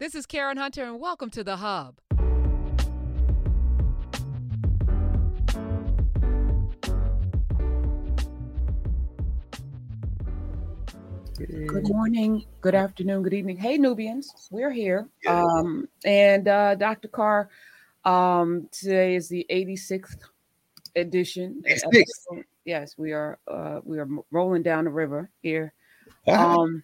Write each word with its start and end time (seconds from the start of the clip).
This 0.00 0.16
is 0.16 0.26
Karen 0.26 0.56
Hunter, 0.56 0.82
and 0.82 0.98
welcome 0.98 1.30
to 1.30 1.44
The 1.44 1.58
Hub. 1.58 2.00
Good 11.36 11.88
morning, 11.88 12.44
good 12.60 12.74
afternoon, 12.74 13.22
good 13.22 13.34
evening. 13.34 13.56
Hey, 13.56 13.78
Nubians, 13.78 14.48
we're 14.50 14.72
here. 14.72 15.08
Um, 15.28 15.88
and 16.04 16.48
uh, 16.48 16.74
Dr. 16.74 17.06
Carr, 17.06 17.48
um, 18.04 18.68
today 18.72 19.14
is 19.14 19.28
the 19.28 19.46
86th 19.48 20.18
edition. 20.96 21.62
episode. 21.66 22.44
Yes, 22.64 22.96
we 22.98 23.12
are. 23.12 23.38
Uh, 23.46 23.78
we 23.84 24.00
are 24.00 24.08
rolling 24.32 24.62
down 24.64 24.86
the 24.86 24.90
river 24.90 25.30
here. 25.40 25.72
Um, 26.26 26.82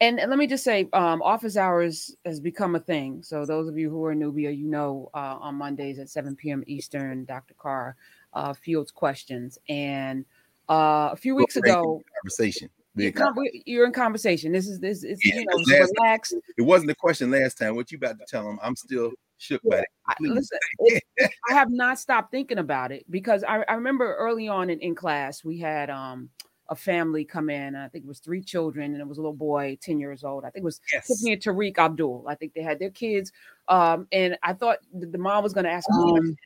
and, 0.00 0.20
and 0.20 0.30
let 0.30 0.38
me 0.38 0.46
just 0.46 0.64
say, 0.64 0.88
um, 0.92 1.22
office 1.22 1.56
hours 1.56 2.14
has 2.24 2.38
become 2.40 2.74
a 2.74 2.80
thing. 2.80 3.22
So 3.22 3.46
those 3.46 3.68
of 3.68 3.78
you 3.78 3.88
who 3.90 4.04
are 4.04 4.12
in 4.12 4.18
Nubia, 4.18 4.50
you 4.50 4.68
know, 4.68 5.10
uh, 5.14 5.38
on 5.40 5.54
Mondays 5.54 5.98
at 5.98 6.10
7 6.10 6.36
p.m. 6.36 6.62
Eastern, 6.66 7.24
Dr. 7.24 7.54
Carr 7.54 7.96
uh, 8.34 8.52
fields 8.52 8.90
questions. 8.90 9.58
And 9.68 10.24
uh, 10.68 11.10
a 11.12 11.16
few 11.16 11.34
weeks 11.34 11.56
ago, 11.56 12.02
conversation. 12.22 12.68
you 12.94 13.12
come- 13.12 13.34
we- 13.36 13.62
you're 13.64 13.86
in 13.86 13.92
conversation. 13.92 14.52
This 14.52 14.68
is 14.68 14.80
this 14.80 15.02
is 15.02 15.24
Yeah, 15.24 15.36
you 15.36 15.46
know 15.46 15.78
relaxed. 15.98 16.34
It 16.58 16.62
wasn't 16.62 16.90
a 16.90 16.94
question 16.94 17.30
last 17.30 17.56
time. 17.56 17.76
What 17.76 17.90
you 17.90 17.98
about 17.98 18.18
to 18.18 18.24
tell 18.26 18.44
them? 18.44 18.58
I'm 18.62 18.76
still 18.76 19.12
shook 19.38 19.62
by 19.62 19.78
it. 19.78 19.86
Listen, 20.20 20.58
it- 20.80 21.02
I 21.48 21.54
have 21.54 21.70
not 21.70 21.98
stopped 21.98 22.30
thinking 22.30 22.58
about 22.58 22.92
it 22.92 23.04
because 23.10 23.44
I, 23.44 23.62
I 23.68 23.74
remember 23.74 24.14
early 24.16 24.48
on 24.48 24.68
in, 24.68 24.80
in 24.80 24.94
class 24.94 25.44
we 25.44 25.58
had 25.58 25.90
um 25.90 26.28
a 26.68 26.76
family 26.76 27.24
come 27.24 27.50
in. 27.50 27.76
I 27.76 27.88
think 27.88 28.04
it 28.04 28.08
was 28.08 28.18
three 28.18 28.42
children 28.42 28.92
and 28.92 29.00
it 29.00 29.06
was 29.06 29.18
a 29.18 29.20
little 29.20 29.32
boy, 29.36 29.78
10 29.80 29.98
years 29.98 30.24
old. 30.24 30.44
I 30.44 30.50
think 30.50 30.62
it 30.62 30.64
was 30.64 30.80
Yes. 30.92 31.06
Tiffany 31.06 31.32
and 31.34 31.42
Tariq 31.42 31.78
Abdul. 31.78 32.24
I 32.28 32.34
think 32.34 32.54
they 32.54 32.62
had 32.62 32.78
their 32.78 32.90
kids. 32.90 33.32
Um, 33.68 34.06
and 34.12 34.36
I 34.42 34.52
thought 34.52 34.78
the, 34.92 35.18
mom 35.18 35.42
was 35.42 35.52
going 35.52 35.64
to 35.64 35.70
ask, 35.70 35.88
um, 35.90 36.36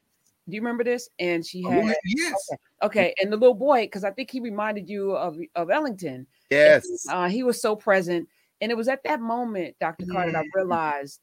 do 0.49 0.55
you 0.57 0.61
remember 0.61 0.85
this? 0.85 1.09
And 1.19 1.45
she 1.47 1.65
Oh, 1.65 1.71
had, 1.71 1.85
what? 1.85 1.97
Yes. 2.05 2.35
okay, 2.53 2.63
okay. 2.83 3.15
And 3.23 3.33
the 3.33 3.37
little 3.37 3.55
boy, 3.55 3.83
because 3.83 4.05
I 4.05 4.11
think 4.11 4.31
he 4.31 4.41
reminded 4.41 4.89
you 4.89 5.13
of, 5.13 5.39
of 5.55 5.71
Ellington. 5.71 6.27
Yes. 6.51 6.85
Uh, 7.09 7.29
he 7.29 7.43
was 7.43 7.61
so 7.61 7.77
present. 7.77 8.29
And 8.61 8.71
it 8.71 8.77
was 8.77 8.89
at 8.89 9.03
that 9.05 9.21
moment, 9.21 9.77
Dr. 9.81 10.05
Carter, 10.11 10.33
that 10.33 10.45
I 10.45 10.49
realized, 10.55 11.21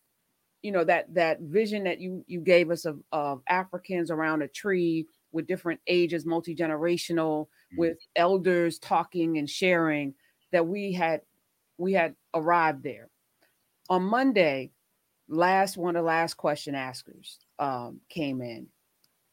you 0.64 0.72
know, 0.72 0.84
that 0.86 1.14
that 1.14 1.40
vision 1.42 1.84
that 1.84 2.00
you 2.00 2.24
you 2.26 2.40
gave 2.42 2.72
us 2.72 2.86
of, 2.86 3.00
of 3.12 3.44
Africans 3.48 4.10
around 4.10 4.42
a 4.42 4.48
tree 4.48 5.06
with 5.32 5.48
different 5.48 5.82
ages, 5.88 6.26
multi-generational, 6.26 7.48
Mm. 7.74 7.78
with 7.80 7.98
elders 8.16 8.80
talking 8.80 9.38
and 9.38 9.50
sharing, 9.50 10.16
that 10.52 10.68
we 10.68 10.94
had 10.94 11.22
we 11.78 11.94
had 11.94 12.16
arrived 12.34 12.84
there. 12.84 13.10
On 13.90 14.04
Monday, 14.04 14.72
last 15.28 15.78
one 15.78 15.96
of 15.96 16.04
the 16.04 16.08
last 16.08 16.36
question 16.36 16.76
askers 16.76 17.40
um, 17.60 18.02
came 18.10 18.42
in, 18.42 18.70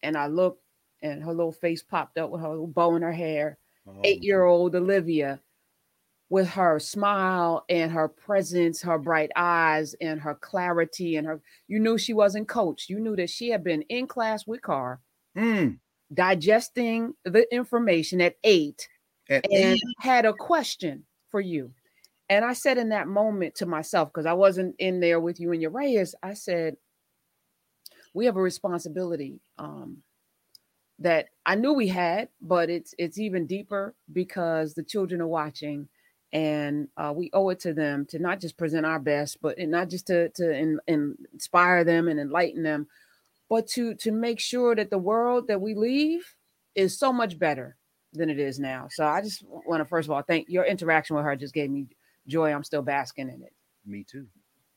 and 0.03 0.17
I 0.17 0.27
looked, 0.28 0.62
and 1.03 1.23
her 1.23 1.33
little 1.34 1.53
face 1.53 1.83
popped 1.83 2.19
up 2.19 2.31
with 2.31 2.41
her 2.42 2.48
little 2.51 2.67
bow 2.67 2.97
in 2.97 3.03
her 3.03 3.12
hair 3.12 3.58
Oh, 3.86 4.01
eight-year-old 4.05 4.75
Olivia 4.77 5.42
with 6.31 6.48
her 6.48 6.79
smile 6.79 7.64
and 7.69 7.92
her 7.92 8.08
presence, 8.08 8.83
her 8.83 8.98
bright 8.98 9.31
eyes 9.36 9.95
and 10.01 10.20
her 10.20 10.34
clarity 10.34 11.17
and 11.17 11.27
her 11.27 11.41
you 11.69 11.79
knew 11.79 11.98
she 11.98 12.14
wasn't 12.14 12.48
coached. 12.48 12.89
You 12.91 12.98
knew 13.01 13.17
that 13.17 13.31
she 13.31 13.51
had 13.51 13.62
been 13.64 13.83
in 13.83 14.06
class 14.06 14.47
with 14.47 14.62
Carr, 14.62 15.01
mm, 15.36 15.79
digesting 16.15 17.15
the 17.25 17.53
information 17.55 18.20
at 18.20 18.37
eight 18.45 18.89
at 19.29 19.45
and 19.51 19.75
eight. 19.75 19.83
had 19.98 20.25
a 20.25 20.33
question 20.33 21.05
for 21.31 21.41
you. 21.41 21.73
And 22.31 22.45
I 22.45 22.55
said 22.55 22.79
in 22.79 22.89
that 22.91 23.07
moment 23.07 23.57
to 23.57 23.67
myself, 23.67 24.09
because 24.09 24.27
I 24.27 24.33
wasn't 24.33 24.77
in 24.79 25.01
there 25.01 25.20
with 25.20 25.39
you 25.41 25.53
and 25.53 25.61
your 25.61 25.70
Reyes, 25.70 26.15
I 26.23 26.35
said, 26.35 26.77
we 28.15 28.25
have 28.27 28.37
a 28.37 28.42
responsibility 28.42 29.41
um, 29.59 29.98
that 31.01 31.29
I 31.45 31.57
knew 31.57 31.73
we 31.73 31.89
had, 31.89 32.29
but 32.41 32.70
it's 32.70 32.95
it's 32.96 33.19
even 33.19 33.46
deeper 33.46 33.95
because 34.13 34.75
the 34.75 34.85
children 34.85 35.20
are 35.20 35.27
watching, 35.27 35.89
and 36.33 36.89
uh, 36.96 37.13
we 37.14 37.31
owe 37.33 37.51
it 37.51 37.61
to 37.61 37.75
them 37.75 38.07
to 38.11 38.19
not 38.20 38.41
just 38.41 38.57
present 38.57 38.86
our 38.86 39.01
best, 39.01 39.39
but 39.42 39.58
and 39.58 39.73
not 39.73 39.91
just 39.91 40.07
to 40.07 40.29
to 40.31 40.57
in, 40.57 40.79
inspire 40.86 41.83
them 41.85 42.08
and 42.08 42.20
enlighten 42.20 42.63
them, 42.63 42.86
but 43.49 43.67
to 43.69 43.95
to 43.97 44.13
make 44.13 44.41
sure 44.41 44.75
that 44.75 44.91
the 44.91 44.99
world 44.99 45.49
that 45.49 45.61
we 45.61 45.75
leave 45.75 46.25
is 46.75 46.99
so 46.99 47.13
much 47.13 47.39
better 47.39 47.77
than 48.13 48.31
it 48.31 48.39
is 48.39 48.59
now. 48.59 48.87
So 48.91 49.05
I 49.05 49.21
just 49.21 49.45
want 49.47 49.81
to 49.81 49.85
first 49.85 50.09
of 50.09 50.13
all 50.13 50.23
thank 50.23 50.49
your 50.49 50.65
interaction 50.65 51.17
with 51.17 51.25
her 51.25 51.37
just 51.37 51.55
gave 51.55 51.71
me 51.71 51.87
joy. 52.27 52.53
I'm 52.53 52.65
still 52.65 52.83
basking 52.83 53.29
in 53.29 53.43
it. 53.43 53.53
Me 53.87 54.05
too. 54.05 54.27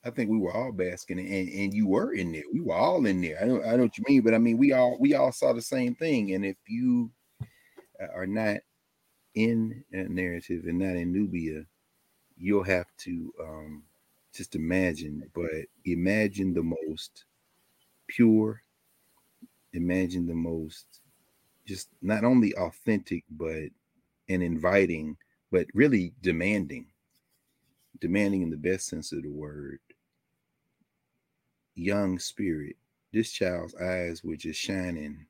I 0.03 0.09
think 0.09 0.29
we 0.29 0.37
were 0.37 0.55
all 0.55 0.71
basking, 0.71 1.19
and 1.19 1.49
and 1.49 1.73
you 1.73 1.87
were 1.87 2.13
in 2.13 2.31
there. 2.31 2.43
We 2.53 2.61
were 2.61 2.75
all 2.75 3.05
in 3.05 3.21
there. 3.21 3.37
I 3.41 3.45
know, 3.45 3.61
I 3.63 3.75
know 3.75 3.83
what 3.83 3.97
you 3.97 4.03
mean, 4.07 4.21
but 4.21 4.33
I 4.33 4.37
mean, 4.37 4.57
we 4.57 4.71
all 4.73 4.97
we 4.99 5.15
all 5.15 5.31
saw 5.31 5.53
the 5.53 5.61
same 5.61 5.95
thing. 5.95 6.33
And 6.33 6.45
if 6.45 6.57
you 6.67 7.11
uh, 8.01 8.07
are 8.15 8.27
not 8.27 8.57
in 9.35 9.83
a 9.91 10.03
narrative 10.03 10.63
and 10.65 10.79
not 10.79 10.95
in 10.95 11.11
Nubia, 11.11 11.63
you'll 12.37 12.63
have 12.63 12.87
to 12.99 13.33
um, 13.41 13.83
just 14.33 14.55
imagine. 14.55 15.29
But 15.33 15.51
imagine 15.83 16.53
the 16.53 16.63
most 16.63 17.25
pure. 18.07 18.61
Imagine 19.73 20.25
the 20.25 20.33
most 20.33 20.85
just 21.65 21.89
not 22.01 22.23
only 22.23 22.55
authentic, 22.55 23.23
but 23.29 23.69
and 24.29 24.43
inviting, 24.43 25.17
but 25.51 25.67
really 25.73 26.13
demanding 26.21 26.87
demanding 27.99 28.41
in 28.41 28.49
the 28.49 28.57
best 28.57 28.87
sense 28.87 29.11
of 29.11 29.23
the 29.23 29.29
word, 29.29 29.79
young 31.75 32.19
spirit. 32.19 32.75
This 33.13 33.31
child's 33.31 33.75
eyes 33.75 34.23
were 34.23 34.35
just 34.35 34.59
shining. 34.59 35.25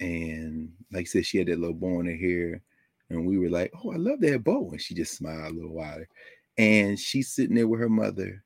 And 0.00 0.72
like 0.92 1.02
I 1.02 1.04
said, 1.04 1.26
she 1.26 1.38
had 1.38 1.48
that 1.48 1.58
little 1.58 1.74
bow 1.74 2.00
in 2.00 2.06
her 2.06 2.16
hair. 2.16 2.62
And 3.10 3.26
we 3.26 3.38
were 3.38 3.50
like, 3.50 3.72
oh, 3.84 3.92
I 3.92 3.96
love 3.96 4.20
that 4.20 4.44
bow. 4.44 4.70
And 4.70 4.80
she 4.80 4.94
just 4.94 5.14
smiled 5.14 5.52
a 5.52 5.54
little 5.54 5.74
wider. 5.74 6.08
And 6.56 6.98
she's 6.98 7.28
sitting 7.28 7.56
there 7.56 7.68
with 7.68 7.80
her 7.80 7.88
mother. 7.88 8.42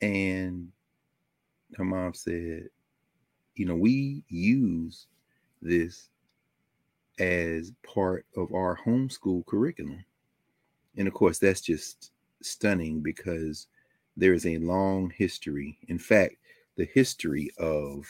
And 0.00 0.72
her 1.74 1.84
mom 1.84 2.14
said, 2.14 2.68
you 3.54 3.66
know, 3.66 3.74
we 3.74 4.22
use 4.28 5.06
this 5.62 6.08
as 7.18 7.72
part 7.82 8.26
of 8.36 8.52
our 8.52 8.78
homeschool 8.84 9.44
curriculum. 9.46 10.04
And 10.96 11.08
of 11.08 11.14
course, 11.14 11.38
that's 11.38 11.60
just 11.60 12.12
stunning 12.42 13.00
because 13.00 13.66
there 14.16 14.34
is 14.34 14.46
a 14.46 14.58
long 14.58 15.12
history. 15.16 15.78
In 15.88 15.98
fact, 15.98 16.36
the 16.76 16.88
history 16.94 17.50
of 17.58 18.06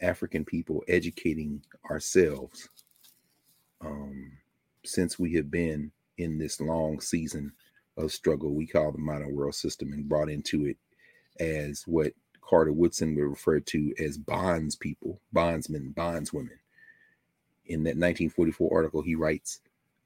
African 0.00 0.44
people 0.44 0.82
educating 0.88 1.62
ourselves 1.90 2.68
um, 3.80 4.32
since 4.84 5.18
we 5.18 5.34
have 5.34 5.50
been 5.50 5.90
in 6.18 6.38
this 6.38 6.60
long 6.60 7.00
season 7.00 7.52
of 7.96 8.12
struggle 8.12 8.54
we 8.54 8.66
call 8.66 8.92
the 8.92 8.98
modern 8.98 9.34
world 9.34 9.54
system 9.54 9.92
and 9.92 10.08
brought 10.08 10.30
into 10.30 10.66
it 10.66 10.76
as 11.38 11.82
what 11.86 12.12
Carter 12.50 12.72
Woodson 12.72 13.14
would 13.14 13.22
refer 13.22 13.60
to 13.60 13.94
as 14.00 14.18
bonds 14.18 14.74
people, 14.74 15.20
bondsmen, 15.32 15.94
bondswomen. 15.96 16.58
In 17.66 17.84
that 17.84 17.90
1944 17.90 18.68
article, 18.74 19.02
he 19.02 19.14
writes 19.14 19.60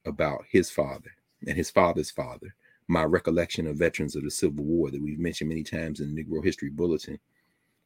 about 0.05 0.44
his 0.50 0.71
father 0.71 1.12
and 1.47 1.56
his 1.56 1.71
father's 1.71 2.10
father, 2.10 2.55
my 2.87 3.03
recollection 3.03 3.66
of 3.66 3.78
veterans 3.78 4.15
of 4.15 4.25
the 4.25 4.31
Civil 4.31 4.62
War 4.62 4.91
that 4.91 5.03
we've 5.03 5.19
mentioned 5.19 5.49
many 5.49 5.62
times 5.62 6.00
in 6.00 6.15
Negro 6.15 6.44
History 6.44 6.69
Bulletin. 6.69 7.19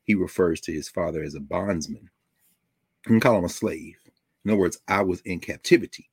He 0.02 0.16
refers 0.16 0.60
to 0.62 0.72
his 0.72 0.88
father 0.88 1.22
as 1.22 1.36
a 1.36 1.40
bondsman. 1.40 2.10
You 3.06 3.10
can 3.10 3.20
call 3.20 3.38
him 3.38 3.44
a 3.44 3.48
slave. 3.48 3.94
In 4.44 4.50
other 4.50 4.58
words, 4.58 4.80
I 4.88 5.02
was 5.02 5.20
in 5.20 5.38
captivity. 5.38 6.10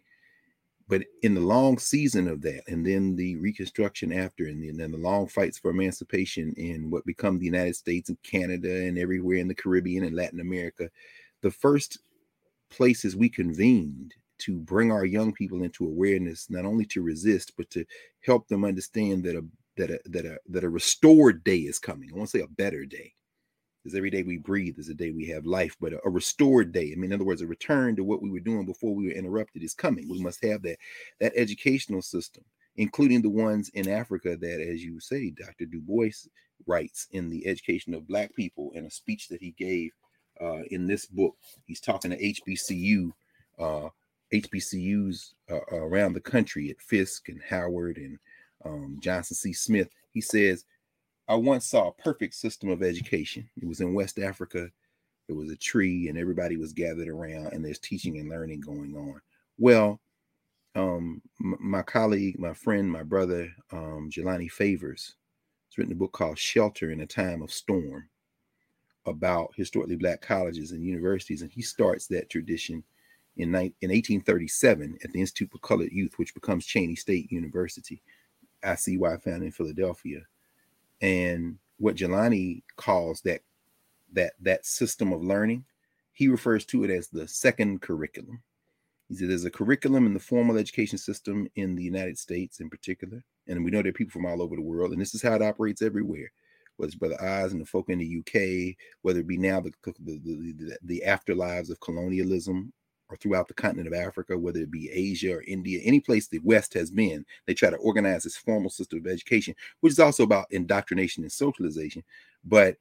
But 0.87 1.03
in 1.23 1.33
the 1.33 1.41
long 1.41 1.79
season 1.79 2.27
of 2.27 2.41
that, 2.41 2.61
and 2.67 2.85
then 2.85 3.15
the 3.15 3.37
Reconstruction 3.37 4.13
after, 4.13 4.45
and 4.45 4.79
then 4.79 4.91
the 4.91 4.97
long 4.97 5.27
fights 5.27 5.57
for 5.57 5.71
emancipation 5.71 6.53
in 6.57 6.91
what 6.91 7.05
become 7.05 7.39
the 7.39 7.45
United 7.45 7.75
States 7.75 8.09
and 8.09 8.21
Canada 8.21 8.85
and 8.85 8.97
everywhere 8.97 9.37
in 9.37 9.47
the 9.47 9.55
Caribbean 9.55 10.03
and 10.03 10.15
Latin 10.15 10.39
America, 10.39 10.89
the 11.41 11.49
first 11.49 11.97
places 12.69 13.15
we 13.15 13.29
convened 13.29 14.13
to 14.37 14.57
bring 14.57 14.91
our 14.91 15.05
young 15.05 15.33
people 15.33 15.63
into 15.63 15.85
awareness, 15.85 16.49
not 16.49 16.65
only 16.65 16.85
to 16.85 17.01
resist, 17.01 17.53
but 17.57 17.69
to 17.71 17.85
help 18.21 18.47
them 18.47 18.65
understand 18.65 19.23
that 19.23 19.35
a 19.35 19.43
that 19.77 19.89
a 19.89 19.99
that 20.05 20.25
a 20.25 20.37
that 20.49 20.63
a 20.63 20.69
restored 20.69 21.43
day 21.43 21.59
is 21.59 21.79
coming. 21.79 22.09
I 22.11 22.17
want 22.17 22.29
to 22.29 22.37
say 22.37 22.43
a 22.43 22.47
better 22.47 22.85
day. 22.85 23.13
Because 23.85 23.95
every 23.95 24.09
day 24.09 24.23
we 24.23 24.39
breathe 24.39 24.79
is 24.79 24.89
a 24.89 24.95
day 24.95 25.11
we 25.11 25.27
have 25.27 25.45
life, 25.45 25.77
but 25.79 25.93
a, 25.93 25.99
a 26.05 26.09
restored 26.09 26.71
day. 26.71 26.91
I 26.91 26.95
mean, 26.95 27.11
in 27.11 27.13
other 27.13 27.23
words, 27.23 27.43
a 27.43 27.47
return 27.47 27.95
to 27.97 28.03
what 28.03 28.19
we 28.19 28.31
were 28.31 28.39
doing 28.39 28.65
before 28.65 28.95
we 28.95 29.05
were 29.05 29.13
interrupted 29.13 29.61
is 29.61 29.75
coming. 29.75 30.09
We 30.09 30.23
must 30.23 30.43
have 30.43 30.63
that 30.63 30.77
that 31.19 31.33
educational 31.35 32.01
system, 32.01 32.43
including 32.77 33.21
the 33.21 33.29
ones 33.29 33.69
in 33.75 33.87
Africa 33.87 34.35
that, 34.37 34.59
as 34.59 34.83
you 34.83 34.99
say, 34.99 35.29
Dr. 35.29 35.67
Du 35.67 35.79
Bois 35.81 36.09
writes 36.65 37.05
in 37.11 37.29
the 37.29 37.45
education 37.45 37.93
of 37.93 38.07
Black 38.07 38.33
people 38.33 38.71
in 38.73 38.85
a 38.85 38.89
speech 38.89 39.27
that 39.27 39.39
he 39.39 39.51
gave 39.51 39.91
uh, 40.41 40.63
in 40.71 40.87
this 40.87 41.05
book. 41.05 41.35
He's 41.67 41.79
talking 41.79 42.09
to 42.09 42.17
HBCU 42.17 43.11
uh, 43.59 43.89
HBCUs 44.33 45.33
uh, 45.51 45.59
around 45.71 46.13
the 46.13 46.21
country 46.21 46.69
at 46.69 46.81
Fisk 46.81 47.29
and 47.29 47.41
Howard 47.47 47.97
and 47.97 48.17
um, 48.65 48.97
Johnson 48.99 49.35
C. 49.35 49.53
Smith. 49.53 49.89
He 50.11 50.21
says, 50.21 50.65
I 51.27 51.35
once 51.35 51.65
saw 51.65 51.87
a 51.87 51.93
perfect 51.93 52.35
system 52.35 52.69
of 52.69 52.83
education. 52.83 53.49
It 53.57 53.67
was 53.67 53.81
in 53.81 53.93
West 53.93 54.19
Africa. 54.19 54.69
It 55.27 55.33
was 55.33 55.49
a 55.49 55.55
tree, 55.55 56.07
and 56.07 56.17
everybody 56.17 56.55
was 56.55 56.73
gathered 56.73 57.07
around, 57.07 57.53
and 57.53 57.65
there's 57.65 57.79
teaching 57.79 58.19
and 58.19 58.29
learning 58.29 58.61
going 58.61 58.95
on. 58.95 59.19
Well, 59.57 59.99
um, 60.75 61.21
my 61.39 61.81
colleague, 61.81 62.37
my 62.37 62.53
friend, 62.53 62.91
my 62.91 63.01
brother, 63.01 63.51
um, 63.71 64.09
Jelani 64.11 64.51
Favors, 64.51 65.15
has 65.69 65.77
written 65.77 65.93
a 65.93 65.95
book 65.95 66.11
called 66.11 66.37
Shelter 66.37 66.91
in 66.91 67.01
a 67.01 67.07
Time 67.07 67.41
of 67.41 67.51
Storm 67.51 68.07
about 69.07 69.53
historically 69.55 69.95
black 69.95 70.21
colleges 70.21 70.71
and 70.71 70.83
universities, 70.83 71.41
and 71.41 71.51
he 71.51 71.61
starts 71.61 72.07
that 72.07 72.29
tradition 72.29 72.83
in, 73.37 73.49
in 73.49 73.89
1837 73.89 74.97
at 75.03 75.11
the 75.11 75.19
Institute 75.19 75.51
for 75.51 75.59
Colored 75.59 75.91
Youth, 75.91 76.13
which 76.17 76.33
becomes 76.33 76.67
Cheyney 76.67 76.97
State 76.97 77.31
University, 77.31 78.01
ICY 78.63 79.21
found 79.23 79.43
in 79.43 79.51
Philadelphia. 79.51 80.19
And 81.05 81.59
what 81.77 81.97
Jelani 81.97 82.63
calls 82.77 83.21
that 83.21 83.41
that 84.13 84.33
that 84.41 84.65
system 84.65 85.13
of 85.13 85.23
learning, 85.23 85.65
he 86.13 86.27
refers 86.27 86.65
to 86.65 86.83
it 86.83 86.89
as 86.89 87.09
the 87.09 87.27
second 87.27 87.81
curriculum. 87.83 88.41
He 89.07 89.15
said 89.15 89.29
there's 89.29 89.45
a 89.45 89.51
curriculum 89.51 90.07
in 90.07 90.15
the 90.15 90.19
formal 90.19 90.57
education 90.57 90.97
system 90.97 91.47
in 91.55 91.75
the 91.75 91.83
United 91.83 92.17
States 92.17 92.59
in 92.59 92.71
particular, 92.71 93.23
and 93.47 93.63
we 93.63 93.69
know 93.69 93.83
there 93.83 93.89
are 93.89 93.93
people 93.93 94.13
from 94.13 94.25
all 94.25 94.41
over 94.41 94.55
the 94.55 94.63
world, 94.63 94.93
and 94.93 94.99
this 94.99 95.13
is 95.13 95.21
how 95.21 95.35
it 95.35 95.43
operates 95.43 95.83
everywhere. 95.83 96.31
Whether 96.77 96.87
it's 96.87 96.95
Brother 96.95 97.21
Oz 97.21 97.51
and 97.51 97.61
the 97.61 97.65
folk 97.65 97.89
in 97.89 97.99
the 97.99 98.19
UK, 98.19 98.75
whether 99.03 99.19
it 99.19 99.27
be 99.27 99.37
now 99.37 99.61
the, 99.61 99.71
the, 99.83 100.19
the, 100.23 100.77
the 100.81 101.03
afterlives 101.05 101.69
of 101.69 101.79
colonialism 101.81 102.73
or 103.09 103.17
throughout 103.17 103.47
the 103.47 103.53
continent 103.53 103.87
of 103.87 103.93
Africa, 103.93 104.37
whether 104.37 104.59
it 104.59 104.71
be 104.71 104.89
Asia 104.91 105.35
or 105.35 105.43
India, 105.43 105.79
any 105.83 105.99
place 105.99 106.27
the 106.27 106.39
West 106.39 106.73
has 106.73 106.89
been, 106.89 107.25
they 107.45 107.53
try 107.53 107.69
to 107.69 107.75
organize 107.77 108.23
this 108.23 108.37
formal 108.37 108.69
system 108.69 108.99
of 108.99 109.07
education, 109.07 109.55
which 109.81 109.91
is 109.91 109.99
also 109.99 110.23
about 110.23 110.51
indoctrination 110.51 111.23
and 111.23 111.31
socialization. 111.31 112.03
But 112.43 112.77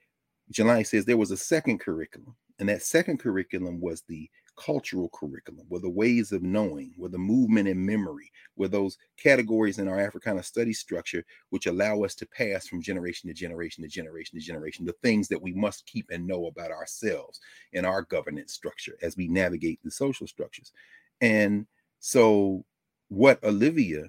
Jelani 0.53 0.87
says 0.87 1.05
there 1.05 1.17
was 1.17 1.31
a 1.31 1.37
second 1.37 1.81
curriculum, 1.81 2.35
and 2.59 2.69
that 2.69 2.83
second 2.83 3.19
curriculum 3.19 3.81
was 3.81 4.03
the 4.03 4.29
cultural 4.57 5.09
curriculum, 5.11 5.67
were 5.69 5.81
the 5.81 5.89
ways 5.89 6.33
of 6.33 6.43
knowing, 6.43 6.93
were 6.97 7.09
the 7.09 7.19
movement 7.19 7.69
and 7.69 7.85
memory, 7.85 8.31
were 8.57 8.69
those 8.69 8.99
categories 9.17 9.79
in 9.79 9.89
our 9.89 10.01
Africana 10.01 10.43
study 10.43 10.73
structure 10.73 11.25
which 11.51 11.67
allow 11.67 12.03
us 12.03 12.15
to 12.17 12.27
pass 12.27 12.67
from 12.67 12.83
generation 12.83 13.29
to 13.29 13.35
generation 13.35 13.83
to 13.83 13.89
generation 13.89 14.39
to 14.39 14.45
generation, 14.45 14.85
the 14.85 14.93
things 15.03 15.29
that 15.29 15.41
we 15.41 15.53
must 15.53 15.87
keep 15.87 16.07
and 16.11 16.27
know 16.27 16.47
about 16.47 16.71
ourselves 16.71 17.41
in 17.73 17.85
our 17.85 18.03
governance 18.03 18.53
structure 18.53 18.97
as 19.03 19.17
we 19.17 19.29
navigate 19.29 19.81
the 19.83 19.91
social 19.91 20.27
structures. 20.27 20.73
And 21.21 21.67
so, 22.01 22.65
what 23.09 23.43
Olivia 23.45 24.05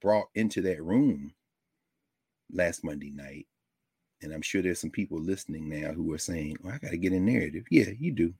brought 0.00 0.28
into 0.34 0.62
that 0.62 0.82
room 0.82 1.32
last 2.52 2.84
Monday 2.84 3.10
night, 3.10 3.46
and 4.22 4.32
I'm 4.32 4.42
sure 4.42 4.62
there's 4.62 4.80
some 4.80 4.90
people 4.90 5.20
listening 5.20 5.68
now 5.68 5.92
who 5.92 6.12
are 6.12 6.18
saying, 6.18 6.56
Well, 6.62 6.74
I 6.74 6.78
got 6.78 6.90
to 6.90 6.98
get 6.98 7.12
a 7.12 7.20
narrative. 7.20 7.64
Yeah, 7.70 7.90
you 7.98 8.12
do 8.12 8.34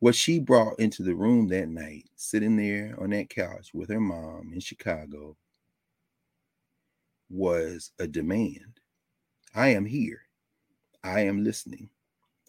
what 0.00 0.14
she 0.14 0.38
brought 0.38 0.78
into 0.78 1.02
the 1.02 1.14
room 1.14 1.48
that 1.48 1.68
night, 1.68 2.08
sitting 2.16 2.56
there 2.56 2.94
on 3.00 3.10
that 3.10 3.30
couch 3.30 3.70
with 3.74 3.88
her 3.88 4.00
mom 4.00 4.52
in 4.52 4.60
Chicago, 4.60 5.36
was 7.28 7.92
a 7.98 8.06
demand. 8.06 8.80
I 9.54 9.68
am 9.68 9.84
here. 9.84 10.22
I 11.02 11.20
am 11.20 11.42
listening. 11.44 11.90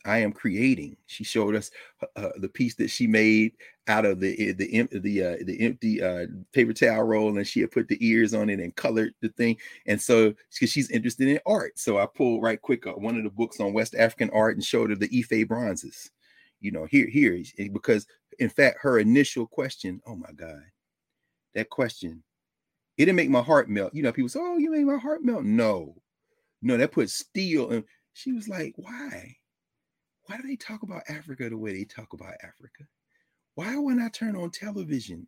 I 0.06 0.20
am 0.20 0.32
creating. 0.32 0.96
She 1.08 1.24
showed 1.26 1.56
us 1.56 1.72
uh, 2.02 2.20
uh 2.20 2.32
the 2.38 2.48
piece 2.48 2.76
that 2.76 2.90
she 2.90 3.06
made 3.06 3.52
out 3.88 4.06
of 4.06 4.22
the 4.22 4.50
eh, 4.50 4.54
the 4.56 4.88
the 5.00 5.24
uh, 5.24 5.36
the 5.44 5.60
empty 5.60 6.02
uh, 6.02 6.28
paper 6.54 6.72
towel 6.72 7.04
roll, 7.04 7.38
and 7.38 7.46
she 7.46 7.60
had 7.60 7.72
put 7.72 7.90
the 7.90 7.98
ears 8.06 8.34
on 8.34 8.50
it 8.50 8.60
and 8.60 8.76
colored 8.76 9.14
the 9.22 9.30
thing. 9.30 9.58
And 9.88 10.02
so, 10.02 10.34
because 10.54 10.72
she's 10.72 10.90
interested 10.90 11.28
in 11.28 11.40
art, 11.46 11.78
so 11.78 11.98
I 11.98 12.06
pulled 12.06 12.42
right 12.42 12.62
quick 12.62 12.88
uh, 12.88 12.94
one 12.94 13.18
of 13.18 13.24
the 13.26 13.30
books 13.30 13.60
on 13.60 13.74
West 13.74 13.94
African 13.94 14.30
art 14.30 14.56
and 14.56 14.64
showed 14.64 14.90
her 14.92 14.96
the 14.96 15.10
Ife 15.14 15.48
bronzes 15.48 16.12
you 16.60 16.72
know, 16.72 16.86
here, 16.86 17.08
here, 17.08 17.42
eh, 17.58 17.68
because 17.72 18.06
in 18.40 18.50
fact, 18.50 18.80
her 18.82 19.00
initial 19.00 19.48
question, 19.48 20.02
oh 20.06 20.16
my 20.16 20.32
God, 20.36 20.64
that 21.54 21.70
question, 21.70 22.24
it 22.98 23.06
didn't 23.06 23.16
make 23.16 23.30
my 23.30 23.42
heart 23.42 23.70
melt. 23.70 23.94
You 23.94 24.04
know, 24.04 24.12
people 24.12 24.30
say, 24.30 24.40
oh, 24.42 24.58
you 24.58 24.72
made 24.72 24.86
my 24.86 24.98
heart 24.98 25.24
melt. 25.24 25.44
No, 25.44 25.96
no, 26.62 26.78
that 26.78 26.92
put 26.92 27.10
steel. 27.10 27.70
And 27.70 27.84
she 28.14 28.32
was 28.34 28.48
like, 28.48 28.74
why? 28.76 29.36
Why 30.26 30.38
do 30.38 30.48
they 30.48 30.58
talk 30.58 30.84
about 30.84 31.04
Africa 31.10 31.50
the 31.50 31.58
way 31.58 31.74
they 31.74 31.86
talk 31.86 32.14
about 32.14 32.34
Africa? 32.44 32.84
Why 33.56 33.78
when 33.78 34.02
I 34.02 34.10
turn 34.10 34.36
on 34.36 34.52
television, 34.52 35.28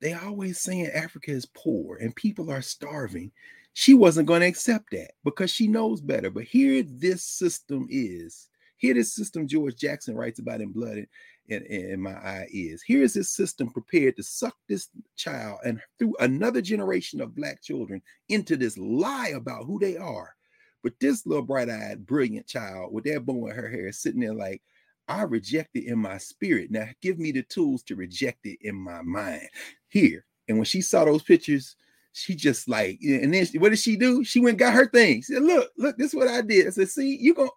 they 0.00 0.12
always 0.12 0.60
saying 0.60 0.86
Africa 0.88 1.30
is 1.30 1.46
poor 1.46 1.96
and 1.96 2.14
people 2.14 2.50
are 2.50 2.62
starving. 2.62 3.32
She 3.72 3.94
wasn't 3.94 4.28
going 4.28 4.40
to 4.42 4.46
accept 4.46 4.90
that 4.92 5.12
because 5.24 5.50
she 5.50 5.66
knows 5.66 6.00
better. 6.00 6.30
But 6.30 6.44
here 6.44 6.82
this 6.82 7.24
system 7.24 7.86
is 7.88 8.48
here, 8.84 8.92
this 8.92 9.14
system 9.14 9.48
George 9.48 9.76
Jackson 9.76 10.14
writes 10.14 10.40
about 10.40 10.60
in 10.60 10.70
Blood 10.70 10.98
in, 10.98 11.06
in, 11.48 11.62
in 11.62 12.00
My 12.00 12.12
Eye 12.12 12.46
is. 12.52 12.82
Here 12.82 13.02
is 13.02 13.14
this 13.14 13.30
system 13.30 13.70
prepared 13.70 14.14
to 14.16 14.22
suck 14.22 14.54
this 14.68 14.90
child 15.16 15.60
and 15.64 15.80
through 15.98 16.14
another 16.20 16.60
generation 16.60 17.22
of 17.22 17.34
Black 17.34 17.62
children 17.62 18.02
into 18.28 18.58
this 18.58 18.76
lie 18.76 19.32
about 19.34 19.64
who 19.64 19.78
they 19.78 19.96
are. 19.96 20.34
But 20.82 20.92
this 21.00 21.24
little 21.24 21.42
bright 21.42 21.70
eyed, 21.70 22.04
brilliant 22.04 22.46
child 22.46 22.92
with 22.92 23.04
that 23.04 23.24
bow 23.24 23.46
in 23.46 23.56
her 23.56 23.70
hair 23.70 23.90
sitting 23.90 24.20
there 24.20 24.34
like, 24.34 24.60
I 25.08 25.22
reject 25.22 25.70
it 25.76 25.86
in 25.86 25.98
my 25.98 26.18
spirit. 26.18 26.70
Now 26.70 26.86
give 27.00 27.18
me 27.18 27.32
the 27.32 27.42
tools 27.42 27.82
to 27.84 27.96
reject 27.96 28.44
it 28.44 28.58
in 28.60 28.74
my 28.74 29.00
mind. 29.00 29.48
Here. 29.88 30.26
And 30.46 30.58
when 30.58 30.66
she 30.66 30.82
saw 30.82 31.06
those 31.06 31.22
pictures, 31.22 31.76
she 32.12 32.34
just 32.34 32.68
like, 32.68 32.98
and 33.02 33.32
then 33.32 33.46
what 33.56 33.70
did 33.70 33.78
she 33.78 33.96
do? 33.96 34.24
She 34.24 34.40
went 34.40 34.58
got 34.58 34.74
her 34.74 34.90
thing. 34.90 35.22
She 35.22 35.32
said, 35.32 35.42
Look, 35.42 35.70
look, 35.78 35.96
this 35.96 36.08
is 36.08 36.14
what 36.14 36.28
I 36.28 36.42
did. 36.42 36.66
I 36.66 36.70
said, 36.70 36.90
See, 36.90 37.16
you 37.16 37.32
going 37.34 37.48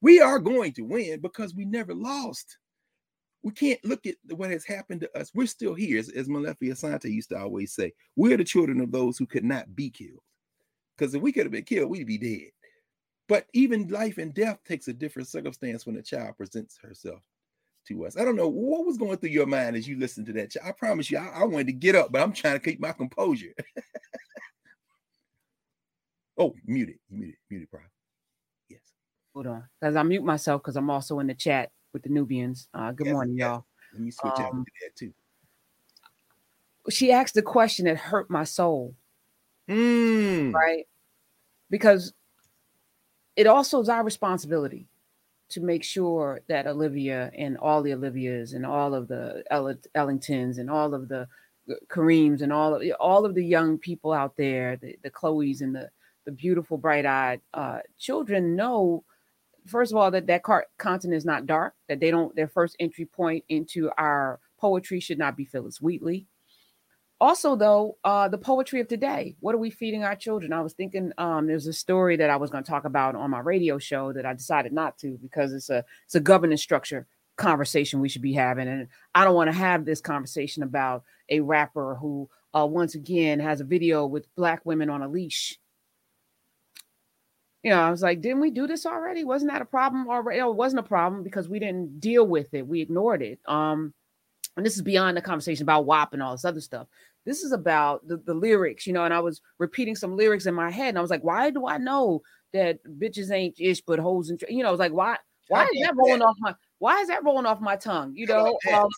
we 0.00 0.20
are 0.20 0.38
going 0.38 0.72
to 0.74 0.82
win 0.82 1.20
because 1.20 1.54
we 1.54 1.64
never 1.64 1.94
lost. 1.94 2.58
We 3.42 3.52
can't 3.52 3.84
look 3.84 4.06
at 4.06 4.16
what 4.30 4.50
has 4.50 4.64
happened 4.64 5.02
to 5.02 5.18
us. 5.18 5.30
We're 5.34 5.46
still 5.46 5.74
here, 5.74 5.98
as, 5.98 6.08
as 6.10 6.28
Molefi 6.28 6.72
Asante 6.72 7.10
used 7.10 7.30
to 7.30 7.38
always 7.38 7.72
say. 7.72 7.92
We're 8.16 8.36
the 8.36 8.44
children 8.44 8.80
of 8.80 8.90
those 8.90 9.18
who 9.18 9.26
could 9.26 9.44
not 9.44 9.76
be 9.76 9.90
killed. 9.90 10.20
Because 10.96 11.14
if 11.14 11.22
we 11.22 11.32
could 11.32 11.44
have 11.44 11.52
been 11.52 11.64
killed, 11.64 11.90
we'd 11.90 12.06
be 12.06 12.18
dead. 12.18 12.50
But 13.28 13.46
even 13.52 13.88
life 13.88 14.18
and 14.18 14.32
death 14.32 14.58
takes 14.64 14.88
a 14.88 14.92
different 14.92 15.28
circumstance 15.28 15.86
when 15.86 15.96
a 15.96 16.02
child 16.02 16.36
presents 16.36 16.78
herself 16.78 17.20
to 17.88 18.06
us. 18.06 18.16
I 18.16 18.24
don't 18.24 18.36
know 18.36 18.48
what 18.48 18.86
was 18.86 18.98
going 18.98 19.16
through 19.18 19.30
your 19.30 19.46
mind 19.46 19.76
as 19.76 19.86
you 19.86 19.98
listened 19.98 20.26
to 20.26 20.32
that. 20.34 20.56
I 20.64 20.72
promise 20.72 21.10
you, 21.10 21.18
I, 21.18 21.40
I 21.40 21.44
wanted 21.44 21.68
to 21.68 21.72
get 21.72 21.94
up, 21.94 22.12
but 22.12 22.22
I'm 22.22 22.32
trying 22.32 22.54
to 22.54 22.60
keep 22.60 22.80
my 22.80 22.92
composure. 22.92 23.52
oh, 26.38 26.54
muted, 26.64 26.98
muted, 27.10 27.36
muted, 27.50 27.70
Prof. 27.70 27.82
Hold 29.36 29.48
on, 29.48 29.64
because 29.78 29.96
I 29.96 30.02
mute 30.02 30.24
myself 30.24 30.62
because 30.62 30.76
I'm 30.76 30.88
also 30.88 31.18
in 31.18 31.26
the 31.26 31.34
chat 31.34 31.70
with 31.92 32.02
the 32.02 32.08
Nubians. 32.08 32.68
Uh, 32.72 32.92
good 32.92 33.08
yes, 33.08 33.12
morning, 33.12 33.36
yes. 33.36 33.44
y'all. 33.44 33.66
Let 33.92 34.02
me 34.02 34.10
switch 34.10 34.32
um, 34.38 34.40
out 34.40 34.52
to 34.52 34.72
that 34.80 34.96
too. 34.98 35.12
She 36.88 37.12
asked 37.12 37.36
a 37.36 37.42
question 37.42 37.84
that 37.84 37.98
hurt 37.98 38.30
my 38.30 38.44
soul. 38.44 38.94
Mm. 39.68 40.54
Right? 40.54 40.86
Because 41.68 42.14
it 43.36 43.46
also 43.46 43.78
is 43.82 43.90
our 43.90 44.02
responsibility 44.02 44.88
to 45.50 45.60
make 45.60 45.84
sure 45.84 46.40
that 46.48 46.66
Olivia 46.66 47.30
and 47.36 47.58
all 47.58 47.82
the 47.82 47.90
Olivias 47.90 48.54
and 48.54 48.64
all 48.64 48.94
of 48.94 49.06
the 49.06 49.44
Ellingtons 49.50 50.56
and 50.56 50.70
all 50.70 50.94
of 50.94 51.08
the 51.08 51.28
Kareems 51.88 52.40
and 52.40 52.54
all 52.54 52.76
of 52.76 52.82
all 52.98 53.26
of 53.26 53.34
the 53.34 53.44
young 53.44 53.76
people 53.76 54.14
out 54.14 54.34
there, 54.38 54.78
the, 54.78 54.96
the 55.02 55.10
Chloes 55.10 55.60
and 55.60 55.74
the 55.74 55.90
the 56.24 56.32
beautiful 56.32 56.78
bright-eyed 56.78 57.42
uh, 57.52 57.80
children 57.98 58.56
know 58.56 59.04
first 59.66 59.92
of 59.92 59.98
all 59.98 60.10
that 60.10 60.26
that 60.26 60.42
car- 60.42 60.66
content 60.78 61.14
is 61.14 61.24
not 61.24 61.46
dark 61.46 61.74
that 61.88 62.00
they 62.00 62.10
don't 62.10 62.34
their 62.36 62.48
first 62.48 62.76
entry 62.80 63.04
point 63.04 63.44
into 63.48 63.90
our 63.98 64.40
poetry 64.58 65.00
should 65.00 65.18
not 65.18 65.36
be 65.36 65.44
phyllis 65.44 65.80
wheatley. 65.80 66.26
Also 67.20 67.56
though 67.56 67.96
uh 68.04 68.28
the 68.28 68.38
poetry 68.38 68.80
of 68.80 68.88
today 68.88 69.36
what 69.40 69.54
are 69.54 69.58
we 69.58 69.70
feeding 69.70 70.04
our 70.04 70.16
children? 70.16 70.52
I 70.52 70.60
was 70.60 70.74
thinking 70.74 71.12
um 71.18 71.46
there's 71.46 71.66
a 71.66 71.72
story 71.72 72.16
that 72.16 72.30
i 72.30 72.36
was 72.36 72.50
going 72.50 72.64
to 72.64 72.70
talk 72.70 72.84
about 72.84 73.14
on 73.14 73.30
my 73.30 73.40
radio 73.40 73.78
show 73.78 74.12
that 74.12 74.26
i 74.26 74.32
decided 74.32 74.72
not 74.72 74.98
to 74.98 75.18
because 75.22 75.52
it's 75.52 75.70
a 75.70 75.84
it's 76.04 76.14
a 76.14 76.20
governance 76.20 76.62
structure 76.62 77.06
conversation 77.36 78.00
we 78.00 78.08
should 78.08 78.22
be 78.22 78.32
having. 78.32 78.68
And 78.68 78.88
i 79.14 79.24
don't 79.24 79.34
want 79.34 79.48
to 79.48 79.56
have 79.56 79.84
this 79.84 80.00
conversation 80.00 80.62
about 80.62 81.04
a 81.28 81.40
rapper 81.40 81.96
who 81.96 82.28
uh 82.54 82.66
once 82.66 82.94
again 82.94 83.40
has 83.40 83.60
a 83.60 83.64
video 83.64 84.06
with 84.06 84.34
black 84.36 84.64
women 84.64 84.90
on 84.90 85.02
a 85.02 85.08
leash 85.08 85.58
you 87.66 87.72
know, 87.72 87.80
I 87.80 87.90
was 87.90 88.00
like, 88.00 88.20
didn't 88.20 88.38
we 88.38 88.52
do 88.52 88.68
this 88.68 88.86
already? 88.86 89.24
Wasn't 89.24 89.50
that 89.50 89.60
a 89.60 89.64
problem 89.64 90.08
already? 90.08 90.38
it 90.38 90.54
wasn't 90.54 90.78
a 90.78 90.84
problem 90.84 91.24
because 91.24 91.48
we 91.48 91.58
didn't 91.58 91.98
deal 91.98 92.24
with 92.24 92.54
it. 92.54 92.64
We 92.64 92.80
ignored 92.80 93.22
it. 93.22 93.40
Um, 93.44 93.92
and 94.56 94.64
this 94.64 94.76
is 94.76 94.82
beyond 94.82 95.16
the 95.16 95.20
conversation 95.20 95.64
about 95.64 95.84
WAP 95.84 96.12
and 96.12 96.22
all 96.22 96.30
this 96.30 96.44
other 96.44 96.60
stuff. 96.60 96.86
This 97.24 97.42
is 97.42 97.50
about 97.50 98.06
the, 98.06 98.18
the 98.18 98.34
lyrics, 98.34 98.86
you 98.86 98.92
know, 98.92 99.04
and 99.04 99.12
I 99.12 99.18
was 99.18 99.40
repeating 99.58 99.96
some 99.96 100.16
lyrics 100.16 100.46
in 100.46 100.54
my 100.54 100.70
head, 100.70 100.90
and 100.90 100.98
I 100.98 101.00
was 101.00 101.10
like, 101.10 101.24
why 101.24 101.50
do 101.50 101.66
I 101.66 101.76
know 101.78 102.22
that 102.52 102.78
bitches 102.84 103.32
ain't 103.32 103.56
ish 103.58 103.80
but 103.80 103.98
hoes 103.98 104.30
and 104.30 104.40
you 104.48 104.62
know, 104.62 104.68
I 104.68 104.70
was 104.70 104.78
like, 104.78 104.92
why 104.92 105.16
why 105.48 105.64
is 105.64 105.80
that 105.82 105.96
rolling 105.96 106.22
off 106.22 106.36
my 106.38 106.54
why 106.78 107.00
is 107.00 107.08
that 107.08 107.24
rolling 107.24 107.46
off 107.46 107.60
my 107.60 107.74
tongue? 107.74 108.12
You 108.14 108.28
know, 108.28 108.56
um, 108.72 108.88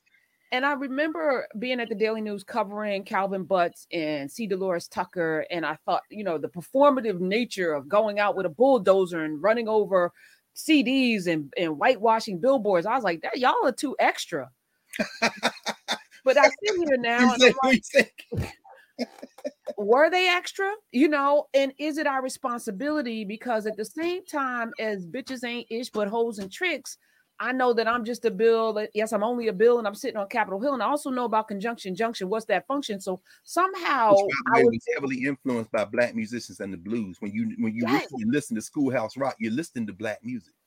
And 0.51 0.65
I 0.65 0.73
remember 0.73 1.47
being 1.59 1.79
at 1.81 1.89
the 1.89 1.95
Daily 1.95 2.23
News 2.23 2.43
covering 2.43 3.05
Calvin 3.05 3.45
Butts 3.45 3.87
and 3.93 4.31
C. 4.31 4.47
Dolores 4.47 4.89
Tucker. 4.89 5.45
And 5.51 5.67
I 5.67 5.77
thought, 5.85 6.03
you 6.11 6.25
know, 6.25 6.39
the 6.39 6.49
performative 6.49 7.21
nature 7.21 7.75
of 7.75 7.89
going 7.89 8.19
out 8.19 8.35
with 8.35 8.47
a 8.47 8.51
bulldozer 8.51 9.25
and 9.25 9.43
running 9.43 9.69
over 9.69 10.13
CDs 10.57 11.27
and, 11.27 11.53
and 11.57 11.77
whitewashing 11.77 12.41
billboards. 12.41 12.87
I 12.87 12.95
was 12.95 13.05
like, 13.05 13.21
that 13.23 13.39
y'all 13.39 13.65
are 13.65 13.73
too 13.73 13.95
extra. 13.99 14.51
but 15.21 16.39
I 16.39 16.49
sit 16.49 16.77
here 16.77 16.97
now 16.99 17.35
and 17.35 17.43
I'm 17.43 17.55
like, 17.63 18.15
were 19.77 20.11
they 20.11 20.29
extra? 20.29 20.73
You 20.93 21.09
know, 21.09 21.47
and 21.53 21.73
is 21.79 21.99
it 21.99 22.07
our 22.07 22.23
responsibility? 22.23 23.25
Because 23.25 23.67
at 23.67 23.77
the 23.77 23.85
same 23.85 24.25
time 24.25 24.73
as 24.81 25.07
bitches 25.07 25.45
ain't 25.45 25.67
ish 25.71 25.91
but 25.91 26.09
hoes 26.09 26.39
and 26.39 26.51
tricks, 26.51 26.97
I 27.41 27.53
know 27.53 27.73
that 27.73 27.87
I'm 27.87 28.05
just 28.05 28.25
a 28.25 28.31
bill. 28.31 28.87
Yes, 28.95 29.13
I'm 29.13 29.23
only 29.23 29.49
a 29.49 29.53
bill, 29.53 29.79
and 29.79 29.87
I'm 29.87 29.95
sitting 29.95 30.17
on 30.17 30.29
Capitol 30.29 30.61
Hill. 30.61 30.75
And 30.75 30.83
I 30.83 30.87
also 30.87 31.11
know 31.11 31.25
about 31.25 31.49
conjunction 31.49 31.95
junction. 31.95 32.29
What's 32.29 32.47
that 32.47 32.67
function? 32.67 33.01
So 33.01 33.21
somehow 33.45 34.15
I 34.55 34.65
was 34.65 34.79
heavily 34.95 35.25
influenced 35.25 35.71
by 35.71 35.85
black 35.85 36.15
musicians 36.15 36.61
and 36.61 36.73
the 36.73 36.77
blues. 36.77 37.19
When 37.21 37.33
you 37.33 37.55
when 37.59 37.75
you 37.75 37.85
yes. 37.87 38.09
listen, 38.11 38.31
listen 38.31 38.57
to 38.57 38.63
Schoolhouse 38.63 39.17
Rock, 39.17 39.37
you're 39.39 39.53
listening 39.53 39.87
to 39.87 39.93
black 39.93 40.19
music. 40.23 40.55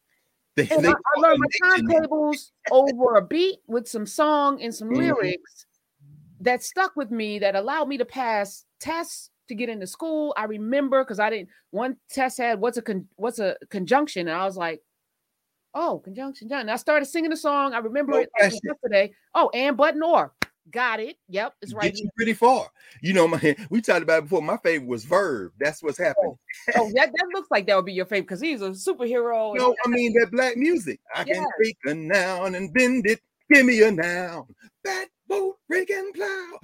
They, 0.58 0.66
they 0.66 0.76
I, 0.76 0.92
I 0.92 1.20
learned 1.20 1.40
my 1.40 1.70
timetables 1.70 2.52
over 2.72 3.16
a 3.16 3.22
beat 3.22 3.60
with 3.68 3.88
some 3.88 4.06
song 4.06 4.62
and 4.62 4.76
some 4.76 4.90
mm-hmm. 4.90 4.98
lyrics 4.98 5.66
that 6.42 6.62
stuck 6.62 6.98
with 6.98 7.10
me 7.10 7.40
that 7.40 7.56
allowed 7.56 7.88
me 7.88 7.98
to 7.98 8.04
pass 8.04 8.66
tests 8.78 9.30
to 9.48 9.56
get 9.56 9.70
into 9.70 9.88
school. 9.88 10.34
I 10.36 10.44
remember 10.44 11.06
because 11.06 11.20
I 11.20 11.30
didn't 11.30 11.50
one 11.70 11.96
test 12.10 12.38
had 12.38 12.60
what's 12.60 12.78
a 12.78 12.82
con, 12.82 13.08
what's 13.16 13.40
a 13.40 13.56
conjunction, 13.70 14.28
and 14.28 14.38
I 14.38 14.44
was 14.46 14.58
like, 14.58 14.82
oh, 15.74 16.00
conjunction 16.00 16.48
done. 16.48 16.70
I 16.70 16.76
started 16.76 17.06
singing 17.06 17.30
the 17.30 17.38
song. 17.38 17.74
I 17.74 17.80
remember 17.80 18.14
no 18.14 18.20
it 18.20 18.30
yesterday. 18.42 19.14
Oh, 19.34 19.50
and 19.54 19.78
but 19.78 19.96
nor. 19.96 20.34
Got 20.70 21.00
it. 21.00 21.18
Yep, 21.28 21.56
it's 21.62 21.74
right. 21.74 21.92
Get 21.92 22.00
you 22.00 22.10
pretty 22.16 22.34
far. 22.34 22.68
You 23.02 23.14
know, 23.14 23.28
my 23.28 23.56
we 23.70 23.82
talked 23.82 24.04
about 24.04 24.24
before. 24.24 24.42
My 24.42 24.58
favorite 24.58 24.88
was 24.88 25.04
Verb. 25.04 25.52
That's 25.60 25.82
what's 25.82 26.00
oh. 26.00 26.04
happening. 26.04 26.38
Oh, 26.76 26.84
oh 26.84 26.92
that, 26.96 27.12
that 27.12 27.28
looks 27.34 27.50
like 27.52 27.68
that 27.68 27.76
would 27.76 27.86
be 27.86 27.94
your 27.94 28.06
favorite 28.06 28.28
because 28.28 28.42
he's 28.42 28.62
a 28.62 28.70
superhero. 28.70 29.56
No, 29.56 29.76
I 29.86 29.90
mean 29.90 30.14
that 30.20 30.32
black 30.32 30.58
music. 30.58 31.00
I 31.16 31.24
can 31.24 31.46
take 31.62 31.78
a 31.86 31.94
noun 31.94 32.56
and 32.56 32.74
bend 32.74 33.08
it. 33.08 33.20
Give 33.52 33.66
me 33.66 33.82
a 33.84 33.92
noun. 33.92 34.46
Bat 34.84 35.10
boat, 35.28 35.58
rig 35.68 35.90
and 35.90 36.14
plow. 36.14 36.60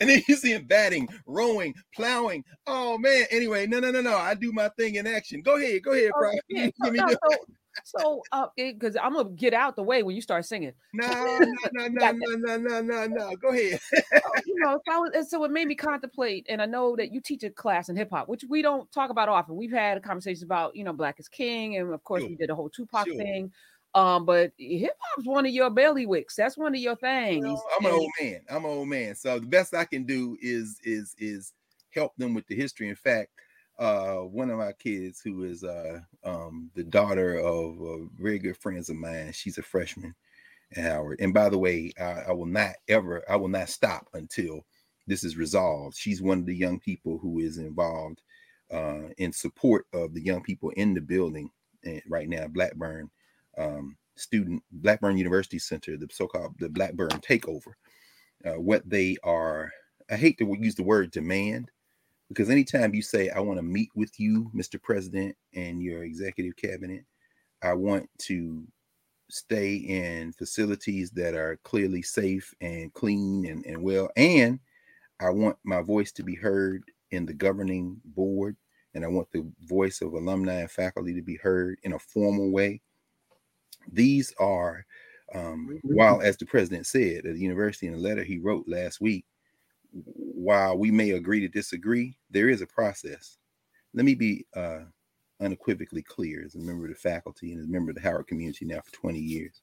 and 0.00 0.10
then 0.10 0.22
you 0.26 0.36
see 0.36 0.52
him 0.52 0.66
batting, 0.66 1.08
rowing, 1.26 1.74
plowing. 1.94 2.44
Oh 2.66 2.98
man. 2.98 3.26
Anyway, 3.30 3.66
no, 3.66 3.78
no, 3.78 3.90
no, 3.90 4.00
no. 4.00 4.16
I 4.16 4.34
do 4.34 4.52
my 4.52 4.68
thing 4.70 4.96
in 4.96 5.06
action. 5.06 5.42
Go 5.42 5.56
ahead, 5.56 5.82
go 5.82 5.92
ahead, 5.92 6.10
oh, 6.16 6.18
bro. 6.18 6.32
yeah. 6.48 6.70
no, 6.80 6.90
no, 6.90 7.08
so, 7.08 7.38
so 7.84 8.22
because 8.56 8.96
uh, 8.96 9.00
I'm 9.02 9.14
gonna 9.14 9.30
get 9.30 9.54
out 9.54 9.76
the 9.76 9.82
way 9.82 10.02
when 10.02 10.14
you 10.14 10.22
start 10.22 10.44
singing. 10.44 10.72
No, 10.92 11.08
no, 11.72 11.88
no, 11.88 12.12
no, 12.12 12.12
no, 12.12 12.56
no, 12.56 12.80
no, 12.80 13.06
no. 13.06 13.36
Go 13.36 13.48
ahead. 13.48 13.80
so, 13.92 14.20
you 14.46 14.54
know, 14.58 14.78
so, 14.86 15.00
was, 15.00 15.30
so 15.30 15.44
it 15.44 15.50
made 15.50 15.66
me 15.66 15.74
contemplate, 15.74 16.46
and 16.48 16.62
I 16.62 16.66
know 16.66 16.96
that 16.96 17.12
you 17.12 17.20
teach 17.20 17.42
a 17.42 17.50
class 17.50 17.88
in 17.88 17.96
hip 17.96 18.10
hop, 18.10 18.28
which 18.28 18.44
we 18.48 18.62
don't 18.62 18.90
talk 18.92 19.10
about 19.10 19.28
often. 19.28 19.56
We've 19.56 19.72
had 19.72 20.02
conversations 20.02 20.42
about 20.42 20.76
you 20.76 20.84
know 20.84 20.92
Black 20.92 21.18
is 21.18 21.28
King, 21.28 21.76
and 21.76 21.92
of 21.92 22.02
course 22.04 22.22
sure. 22.22 22.30
we 22.30 22.36
did 22.36 22.50
a 22.50 22.54
whole 22.54 22.70
Tupac 22.70 23.06
sure. 23.06 23.16
thing. 23.16 23.52
Um, 23.94 24.26
but 24.26 24.52
hip 24.58 24.96
hop's 24.98 25.26
one 25.26 25.46
of 25.46 25.52
your 25.52 25.70
bellywicks. 25.70 26.34
That's 26.36 26.58
one 26.58 26.74
of 26.74 26.80
your 26.80 26.96
things. 26.96 27.36
You 27.36 27.52
know, 27.52 27.62
I'm 27.78 27.86
an 27.86 27.92
old 27.92 28.10
man. 28.20 28.40
I'm 28.50 28.64
an 28.64 28.70
old 28.70 28.88
man. 28.88 29.14
So 29.14 29.38
the 29.38 29.46
best 29.46 29.74
I 29.74 29.84
can 29.84 30.04
do 30.04 30.36
is 30.40 30.78
is 30.82 31.14
is 31.18 31.52
help 31.94 32.16
them 32.16 32.34
with 32.34 32.46
the 32.48 32.56
history. 32.56 32.88
In 32.88 32.96
fact, 32.96 33.30
uh, 33.78 34.16
one 34.18 34.50
of 34.50 34.58
my 34.58 34.72
kids 34.72 35.20
who 35.20 35.44
is 35.44 35.64
uh 35.64 35.98
um 36.24 36.70
the 36.74 36.84
daughter 36.84 37.38
of 37.38 38.08
very 38.18 38.38
good 38.38 38.56
friends 38.56 38.88
of 38.88 38.96
mine, 38.96 39.32
she's 39.32 39.58
a 39.58 39.62
freshman 39.62 40.14
at 40.76 40.84
Howard. 40.84 41.20
And 41.20 41.34
by 41.34 41.48
the 41.48 41.58
way, 41.58 41.92
I, 42.00 42.24
I 42.28 42.32
will 42.32 42.46
not 42.46 42.74
ever, 42.88 43.22
I 43.28 43.36
will 43.36 43.48
not 43.48 43.68
stop 43.68 44.08
until 44.14 44.64
this 45.06 45.24
is 45.24 45.36
resolved. 45.36 45.96
She's 45.96 46.22
one 46.22 46.40
of 46.40 46.46
the 46.46 46.56
young 46.56 46.80
people 46.80 47.18
who 47.18 47.40
is 47.40 47.58
involved 47.58 48.22
uh, 48.72 49.08
in 49.18 49.32
support 49.32 49.86
of 49.92 50.14
the 50.14 50.22
young 50.22 50.42
people 50.42 50.70
in 50.70 50.94
the 50.94 51.00
building 51.00 51.50
eh, 51.84 52.00
right 52.08 52.28
now, 52.28 52.46
Blackburn 52.48 53.10
um, 53.58 53.96
student 54.16 54.62
Blackburn 54.72 55.16
University 55.16 55.58
Center, 55.58 55.96
the 55.96 56.08
so-called 56.10 56.54
the 56.58 56.68
Blackburn 56.68 57.10
takeover. 57.20 57.72
Uh, 58.44 58.60
what 58.60 58.88
they 58.88 59.16
are, 59.24 59.70
I 60.10 60.16
hate 60.16 60.38
to 60.38 60.56
use 60.58 60.74
the 60.74 60.82
word 60.82 61.10
demand 61.10 61.70
because 62.34 62.50
anytime 62.50 62.94
you 62.94 63.02
say, 63.02 63.30
I 63.30 63.40
want 63.40 63.58
to 63.58 63.62
meet 63.62 63.90
with 63.94 64.18
you, 64.18 64.50
Mr. 64.54 64.82
President, 64.82 65.36
and 65.54 65.80
your 65.80 66.02
executive 66.02 66.56
cabinet, 66.56 67.04
I 67.62 67.74
want 67.74 68.08
to 68.22 68.66
stay 69.30 69.76
in 69.76 70.32
facilities 70.32 71.10
that 71.12 71.34
are 71.34 71.58
clearly 71.62 72.02
safe 72.02 72.52
and 72.60 72.92
clean 72.92 73.46
and, 73.46 73.64
and 73.64 73.82
well. 73.82 74.10
And 74.16 74.58
I 75.20 75.30
want 75.30 75.56
my 75.64 75.80
voice 75.80 76.12
to 76.12 76.22
be 76.22 76.34
heard 76.34 76.82
in 77.10 77.24
the 77.24 77.32
governing 77.32 78.00
board. 78.04 78.56
And 78.94 79.04
I 79.04 79.08
want 79.08 79.30
the 79.32 79.46
voice 79.62 80.02
of 80.02 80.12
alumni 80.12 80.60
and 80.60 80.70
faculty 80.70 81.14
to 81.14 81.22
be 81.22 81.36
heard 81.36 81.78
in 81.84 81.92
a 81.92 81.98
formal 81.98 82.50
way 82.50 82.80
these 83.92 84.32
are, 84.38 84.84
um, 85.34 85.68
mm-hmm. 85.70 85.94
while 85.94 86.20
as 86.20 86.36
the 86.36 86.46
president 86.46 86.86
said 86.86 87.26
at 87.26 87.34
the 87.34 87.40
university 87.40 87.86
in 87.86 87.94
a 87.94 87.98
letter 87.98 88.24
he 88.24 88.38
wrote 88.38 88.66
last 88.68 89.00
week, 89.00 89.24
while 90.02 90.76
we 90.76 90.90
may 90.90 91.10
agree 91.10 91.40
to 91.40 91.48
disagree, 91.48 92.16
there 92.30 92.48
is 92.48 92.62
a 92.62 92.66
process. 92.66 93.38
Let 93.94 94.04
me 94.04 94.14
be 94.14 94.44
uh, 94.54 94.80
unequivocally 95.40 96.02
clear 96.02 96.42
as 96.44 96.54
a 96.54 96.58
member 96.58 96.86
of 96.86 96.92
the 96.92 96.98
faculty 96.98 97.52
and 97.52 97.60
as 97.60 97.66
a 97.66 97.70
member 97.70 97.90
of 97.90 97.96
the 97.96 98.02
Howard 98.02 98.26
community 98.26 98.64
now 98.64 98.80
for 98.80 98.92
20 98.92 99.18
years. 99.18 99.62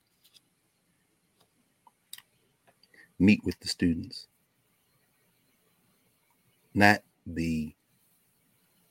Meet 3.19 3.41
with 3.43 3.59
the 3.59 3.67
students, 3.67 4.27
not 6.73 7.01
the 7.27 7.75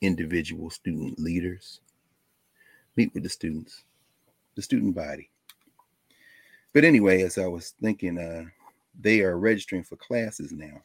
individual 0.00 0.70
student 0.70 1.18
leaders. 1.18 1.80
Meet 2.96 3.12
with 3.14 3.22
the 3.22 3.28
students 3.28 3.82
the 4.60 4.62
student 4.62 4.94
body. 4.94 5.30
But 6.72 6.84
anyway, 6.84 7.22
as 7.22 7.38
I 7.38 7.46
was 7.46 7.74
thinking, 7.82 8.18
uh, 8.18 8.44
they 8.98 9.22
are 9.22 9.38
registering 9.38 9.84
for 9.84 9.96
classes 9.96 10.52
now. 10.52 10.82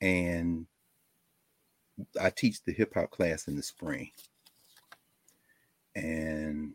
And 0.00 0.66
I 2.20 2.30
teach 2.30 2.62
the 2.62 2.72
hip 2.72 2.94
hop 2.94 3.10
class 3.10 3.48
in 3.48 3.56
the 3.56 3.62
spring. 3.62 4.10
And 5.94 6.72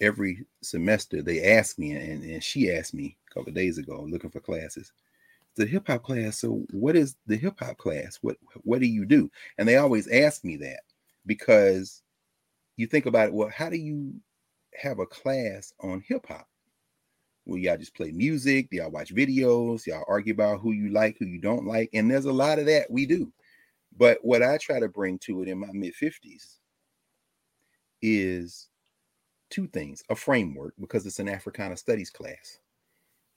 every 0.00 0.44
semester 0.62 1.22
they 1.22 1.42
ask 1.56 1.78
me, 1.78 1.92
and, 1.92 2.22
and 2.22 2.42
she 2.42 2.70
asked 2.70 2.94
me 2.94 3.16
a 3.30 3.34
couple 3.34 3.52
days 3.52 3.78
ago, 3.78 4.06
looking 4.08 4.30
for 4.30 4.40
classes. 4.40 4.92
The 5.56 5.66
hip 5.66 5.86
hop 5.86 6.02
class. 6.02 6.38
So, 6.38 6.66
what 6.70 6.96
is 6.96 7.16
the 7.26 7.36
hip 7.36 7.58
hop 7.58 7.78
class? 7.78 8.18
What 8.20 8.36
what 8.62 8.80
do 8.80 8.86
you 8.86 9.06
do? 9.06 9.30
And 9.56 9.66
they 9.66 9.76
always 9.76 10.06
ask 10.08 10.44
me 10.44 10.56
that 10.58 10.80
because 11.24 12.02
you 12.76 12.86
think 12.86 13.06
about 13.06 13.28
it, 13.28 13.34
well, 13.34 13.48
how 13.48 13.70
do 13.70 13.76
you 13.76 14.14
have 14.74 14.98
a 14.98 15.06
class 15.06 15.72
on 15.80 16.04
hip 16.06 16.26
hop? 16.28 16.46
Well, 17.46 17.58
y'all 17.58 17.76
just 17.76 17.94
play 17.94 18.10
music, 18.10 18.68
y'all 18.72 18.90
watch 18.90 19.14
videos, 19.14 19.86
y'all 19.86 20.04
argue 20.08 20.34
about 20.34 20.60
who 20.60 20.72
you 20.72 20.90
like, 20.90 21.16
who 21.18 21.26
you 21.26 21.40
don't 21.40 21.64
like. 21.64 21.88
And 21.94 22.10
there's 22.10 22.24
a 22.24 22.32
lot 22.32 22.58
of 22.58 22.66
that 22.66 22.90
we 22.90 23.06
do. 23.06 23.32
But 23.96 24.18
what 24.22 24.42
I 24.42 24.58
try 24.58 24.80
to 24.80 24.88
bring 24.88 25.18
to 25.20 25.42
it 25.42 25.48
in 25.48 25.58
my 25.58 25.70
mid 25.72 25.94
50s 25.94 26.56
is 28.02 28.68
two 29.48 29.68
things 29.68 30.02
a 30.10 30.16
framework, 30.16 30.74
because 30.80 31.06
it's 31.06 31.20
an 31.20 31.28
Africana 31.28 31.76
studies 31.76 32.10
class. 32.10 32.58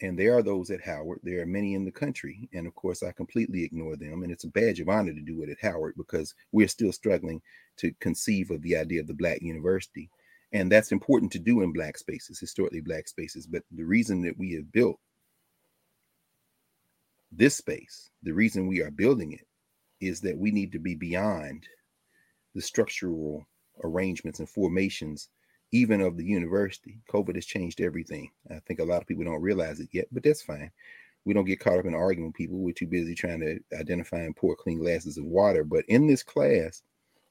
And 0.02 0.18
there 0.18 0.36
are 0.38 0.44
those 0.44 0.72
at 0.72 0.82
Howard. 0.82 1.20
There 1.24 1.42
are 1.42 1.46
many 1.46 1.74
in 1.74 1.84
the 1.84 1.92
country. 1.92 2.50
And 2.54 2.66
of 2.66 2.74
course, 2.76 3.04
I 3.04 3.12
completely 3.12 3.64
ignore 3.64 3.98
them. 3.98 4.24
And 4.24 4.32
it's 4.32 4.46
a 4.46 4.50
badge 4.50 4.80
of 4.80 4.88
honor 4.88 5.14
to 5.14 5.22
do 5.22 5.44
it 5.44 5.50
at 5.50 5.60
Howard 5.62 5.96
because 5.98 6.34
we're 6.54 6.70
still 6.70 6.94
struggling 6.94 7.42
to 7.78 7.92
conceive 8.00 8.50
of 8.50 8.62
the 8.62 8.78
idea 8.78 9.02
of 9.02 9.08
the 9.08 9.14
Black 9.14 9.42
University. 9.42 10.10
And 10.52 10.72
that's 10.72 10.92
important 10.92 11.32
to 11.34 11.40
do 11.40 11.62
in 11.62 11.72
Black 11.72 11.98
spaces, 11.98 12.40
historically 12.40 12.82
Black 12.82 13.08
spaces. 13.08 13.46
But 13.46 13.64
the 13.72 13.86
reason 13.86 14.22
that 14.24 14.38
we 14.38 14.54
have 14.54 14.72
built 14.72 15.00
this 17.32 17.56
space, 17.56 18.10
the 18.24 18.34
reason 18.34 18.68
we 18.68 18.82
are 18.82 18.92
building 18.92 19.34
it 19.34 19.46
is 20.02 20.22
that 20.22 20.38
we 20.38 20.52
need 20.52 20.72
to 20.72 20.80
be 20.80 20.96
beyond 20.96 21.68
the 22.56 22.62
structural 22.62 23.46
arrangements 23.84 24.40
and 24.40 24.50
formations 24.50 25.30
even 25.72 26.02
of 26.02 26.18
the 26.18 26.26
university. 26.26 27.00
COVID 27.12 27.36
has 27.36 27.46
changed 27.46 27.80
everything. 27.80 28.32
I 28.50 28.60
think 28.68 28.80
a 28.80 28.84
lot 28.84 29.02
of 29.02 29.08
people 29.08 29.24
don't 29.24 29.42
realize 29.42 29.80
it 29.80 29.90
yet, 29.92 30.08
but 30.12 30.24
that's 30.24 30.42
fine. 30.42 30.72
We 31.26 31.34
don't 31.34 31.46
get 31.46 31.60
caught 31.60 31.78
up 31.78 31.86
in 31.86 31.94
arguing 31.94 32.30
with 32.30 32.36
people. 32.36 32.58
We're 32.58 32.74
too 32.74 32.88
busy 32.88 33.14
trying 33.14 33.42
to 33.42 33.60
identify 33.78 34.20
and 34.20 34.36
pour 34.36 34.56
clean 34.56 34.80
glasses 34.80 35.18
of 35.18 35.26
water. 35.26 35.64
But 35.64 35.86
in 35.88 36.08
this 36.08 36.24
class, 36.24 36.82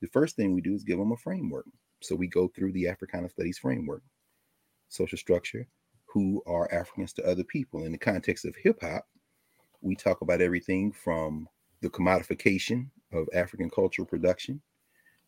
the 0.00 0.08
first 0.08 0.36
thing 0.36 0.54
we 0.54 0.60
do 0.60 0.74
is 0.74 0.84
give 0.84 0.98
them 0.98 1.10
a 1.10 1.16
framework. 1.16 1.66
So 2.00 2.14
we 2.14 2.26
go 2.28 2.48
through 2.48 2.72
the 2.72 2.88
Africana 2.88 3.28
Studies 3.28 3.58
framework, 3.58 4.02
social 4.88 5.18
structure, 5.18 5.66
who 6.06 6.42
are 6.46 6.72
Africans 6.72 7.12
to 7.14 7.26
other 7.26 7.44
people. 7.44 7.84
In 7.84 7.92
the 7.92 7.98
context 7.98 8.44
of 8.44 8.56
hip 8.56 8.80
hop, 8.80 9.06
we 9.80 9.94
talk 9.94 10.20
about 10.22 10.40
everything 10.40 10.92
from 10.92 11.48
the 11.80 11.90
commodification 11.90 12.88
of 13.12 13.28
African 13.34 13.70
cultural 13.70 14.06
production 14.06 14.60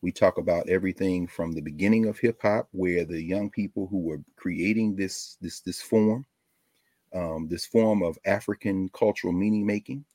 we 0.01 0.11
talk 0.11 0.37
about 0.37 0.67
everything 0.67 1.27
from 1.27 1.51
the 1.51 1.61
beginning 1.61 2.07
of 2.07 2.17
hip 2.17 2.41
hop, 2.41 2.67
where 2.71 3.05
the 3.05 3.21
young 3.21 3.49
people 3.49 3.87
who 3.87 3.99
were 3.99 4.21
creating 4.35 4.95
this 4.95 5.37
this 5.41 5.61
this 5.61 5.81
form 5.81 6.25
um, 7.13 7.47
this 7.47 7.65
form 7.65 8.01
of 8.01 8.17
African 8.25 8.89
cultural 8.89 9.33
meaning 9.33 9.65
making 9.65 10.05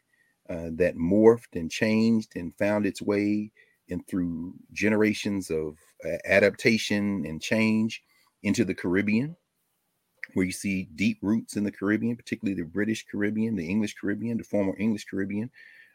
uh, 0.49 0.71
that 0.73 0.97
morphed 0.97 1.55
and 1.55 1.71
changed 1.71 2.33
and 2.37 2.57
found 2.57 2.87
its 2.87 3.01
way 3.03 3.53
and 3.89 4.07
through 4.09 4.55
generations 4.73 5.51
of 5.51 5.77
adaptation 6.25 7.25
and 7.27 7.41
change 7.41 8.03
into 8.43 8.65
the 8.65 8.75
Caribbean, 8.75 9.37
where 10.35 10.47
you 10.47 10.53
see 10.53 10.89
deep 10.95 11.19
roots 11.23 11.57
in 11.57 11.65
the 11.65 11.73
Caribbean, 11.73 12.17
particularly 12.17 12.61
the 12.61 12.69
British 12.69 13.07
Caribbean, 13.07 13.57
the 13.57 13.69
English 13.69 13.95
Caribbean, 14.01 14.39
the 14.39 14.45
former 14.45 14.77
English 14.79 15.07
Caribbean, 15.07 15.51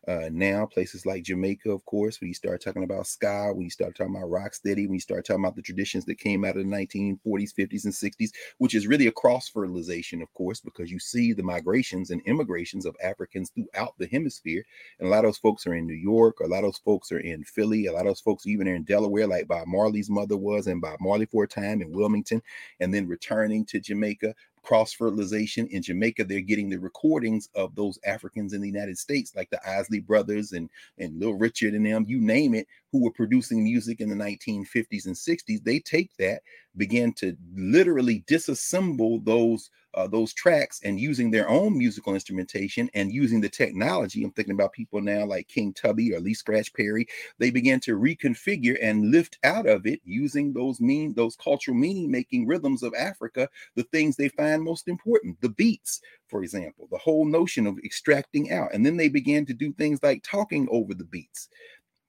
uh, 0.08 0.30
now, 0.32 0.66
places 0.66 1.06
like 1.06 1.24
Jamaica, 1.24 1.70
of 1.70 1.86
course, 1.86 2.20
when 2.20 2.28
you 2.28 2.34
start 2.34 2.62
talking 2.64 2.84
about 2.84 3.06
ska, 3.06 3.52
when 3.54 3.66
you 3.66 3.70
start 3.70 3.96
talking 3.96 4.16
about 4.16 4.32
rock 4.32 4.56
steady, 4.56 4.88
when 4.88 4.96
you 4.96 5.00
start 5.00 5.26
talking 5.26 5.44
about 5.44 5.56
the 5.56 5.62
traditions 5.62 6.06
that 6.06 6.18
came 6.18 6.44
out 6.44 6.58
of 6.58 6.64
the 6.66 6.72
1940s, 6.72 7.54
50s, 7.54 7.86
and 7.86 7.94
60s, 7.94 8.32
which 8.58 8.74
is 8.74 8.88
really 8.88 9.06
a 9.06 9.12
cross 9.12 9.48
fertilization, 9.48 10.24
of 10.24 10.34
course, 10.34 10.60
because 10.60 10.90
you 10.90 10.98
see 10.98 11.34
the 11.34 11.44
migrations 11.44 12.10
and 12.10 12.22
immigrations 12.26 12.88
of 12.88 12.96
Africans 13.04 13.52
throughout 13.52 13.94
the 14.00 14.08
hemisphere. 14.08 14.64
And 15.00 15.08
a 15.08 15.12
lot 15.12 15.20
of 15.20 15.26
those 15.26 15.38
folks 15.38 15.68
are 15.68 15.76
in 15.76 15.86
New 15.86 15.94
York, 15.94 16.40
a 16.40 16.48
lot 16.48 16.60
of 16.60 16.72
those 16.72 16.80
folks 16.80 17.12
are 17.12 17.20
in 17.20 17.44
Philly, 17.44 17.86
a 17.86 17.92
lot 17.92 18.02
of 18.02 18.08
those 18.08 18.22
folks 18.22 18.48
even 18.48 18.68
are 18.68 18.76
in 18.76 18.84
Delaware, 18.84 19.28
like 19.28 19.48
Bob 19.48 19.68
Marley's 19.68 20.10
mother 20.10 20.36
was, 20.36 20.66
and 20.66 20.82
Bob 20.82 20.98
Marley 21.00 21.28
for 21.28 21.44
a 21.44 21.48
time 21.48 21.80
in 21.80 21.92
Wilmington, 21.92 22.42
and 22.80 22.92
then 22.92 23.08
returning 23.08 23.66
to 23.66 23.80
Jamaica 23.80 24.34
cross 24.64 24.94
fertilization 24.94 25.68
in 25.68 25.82
Jamaica. 25.82 26.24
They're 26.24 26.42
getting 26.42 26.70
the 26.70 26.80
recordings 26.80 27.50
of 27.56 27.76
those 27.76 28.00
Africans 28.06 28.54
in 28.54 28.62
the 28.62 28.68
United 28.68 28.98
States, 28.98 29.36
like 29.36 29.50
the 29.50 29.60
Isley 29.68 30.00
brothers 30.00 30.52
and 30.54 30.70
and 30.98 31.20
Little 31.20 31.38
Richard 31.38 31.74
and 31.74 31.86
them, 31.86 32.06
you 32.08 32.20
name 32.22 32.54
it, 32.54 32.68
who 32.92 33.04
were 33.04 33.12
producing 33.12 33.64
music 33.64 34.02
in 34.02 34.10
the 34.10 34.16
1950s 34.16 35.06
and 35.06 35.16
60s. 35.16 35.64
They 35.64 35.80
take 35.80 36.12
that, 36.18 36.42
begin 36.78 37.14
to 37.14 37.36
literally 37.56 38.24
disassemble 38.28 39.24
those 39.26 39.70
uh, 39.94 40.08
those 40.08 40.34
tracks 40.34 40.80
and 40.84 41.00
using 41.00 41.32
their 41.32 41.50
own 41.50 41.78
musical 41.78 42.14
instrumentation 42.14 42.90
and 42.94 43.12
using 43.12 43.42
the 43.42 43.50
technology. 43.50 44.24
I'm 44.24 44.32
thinking 44.32 44.54
about 44.54 44.72
people 44.72 45.02
now 45.02 45.26
like 45.26 45.48
King 45.48 45.74
Tubby 45.74 46.14
or 46.14 46.20
Lee 46.20 46.34
Scratch 46.34 46.74
Perry. 46.74 47.08
They 47.40 47.52
began 47.52 47.80
to 47.82 48.00
reconfigure 48.00 48.78
and 48.82 49.12
lift 49.12 49.38
out 49.44 49.68
of 49.68 49.86
it 49.86 50.00
using 50.06 50.54
those 50.54 50.80
mean 50.80 51.14
those 51.14 51.36
cultural 51.36 51.76
meaning 51.76 52.10
making 52.10 52.48
rhythms 52.48 52.84
of 52.84 52.94
Africa, 52.98 53.50
the 53.76 53.84
things 53.84 54.16
they 54.16 54.30
find 54.30 54.64
most 54.64 54.88
important, 54.88 55.40
the 55.42 55.50
beats, 55.50 56.02
for 56.28 56.42
example, 56.44 56.88
the 56.90 56.98
whole 56.98 57.26
notion 57.26 57.68
of 57.68 57.78
extracting 57.80 58.52
out. 58.52 58.74
And 58.74 58.86
then 58.86 58.98
they 58.98 59.10
began 59.10 59.46
to 59.48 59.54
do 59.54 59.74
things 59.74 60.02
like 60.02 60.24
talking 60.24 60.68
over 60.72 60.94
the 60.94 61.04
beats. 61.04 61.50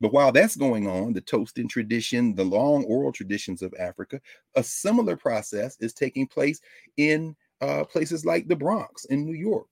But 0.02 0.12
while 0.12 0.32
that's 0.32 0.56
going 0.56 0.88
on, 0.88 1.12
the 1.12 1.20
toasting 1.20 1.68
tradition, 1.68 2.34
the 2.34 2.42
long 2.42 2.82
oral 2.86 3.12
traditions 3.12 3.62
of 3.62 3.72
Africa, 3.78 4.20
a 4.56 4.62
similar 4.64 5.16
process 5.16 5.76
is 5.78 5.94
taking 5.94 6.26
place 6.26 6.60
in 6.96 7.36
uh, 7.60 7.84
places 7.84 8.26
like 8.26 8.48
the 8.48 8.56
Bronx 8.56 9.04
in 9.04 9.24
New 9.24 9.36
York. 9.36 9.68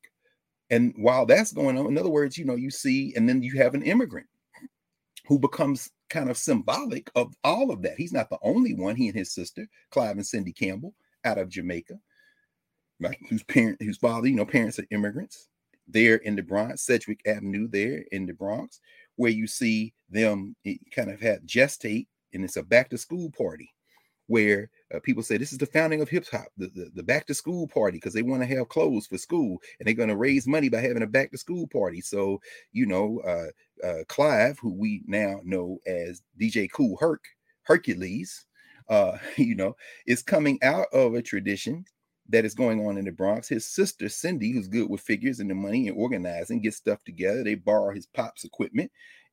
And 0.71 0.95
while 0.97 1.27
that's 1.27 1.53
going 1.53 1.77
on, 1.77 1.87
in 1.87 1.99
other 1.99 2.11
words, 2.11 2.39
you 2.39 2.45
know, 2.45 2.55
you 2.55 2.71
see, 2.71 3.13
and 3.17 3.29
then 3.29 3.43
you 3.43 3.57
have 3.57 3.75
an 3.75 3.83
immigrant 3.83 4.29
who 5.27 5.37
becomes 5.37 5.91
kind 6.11 6.31
of 6.31 6.37
symbolic 6.37 7.11
of 7.17 7.35
all 7.43 7.73
of 7.73 7.83
that. 7.83 7.97
He's 7.97 8.13
not 8.13 8.31
the 8.31 8.39
only 8.41 8.75
one. 8.75 8.95
He 8.95 9.09
and 9.09 9.19
his 9.19 9.35
sister, 9.35 9.67
Clive 9.91 10.15
and 10.15 10.27
Cindy 10.27 10.53
Campbell, 10.53 10.95
out 11.25 11.39
of 11.39 11.49
Jamaica, 11.49 11.99
right? 13.01 13.19
Whose 13.29 13.43
parent, 13.43 13.83
whose 13.83 13.99
father, 13.99 14.29
you 14.29 14.37
know, 14.37 14.47
parents 14.47 14.79
are 14.79 14.87
immigrants. 14.93 15.49
There 15.89 16.17
in 16.19 16.37
the 16.37 16.43
Bronx, 16.43 16.83
Sedgwick 16.83 17.21
Avenue, 17.27 17.67
there 17.67 18.05
in 18.13 18.27
the 18.27 18.33
Bronx, 18.33 18.79
where 19.21 19.31
you 19.31 19.47
see 19.47 19.93
them 20.09 20.57
kind 20.97 21.11
of 21.11 21.21
have 21.21 21.41
gestate, 21.43 22.07
and 22.33 22.43
it's 22.43 22.57
a 22.57 22.63
back 22.63 22.89
to 22.89 22.97
school 22.97 23.31
party 23.37 23.69
where 24.29 24.71
uh, 24.95 25.01
people 25.03 25.23
say 25.23 25.37
this 25.37 25.53
is 25.53 25.59
the 25.59 25.67
founding 25.67 26.01
of 26.01 26.09
hip 26.09 26.25
hop, 26.33 26.47
the, 26.57 26.69
the, 26.69 26.91
the, 26.95 27.03
back 27.03 27.27
to 27.27 27.35
school 27.35 27.69
party, 27.69 27.99
because 27.99 28.15
they 28.15 28.23
want 28.23 28.41
to 28.41 28.57
have 28.57 28.71
clothes 28.71 29.07
for 29.07 29.19
school 29.19 29.59
and 29.79 29.87
they're 29.87 29.93
going 29.93 30.09
to 30.09 30.17
raise 30.17 30.47
money 30.47 30.71
by 30.71 30.81
having 30.81 31.03
a 31.03 31.07
back 31.07 31.31
to 31.33 31.37
school 31.37 31.67
party. 31.67 32.01
So, 32.01 32.41
you 32.73 32.87
know, 32.87 33.21
uh, 33.27 33.87
uh, 33.87 34.05
Clive, 34.09 34.59
who 34.59 34.73
we 34.73 35.03
now 35.07 35.41
know 35.45 35.81
as 35.87 36.23
DJ 36.41 36.71
Kool 36.73 36.97
Herc, 36.99 37.23
Hercules, 37.65 38.47
uh, 38.89 39.19
you 39.37 39.55
know, 39.55 39.77
is 40.07 40.23
coming 40.23 40.59
out 40.63 40.87
of 40.95 41.13
a 41.13 41.21
tradition 41.21 41.85
that 42.31 42.45
is 42.45 42.55
going 42.55 42.87
on 42.87 42.97
in 42.97 43.05
the 43.05 43.13
Bronx. 43.13 43.49
His 43.49 43.67
sister, 43.67 44.09
Cindy, 44.09 44.53
who's 44.53 44.69
good 44.69 44.89
with 44.89 45.01
figures 45.01 45.41
and 45.41 45.51
the 45.51 45.55
money 45.55 45.89
and 45.89 45.97
organizing, 45.97 46.61
gets 46.61 46.77
stuff 46.77 47.03
together. 47.05 47.45
They 47.45 47.55
borrow 47.55 47.95
his 47.95 48.07
pop's 48.07 48.45
equipment 48.45 48.91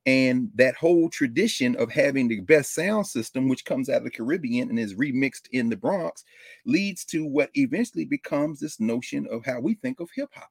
and 0.08 0.50
that 0.54 0.74
whole 0.74 1.10
tradition 1.10 1.76
of 1.76 1.90
having 1.90 2.28
the 2.28 2.40
best 2.40 2.74
sound 2.74 3.06
system, 3.06 3.46
which 3.46 3.66
comes 3.66 3.90
out 3.90 3.98
of 3.98 4.04
the 4.04 4.10
Caribbean 4.10 4.70
and 4.70 4.78
is 4.78 4.94
remixed 4.94 5.48
in 5.52 5.68
the 5.68 5.76
Bronx, 5.76 6.24
leads 6.64 7.04
to 7.06 7.26
what 7.26 7.50
eventually 7.54 8.06
becomes 8.06 8.58
this 8.58 8.80
notion 8.80 9.26
of 9.30 9.44
how 9.44 9.60
we 9.60 9.74
think 9.74 10.00
of 10.00 10.08
hip 10.14 10.30
hop. 10.32 10.48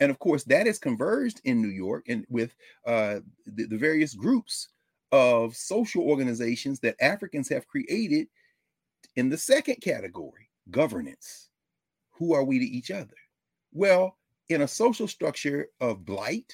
And 0.00 0.10
of 0.10 0.18
course, 0.20 0.44
that 0.44 0.66
is 0.66 0.78
converged 0.78 1.40
in 1.44 1.60
New 1.60 1.68
York 1.68 2.04
and 2.08 2.24
with 2.30 2.54
uh, 2.86 3.20
the, 3.44 3.66
the 3.66 3.76
various 3.76 4.14
groups 4.14 4.68
of 5.12 5.54
social 5.54 6.02
organizations 6.04 6.80
that 6.80 6.96
Africans 6.98 7.50
have 7.50 7.68
created 7.68 8.28
in 9.16 9.28
the 9.28 9.36
second 9.36 9.82
category 9.82 10.48
governance. 10.70 11.47
Who 12.18 12.34
are 12.34 12.44
we 12.44 12.58
to 12.58 12.64
each 12.64 12.90
other? 12.90 13.14
Well, 13.72 14.16
in 14.48 14.62
a 14.62 14.68
social 14.68 15.08
structure 15.08 15.68
of 15.80 16.04
blight, 16.04 16.52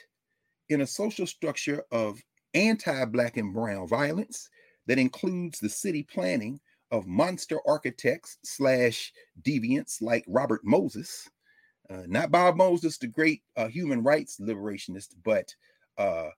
in 0.68 0.80
a 0.80 0.86
social 0.86 1.26
structure 1.26 1.84
of 1.90 2.20
anti 2.54 3.04
Black 3.06 3.36
and 3.36 3.52
Brown 3.52 3.88
violence 3.88 4.48
that 4.86 4.98
includes 4.98 5.58
the 5.58 5.68
city 5.68 6.02
planning 6.02 6.60
of 6.90 7.06
monster 7.06 7.58
architects 7.66 8.38
slash 8.44 9.12
deviants 9.42 10.00
like 10.00 10.24
Robert 10.28 10.60
Moses, 10.64 11.28
uh, 11.90 12.02
not 12.06 12.30
Bob 12.30 12.56
Moses, 12.56 12.98
the 12.98 13.06
great 13.06 13.42
uh, 13.56 13.68
human 13.68 14.02
rights 14.02 14.38
liberationist, 14.40 15.14
but 15.24 15.52
uh, 15.98 16.28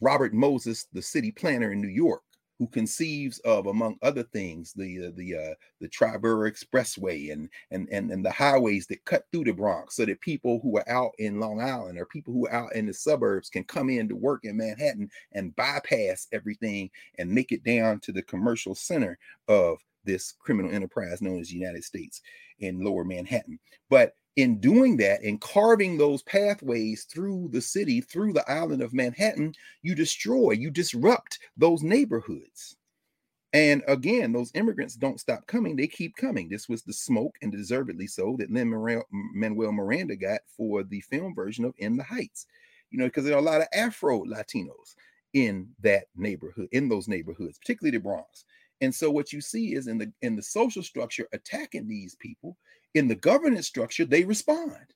Robert 0.00 0.32
Moses, 0.32 0.86
the 0.92 1.02
city 1.02 1.30
planner 1.30 1.72
in 1.72 1.80
New 1.80 1.88
York, 1.88 2.22
who 2.64 2.70
conceives 2.70 3.38
of, 3.40 3.66
among 3.66 3.96
other 4.00 4.22
things, 4.22 4.72
the 4.72 5.08
uh, 5.08 5.10
the 5.16 5.34
uh, 5.36 5.54
the 5.80 5.88
Triborough 5.88 6.50
Expressway 6.50 7.30
and 7.30 7.50
and 7.70 7.86
and 7.92 8.10
and 8.10 8.24
the 8.24 8.30
highways 8.30 8.86
that 8.86 9.04
cut 9.04 9.24
through 9.30 9.44
the 9.44 9.52
Bronx, 9.52 9.96
so 9.96 10.06
that 10.06 10.20
people 10.22 10.60
who 10.62 10.78
are 10.78 10.88
out 10.88 11.12
in 11.18 11.40
Long 11.40 11.60
Island 11.60 11.98
or 11.98 12.06
people 12.06 12.32
who 12.32 12.46
are 12.46 12.54
out 12.54 12.74
in 12.74 12.86
the 12.86 12.94
suburbs 12.94 13.50
can 13.50 13.64
come 13.64 13.90
in 13.90 14.08
to 14.08 14.16
work 14.16 14.40
in 14.44 14.56
Manhattan 14.56 15.10
and 15.32 15.54
bypass 15.56 16.26
everything 16.32 16.88
and 17.18 17.30
make 17.30 17.52
it 17.52 17.64
down 17.64 18.00
to 18.00 18.12
the 18.12 18.22
commercial 18.22 18.74
center 18.74 19.18
of 19.48 19.78
this 20.04 20.32
criminal 20.38 20.70
enterprise 20.70 21.22
known 21.22 21.40
as 21.40 21.48
the 21.48 21.56
United 21.56 21.84
States 21.84 22.20
in 22.58 22.84
Lower 22.84 23.04
Manhattan. 23.04 23.58
But 23.90 24.14
in 24.36 24.58
doing 24.60 24.96
that 24.96 25.22
and 25.22 25.40
carving 25.40 25.96
those 25.96 26.22
pathways 26.22 27.04
through 27.04 27.48
the 27.52 27.60
city, 27.60 28.00
through 28.00 28.32
the 28.32 28.48
island 28.50 28.82
of 28.82 28.92
Manhattan, 28.92 29.54
you 29.82 29.94
destroy, 29.94 30.52
you 30.52 30.70
disrupt 30.70 31.38
those 31.56 31.82
neighborhoods. 31.82 32.76
And 33.52 33.84
again, 33.86 34.32
those 34.32 34.50
immigrants 34.54 34.96
don't 34.96 35.20
stop 35.20 35.46
coming, 35.46 35.76
they 35.76 35.86
keep 35.86 36.16
coming. 36.16 36.48
This 36.48 36.68
was 36.68 36.82
the 36.82 36.92
smoke, 36.92 37.36
and 37.40 37.52
deservedly 37.52 38.08
so, 38.08 38.34
that 38.40 38.50
Lin 38.50 38.68
Manuel 39.32 39.72
Miranda 39.72 40.16
got 40.16 40.40
for 40.56 40.82
the 40.82 41.00
film 41.02 41.36
version 41.36 41.64
of 41.64 41.74
In 41.78 41.96
the 41.96 42.02
Heights. 42.02 42.46
You 42.90 42.98
know, 42.98 43.04
because 43.06 43.24
there 43.24 43.34
are 43.34 43.38
a 43.38 43.42
lot 43.42 43.60
of 43.60 43.68
Afro 43.72 44.24
Latinos 44.24 44.96
in 45.34 45.68
that 45.80 46.06
neighborhood, 46.16 46.68
in 46.72 46.88
those 46.88 47.06
neighborhoods, 47.06 47.58
particularly 47.58 47.96
the 47.96 48.02
Bronx. 48.02 48.44
And 48.84 48.94
so 48.94 49.10
what 49.10 49.32
you 49.32 49.40
see 49.40 49.74
is 49.74 49.86
in 49.86 49.96
the 49.96 50.12
in 50.20 50.36
the 50.36 50.42
social 50.42 50.82
structure 50.82 51.26
attacking 51.32 51.88
these 51.88 52.14
people, 52.16 52.58
in 52.92 53.08
the 53.08 53.14
governance 53.14 53.66
structure, 53.66 54.04
they 54.04 54.24
respond. 54.24 54.92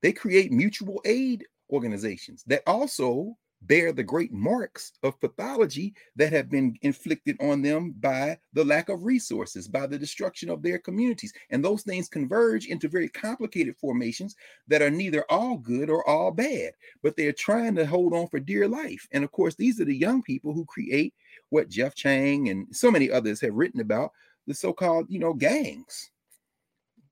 They 0.00 0.12
create 0.12 0.52
mutual 0.52 1.02
aid 1.04 1.44
organizations 1.70 2.44
that 2.46 2.62
also 2.68 3.36
bear 3.62 3.92
the 3.92 4.02
great 4.02 4.32
marks 4.32 4.92
of 5.02 5.20
pathology 5.20 5.94
that 6.16 6.32
have 6.32 6.50
been 6.50 6.76
inflicted 6.82 7.36
on 7.40 7.62
them 7.62 7.94
by 8.00 8.38
the 8.52 8.64
lack 8.64 8.88
of 8.88 9.04
resources, 9.04 9.68
by 9.68 9.86
the 9.86 9.98
destruction 9.98 10.48
of 10.48 10.62
their 10.62 10.78
communities. 10.78 11.32
And 11.50 11.64
those 11.64 11.82
things 11.82 12.08
converge 12.08 12.66
into 12.66 12.88
very 12.88 13.08
complicated 13.08 13.76
formations 13.76 14.34
that 14.68 14.82
are 14.82 14.90
neither 14.90 15.24
all 15.30 15.58
good 15.58 15.90
or 15.90 16.06
all 16.08 16.30
bad, 16.30 16.72
but 17.02 17.16
they're 17.16 17.32
trying 17.32 17.74
to 17.76 17.86
hold 17.86 18.14
on 18.14 18.28
for 18.28 18.40
dear 18.40 18.66
life. 18.66 19.06
And 19.12 19.24
of 19.24 19.32
course, 19.32 19.54
these 19.54 19.80
are 19.80 19.84
the 19.84 19.96
young 19.96 20.22
people 20.22 20.52
who 20.52 20.64
create 20.64 21.14
what 21.50 21.68
Jeff 21.68 21.94
Chang 21.94 22.48
and 22.48 22.66
so 22.74 22.90
many 22.90 23.10
others 23.10 23.40
have 23.40 23.54
written 23.54 23.80
about 23.80 24.12
the 24.46 24.54
so-called, 24.54 25.06
you 25.08 25.18
know, 25.18 25.34
gangs 25.34 26.10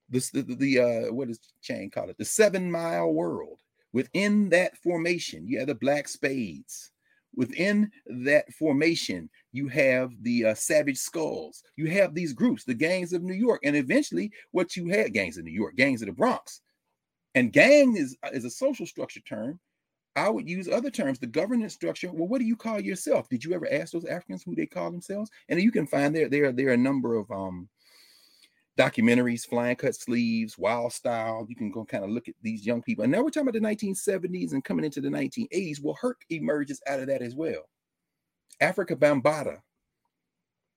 this 0.09 0.31
the, 0.31 0.43
the 0.43 0.79
uh 0.79 1.13
what 1.13 1.29
does 1.29 1.39
Chang 1.63 1.91
call 1.91 2.09
it? 2.09 2.19
The 2.19 2.25
seven 2.25 2.71
mile 2.71 3.13
world. 3.13 3.61
Within 3.93 4.49
that 4.51 4.77
formation, 4.79 5.47
you 5.47 5.59
have 5.59 5.69
the 5.69 5.75
black 5.75 6.09
spades. 6.09 6.91
Within 7.35 7.91
that 8.07 8.53
formation, 8.55 9.31
you 9.53 9.69
have 9.69 10.13
the 10.23 10.47
uh, 10.47 10.55
savage 10.55 10.99
skulls. 10.99 11.63
You 11.77 11.87
have 11.91 12.15
these 12.15 12.33
groups, 12.33 12.65
the 12.65 12.75
gangs 12.75 13.13
of 13.13 13.23
New 13.23 13.35
York, 13.35 13.61
and 13.65 13.77
eventually, 13.77 14.33
what 14.51 14.77
you 14.77 14.89
had 14.89 15.13
gangs 15.13 15.39
of 15.39 15.45
New 15.45 15.53
York, 15.53 15.77
gangs 15.77 16.03
of 16.03 16.07
the 16.07 16.13
Bronx, 16.13 16.61
and 17.35 17.53
gang 17.53 17.97
is 17.97 18.17
uh, 18.23 18.31
is 18.33 18.45
a 18.45 18.51
social 18.51 18.87
structure 18.87 19.21
term. 19.21 19.61
I 20.17 20.29
would 20.29 20.49
use 20.49 20.69
other 20.69 20.91
terms, 20.91 21.19
the 21.19 21.29
governance 21.29 21.75
structure. 21.75 22.11
Well, 22.13 22.27
what 22.27 22.41
do 22.41 22.45
you 22.45 22.57
call 22.57 22.81
yourself? 22.81 23.29
Did 23.29 23.45
you 23.45 23.55
ever 23.55 23.71
ask 23.71 23.93
those 23.93 24.07
Africans 24.07 24.43
who 24.43 24.57
they 24.57 24.67
call 24.67 24.91
themselves? 24.91 25.31
And 25.49 25.61
you 25.61 25.71
can 25.71 25.87
find 25.87 26.15
there 26.15 26.29
there 26.29 26.51
there 26.51 26.69
are 26.69 26.73
a 26.73 26.79
number 26.79 27.15
of 27.15 27.31
um 27.31 27.69
documentaries, 28.79 29.47
Flying 29.47 29.77
Cut 29.77 29.95
Sleeves, 29.95 30.57
Wild 30.57 30.93
Style. 30.93 31.45
You 31.49 31.57
can 31.57 31.71
go 31.71 31.85
kind 31.85 32.05
of 32.05 32.11
look 32.11 32.29
at 32.29 32.35
these 32.43 32.65
young 32.65 32.81
people. 32.81 33.03
And 33.03 33.13
now 33.13 33.23
we're 33.23 33.31
talking 33.31 33.49
about 33.49 33.61
the 33.61 33.87
1970s 33.87 34.53
and 34.53 34.65
coming 34.65 34.85
into 34.85 35.01
the 35.01 35.09
1980s. 35.09 35.83
Well, 35.83 35.99
Herc 36.01 36.23
emerges 36.31 36.81
out 36.87 37.01
of 37.01 37.09
that 37.09 37.21
as 37.21 37.35
well. 37.35 37.69
Afrika 38.63 38.97
Bambaataa 38.97 39.59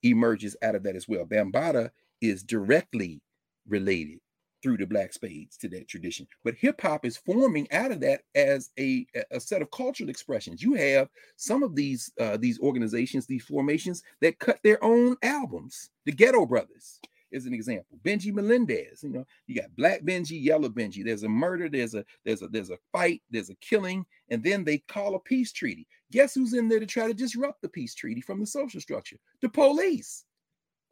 emerges 0.04 0.56
out 0.64 0.76
of 0.76 0.84
that 0.84 0.96
as 0.96 1.08
well. 1.08 1.26
Bambaataa 1.26 1.92
is 2.22 2.44
directly 2.44 3.22
related 3.68 4.20
through 4.62 4.78
the 4.78 4.86
black 4.86 5.14
spades 5.14 5.58
to 5.58 5.68
that 5.70 5.88
tradition. 5.88 6.28
But 6.44 6.56
hip 6.56 6.82
hop 6.82 7.06
is 7.06 7.18
forming 7.18 7.72
out 7.72 7.92
of 7.92 8.00
that 8.02 8.22
as 8.36 8.70
a, 8.80 9.06
a 9.32 9.40
set 9.40 9.62
of 9.62 9.72
cultural 9.72 10.10
expressions. 10.10 10.62
You 10.62 10.74
have 10.74 11.10
some 11.36 11.64
of 11.64 11.76
these 11.76 12.12
uh, 12.20 12.38
these 12.38 12.60
organizations, 12.60 13.26
these 13.26 13.44
formations 13.44 14.04
that 14.22 14.40
cut 14.40 14.60
their 14.64 14.84
own 14.84 15.18
albums. 15.24 15.90
The 16.06 16.12
Ghetto 16.12 16.46
Brothers 16.46 17.00
is 17.32 17.46
an 17.46 17.54
example. 17.54 17.98
Benji 18.04 18.34
Melendez, 18.34 19.04
you 19.04 19.10
know, 19.10 19.26
you 19.48 19.56
got 19.56 19.76
Black 19.76 20.02
Benji, 20.04 20.44
Yellow 20.44 20.70
Benji. 20.70 21.04
There's 21.04 21.24
a 21.24 21.30
murder, 21.30 21.70
there's 21.70 21.96
a 21.96 22.04
there's 22.26 22.42
a 22.42 22.48
there's 22.48 22.70
a 22.70 22.78
fight, 22.92 23.22
there's 23.30 23.50
a 23.50 23.56
killing, 23.56 24.06
and 24.30 24.44
then 24.44 24.64
they 24.64 24.80
call 24.80 25.16
a 25.16 25.20
peace 25.20 25.52
treaty. 25.52 25.88
Guess 26.12 26.36
who's 26.36 26.54
in 26.54 26.68
there 26.68 26.80
to 26.80 26.86
try 26.86 27.08
to 27.08 27.14
disrupt 27.14 27.62
the 27.62 27.70
peace 27.70 27.96
treaty 27.96 28.22
from 28.22 28.40
the 28.40 28.46
social 28.46 28.82
structure? 28.82 29.18
The 29.42 29.50
police 29.50 30.26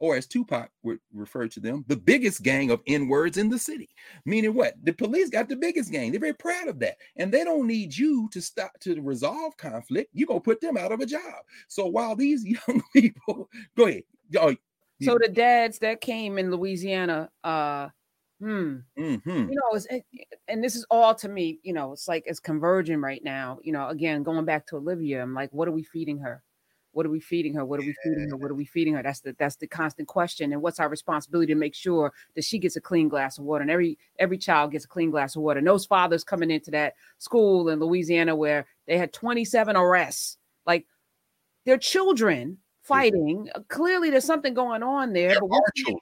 or 0.00 0.16
as 0.16 0.26
Tupac 0.26 0.70
would 0.82 0.98
refer 1.12 1.46
to 1.46 1.60
them, 1.60 1.84
the 1.86 1.96
biggest 1.96 2.42
gang 2.42 2.70
of 2.70 2.80
N 2.86 3.06
words 3.06 3.36
in 3.36 3.50
the 3.50 3.58
city. 3.58 3.90
Meaning 4.24 4.54
what? 4.54 4.74
The 4.82 4.92
police 4.92 5.28
got 5.28 5.48
the 5.48 5.56
biggest 5.56 5.92
gang. 5.92 6.10
They're 6.10 6.20
very 6.20 6.32
proud 6.32 6.68
of 6.68 6.78
that. 6.80 6.96
And 7.16 7.30
they 7.30 7.44
don't 7.44 7.66
need 7.66 7.96
you 7.96 8.28
to 8.32 8.40
stop 8.40 8.72
to 8.80 9.00
resolve 9.02 9.56
conflict. 9.58 10.10
You're 10.14 10.28
to 10.28 10.40
put 10.40 10.60
them 10.60 10.78
out 10.78 10.90
of 10.90 11.00
a 11.00 11.06
job. 11.06 11.44
So 11.68 11.86
while 11.86 12.16
these 12.16 12.44
young 12.68 12.82
people, 12.94 13.50
go 13.76 13.86
ahead. 13.86 14.02
Oh, 14.38 14.56
so 15.02 15.18
the 15.20 15.28
dads 15.28 15.78
that 15.80 16.00
came 16.00 16.38
in 16.38 16.50
Louisiana, 16.50 17.30
uh, 17.44 17.88
hmm, 18.40 18.76
mm-hmm. 18.98 19.30
you 19.30 19.54
know, 19.54 19.70
it's, 19.72 19.86
and 20.48 20.62
this 20.62 20.76
is 20.76 20.86
all 20.90 21.14
to 21.16 21.28
me, 21.28 21.58
you 21.62 21.72
know, 21.72 21.92
it's 21.92 22.08
like 22.08 22.24
it's 22.26 22.40
converging 22.40 23.00
right 23.00 23.22
now. 23.24 23.58
You 23.62 23.72
know, 23.72 23.88
again, 23.88 24.22
going 24.22 24.44
back 24.44 24.66
to 24.68 24.76
Olivia, 24.76 25.22
I'm 25.22 25.34
like, 25.34 25.50
what 25.52 25.68
are 25.68 25.72
we 25.72 25.82
feeding 25.84 26.18
her? 26.18 26.42
What 26.92 27.06
are 27.06 27.10
we 27.10 27.20
feeding 27.20 27.54
her? 27.54 27.64
What 27.64 27.78
are 27.78 27.84
we 27.84 27.94
feeding 28.02 28.28
her? 28.30 28.36
What 28.36 28.50
are 28.50 28.54
we 28.54 28.64
feeding 28.64 28.94
her? 28.94 29.02
That's 29.02 29.20
the 29.20 29.34
that's 29.38 29.56
the 29.56 29.68
constant 29.68 30.08
question. 30.08 30.52
And 30.52 30.60
what's 30.60 30.80
our 30.80 30.88
responsibility 30.88 31.52
to 31.52 31.58
make 31.58 31.74
sure 31.74 32.12
that 32.34 32.44
she 32.44 32.58
gets 32.58 32.76
a 32.76 32.80
clean 32.80 33.08
glass 33.08 33.38
of 33.38 33.44
water 33.44 33.62
and 33.62 33.70
every 33.70 33.96
every 34.18 34.38
child 34.38 34.72
gets 34.72 34.84
a 34.84 34.88
clean 34.88 35.10
glass 35.10 35.36
of 35.36 35.42
water. 35.42 35.58
And 35.58 35.66
those 35.66 35.86
fathers 35.86 36.24
coming 36.24 36.50
into 36.50 36.70
that 36.72 36.94
school 37.18 37.68
in 37.68 37.78
Louisiana 37.78 38.34
where 38.34 38.66
they 38.86 38.98
had 38.98 39.12
27 39.12 39.76
arrests, 39.76 40.36
like 40.66 40.86
their 41.64 41.78
children 41.78 42.58
fighting. 42.90 43.46
Yeah. 43.46 43.62
Clearly, 43.68 44.10
there's 44.10 44.24
something 44.24 44.54
going 44.54 44.82
on 44.82 45.12
there. 45.12 45.30
They're 45.30 45.40
but 45.40 45.54
our 45.54 45.70
children. 45.74 46.00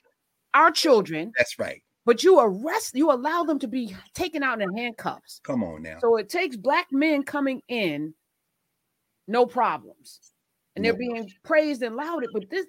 Our 0.55 0.71
children. 0.71 1.33
That's 1.37 1.59
right. 1.59 1.83
But 2.05 2.25
you 2.25 2.41
arrest, 2.41 2.95
you 2.95 3.13
allow 3.13 3.45
them 3.45 3.59
to 3.59 3.69
be 3.69 3.95
taken 4.15 4.43
out 4.43 4.63
in 4.63 4.75
handcuffs. 4.77 5.41
Come 5.45 5.63
on 5.63 5.83
now. 5.83 5.99
So 6.01 6.17
it 6.17 6.31
takes 6.31 6.57
black 6.57 6.87
men 6.91 7.23
coming 7.23 7.61
in, 7.69 8.15
no 9.27 9.45
problems 9.45 10.21
and 10.79 10.85
they're 10.85 10.95
being 10.95 11.31
praised 11.43 11.83
and 11.83 11.97
lauded. 11.97 12.31
But 12.33 12.49
this, 12.51 12.67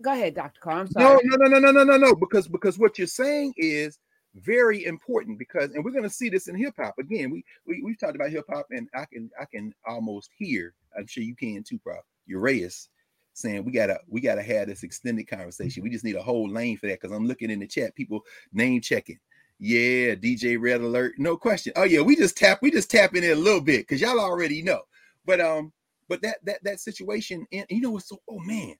go 0.00 0.12
ahead, 0.12 0.34
Dr. 0.34 0.60
Carr. 0.60 0.80
I'm 0.80 0.86
sorry. 0.86 1.18
No, 1.24 1.36
no, 1.36 1.48
no, 1.48 1.58
no, 1.58 1.70
no, 1.72 1.84
no, 1.84 1.96
no, 1.96 2.14
because 2.14 2.46
because 2.46 2.78
what 2.78 2.96
you're 2.96 3.08
saying 3.08 3.54
is 3.56 3.98
very 4.36 4.84
important 4.84 5.36
because, 5.36 5.70
and 5.72 5.84
we're 5.84 5.90
going 5.90 6.04
to 6.04 6.10
see 6.10 6.28
this 6.28 6.46
in 6.46 6.54
hip 6.54 6.74
hop 6.78 6.94
again. 6.98 7.30
We 7.32 7.44
we 7.66 7.82
we've 7.82 7.98
talked 7.98 8.14
about 8.14 8.30
hip 8.30 8.44
hop, 8.48 8.66
and 8.70 8.88
I 8.94 9.04
can 9.12 9.30
I 9.40 9.46
can 9.46 9.74
almost 9.86 10.30
hear. 10.38 10.74
I'm 10.96 11.08
sure 11.08 11.24
you 11.24 11.34
can 11.34 11.64
too, 11.64 11.78
Prof. 11.80 12.04
Uraeus 12.30 12.88
saying 13.34 13.64
we 13.64 13.72
gotta 13.72 14.00
we 14.08 14.20
gotta 14.20 14.42
have 14.42 14.68
this 14.68 14.82
extended 14.82 15.28
conversation. 15.28 15.82
We 15.82 15.90
just 15.90 16.04
need 16.04 16.16
a 16.16 16.22
whole 16.22 16.48
lane 16.48 16.76
for 16.78 16.86
that 16.86 17.00
because 17.00 17.14
I'm 17.14 17.26
looking 17.26 17.50
in 17.50 17.60
the 17.60 17.66
chat, 17.66 17.94
people 17.94 18.22
name 18.52 18.80
checking. 18.80 19.18
Yeah, 19.58 20.14
DJ 20.14 20.60
Red 20.60 20.80
Alert, 20.80 21.14
no 21.18 21.36
question. 21.36 21.72
Oh 21.76 21.84
yeah, 21.84 22.00
we 22.00 22.16
just 22.16 22.36
tap 22.36 22.60
we 22.62 22.70
just 22.70 22.90
tap 22.90 23.14
in 23.14 23.24
a 23.24 23.34
little 23.34 23.60
bit 23.60 23.82
because 23.82 24.00
y'all 24.00 24.20
already 24.20 24.62
know. 24.62 24.82
But 25.24 25.40
um, 25.40 25.72
but 26.08 26.22
that 26.22 26.38
that 26.44 26.64
that 26.64 26.80
situation, 26.80 27.46
and 27.52 27.66
you 27.70 27.80
know, 27.80 27.90
what's 27.92 28.08
so 28.08 28.20
oh 28.30 28.38
man, 28.40 28.74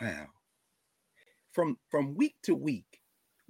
wow. 0.00 0.26
From 1.52 1.78
from 1.90 2.14
week 2.14 2.36
to 2.44 2.54
week, 2.54 3.01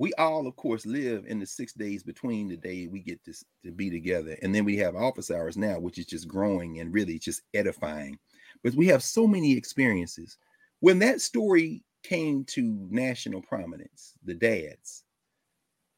we 0.02 0.12
all, 0.14 0.48
of 0.48 0.56
course, 0.56 0.84
live 0.84 1.26
in 1.28 1.38
the 1.38 1.46
six 1.46 1.72
days 1.74 2.02
between 2.02 2.48
the 2.48 2.56
day 2.56 2.88
we 2.88 2.98
get 2.98 3.22
to, 3.24 3.32
to 3.64 3.70
be 3.70 3.88
together, 3.88 4.36
and 4.42 4.52
then 4.52 4.64
we 4.64 4.76
have 4.76 4.96
office 4.96 5.30
hours 5.30 5.56
now, 5.56 5.78
which 5.78 5.96
is 5.96 6.06
just 6.06 6.26
growing 6.26 6.80
and 6.80 6.92
really 6.92 7.20
just 7.20 7.42
edifying. 7.54 8.18
But 8.64 8.74
we 8.74 8.88
have 8.88 9.04
so 9.04 9.28
many 9.28 9.56
experiences. 9.56 10.38
When 10.80 10.98
that 10.98 11.20
story 11.20 11.84
came 12.02 12.42
to 12.46 12.88
national 12.90 13.42
prominence, 13.42 14.14
the 14.24 14.34
dads, 14.34 15.04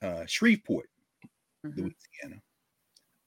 uh, 0.02 0.26
Shreveport, 0.26 0.90
mm-hmm. 1.66 1.70
Louisiana, 1.70 2.42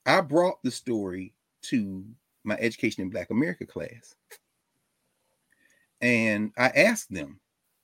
I 0.05 0.21
brought 0.21 0.61
the 0.63 0.69
story 0.69 1.33
to 1.63 2.05
my 2.43 2.55
education 2.59 3.01
in 3.01 3.09
Black 3.09 3.31
America 3.31 3.65
class. 3.65 4.13
And 6.01 6.51
I 6.55 6.67
asked 6.67 7.11
them, 7.11 7.39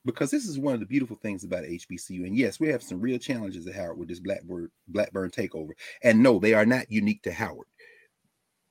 because 0.06 0.32
this 0.32 0.46
is 0.46 0.60
one 0.60 0.74
of 0.74 0.80
the 0.80 0.86
beautiful 0.86 1.16
things 1.16 1.44
about 1.44 1.64
HBCU. 1.64 2.26
And 2.26 2.36
yes, 2.36 2.60
we 2.60 2.68
have 2.70 2.84
some 2.84 3.00
real 3.00 3.18
challenges 3.18 3.68
at 3.68 3.76
Howard 3.76 3.98
with 3.98 4.10
this 4.10 4.20
Blackbird 4.20 4.72
Blackburn 4.88 5.30
takeover. 5.30 5.72
And 6.04 6.22
no, 6.22 6.40
they 6.40 6.54
are 6.54 6.66
not 6.66 6.92
unique 6.92 7.24
to 7.24 7.32
Howard. 7.32 7.68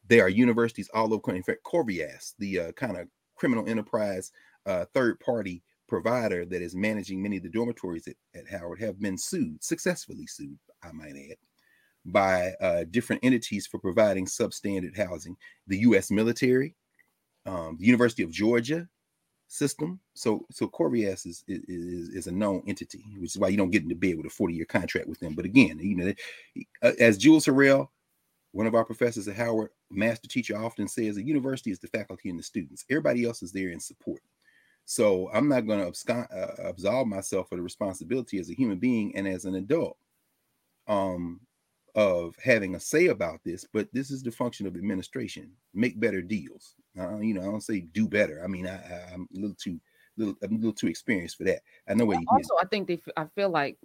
They 0.08 0.20
are 0.20 0.28
universities 0.28 0.90
all 0.92 1.14
over. 1.14 1.34
In 1.34 1.42
fact, 1.42 1.64
Corvias, 1.64 2.34
the 2.38 2.58
uh, 2.58 2.72
kind 2.72 2.96
of 2.96 3.08
criminal 3.36 3.68
enterprise 3.68 4.30
uh, 4.66 4.84
third 4.92 5.18
party 5.20 5.62
provider 5.88 6.44
that 6.44 6.62
is 6.62 6.74
managing 6.74 7.22
many 7.22 7.38
of 7.38 7.42
the 7.42 7.48
dormitories 7.48 8.08
at, 8.08 8.16
at 8.34 8.48
Howard, 8.48 8.80
have 8.80 9.00
been 9.00 9.18
sued, 9.18 9.62
successfully 9.62 10.26
sued, 10.26 10.58
I 10.82 10.92
might 10.92 11.16
add, 11.16 11.36
by 12.04 12.52
uh, 12.60 12.84
different 12.90 13.24
entities 13.24 13.66
for 13.66 13.78
providing 13.78 14.26
substandard 14.26 14.96
housing. 14.96 15.36
The 15.66 15.78
U.S. 15.78 16.10
military, 16.10 16.74
um, 17.46 17.76
the 17.78 17.86
University 17.86 18.22
of 18.22 18.30
Georgia 18.30 18.88
system. 19.52 20.00
So, 20.14 20.46
so 20.50 20.66
Corvias 20.66 21.26
is, 21.26 21.44
is 21.46 22.08
is 22.08 22.26
a 22.26 22.32
known 22.32 22.62
entity, 22.66 23.04
which 23.18 23.32
is 23.32 23.38
why 23.38 23.48
you 23.48 23.58
don't 23.58 23.70
get 23.70 23.82
into 23.82 23.94
bed 23.94 24.16
with 24.16 24.26
a 24.26 24.30
40 24.30 24.54
year 24.54 24.64
contract 24.64 25.06
with 25.06 25.20
them. 25.20 25.34
But 25.34 25.44
again, 25.44 25.78
you 25.78 25.96
know, 25.96 26.12
uh, 26.82 26.92
as 26.98 27.18
Jules 27.18 27.44
Harrell, 27.44 27.88
one 28.52 28.66
of 28.66 28.74
our 28.74 28.84
professors 28.84 29.28
at 29.28 29.36
Howard, 29.36 29.70
master 29.90 30.26
teacher, 30.26 30.56
often 30.56 30.88
says, 30.88 31.16
the 31.16 31.22
university 31.22 31.70
is 31.70 31.78
the 31.78 31.88
faculty 31.88 32.30
and 32.30 32.38
the 32.38 32.42
students. 32.42 32.84
Everybody 32.90 33.24
else 33.24 33.42
is 33.42 33.52
there 33.52 33.68
in 33.68 33.80
support. 33.80 34.22
So 34.86 35.30
I'm 35.32 35.48
not 35.48 35.66
going 35.66 35.92
to 35.92 36.12
uh, 36.12 36.54
absolve 36.64 37.06
myself 37.06 37.52
of 37.52 37.58
the 37.58 37.62
responsibility 37.62 38.38
as 38.38 38.50
a 38.50 38.54
human 38.54 38.78
being 38.78 39.14
and 39.16 39.28
as 39.28 39.44
an 39.44 39.54
adult 39.54 39.96
um, 40.88 41.40
of 41.94 42.34
having 42.42 42.74
a 42.74 42.80
say 42.80 43.08
about 43.08 43.40
this, 43.44 43.66
but 43.72 43.88
this 43.92 44.10
is 44.10 44.22
the 44.22 44.30
function 44.30 44.66
of 44.66 44.76
administration. 44.76 45.50
Make 45.74 46.00
better 46.00 46.22
deals. 46.22 46.74
Uh, 46.98 47.18
you 47.18 47.34
know, 47.34 47.42
I 47.42 47.44
don't 47.44 47.62
say 47.62 47.80
do 47.80 48.08
better. 48.08 48.42
I 48.44 48.46
mean, 48.46 48.66
I, 48.66 49.12
am 49.12 49.28
a 49.34 49.40
little 49.40 49.56
too 49.56 49.80
little, 50.16 50.34
I'm 50.42 50.52
a 50.52 50.56
little 50.56 50.72
too 50.72 50.88
experienced 50.88 51.36
for 51.36 51.44
that. 51.44 51.60
I 51.88 51.94
know 51.94 52.04
what 52.04 52.20
you 52.20 52.26
also. 52.30 52.54
I 52.60 52.66
think 52.66 52.88
they. 52.88 53.00
I 53.16 53.26
feel 53.34 53.50
like 53.50 53.78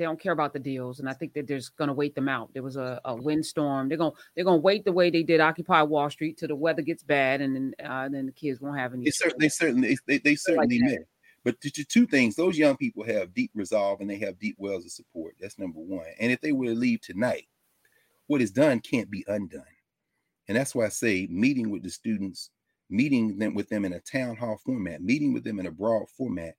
they 0.00 0.06
don't 0.06 0.20
care 0.20 0.32
about 0.32 0.52
the 0.52 0.58
deals, 0.58 1.00
and 1.00 1.08
I 1.08 1.12
think 1.12 1.34
that 1.34 1.46
they're 1.46 1.58
just 1.58 1.76
going 1.76 1.88
to 1.88 1.94
wait 1.94 2.14
them 2.14 2.28
out. 2.28 2.50
There 2.54 2.62
was 2.62 2.76
a, 2.76 3.00
a 3.04 3.14
windstorm. 3.14 3.88
They're 3.88 3.98
going 3.98 4.12
they're 4.34 4.44
going 4.44 4.58
to 4.58 4.62
wait 4.62 4.84
the 4.84 4.92
way 4.92 5.10
they 5.10 5.22
did 5.22 5.40
Occupy 5.40 5.82
Wall 5.82 6.08
Street 6.08 6.38
till 6.38 6.48
the 6.48 6.56
weather 6.56 6.82
gets 6.82 7.02
bad, 7.02 7.40
and 7.40 7.54
then 7.54 7.74
uh, 7.86 8.08
then 8.08 8.26
the 8.26 8.32
kids 8.32 8.60
won't 8.60 8.78
have 8.78 8.94
any. 8.94 9.04
They, 9.04 9.10
cer- 9.10 9.32
they 9.38 9.48
certainly 9.48 9.98
they, 10.06 10.18
they 10.18 10.36
certainly 10.36 10.80
like 10.80 10.90
may. 10.90 10.98
But 11.44 11.60
the 11.60 11.70
two 11.70 12.06
things, 12.06 12.36
those 12.36 12.58
young 12.58 12.76
people 12.76 13.04
have 13.04 13.32
deep 13.32 13.50
resolve 13.54 14.00
and 14.00 14.10
they 14.10 14.18
have 14.18 14.38
deep 14.38 14.56
wells 14.58 14.84
of 14.84 14.92
support. 14.92 15.36
That's 15.40 15.58
number 15.58 15.80
one. 15.80 16.06
And 16.20 16.30
if 16.30 16.40
they 16.40 16.52
were 16.52 16.66
to 16.66 16.74
leave 16.74 17.00
tonight, 17.00 17.46
what 18.26 18.42
is 18.42 18.50
done 18.50 18.80
can't 18.80 19.10
be 19.10 19.24
undone. 19.26 19.64
And 20.48 20.56
that's 20.56 20.74
why 20.74 20.86
I 20.86 20.90
say 20.90 21.26
meeting 21.30 21.70
with 21.70 21.82
the 21.82 21.90
students, 21.90 22.50
meeting 22.90 23.38
them 23.38 23.54
with 23.54 23.68
them 23.68 23.84
in 23.84 23.94
a 23.94 24.00
town 24.00 24.36
hall 24.36 24.60
format, 24.64 25.02
meeting 25.02 25.32
with 25.32 25.44
them 25.44 25.60
in 25.60 25.66
a 25.66 25.70
broad 25.70 26.08
format 26.10 26.56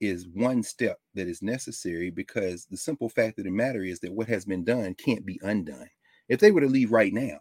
is 0.00 0.26
one 0.28 0.62
step 0.62 0.98
that 1.14 1.28
is 1.28 1.42
necessary 1.42 2.10
because 2.10 2.66
the 2.66 2.76
simple 2.76 3.08
fact 3.08 3.38
of 3.38 3.44
the 3.44 3.50
matter 3.50 3.82
is 3.82 4.00
that 4.00 4.12
what 4.12 4.28
has 4.28 4.44
been 4.44 4.64
done 4.64 4.94
can't 4.94 5.24
be 5.24 5.38
undone. 5.42 5.88
If 6.28 6.40
they 6.40 6.50
were 6.50 6.60
to 6.60 6.66
leave 6.66 6.90
right 6.90 7.12
now 7.12 7.38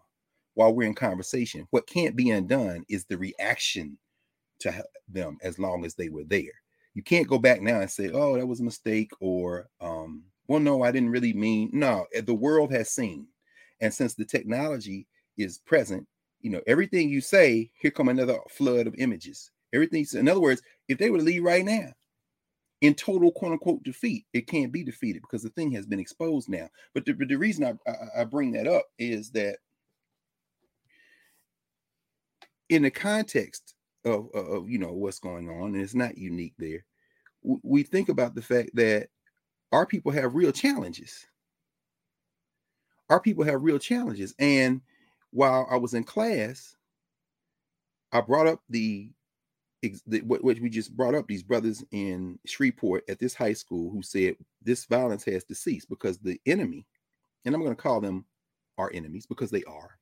while 0.53 0.73
we're 0.73 0.87
in 0.87 0.95
conversation, 0.95 1.67
what 1.71 1.87
can't 1.87 2.15
be 2.15 2.29
undone 2.29 2.83
is 2.89 3.05
the 3.05 3.17
reaction 3.17 3.97
to 4.59 4.83
them 5.07 5.37
as 5.41 5.57
long 5.57 5.83
as 5.85 5.95
they 5.95 6.09
were 6.09 6.23
there. 6.25 6.53
You 6.93 7.03
can't 7.03 7.27
go 7.27 7.39
back 7.39 7.61
now 7.61 7.81
and 7.81 7.89
say, 7.89 8.11
oh, 8.13 8.37
that 8.37 8.47
was 8.47 8.59
a 8.59 8.63
mistake, 8.63 9.11
or, 9.19 9.67
um, 9.81 10.23
well, 10.47 10.59
no, 10.59 10.83
I 10.83 10.91
didn't 10.91 11.09
really 11.09 11.33
mean. 11.33 11.69
No, 11.73 12.05
eh, 12.13 12.21
the 12.21 12.33
world 12.33 12.71
has 12.71 12.89
seen. 12.89 13.27
And 13.81 13.93
since 13.93 14.13
the 14.13 14.25
technology 14.25 15.07
is 15.37 15.57
present, 15.59 16.07
you 16.41 16.49
know, 16.49 16.61
everything 16.67 17.09
you 17.09 17.21
say, 17.21 17.71
here 17.79 17.91
come 17.91 18.09
another 18.09 18.37
flood 18.49 18.85
of 18.85 18.95
images. 18.97 19.51
Everything, 19.73 20.05
in 20.13 20.29
other 20.29 20.39
words, 20.39 20.61
if 20.87 20.97
they 20.97 21.09
were 21.09 21.17
to 21.17 21.23
leave 21.23 21.43
right 21.43 21.65
now 21.65 21.89
in 22.81 22.93
total 22.93 23.31
quote 23.31 23.53
unquote 23.53 23.81
defeat, 23.83 24.25
it 24.33 24.45
can't 24.45 24.71
be 24.71 24.83
defeated 24.83 25.21
because 25.23 25.41
the 25.41 25.49
thing 25.49 25.71
has 25.71 25.85
been 25.85 25.99
exposed 25.99 26.49
now. 26.49 26.69
But 26.93 27.05
the, 27.05 27.13
the 27.13 27.37
reason 27.37 27.63
I, 27.63 27.89
I, 27.89 28.21
I 28.21 28.23
bring 28.25 28.51
that 28.51 28.67
up 28.67 28.85
is 28.99 29.31
that 29.31 29.57
in 32.69 32.83
the 32.83 32.91
context 32.91 33.73
of, 34.05 34.29
of, 34.33 34.69
you 34.69 34.79
know 34.79 34.93
what's 34.93 35.19
going 35.19 35.49
on, 35.49 35.75
and 35.75 35.81
it's 35.81 35.95
not 35.95 36.17
unique 36.17 36.53
there. 36.57 36.85
we 37.41 37.83
think 37.83 38.09
about 38.09 38.35
the 38.35 38.41
fact 38.41 38.71
that 38.75 39.09
our 39.73 39.85
people 39.87 40.11
have 40.11 40.35
real 40.35 40.51
challenges. 40.51 41.25
Our 43.09 43.19
people 43.19 43.43
have 43.43 43.63
real 43.63 43.79
challenges. 43.79 44.33
And 44.39 44.81
while 45.31 45.67
I 45.69 45.77
was 45.77 45.95
in 45.95 46.03
class, 46.03 46.77
I 48.11 48.21
brought 48.21 48.47
up 48.47 48.61
the, 48.69 49.09
the 49.81 50.21
what, 50.21 50.43
what 50.43 50.59
we 50.59 50.69
just 50.69 50.95
brought 50.95 51.15
up 51.15 51.27
these 51.27 51.41
brothers 51.41 51.83
in 51.91 52.39
Shreveport 52.45 53.03
at 53.09 53.19
this 53.19 53.33
high 53.33 53.53
school 53.53 53.89
who 53.89 54.03
said 54.03 54.35
this 54.61 54.85
violence 54.85 55.25
has 55.25 55.43
to 55.45 55.55
cease 55.55 55.85
because 55.85 56.19
the 56.19 56.39
enemy, 56.45 56.85
and 57.43 57.55
I'm 57.55 57.61
going 57.61 57.75
to 57.75 57.81
call 57.81 57.99
them 57.99 58.25
our 58.77 58.91
enemies 58.93 59.25
because 59.25 59.49
they 59.49 59.63
are. 59.63 59.97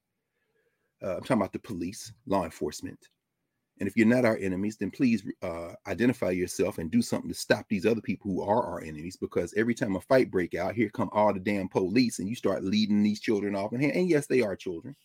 Uh, 1.01 1.15
I'm 1.15 1.21
talking 1.21 1.37
about 1.37 1.53
the 1.53 1.59
police, 1.59 2.11
law 2.27 2.43
enforcement. 2.43 2.99
And 3.81 3.87
if 3.87 3.97
you're 3.97 4.05
not 4.05 4.25
our 4.25 4.37
enemies, 4.37 4.77
then 4.77 4.91
please 4.91 5.23
uh, 5.41 5.71
identify 5.87 6.29
yourself 6.29 6.77
and 6.77 6.91
do 6.91 7.01
something 7.01 7.29
to 7.29 7.33
stop 7.33 7.65
these 7.67 7.83
other 7.83 7.99
people 7.99 8.29
who 8.29 8.43
are 8.43 8.63
our 8.63 8.79
enemies. 8.83 9.17
Because 9.17 9.55
every 9.57 9.73
time 9.73 9.95
a 9.95 10.01
fight 10.01 10.29
break 10.29 10.53
out, 10.53 10.75
here 10.75 10.91
come 10.91 11.09
all 11.11 11.33
the 11.33 11.39
damn 11.39 11.67
police, 11.67 12.19
and 12.19 12.29
you 12.29 12.35
start 12.35 12.63
leading 12.63 13.01
these 13.01 13.19
children 13.19 13.55
off. 13.55 13.71
And, 13.71 14.07
yes, 14.07 14.27
they 14.27 14.43
are 14.43 14.55
children. 14.55 14.95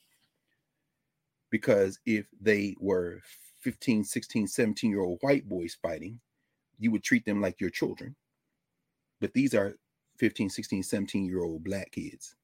Because 1.51 1.99
if 2.05 2.27
they 2.39 2.77
were 2.79 3.23
15, 3.63 4.05
16, 4.05 4.47
17 4.47 4.91
year 4.91 5.01
old 5.01 5.21
white 5.23 5.49
boys 5.49 5.75
fighting, 5.81 6.21
you 6.79 6.91
would 6.91 7.03
treat 7.03 7.25
them 7.25 7.41
like 7.41 7.59
your 7.63 7.71
children. 7.71 8.15
But 9.23 9.33
these 9.33 9.55
are 9.55 9.73
15, 10.19 10.51
16, 10.51 10.83
17 10.83 11.25
year 11.25 11.43
old 11.43 11.65
black 11.65 11.93
kids, 11.93 12.37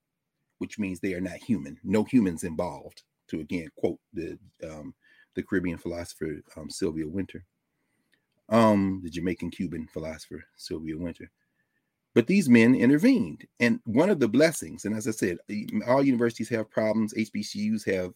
which 0.57 0.79
means 0.79 0.99
they 0.99 1.12
are 1.12 1.21
not 1.21 1.37
human. 1.37 1.79
No 1.85 2.05
humans 2.05 2.42
involved. 2.42 3.03
To 3.29 3.40
again 3.40 3.68
quote 3.77 4.01
the 4.12 4.38
um, 4.68 4.95
the 5.35 5.42
Caribbean 5.42 5.79
philosopher 5.79 6.42
um, 6.57 6.71
Sylvia 6.71 7.07
Wynter, 7.07 7.45
um, 8.49 9.01
the 9.03 9.11
Jamaican 9.11 9.51
Cuban 9.51 9.87
philosopher 9.92 10.45
Sylvia 10.57 10.97
Wynter. 10.97 11.31
But 12.14 12.27
these 12.27 12.49
men 12.49 12.75
intervened, 12.75 13.47
and 13.61 13.81
one 13.85 14.11
of 14.11 14.21
the 14.21 14.29
blessings, 14.29 14.85
and 14.85 14.95
as 14.95 15.09
I 15.09 15.12
said, 15.12 15.38
all 15.87 16.03
universities 16.03 16.51
have 16.51 16.71
problems. 16.71 17.14
HBCUs 17.14 17.90
have 17.90 18.12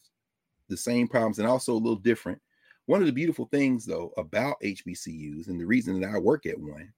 the 0.68 0.76
same 0.76 1.08
problems, 1.08 1.38
and 1.38 1.48
also 1.48 1.72
a 1.72 1.74
little 1.74 1.96
different. 1.96 2.40
One 2.84 3.00
of 3.00 3.06
the 3.06 3.12
beautiful 3.12 3.46
things, 3.46 3.86
though, 3.86 4.12
about 4.18 4.60
HBCUs, 4.62 5.48
and 5.48 5.58
the 5.58 5.64
reason 5.64 5.98
that 6.00 6.10
I 6.14 6.18
work 6.18 6.44
at 6.44 6.60
one, 6.60 6.92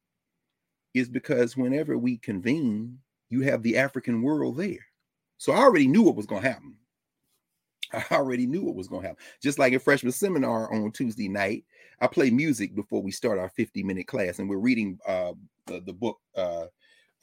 is 0.93 1.09
because 1.09 1.57
whenever 1.57 1.97
we 1.97 2.19
convene, 2.19 2.99
you 3.31 3.43
have 3.43 3.63
the 3.63 3.77
African 3.77 4.23
world 4.23 4.57
there. 4.57 4.85
So 5.37 5.53
I 5.53 5.59
already 5.59 5.87
knew 5.87 6.03
what 6.03 6.17
was 6.17 6.27
going 6.27 6.43
to 6.43 6.49
happen. 6.49 6.75
I 7.93 8.05
already 8.13 8.47
knew 8.47 8.63
what 8.63 8.75
was 8.75 8.89
going 8.89 9.03
to 9.03 9.09
happen. 9.09 9.25
Just 9.43 9.59
like 9.59 9.73
in 9.73 9.79
freshman 9.81 10.13
seminar 10.13 10.73
on 10.73 10.93
Tuesday 10.93 11.29
night, 11.29 11.65
I 12.01 12.07
play 12.07 12.31
music 12.31 12.75
before 12.75 13.03
we 13.03 13.11
start 13.11 13.39
our 13.39 13.49
50 13.51 13.83
minute 13.83 14.07
class, 14.07 14.39
and 14.39 14.49
we're 14.49 14.59
reading 14.59 14.99
uh, 15.07 15.33
the, 15.67 15.81
the 15.81 15.93
book 15.93 16.19
uh, 16.37 16.67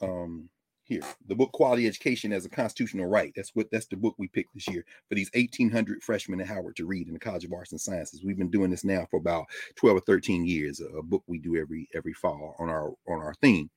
um, 0.00 0.48
here, 0.86 1.02
the 1.26 1.34
book 1.34 1.50
Quality 1.52 1.86
Education 1.86 2.32
as 2.32 2.44
a 2.44 2.48
Constitutional 2.48 3.06
Right. 3.06 3.32
That's 3.34 3.50
what 3.54 3.68
that's 3.72 3.86
the 3.86 3.96
book 3.96 4.14
we 4.18 4.28
picked 4.28 4.54
this 4.54 4.68
year 4.68 4.84
for 5.08 5.16
these 5.16 5.30
1,800 5.34 6.02
freshmen 6.02 6.40
at 6.40 6.46
Howard 6.46 6.76
to 6.76 6.86
read 6.86 7.08
in 7.08 7.14
the 7.14 7.18
College 7.18 7.44
of 7.44 7.52
Arts 7.52 7.72
and 7.72 7.80
Sciences. 7.80 8.22
We've 8.24 8.38
been 8.38 8.50
doing 8.50 8.70
this 8.70 8.84
now 8.84 9.06
for 9.10 9.16
about 9.16 9.46
12 9.74 9.96
or 9.96 10.00
13 10.00 10.46
years. 10.46 10.80
A, 10.80 11.02
book 11.02 11.24
we 11.26 11.38
do 11.38 11.56
every 11.56 11.88
every 11.94 12.12
fall 12.12 12.54
on 12.60 12.68
our 12.68 12.90
on 13.08 13.18
our 13.18 13.34
theme. 13.42 13.68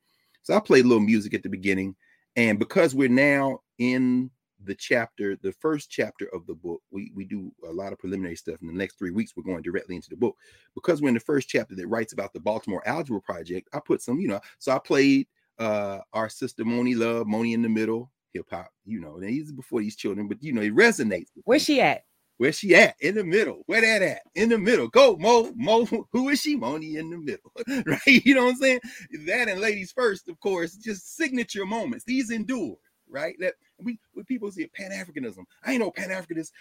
So 0.43 0.55
I 0.55 0.59
played 0.59 0.85
a 0.85 0.87
little 0.87 1.03
music 1.03 1.33
at 1.33 1.41
the 1.41 1.49
beginning, 1.49 1.95
and 2.35 2.59
because 2.59 2.93
we're 2.93 3.09
now 3.09 3.59
in 3.79 4.29
the 4.63 4.75
chapter, 4.75 5.37
the 5.41 5.53
first 5.53 5.89
chapter 5.89 6.27
of 6.33 6.45
the 6.47 6.53
book, 6.53 6.81
we, 6.91 7.11
we 7.15 7.25
do 7.25 7.51
a 7.67 7.71
lot 7.71 7.93
of 7.93 7.99
preliminary 7.99 8.35
stuff. 8.35 8.61
In 8.61 8.67
the 8.67 8.73
next 8.73 8.97
three 8.97 9.11
weeks, 9.11 9.33
we're 9.35 9.43
going 9.43 9.61
directly 9.61 9.95
into 9.95 10.09
the 10.09 10.15
book. 10.17 10.35
Because 10.75 11.01
we're 11.01 11.09
in 11.09 11.13
the 11.13 11.19
first 11.19 11.49
chapter 11.49 11.75
that 11.75 11.87
writes 11.87 12.13
about 12.13 12.33
the 12.33 12.39
Baltimore 12.39 12.87
Algebra 12.87 13.21
Project, 13.21 13.69
I 13.73 13.79
put 13.79 14.01
some, 14.01 14.19
you 14.19 14.27
know, 14.27 14.39
so 14.57 14.71
I 14.71 14.79
played 14.79 15.27
uh 15.57 15.99
our 16.13 16.29
sister 16.29 16.63
Monie 16.63 16.97
Love, 16.97 17.27
Monie 17.27 17.53
in 17.53 17.61
the 17.61 17.69
middle, 17.69 18.11
hip 18.33 18.45
hop, 18.49 18.69
you 18.85 18.99
know, 18.99 19.15
and 19.15 19.23
these 19.23 19.51
before 19.51 19.81
these 19.81 19.95
children, 19.95 20.27
but 20.27 20.41
you 20.41 20.53
know, 20.53 20.61
it 20.61 20.75
resonates. 20.75 21.27
Where's 21.43 21.63
she 21.63 21.81
at? 21.81 22.03
Where's 22.39 22.57
she 22.57 22.73
at? 22.73 22.95
In 23.01 23.15
the 23.15 23.23
middle. 23.25 23.63
Where 23.65 23.81
that 23.81 24.01
at? 24.01 24.21
In 24.33 24.47
the 24.47 24.57
middle. 24.57 24.87
Go, 24.87 25.17
Mo. 25.17 25.51
Mo, 25.57 25.85
who 26.13 26.29
is 26.29 26.39
she? 26.39 26.55
Monie 26.57 26.95
in 26.95 27.09
the 27.09 27.17
middle. 27.17 27.51
right? 27.85 28.25
You 28.25 28.33
know 28.33 28.45
what 28.45 28.51
I'm 28.51 28.55
saying? 28.55 28.79
That 29.25 29.49
and 29.49 29.59
ladies 29.59 29.91
first, 29.91 30.29
of 30.29 30.39
course, 30.39 30.75
just 30.75 31.17
signature 31.17 31.65
moments. 31.65 32.05
These 32.05 32.31
endure, 32.31 32.77
right? 33.09 33.35
That 33.39 33.55
we 33.79 33.99
when 34.13 34.25
people 34.25 34.51
say 34.51 34.67
Pan 34.67 34.91
Africanism, 34.91 35.43
I 35.63 35.71
ain't 35.71 35.81
no 35.81 35.91
Pan 35.91 36.09
Africanist. 36.09 36.51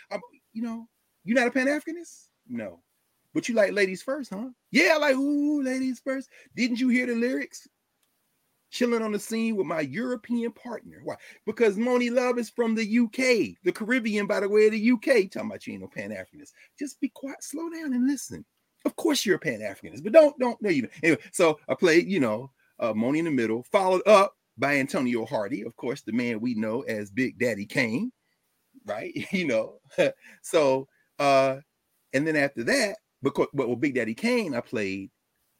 You 0.53 0.63
know, 0.63 0.89
you 1.25 1.35
not 1.35 1.47
a 1.47 1.51
Pan 1.51 1.67
Africanist? 1.67 2.29
No, 2.49 2.81
but 3.35 3.49
you 3.49 3.55
like 3.55 3.73
ladies 3.73 4.03
first, 4.03 4.33
huh? 4.33 4.49
Yeah, 4.71 4.97
like 4.97 5.17
ooh, 5.17 5.63
ladies 5.63 6.01
first. 6.01 6.29
Didn't 6.57 6.81
you 6.81 6.89
hear 6.89 7.07
the 7.07 7.15
lyrics? 7.15 7.69
Chilling 8.71 9.03
on 9.03 9.13
the 9.13 9.19
scene 9.19 9.57
with 9.57 9.67
my 9.67 9.81
European 9.81 10.53
partner. 10.53 11.01
Why? 11.03 11.15
Because 11.47 11.77
Monie 11.79 12.13
Love 12.13 12.39
is 12.39 12.51
from 12.51 12.75
the 12.75 12.99
UK, 12.99 13.57
the 13.65 13.73
Caribbean, 13.73 14.27
by 14.27 14.41
the 14.41 14.49
way, 14.49 14.69
the 14.69 14.91
UK. 14.93 15.31
Talking 15.31 15.51
about 15.51 15.67
you 15.67 15.73
ain't 15.73 15.83
no 15.83 15.89
Pan 15.89 16.11
Africanist. 16.11 16.53
Just 16.79 17.01
be 17.01 17.09
quiet, 17.09 17.43
slow 17.43 17.71
down, 17.71 17.95
and 17.95 18.07
listen. 18.07 18.45
Of 18.85 18.95
course 18.97 19.25
you're 19.25 19.37
a 19.37 19.39
Pan 19.39 19.61
Africanist, 19.61 20.03
but 20.05 20.13
don't 20.13 20.39
don't 20.39 20.61
no 20.61 20.71
even. 20.71 20.91
Anyway, 21.03 21.21
so 21.33 21.59
I 21.69 21.75
played, 21.75 22.09
you 22.09 22.21
know, 22.21 22.51
uh, 22.79 22.93
Monie 22.93 23.19
in 23.19 23.25
the 23.25 23.31
middle, 23.31 23.65
followed 23.71 24.03
up 24.07 24.35
by 24.59 24.77
Antonio 24.77 25.25
Hardy, 25.25 25.63
of 25.63 25.75
course, 25.77 26.03
the 26.03 26.13
man 26.13 26.41
we 26.41 26.55
know 26.55 26.83
as 26.83 27.11
Big 27.11 27.39
Daddy 27.39 27.67
Kane, 27.67 28.11
right? 28.87 29.13
you 29.33 29.47
know, 29.47 29.81
so 30.43 30.89
uh, 31.19 31.57
and 32.13 32.27
then 32.27 32.37
after 32.37 32.65
that, 32.65 32.97
because 33.23 33.49
with 33.53 33.81
Big 33.81 33.95
Daddy 33.95 34.15
Kane, 34.15 34.55
I 34.55 34.61
played 34.61 35.11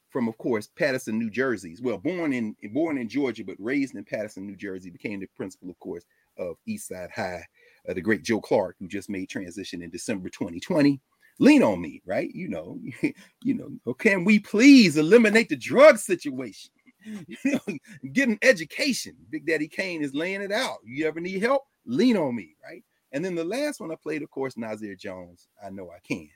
from, 0.09 0.27
of 0.27 0.37
course, 0.37 0.67
Paterson, 0.75 1.19
New 1.19 1.29
Jersey. 1.29 1.75
Well, 1.81 1.97
born 1.97 2.33
in 2.33 2.55
born 2.73 2.97
in 2.97 3.07
Georgia, 3.09 3.43
but 3.43 3.55
raised 3.59 3.95
in 3.95 4.03
Paterson, 4.03 4.47
New 4.47 4.55
Jersey, 4.55 4.89
became 4.89 5.19
the 5.19 5.27
principal, 5.35 5.69
of 5.69 5.79
course, 5.79 6.03
of 6.37 6.55
Eastside 6.67 7.11
High. 7.11 7.43
Uh, 7.87 7.93
the 7.93 8.01
great 8.01 8.23
Joe 8.23 8.41
Clark, 8.41 8.75
who 8.79 8.87
just 8.87 9.09
made 9.09 9.29
transition 9.29 9.81
in 9.81 9.89
December 9.89 10.29
2020. 10.29 10.99
Lean 11.41 11.63
on 11.63 11.79
me, 11.81 12.01
right? 12.05 12.29
You 12.33 12.49
know, 12.49 12.79
you 13.43 13.53
know. 13.53 13.93
Can 13.95 14.25
we 14.25 14.39
please 14.39 14.97
eliminate 14.97 15.49
the 15.49 15.55
drug 15.55 15.97
situation? 15.97 16.71
get 18.13 18.29
an 18.29 18.39
education. 18.41 19.15
Big 19.29 19.45
Daddy 19.45 19.67
Kane 19.67 20.01
is 20.01 20.13
laying 20.13 20.41
it 20.41 20.51
out. 20.51 20.79
You 20.83 21.07
ever 21.07 21.19
need 21.19 21.41
help? 21.41 21.63
Lean 21.85 22.17
on 22.17 22.35
me, 22.35 22.55
right? 22.63 22.83
And 23.11 23.23
then 23.23 23.35
the 23.35 23.43
last 23.43 23.79
one 23.79 23.91
I 23.91 23.95
played, 23.95 24.21
of 24.21 24.29
course, 24.29 24.57
Nasir 24.57 24.95
Jones. 24.95 25.47
I 25.63 25.69
know 25.69 25.89
I 25.89 25.99
can. 26.07 26.29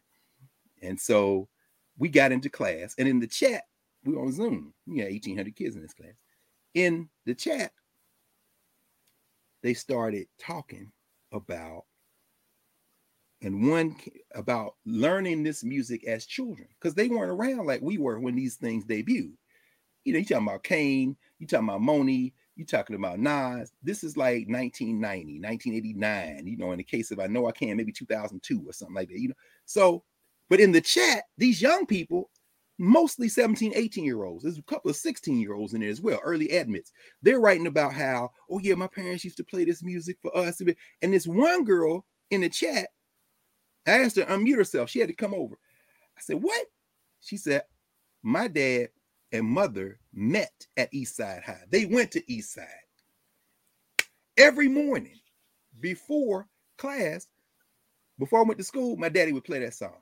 And 0.81 0.99
so 0.99 1.47
we 1.97 2.09
got 2.09 2.31
into 2.31 2.49
class, 2.49 2.95
and 2.97 3.07
in 3.07 3.19
the 3.19 3.27
chat, 3.27 3.63
we 4.03 4.13
were 4.13 4.23
on 4.23 4.31
Zoom. 4.31 4.73
We 4.87 4.99
had 4.99 5.11
1,800 5.11 5.55
kids 5.55 5.75
in 5.75 5.81
this 5.81 5.93
class. 5.93 6.15
In 6.73 7.09
the 7.25 7.35
chat, 7.35 7.71
they 9.61 9.73
started 9.73 10.27
talking 10.39 10.91
about 11.31 11.85
and 13.41 13.69
one 13.69 13.95
about 14.35 14.75
learning 14.85 15.43
this 15.43 15.63
music 15.63 16.05
as 16.05 16.25
children 16.25 16.67
because 16.79 16.95
they 16.95 17.09
weren't 17.09 17.31
around 17.31 17.65
like 17.65 17.81
we 17.81 17.97
were 17.97 18.19
when 18.19 18.35
these 18.35 18.55
things 18.55 18.85
debuted 18.85 19.33
you 20.03 20.13
know, 20.13 20.19
you 20.19 20.25
talking 20.25 20.47
about 20.47 20.63
Kane, 20.63 21.15
you 21.39 21.47
talking 21.47 21.67
about 21.67 21.81
Monie, 21.81 22.33
you 22.55 22.65
talking 22.65 22.95
about 22.95 23.19
Nas. 23.19 23.71
This 23.81 24.03
is 24.03 24.17
like 24.17 24.47
1990, 24.47 25.39
1989, 25.39 26.47
you 26.47 26.57
know, 26.57 26.71
in 26.71 26.77
the 26.77 26.83
case 26.83 27.11
of 27.11 27.19
I 27.19 27.27
know 27.27 27.47
I 27.47 27.51
can, 27.51 27.77
maybe 27.77 27.91
2002 27.91 28.63
or 28.65 28.73
something 28.73 28.95
like 28.95 29.09
that, 29.09 29.19
you 29.19 29.29
know. 29.29 29.35
So, 29.65 30.03
but 30.49 30.59
in 30.59 30.71
the 30.71 30.81
chat, 30.81 31.23
these 31.37 31.61
young 31.61 31.85
people, 31.85 32.29
mostly 32.77 33.29
17, 33.29 33.73
18 33.75 34.03
year 34.03 34.23
olds, 34.23 34.43
there's 34.43 34.57
a 34.57 34.63
couple 34.63 34.91
of 34.91 34.97
16 34.97 35.39
year 35.39 35.53
olds 35.53 35.73
in 35.73 35.81
there 35.81 35.89
as 35.89 36.01
well, 36.01 36.19
early 36.23 36.49
admits. 36.49 36.91
They're 37.21 37.39
writing 37.39 37.67
about 37.67 37.93
how, 37.93 38.31
oh, 38.49 38.59
yeah, 38.59 38.75
my 38.75 38.87
parents 38.87 39.23
used 39.23 39.37
to 39.37 39.43
play 39.43 39.65
this 39.65 39.83
music 39.83 40.17
for 40.21 40.35
us. 40.37 40.61
And 41.01 41.13
this 41.13 41.27
one 41.27 41.63
girl 41.63 42.05
in 42.29 42.41
the 42.41 42.49
chat, 42.49 42.89
I 43.87 43.91
asked 43.91 44.15
her 44.17 44.23
to 44.23 44.31
unmute 44.31 44.57
herself. 44.57 44.89
She 44.89 44.99
had 44.99 45.09
to 45.09 45.15
come 45.15 45.33
over. 45.33 45.57
I 46.17 46.21
said, 46.21 46.41
What? 46.41 46.67
She 47.21 47.37
said, 47.37 47.63
My 48.21 48.47
dad 48.47 48.89
and 49.33 49.45
mother 49.47 49.99
met 50.13 50.67
at 50.77 50.93
Eastside 50.93 51.43
High. 51.43 51.63
They 51.71 51.85
went 51.85 52.11
to 52.13 52.21
Eastside 52.23 52.67
every 54.37 54.69
morning 54.69 55.19
before 55.79 56.47
class. 56.77 57.27
Before 58.19 58.39
I 58.39 58.43
went 58.43 58.59
to 58.59 58.63
school, 58.65 58.97
my 58.97 59.09
daddy 59.09 59.33
would 59.33 59.43
play 59.43 59.59
that 59.59 59.73
song. 59.73 59.97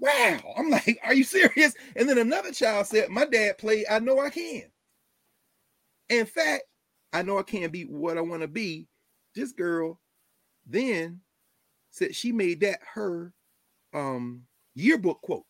Wow. 0.00 0.40
I'm 0.58 0.70
like, 0.70 0.98
are 1.04 1.14
you 1.14 1.24
serious? 1.24 1.74
And 1.96 2.08
then 2.08 2.18
another 2.18 2.52
child 2.52 2.86
said, 2.86 3.08
My 3.10 3.24
dad 3.24 3.58
played 3.58 3.86
I 3.90 4.00
Know 4.00 4.18
I 4.20 4.30
Can. 4.30 4.64
In 6.08 6.26
fact, 6.26 6.64
I 7.12 7.22
know 7.22 7.38
I 7.38 7.42
can't 7.44 7.72
be 7.72 7.84
what 7.84 8.18
I 8.18 8.22
want 8.22 8.42
to 8.42 8.48
be. 8.48 8.88
This 9.34 9.52
girl 9.52 10.00
then 10.66 11.20
said 11.90 12.14
she 12.16 12.32
made 12.32 12.60
that 12.60 12.80
her 12.94 13.32
um 13.94 14.44
yearbook 14.74 15.20
quote. 15.22 15.44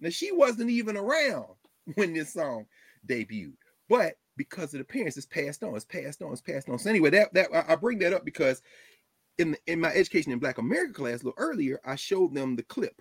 Now 0.00 0.10
she 0.10 0.32
wasn't 0.32 0.70
even 0.70 0.96
around 0.96 1.54
when 1.94 2.12
this 2.12 2.32
song 2.32 2.66
debuted, 3.06 3.54
but 3.88 4.14
because 4.36 4.74
of 4.74 4.86
the 4.86 5.00
it's 5.00 5.26
passed 5.26 5.62
on, 5.62 5.76
it's 5.76 5.84
passed 5.84 6.22
on, 6.22 6.32
it's 6.32 6.40
passed 6.40 6.68
on. 6.68 6.78
So 6.78 6.90
anyway, 6.90 7.10
that 7.10 7.32
that 7.34 7.48
I 7.68 7.76
bring 7.76 7.98
that 8.00 8.12
up 8.12 8.24
because 8.24 8.62
in 9.38 9.56
in 9.66 9.80
my 9.80 9.90
education 9.90 10.32
in 10.32 10.38
Black 10.38 10.58
America 10.58 10.92
class 10.92 11.22
a 11.22 11.26
little 11.26 11.34
earlier, 11.36 11.80
I 11.84 11.96
showed 11.96 12.34
them 12.34 12.56
the 12.56 12.62
clip, 12.64 13.00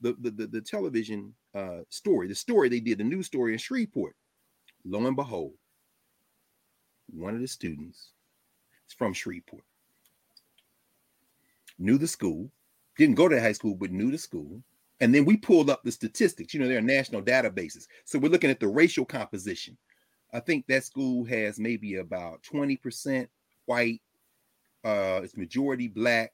the 0.00 0.16
the 0.20 0.30
the, 0.30 0.46
the 0.46 0.60
television 0.60 1.34
uh, 1.54 1.80
story, 1.88 2.28
the 2.28 2.34
story 2.34 2.68
they 2.68 2.80
did, 2.80 2.98
the 2.98 3.04
news 3.04 3.26
story 3.26 3.52
in 3.52 3.58
Shreveport. 3.58 4.16
Lo 4.84 5.06
and 5.06 5.16
behold, 5.16 5.52
one 7.12 7.34
of 7.34 7.40
the 7.40 7.48
students 7.48 8.12
is 8.88 8.94
from 8.94 9.12
Shreveport. 9.12 9.64
Knew 11.78 11.98
the 11.98 12.08
school, 12.08 12.50
didn't 12.96 13.14
go 13.14 13.28
to 13.28 13.40
high 13.40 13.52
school, 13.52 13.74
but 13.74 13.90
knew 13.90 14.10
the 14.10 14.18
school. 14.18 14.62
And 15.00 15.14
then 15.14 15.24
we 15.24 15.36
pulled 15.36 15.70
up 15.70 15.82
the 15.82 15.92
statistics. 15.92 16.54
You 16.54 16.60
know, 16.60 16.68
there 16.68 16.78
are 16.78 16.82
national 16.82 17.22
databases. 17.22 17.86
So 18.04 18.18
we're 18.18 18.30
looking 18.30 18.50
at 18.50 18.60
the 18.60 18.68
racial 18.68 19.04
composition. 19.04 19.76
I 20.32 20.40
think 20.40 20.66
that 20.68 20.84
school 20.84 21.24
has 21.24 21.58
maybe 21.58 21.96
about 21.96 22.42
20% 22.42 23.28
white, 23.66 24.00
uh, 24.84 25.20
it's 25.22 25.36
majority 25.36 25.88
black, 25.88 26.32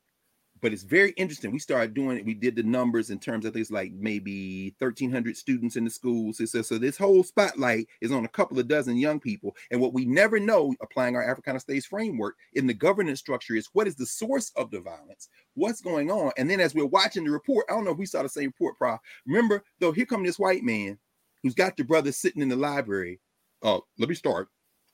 but 0.61 0.73
it's 0.73 0.83
very 0.83 1.11
interesting. 1.13 1.51
We 1.51 1.59
started 1.59 1.95
doing 1.95 2.19
it. 2.19 2.25
We 2.25 2.35
did 2.35 2.57
the 2.57 2.63
numbers 2.63 3.11
in 3.11 3.19
terms 3.19 3.45
of 3.45 3.53
things 3.53 3.71
like 3.71 3.93
maybe 3.93 4.75
1,300 4.79 5.37
students 5.37 5.77
in 5.77 5.85
the 5.85 5.91
schools. 5.91 6.41
So, 6.45 6.63
so 6.63 6.79
this 6.79 6.97
whole 6.97 7.23
spotlight 7.23 7.87
is 8.01 8.13
on 8.13 8.25
a 8.25 8.29
couple 8.29 8.59
of 8.59 8.69
dozen 8.69 8.97
young 8.97 9.21
people. 9.21 9.55
And 9.71 9.81
what 9.81 9.93
we 9.93 10.05
never 10.05 10.39
know, 10.39 10.75
applying 10.81 11.17
our 11.17 11.29
Africana 11.29 11.61
Studies 11.61 11.87
framework 11.87 12.37
in 12.55 12.67
the 12.67 12.75
governance 12.75 13.21
structure, 13.21 13.55
is 13.55 13.69
what 13.73 13.87
is 13.87 13.97
the 13.97 14.07
source 14.07 14.51
of 14.57 14.71
the 14.71 14.81
violence? 14.81 15.29
What's 15.55 15.81
going 15.81 16.11
on? 16.11 16.33
And 16.37 16.51
then 16.51 16.61
as 16.61 16.75
we're 16.75 16.87
watching 16.87 17.25
the 17.25 17.31
report, 17.31 17.67
I 17.69 17.75
don't 17.75 17.85
know 17.85 17.93
if 17.93 17.99
we 17.99 18.07
saw 18.07 18.23
the 18.23 18.29
same 18.29 18.49
report, 18.49 18.77
Prof. 18.77 19.01
Remember, 19.27 19.63
though, 19.79 19.93
here 19.93 20.07
come 20.07 20.25
this 20.25 20.39
white 20.39 20.63
man 20.63 20.99
who's 21.43 21.55
got 21.55 21.77
the 21.77 21.85
brother 21.85 22.13
sitting 22.13 22.43
in 22.43 22.49
the 22.49 22.57
library. 22.57 23.21
Uh, 23.63 23.79
let 23.99 24.09
me 24.09 24.15
start. 24.15 24.49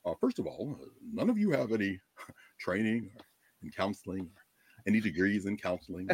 Uh, 0.04 0.14
first 0.20 0.38
of 0.38 0.46
all, 0.46 0.78
none 1.12 1.30
of 1.30 1.38
you 1.38 1.50
have 1.50 1.72
any 1.72 1.98
training 2.60 3.10
in 3.62 3.70
counseling 3.70 4.28
any 4.86 5.00
degrees 5.00 5.46
in 5.46 5.56
counseling. 5.56 6.08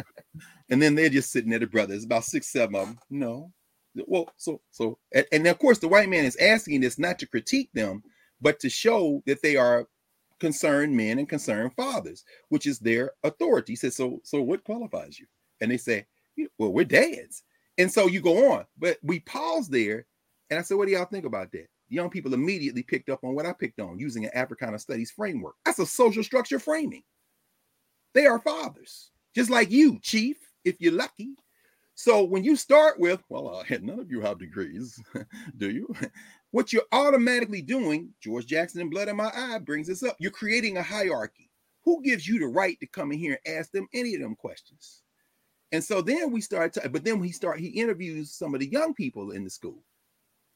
and 0.69 0.81
then 0.81 0.95
they're 0.95 1.09
just 1.09 1.31
sitting 1.31 1.49
there, 1.49 1.59
the 1.59 1.67
brothers, 1.67 2.03
about 2.03 2.23
six, 2.23 2.47
seven 2.51 2.75
of 2.75 2.87
them. 2.87 2.99
No. 3.09 3.51
Well, 4.07 4.31
so, 4.37 4.61
so, 4.71 4.97
and, 5.13 5.25
and 5.31 5.47
of 5.47 5.59
course, 5.59 5.79
the 5.79 5.87
white 5.87 6.09
man 6.09 6.25
is 6.25 6.37
asking 6.37 6.81
this 6.81 6.97
not 6.97 7.19
to 7.19 7.27
critique 7.27 7.69
them, 7.73 8.03
but 8.39 8.59
to 8.61 8.69
show 8.69 9.21
that 9.25 9.41
they 9.41 9.57
are 9.57 9.87
concerned 10.39 10.95
men 10.95 11.19
and 11.19 11.29
concerned 11.29 11.71
fathers, 11.75 12.23
which 12.49 12.65
is 12.65 12.79
their 12.79 13.11
authority. 13.23 13.73
He 13.73 13.77
says, 13.77 13.95
so, 13.95 14.19
so 14.23 14.41
what 14.41 14.63
qualifies 14.63 15.19
you? 15.19 15.27
And 15.59 15.69
they 15.69 15.77
say, 15.77 16.05
well, 16.57 16.73
we're 16.73 16.85
dads. 16.85 17.43
And 17.77 17.91
so 17.91 18.07
you 18.07 18.21
go 18.21 18.51
on, 18.51 18.65
but 18.77 18.97
we 19.03 19.19
pause 19.21 19.67
there. 19.67 20.05
And 20.49 20.59
I 20.59 20.63
said, 20.63 20.77
what 20.77 20.87
do 20.87 20.93
y'all 20.93 21.05
think 21.05 21.25
about 21.25 21.51
that? 21.51 21.67
Young 21.89 22.09
people 22.09 22.33
immediately 22.33 22.83
picked 22.83 23.09
up 23.09 23.23
on 23.23 23.35
what 23.35 23.45
I 23.45 23.53
picked 23.53 23.79
on 23.79 23.99
using 23.99 24.25
an 24.25 24.31
Africana 24.33 24.79
studies 24.79 25.11
framework. 25.11 25.55
That's 25.65 25.79
a 25.79 25.85
social 25.85 26.23
structure 26.23 26.59
framing. 26.59 27.03
They 28.13 28.25
are 28.25 28.39
fathers, 28.39 29.11
just 29.35 29.49
like 29.49 29.71
you, 29.71 29.99
Chief, 30.01 30.37
if 30.65 30.75
you're 30.79 30.93
lucky. 30.93 31.35
So 31.95 32.23
when 32.23 32.43
you 32.43 32.55
start 32.55 32.99
with, 32.99 33.21
well, 33.29 33.47
uh, 33.55 33.77
none 33.81 33.99
of 33.99 34.09
you 34.09 34.21
have 34.21 34.39
degrees, 34.39 34.99
do 35.57 35.69
you? 35.69 35.93
What 36.51 36.73
you're 36.73 36.83
automatically 36.91 37.61
doing, 37.61 38.09
George 38.21 38.45
Jackson 38.45 38.81
and 38.81 38.91
Blood 38.91 39.07
in 39.07 39.15
My 39.15 39.31
Eye 39.33 39.59
brings 39.59 39.87
this 39.87 40.03
up. 40.03 40.17
You're 40.19 40.31
creating 40.31 40.77
a 40.77 40.83
hierarchy. 40.83 41.49
Who 41.83 42.01
gives 42.03 42.27
you 42.27 42.39
the 42.39 42.47
right 42.47 42.79
to 42.79 42.87
come 42.87 43.11
in 43.11 43.19
here 43.19 43.39
and 43.45 43.55
ask 43.55 43.71
them 43.71 43.87
any 43.93 44.15
of 44.15 44.21
them 44.21 44.35
questions? 44.35 45.01
And 45.71 45.83
so 45.83 46.01
then 46.01 46.31
we 46.31 46.41
start 46.41 46.73
to, 46.73 46.89
but 46.89 47.05
then 47.05 47.23
he 47.23 47.31
start 47.31 47.59
he 47.59 47.67
interviews 47.67 48.31
some 48.31 48.53
of 48.53 48.59
the 48.59 48.67
young 48.67 48.93
people 48.93 49.31
in 49.31 49.43
the 49.43 49.49
school. 49.49 49.83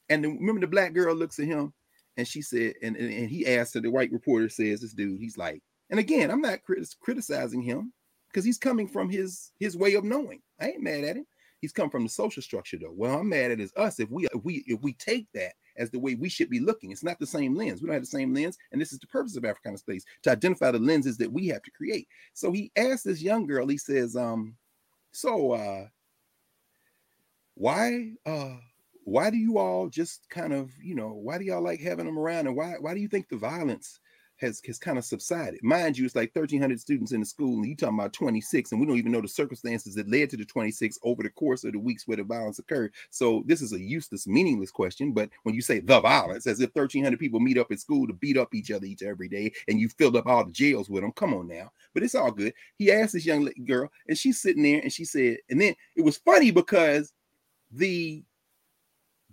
And 0.09 0.23
then, 0.23 0.37
remember 0.37 0.61
the 0.61 0.67
black 0.67 0.93
girl 0.93 1.15
looks 1.15 1.39
at 1.39 1.45
him 1.45 1.73
and 2.17 2.27
she 2.27 2.41
said, 2.41 2.73
and, 2.83 2.95
and, 2.95 3.11
and 3.11 3.29
he 3.29 3.47
asked 3.47 3.73
her, 3.73 3.79
the 3.79 3.89
white 3.89 4.11
reporter 4.11 4.49
says, 4.49 4.81
this 4.81 4.93
dude, 4.93 5.19
he's 5.19 5.37
like, 5.37 5.63
and 5.89 5.99
again, 5.99 6.31
I'm 6.31 6.41
not 6.41 6.63
crit- 6.63 6.95
criticizing 6.99 7.61
him 7.61 7.93
because 8.29 8.45
he's 8.45 8.57
coming 8.57 8.87
from 8.87 9.09
his 9.09 9.51
his 9.59 9.77
way 9.77 9.95
of 9.95 10.03
knowing. 10.03 10.41
I 10.59 10.69
ain't 10.69 10.83
mad 10.83 11.03
at 11.03 11.17
him. 11.17 11.25
He's 11.61 11.71
come 11.71 11.89
from 11.89 12.03
the 12.03 12.09
social 12.09 12.41
structure 12.41 12.77
though. 12.77 12.93
Well, 12.93 13.19
I'm 13.19 13.29
mad 13.29 13.51
at 13.51 13.59
is 13.59 13.73
us 13.75 13.99
if 13.99 14.09
we 14.09 14.27
if 14.33 14.43
we 14.43 14.63
if 14.67 14.81
we 14.81 14.93
take 14.93 15.27
that 15.33 15.53
as 15.77 15.89
the 15.89 15.99
way 15.99 16.15
we 16.15 16.29
should 16.29 16.49
be 16.49 16.59
looking. 16.59 16.91
It's 16.91 17.03
not 17.03 17.19
the 17.19 17.25
same 17.25 17.55
lens. 17.55 17.81
We 17.81 17.87
don't 17.87 17.95
have 17.95 18.03
the 18.03 18.07
same 18.07 18.33
lens, 18.33 18.57
and 18.71 18.79
this 18.79 18.93
is 18.93 18.99
the 18.99 19.07
purpose 19.07 19.35
of 19.35 19.45
Africana 19.45 19.77
Studies 19.77 20.05
to 20.23 20.31
identify 20.31 20.71
the 20.71 20.79
lenses 20.79 21.17
that 21.17 21.31
we 21.31 21.47
have 21.47 21.61
to 21.63 21.71
create. 21.71 22.07
So 22.33 22.51
he 22.51 22.71
asked 22.75 23.05
this 23.05 23.21
young 23.21 23.47
girl. 23.47 23.67
He 23.67 23.77
says, 23.77 24.15
um, 24.15 24.55
so 25.11 25.53
uh, 25.53 25.87
why 27.55 28.11
uh 28.25 28.55
why 29.05 29.29
do 29.29 29.37
you 29.37 29.57
all 29.57 29.87
just 29.87 30.29
kind 30.29 30.53
of 30.53 30.71
you 30.83 30.93
know 30.93 31.13
why 31.13 31.37
do 31.37 31.45
y'all 31.45 31.63
like 31.63 31.79
having 31.79 32.05
them 32.05 32.19
around 32.19 32.47
and 32.47 32.55
why 32.55 32.75
why 32.79 32.93
do 32.93 32.99
you 32.99 33.07
think 33.07 33.29
the 33.29 33.37
violence 33.37 33.99
has, 34.37 34.61
has 34.65 34.77
kind 34.77 34.97
of 34.97 35.05
subsided. 35.05 35.63
Mind 35.63 35.97
you, 35.97 36.05
it's 36.05 36.15
like 36.15 36.35
1,300 36.35 36.79
students 36.79 37.11
in 37.11 37.21
the 37.21 37.25
school, 37.25 37.55
and 37.55 37.65
you 37.65 37.75
talking 37.75 37.97
about 37.97 38.13
26, 38.13 38.71
and 38.71 38.81
we 38.81 38.87
don't 38.87 38.97
even 38.97 39.11
know 39.11 39.21
the 39.21 39.27
circumstances 39.27 39.95
that 39.95 40.09
led 40.09 40.29
to 40.29 40.37
the 40.37 40.45
26 40.45 40.99
over 41.03 41.23
the 41.23 41.29
course 41.29 41.63
of 41.63 41.73
the 41.73 41.79
weeks 41.79 42.07
where 42.07 42.17
the 42.17 42.23
violence 42.23 42.59
occurred. 42.59 42.93
So 43.09 43.43
this 43.45 43.61
is 43.61 43.73
a 43.73 43.79
useless, 43.79 44.27
meaningless 44.27 44.71
question. 44.71 45.11
But 45.13 45.29
when 45.43 45.55
you 45.55 45.61
say 45.61 45.79
the 45.79 46.01
violence, 46.01 46.47
as 46.47 46.59
if 46.59 46.75
1,300 46.75 47.19
people 47.19 47.39
meet 47.39 47.57
up 47.57 47.71
at 47.71 47.79
school 47.79 48.07
to 48.07 48.13
beat 48.13 48.37
up 48.37 48.53
each 48.53 48.71
other 48.71 48.85
each 48.85 49.03
every 49.03 49.27
day, 49.27 49.51
and 49.67 49.79
you 49.79 49.89
filled 49.89 50.15
up 50.15 50.27
all 50.27 50.45
the 50.45 50.51
jails 50.51 50.89
with 50.89 51.03
them, 51.03 51.11
come 51.13 51.33
on 51.33 51.47
now. 51.47 51.71
But 51.93 52.03
it's 52.03 52.15
all 52.15 52.31
good. 52.31 52.53
He 52.77 52.91
asked 52.91 53.13
this 53.13 53.25
young 53.25 53.49
girl, 53.65 53.89
and 54.07 54.17
she's 54.17 54.41
sitting 54.41 54.63
there, 54.63 54.81
and 54.81 54.91
she 54.91 55.05
said, 55.05 55.37
and 55.49 55.59
then 55.59 55.75
it 55.95 56.03
was 56.03 56.17
funny 56.17 56.51
because 56.51 57.13
the 57.71 58.23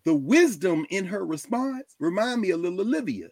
the 0.04 0.14
wisdom 0.14 0.84
in 0.90 1.04
her 1.04 1.24
response 1.24 1.94
remind 2.00 2.40
me 2.40 2.50
a 2.50 2.56
little 2.56 2.80
Olivia 2.80 3.28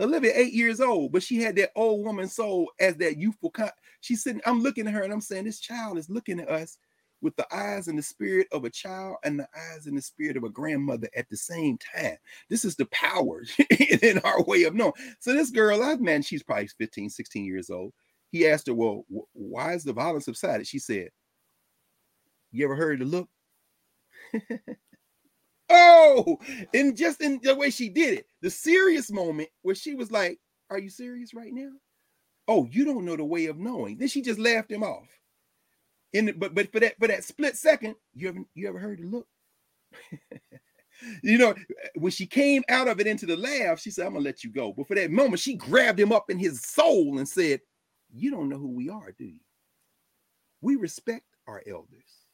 Olivia, 0.00 0.32
eight 0.34 0.52
years 0.52 0.80
old, 0.80 1.12
but 1.12 1.22
she 1.22 1.36
had 1.42 1.56
that 1.56 1.70
old 1.74 2.04
woman 2.04 2.28
soul 2.28 2.70
as 2.80 2.96
that 2.96 3.18
youthful. 3.18 3.50
Con- 3.50 3.70
She's 4.00 4.22
sitting, 4.22 4.40
I'm 4.46 4.62
looking 4.62 4.86
at 4.86 4.94
her 4.94 5.02
and 5.02 5.12
I'm 5.12 5.20
saying, 5.20 5.44
This 5.44 5.60
child 5.60 5.98
is 5.98 6.08
looking 6.08 6.40
at 6.40 6.48
us 6.48 6.78
with 7.20 7.34
the 7.36 7.46
eyes 7.52 7.88
and 7.88 7.98
the 7.98 8.02
spirit 8.02 8.46
of 8.52 8.64
a 8.64 8.70
child 8.70 9.16
and 9.24 9.40
the 9.40 9.48
eyes 9.56 9.86
and 9.86 9.98
the 9.98 10.02
spirit 10.02 10.36
of 10.36 10.44
a 10.44 10.50
grandmother 10.50 11.08
at 11.16 11.28
the 11.28 11.36
same 11.36 11.76
time. 11.96 12.16
This 12.48 12.64
is 12.64 12.76
the 12.76 12.86
power 12.86 13.42
in 14.02 14.18
our 14.20 14.42
way 14.44 14.64
of 14.64 14.74
knowing. 14.74 14.92
So, 15.18 15.32
this 15.32 15.50
girl, 15.50 15.82
I've 15.82 16.00
man, 16.00 16.22
she's 16.22 16.42
probably 16.42 16.68
15, 16.68 17.10
16 17.10 17.44
years 17.44 17.70
old. 17.70 17.92
He 18.30 18.46
asked 18.46 18.68
her, 18.68 18.74
Well, 18.74 19.04
why 19.32 19.74
is 19.74 19.84
the 19.84 19.92
violence 19.92 20.26
subsided? 20.26 20.66
She 20.66 20.78
said, 20.78 21.08
You 22.52 22.64
ever 22.66 22.76
heard 22.76 23.00
the 23.00 23.04
look? 23.04 23.28
Oh, 25.70 26.38
and 26.74 26.96
just 26.96 27.20
in 27.22 27.40
the 27.42 27.54
way 27.54 27.70
she 27.70 27.88
did 27.90 28.18
it, 28.18 28.26
the 28.42 28.50
serious 28.50 29.10
moment 29.10 29.48
where 29.62 29.74
she 29.74 29.94
was 29.94 30.10
like, 30.10 30.38
Are 30.70 30.78
you 30.78 30.90
serious 30.90 31.34
right 31.34 31.52
now? 31.52 31.70
Oh, 32.48 32.66
you 32.70 32.84
don't 32.84 33.04
know 33.04 33.16
the 33.16 33.24
way 33.24 33.46
of 33.46 33.58
knowing. 33.58 33.98
Then 33.98 34.08
she 34.08 34.22
just 34.22 34.38
laughed 34.38 34.72
him 34.72 34.82
off. 34.82 35.08
The, 36.12 36.32
but 36.32 36.54
but 36.54 36.72
for 36.72 36.80
that 36.80 36.98
for 36.98 37.08
that 37.08 37.24
split 37.24 37.56
second, 37.56 37.94
you 38.14 38.28
ever 38.28 38.40
you 38.54 38.68
ever 38.68 38.78
heard 38.78 39.00
the 39.00 39.06
look? 39.06 39.26
you 41.22 41.38
know, 41.38 41.54
when 41.96 42.12
she 42.12 42.26
came 42.26 42.62
out 42.68 42.88
of 42.88 43.00
it 43.00 43.06
into 43.06 43.26
the 43.26 43.36
laugh, 43.36 43.80
she 43.80 43.90
said, 43.90 44.06
I'm 44.06 44.14
gonna 44.14 44.24
let 44.24 44.44
you 44.44 44.50
go. 44.52 44.72
But 44.72 44.88
for 44.88 44.94
that 44.94 45.10
moment, 45.10 45.40
she 45.40 45.54
grabbed 45.54 46.00
him 46.00 46.12
up 46.12 46.30
in 46.30 46.38
his 46.38 46.62
soul 46.62 47.18
and 47.18 47.28
said, 47.28 47.60
You 48.12 48.30
don't 48.30 48.48
know 48.48 48.58
who 48.58 48.74
we 48.74 48.88
are, 48.88 49.12
do 49.16 49.24
you? 49.24 49.40
We 50.60 50.76
respect 50.76 51.24
our 51.46 51.62
elders. 51.66 52.27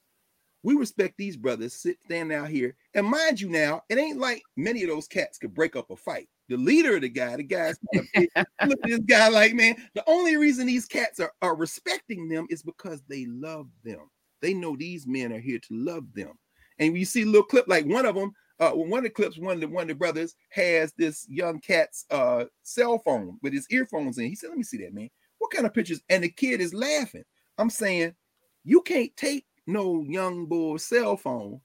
We 0.65 0.75
respect 0.75 1.19
these 1.19 1.37
brothers 1.37 1.75
sit 1.75 1.99
standing 2.03 2.37
out 2.37 2.49
here. 2.49 2.75
And 2.95 3.07
mind 3.07 3.39
you, 3.39 3.51
now 3.51 3.83
it 3.91 3.99
ain't 3.99 4.19
like 4.19 4.43
many 4.57 4.83
of 4.83 4.89
those 4.89 5.07
cats 5.07 5.37
could 5.37 5.55
break 5.55 5.77
up 5.77 5.91
a 5.91 5.97
fight. 5.97 6.29
The 6.49 6.57
leader 6.57 6.97
of 6.97 7.03
the 7.03 7.11
guy, 7.11 7.37
the 7.37 7.43
guy's 7.43 7.79
look 7.95 8.09
at 8.17 8.79
this 8.83 9.01
guy 9.01 9.29
like, 9.29 9.53
man, 9.53 9.77
the 9.95 10.03
only 10.07 10.37
reason 10.37 10.67
these 10.67 10.87
cats 10.87 11.21
are, 11.21 11.33
are 11.43 11.55
respecting 11.55 12.31
them 12.31 12.47
is 12.49 12.63
because 12.63 13.03
they 13.09 13.27
love 13.27 13.69
them. 13.85 14.11
They 14.41 14.55
know 14.55 14.75
these 14.75 15.07
men 15.07 15.33
are 15.35 15.39
here 15.39 15.59
to 15.59 15.69
love 15.71 16.07
them. 16.15 16.33
And 16.79 16.97
you 16.97 17.05
see 17.05 17.23
a 17.23 17.27
little 17.27 17.43
clip 17.43 17.69
like 17.69 17.85
one 17.85 18.07
of 18.07 18.15
them, 18.15 18.33
uh, 18.59 18.71
one 18.71 18.99
of 18.99 19.05
the 19.05 19.11
clips, 19.11 19.39
one 19.39 19.57
of 19.57 19.61
the 19.61 19.69
one 19.69 19.83
of 19.83 19.89
the 19.89 19.95
brothers 19.95 20.35
has 20.49 20.95
this 20.97 21.27
young 21.29 21.61
cat's 21.61 22.07
uh 22.11 22.45
cell 22.63 23.03
phone 23.05 23.39
with 23.43 23.53
his 23.53 23.67
earphones 23.71 24.17
in. 24.17 24.27
He 24.27 24.35
said, 24.35 24.49
Let 24.49 24.59
me 24.59 24.65
see 24.65 24.79
that, 24.79 24.95
man. 24.95 25.11
What 25.39 25.51
kind 25.51 25.67
of 25.67 25.75
pictures? 25.75 26.01
And 26.09 26.25
the 26.25 26.31
kid 26.31 26.63
is 26.63 26.73
laughing. 26.73 27.25
I'm 27.59 27.71
saying, 27.71 28.15
you 28.65 28.81
can't 28.81 29.15
take 29.17 29.45
no 29.67 30.05
young 30.09 30.47
boy 30.47 30.77
cell 30.77 31.17
phone. 31.17 31.61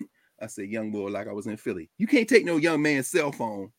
I 0.40 0.46
said 0.46 0.68
young 0.68 0.90
boy 0.90 1.08
like 1.08 1.28
I 1.28 1.32
was 1.32 1.46
in 1.46 1.56
Philly. 1.56 1.90
You 1.98 2.06
can't 2.06 2.28
take 2.28 2.44
no 2.44 2.56
young 2.56 2.82
man's 2.82 3.08
cell 3.08 3.32
phone 3.32 3.72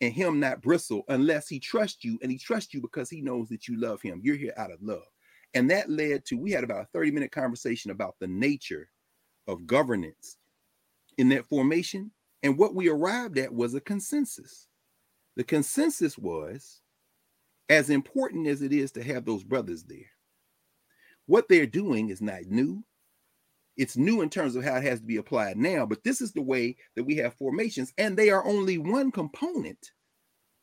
and 0.00 0.12
him 0.12 0.40
not 0.40 0.62
bristle 0.62 1.02
unless 1.08 1.48
he 1.48 1.60
trusts 1.60 2.04
you 2.04 2.18
and 2.22 2.30
he 2.30 2.38
trusts 2.38 2.74
you 2.74 2.80
because 2.80 3.08
he 3.08 3.20
knows 3.20 3.48
that 3.48 3.68
you 3.68 3.80
love 3.80 4.02
him. 4.02 4.20
You're 4.22 4.36
here 4.36 4.54
out 4.56 4.72
of 4.72 4.82
love. 4.82 5.02
And 5.54 5.70
that 5.70 5.90
led 5.90 6.24
to 6.26 6.38
we 6.38 6.50
had 6.50 6.64
about 6.64 6.82
a 6.82 6.88
30 6.92 7.10
minute 7.10 7.30
conversation 7.30 7.90
about 7.90 8.16
the 8.20 8.26
nature 8.26 8.88
of 9.46 9.66
governance 9.66 10.38
in 11.18 11.28
that 11.30 11.46
formation. 11.46 12.10
And 12.42 12.58
what 12.58 12.74
we 12.74 12.88
arrived 12.88 13.38
at 13.38 13.52
was 13.52 13.74
a 13.74 13.80
consensus. 13.80 14.66
The 15.36 15.44
consensus 15.44 16.18
was 16.18 16.82
as 17.68 17.90
important 17.90 18.46
as 18.46 18.60
it 18.60 18.72
is 18.72 18.92
to 18.92 19.02
have 19.02 19.24
those 19.24 19.42
brothers 19.42 19.82
there, 19.84 20.10
what 21.26 21.48
they're 21.48 21.66
doing 21.66 22.10
is 22.10 22.20
not 22.20 22.42
new. 22.46 22.84
It's 23.76 23.96
new 23.96 24.22
in 24.22 24.30
terms 24.30 24.56
of 24.56 24.64
how 24.64 24.76
it 24.76 24.84
has 24.84 25.00
to 25.00 25.06
be 25.06 25.16
applied 25.18 25.56
now, 25.58 25.86
but 25.86 26.04
this 26.04 26.20
is 26.20 26.32
the 26.32 26.42
way 26.42 26.76
that 26.96 27.04
we 27.04 27.16
have 27.16 27.34
formations, 27.34 27.92
and 27.98 28.16
they 28.16 28.30
are 28.30 28.46
only 28.46 28.78
one 28.78 29.12
component 29.12 29.92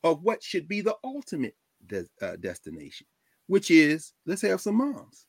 of 0.04 0.22
what 0.22 0.42
should 0.42 0.68
be 0.68 0.80
the 0.82 0.96
ultimate 1.04 1.56
de- 1.86 2.06
uh, 2.22 2.36
destination, 2.36 3.06
which 3.48 3.70
is 3.70 4.12
let's 4.26 4.42
have 4.42 4.60
some 4.60 4.76
moms. 4.76 5.26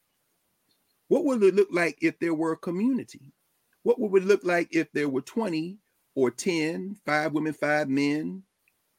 What 1.09 1.25
would 1.25 1.43
it 1.43 1.55
look 1.55 1.69
like 1.71 1.97
if 2.01 2.19
there 2.19 2.33
were 2.33 2.53
a 2.53 2.57
community 2.57 3.21
What 3.83 3.99
would 3.99 4.23
it 4.23 4.27
look 4.27 4.43
like 4.43 4.69
if 4.71 4.91
there 4.93 5.09
were 5.09 5.21
20 5.21 5.79
or 6.15 6.31
10, 6.31 6.97
five 7.05 7.33
women, 7.33 7.53
five 7.53 7.89
men, 7.89 8.43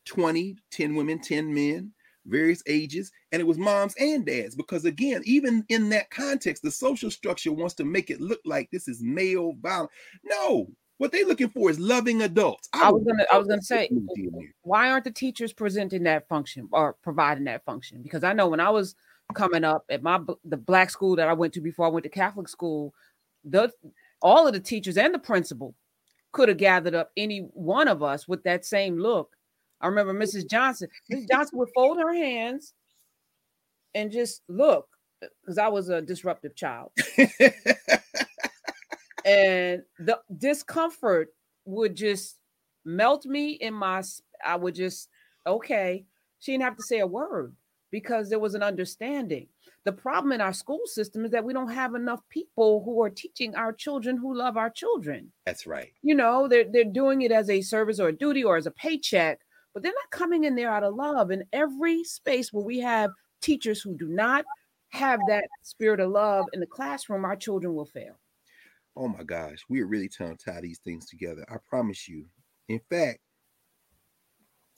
20, 0.07 0.57
10 0.71 0.97
women, 0.97 1.21
10 1.21 1.55
men, 1.55 1.93
various 2.27 2.63
ages, 2.67 3.13
and 3.33 3.41
it 3.41 3.47
was 3.47 3.59
moms 3.59 3.95
and 3.99 4.25
dads? 4.25 4.55
Because 4.55 4.85
again, 4.85 5.23
even 5.25 5.65
in 5.69 5.89
that 5.91 6.11
context, 6.11 6.63
the 6.63 6.71
social 6.71 7.11
structure 7.11 7.53
wants 7.53 7.75
to 7.75 7.85
make 7.85 8.11
it 8.11 8.21
look 8.21 8.41
like 8.45 8.71
this 8.71 8.89
is 8.89 9.03
male 9.03 9.55
violence. 9.61 9.93
No, 10.25 10.69
what 10.99 11.11
they're 11.11 11.27
looking 11.27 11.49
for 11.49 11.69
is 11.69 11.81
loving 11.81 12.23
adults. 12.23 12.69
I, 12.73 12.89
I 12.89 12.93
was 12.93 13.03
gonna, 13.05 13.25
I 13.33 13.39
was 13.39 13.49
gonna 13.49 13.63
say, 13.63 13.91
why 14.63 14.91
aren't 14.91 15.05
the 15.05 15.11
teachers 15.11 15.53
presenting 15.53 16.05
that 16.05 16.29
function 16.29 16.69
or 16.71 16.95
providing 17.03 17.45
that 17.45 17.65
function? 17.65 18.03
Because 18.03 18.23
I 18.23 18.33
know 18.33 18.49
when 18.49 18.61
I 18.61 18.71
was 18.71 18.95
coming 19.35 19.65
up 19.65 19.85
at 19.91 20.03
my 20.03 20.21
the 20.45 20.57
black 20.57 20.91
school 20.91 21.17
that 21.17 21.29
I 21.29 21.33
went 21.33 21.55
to 21.55 21.61
before 21.61 21.87
I 21.87 21.91
went 21.91 22.05
to 22.05 22.11
Catholic 22.11 22.49
school, 22.49 22.95
the 23.45 23.73
all 24.21 24.47
of 24.47 24.53
the 24.53 24.61
teachers 24.61 24.97
and 24.97 25.13
the 25.13 25.19
principal 25.19 25.75
could 26.31 26.49
have 26.49 26.59
gathered 26.59 26.95
up 26.95 27.11
any 27.17 27.41
one 27.41 27.89
of 27.89 28.03
us 28.03 28.29
with 28.29 28.43
that 28.45 28.65
same 28.65 28.99
look. 28.99 29.37
I 29.83 29.89
remember 29.89 30.15
Mrs. 30.25 30.49
Johnson. 30.49 30.89
Mrs. 31.11 31.29
Johnson 31.31 31.59
would 31.59 31.71
fold 31.75 31.99
her 31.99 32.15
hands 32.15 32.73
and 33.95 34.11
just 34.11 34.43
look 34.49 34.89
because 35.43 35.59
I 35.59 35.69
was 35.69 35.89
a 35.89 36.01
disruptive 36.01 36.57
child. 36.57 36.91
and 39.25 39.83
the 39.99 40.19
discomfort 40.39 41.29
would 41.65 41.95
just 41.95 42.39
melt 42.85 43.25
me 43.27 43.53
in 43.53 43.75
my 43.75 44.03
I 44.45 44.57
would 44.57 44.75
just 44.75 45.09
okay. 45.47 46.05
She 46.41 46.53
didn't 46.53 46.65
have 46.65 46.77
to 46.77 46.83
say 46.83 46.99
a 46.99 47.07
word 47.07 47.55
because 47.93 48.29
there 48.29 48.41
was 48.41 48.55
an 48.55 48.63
understanding. 48.63 49.47
The 49.85 49.93
problem 49.93 50.33
in 50.33 50.41
our 50.41 50.53
school 50.53 50.81
system 50.87 51.25
is 51.25 51.31
that 51.33 51.45
we 51.45 51.53
don't 51.53 51.71
have 51.71 51.95
enough 51.95 52.21
people 52.31 52.83
who 52.85 53.03
are 53.03 53.11
teaching 53.11 53.55
our 53.55 53.73
children 53.73 54.17
who 54.17 54.35
love 54.35 54.57
our 54.57 54.71
children. 54.71 55.31
That's 55.47 55.67
right. 55.67 55.93
You 56.03 56.15
know, 56.15 56.49
they're 56.49 56.65
they're 56.71 56.85
doing 56.85 57.23
it 57.23 57.31
as 57.31 57.51
a 57.51 57.61
service 57.61 58.01
or 58.01 58.09
a 58.09 58.17
duty 58.17 58.43
or 58.43 58.57
as 58.57 58.67
a 58.67 58.71
paycheck, 58.73 59.41
but 59.75 59.83
they're 59.83 59.93
not 59.93 60.11
coming 60.11 60.45
in 60.45 60.55
there 60.55 60.71
out 60.71 60.85
of 60.85 60.95
love. 60.95 61.31
In 61.31 61.45
every 61.53 62.05
space 62.05 62.53
where 62.53 62.65
we 62.65 62.79
have 62.81 63.11
teachers 63.41 63.81
who 63.81 63.97
do 63.97 64.09
not 64.09 64.45
have 64.91 65.21
that 65.29 65.45
spirit 65.63 66.01
of 66.01 66.11
love 66.11 66.47
in 66.53 66.61
the 66.61 66.67
classroom, 66.67 67.25
our 67.25 67.37
children 67.37 67.75
will 67.75 67.87
fail. 67.87 68.19
Oh 68.95 69.09
my 69.09 69.23
gosh, 69.23 69.59
we 69.69 69.81
are 69.81 69.87
really 69.87 70.09
trying 70.09 70.37
to 70.37 70.45
tie 70.45 70.61
these 70.61 70.81
things 70.81 71.07
together. 71.07 71.47
I 71.51 71.57
promise 71.69 72.09
you. 72.09 72.27
In 72.69 72.81
fact, 72.91 73.21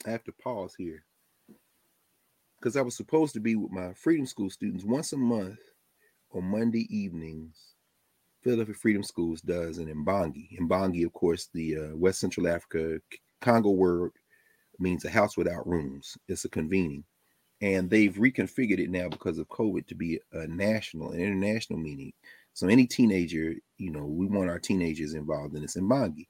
I 0.05 0.11
have 0.11 0.23
to 0.23 0.31
pause 0.33 0.73
here 0.77 1.03
because 2.59 2.77
I 2.77 2.81
was 2.81 2.95
supposed 2.95 3.33
to 3.33 3.39
be 3.39 3.55
with 3.55 3.71
my 3.71 3.93
Freedom 3.93 4.25
School 4.25 4.49
students 4.49 4.85
once 4.85 5.13
a 5.13 5.17
month 5.17 5.59
on 6.33 6.45
Monday 6.45 6.87
evenings. 6.95 7.75
Philadelphia 8.41 8.75
Freedom 8.75 9.03
Schools 9.03 9.41
does 9.41 9.79
in 9.79 9.87
Mbongi. 9.87 10.59
Mbongi, 10.59 11.05
of 11.05 11.13
course, 11.13 11.49
the 11.53 11.77
uh, 11.77 11.95
West 11.95 12.19
Central 12.19 12.47
Africa 12.47 12.99
Congo 13.41 13.71
word 13.71 14.11
means 14.79 15.05
a 15.05 15.09
house 15.09 15.37
without 15.37 15.67
rooms. 15.67 16.17
It's 16.27 16.45
a 16.45 16.49
convening. 16.49 17.03
And 17.61 17.89
they've 17.89 18.13
reconfigured 18.13 18.79
it 18.79 18.89
now 18.89 19.09
because 19.09 19.37
of 19.37 19.47
COVID 19.47 19.87
to 19.87 19.95
be 19.95 20.19
a 20.33 20.47
national 20.47 21.11
and 21.11 21.21
international 21.21 21.79
meeting. 21.79 22.13
So 22.53 22.67
any 22.67 22.85
teenager, 22.85 23.55
you 23.77 23.91
know, 23.91 24.05
we 24.05 24.27
want 24.27 24.49
our 24.49 24.59
teenagers 24.59 25.13
involved 25.13 25.55
in 25.55 25.61
this 25.61 25.75
Mbongi. 25.75 26.27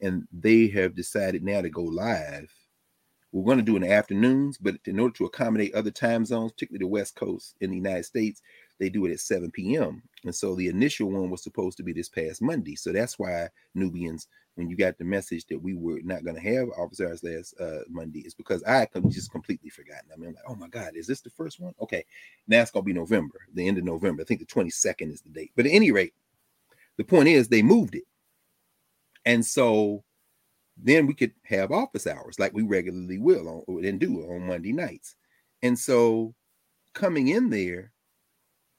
And 0.00 0.28
they 0.32 0.68
have 0.68 0.94
decided 0.94 1.42
now 1.42 1.62
to 1.62 1.70
go 1.70 1.82
live 1.82 2.52
we're 3.32 3.44
going 3.44 3.58
to 3.58 3.64
do 3.64 3.76
in 3.76 3.84
afternoons, 3.84 4.56
but 4.58 4.76
in 4.86 4.98
order 4.98 5.14
to 5.16 5.26
accommodate 5.26 5.74
other 5.74 5.90
time 5.90 6.24
zones, 6.24 6.52
particularly 6.52 6.84
the 6.84 6.88
West 6.88 7.14
Coast 7.14 7.56
in 7.60 7.70
the 7.70 7.76
United 7.76 8.04
States, 8.04 8.40
they 8.78 8.88
do 8.88 9.06
it 9.06 9.12
at 9.12 9.20
7 9.20 9.50
p.m. 9.50 10.02
And 10.24 10.34
so 10.34 10.54
the 10.54 10.68
initial 10.68 11.10
one 11.10 11.30
was 11.30 11.42
supposed 11.42 11.76
to 11.78 11.82
be 11.82 11.92
this 11.92 12.08
past 12.08 12.42
Monday. 12.42 12.76
So 12.76 12.92
that's 12.92 13.18
why 13.18 13.48
Nubians, 13.74 14.28
when 14.54 14.68
you 14.68 14.76
got 14.76 14.98
the 14.98 15.04
message 15.04 15.46
that 15.46 15.58
we 15.58 15.74
were 15.74 16.00
not 16.02 16.24
going 16.24 16.36
to 16.36 16.42
have 16.42 16.68
office 16.70 17.00
hours 17.00 17.22
last 17.22 17.54
uh, 17.60 17.80
Monday, 17.88 18.20
is 18.20 18.34
because 18.34 18.62
I 18.64 18.88
just 19.08 19.32
completely 19.32 19.70
forgotten. 19.70 20.10
I 20.12 20.16
mean, 20.16 20.28
I'm 20.28 20.34
like, 20.34 20.44
oh 20.48 20.54
my 20.54 20.68
God, 20.68 20.96
is 20.96 21.06
this 21.06 21.20
the 21.20 21.30
first 21.30 21.60
one? 21.60 21.74
Okay, 21.80 22.04
now 22.46 22.62
it's 22.62 22.70
going 22.70 22.84
to 22.84 22.86
be 22.86 22.92
November, 22.92 23.40
the 23.54 23.66
end 23.66 23.78
of 23.78 23.84
November. 23.84 24.22
I 24.22 24.24
think 24.24 24.40
the 24.40 24.46
22nd 24.46 25.12
is 25.12 25.20
the 25.20 25.30
date. 25.30 25.52
But 25.56 25.66
at 25.66 25.72
any 25.72 25.90
rate, 25.90 26.14
the 26.96 27.04
point 27.04 27.28
is 27.28 27.48
they 27.48 27.62
moved 27.62 27.94
it. 27.94 28.04
And 29.24 29.44
so 29.44 30.04
then 30.76 31.06
we 31.06 31.14
could 31.14 31.32
have 31.42 31.72
office 31.72 32.06
hours 32.06 32.38
like 32.38 32.52
we 32.52 32.62
regularly 32.62 33.18
will 33.18 33.64
on 33.66 33.84
and 33.84 33.98
do 33.98 34.22
on 34.30 34.46
Monday 34.46 34.72
nights. 34.72 35.16
And 35.62 35.78
so 35.78 36.34
coming 36.94 37.28
in 37.28 37.50
there, 37.50 37.92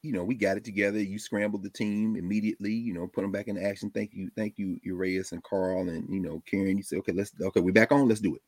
you 0.01 0.13
know, 0.13 0.23
we 0.23 0.35
got 0.35 0.57
it 0.57 0.63
together. 0.63 0.99
You 0.99 1.19
scrambled 1.19 1.63
the 1.63 1.69
team 1.69 2.15
immediately, 2.15 2.73
you 2.73 2.93
know, 2.93 3.07
put 3.07 3.21
them 3.21 3.31
back 3.31 3.47
in 3.47 3.57
action. 3.57 3.89
Thank 3.89 4.13
you, 4.13 4.29
thank 4.35 4.57
you, 4.57 4.79
Urias 4.83 5.33
and 5.33 5.43
Carl 5.43 5.89
and 5.89 6.07
you 6.09 6.21
know, 6.21 6.41
Karen. 6.49 6.77
You 6.77 6.83
said, 6.83 6.99
okay, 6.99 7.11
let's 7.11 7.31
okay, 7.41 7.59
we're 7.59 7.73
back 7.73 7.91
on, 7.91 8.07
let's 8.07 8.21
do 8.21 8.35
it. 8.35 8.41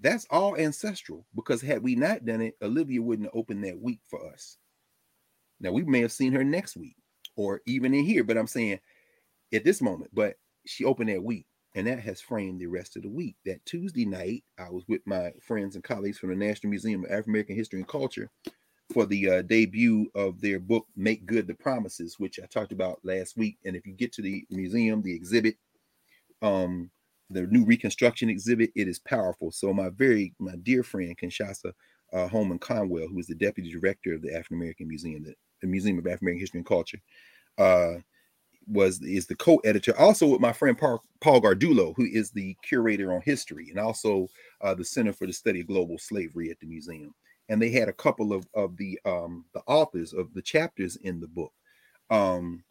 That's 0.00 0.26
all 0.30 0.56
ancestral 0.56 1.26
because 1.34 1.62
had 1.62 1.82
we 1.82 1.94
not 1.94 2.24
done 2.24 2.40
it, 2.40 2.56
Olivia 2.62 3.00
wouldn't 3.02 3.28
have 3.28 3.36
opened 3.36 3.64
that 3.64 3.80
week 3.80 4.00
for 4.08 4.26
us. 4.32 4.58
Now 5.60 5.72
we 5.72 5.82
may 5.82 6.00
have 6.00 6.12
seen 6.12 6.32
her 6.32 6.44
next 6.44 6.76
week 6.76 6.96
or 7.36 7.60
even 7.66 7.94
in 7.94 8.04
here, 8.04 8.24
but 8.24 8.38
I'm 8.38 8.46
saying 8.46 8.80
at 9.52 9.64
this 9.64 9.80
moment, 9.80 10.10
but 10.14 10.36
she 10.66 10.84
opened 10.84 11.10
that 11.10 11.22
week, 11.22 11.46
and 11.74 11.86
that 11.86 12.00
has 12.00 12.20
framed 12.20 12.60
the 12.60 12.66
rest 12.66 12.96
of 12.96 13.02
the 13.02 13.08
week. 13.08 13.36
That 13.44 13.64
Tuesday 13.66 14.04
night, 14.04 14.44
I 14.58 14.70
was 14.70 14.84
with 14.88 15.02
my 15.06 15.32
friends 15.42 15.74
and 15.74 15.84
colleagues 15.84 16.18
from 16.18 16.30
the 16.30 16.36
National 16.36 16.70
Museum 16.70 17.04
of 17.04 17.10
African 17.10 17.32
American 17.32 17.56
History 17.56 17.80
and 17.80 17.88
Culture 17.88 18.30
for 18.92 19.06
the 19.06 19.30
uh, 19.30 19.42
debut 19.42 20.10
of 20.14 20.40
their 20.40 20.58
book 20.58 20.86
"Make 20.96 21.26
Good 21.26 21.46
the 21.46 21.54
Promises," 21.54 22.18
which 22.18 22.38
I 22.38 22.46
talked 22.46 22.72
about 22.72 23.00
last 23.02 23.36
week. 23.36 23.58
And 23.64 23.76
if 23.76 23.86
you 23.86 23.92
get 23.92 24.12
to 24.14 24.22
the 24.22 24.44
museum, 24.50 25.02
the 25.02 25.14
exhibit, 25.14 25.56
um, 26.42 26.90
the 27.30 27.42
new 27.42 27.64
reconstruction 27.64 28.28
exhibit, 28.28 28.70
it 28.74 28.88
is 28.88 28.98
powerful. 28.98 29.50
So 29.50 29.72
my 29.72 29.90
very 29.90 30.34
my 30.38 30.56
dear 30.62 30.82
friend 30.82 31.16
Kinshasha 31.16 31.72
uh, 32.12 32.28
Holman 32.28 32.58
Conwill, 32.58 33.08
who 33.08 33.18
is 33.18 33.26
the 33.26 33.34
deputy 33.34 33.70
director 33.70 34.14
of 34.14 34.22
the 34.22 34.32
African 34.32 34.58
American 34.58 34.88
Museum, 34.88 35.24
the, 35.24 35.34
the 35.60 35.66
Museum 35.66 35.98
of 35.98 36.06
African 36.06 36.26
American 36.26 36.40
History 36.40 36.58
and 36.58 36.66
Culture, 36.66 36.98
uh, 37.58 37.94
was 38.66 39.02
is 39.02 39.26
the 39.26 39.34
co-editor, 39.34 39.98
also 39.98 40.26
with 40.26 40.40
my 40.40 40.52
friend 40.52 40.78
Paul, 40.78 41.02
Paul 41.20 41.40
Gardullo, 41.40 41.94
who 41.96 42.04
is 42.04 42.30
the 42.30 42.56
curator 42.62 43.12
on 43.12 43.20
history 43.22 43.68
and 43.70 43.78
also 43.78 44.28
uh, 44.60 44.74
the 44.74 44.84
Center 44.84 45.12
for 45.12 45.26
the 45.26 45.32
Study 45.32 45.60
of 45.60 45.66
Global 45.66 45.98
Slavery 45.98 46.50
at 46.50 46.60
the 46.60 46.66
museum. 46.66 47.14
And 47.48 47.60
they 47.60 47.70
had 47.70 47.88
a 47.88 47.92
couple 47.92 48.32
of 48.32 48.46
of 48.54 48.76
the 48.76 48.98
um, 49.04 49.44
the 49.54 49.62
authors 49.66 50.12
of 50.12 50.32
the 50.34 50.42
chapters 50.42 50.96
in 50.96 51.20
the 51.20 51.28
book. 51.28 51.52
Um, 52.10 52.64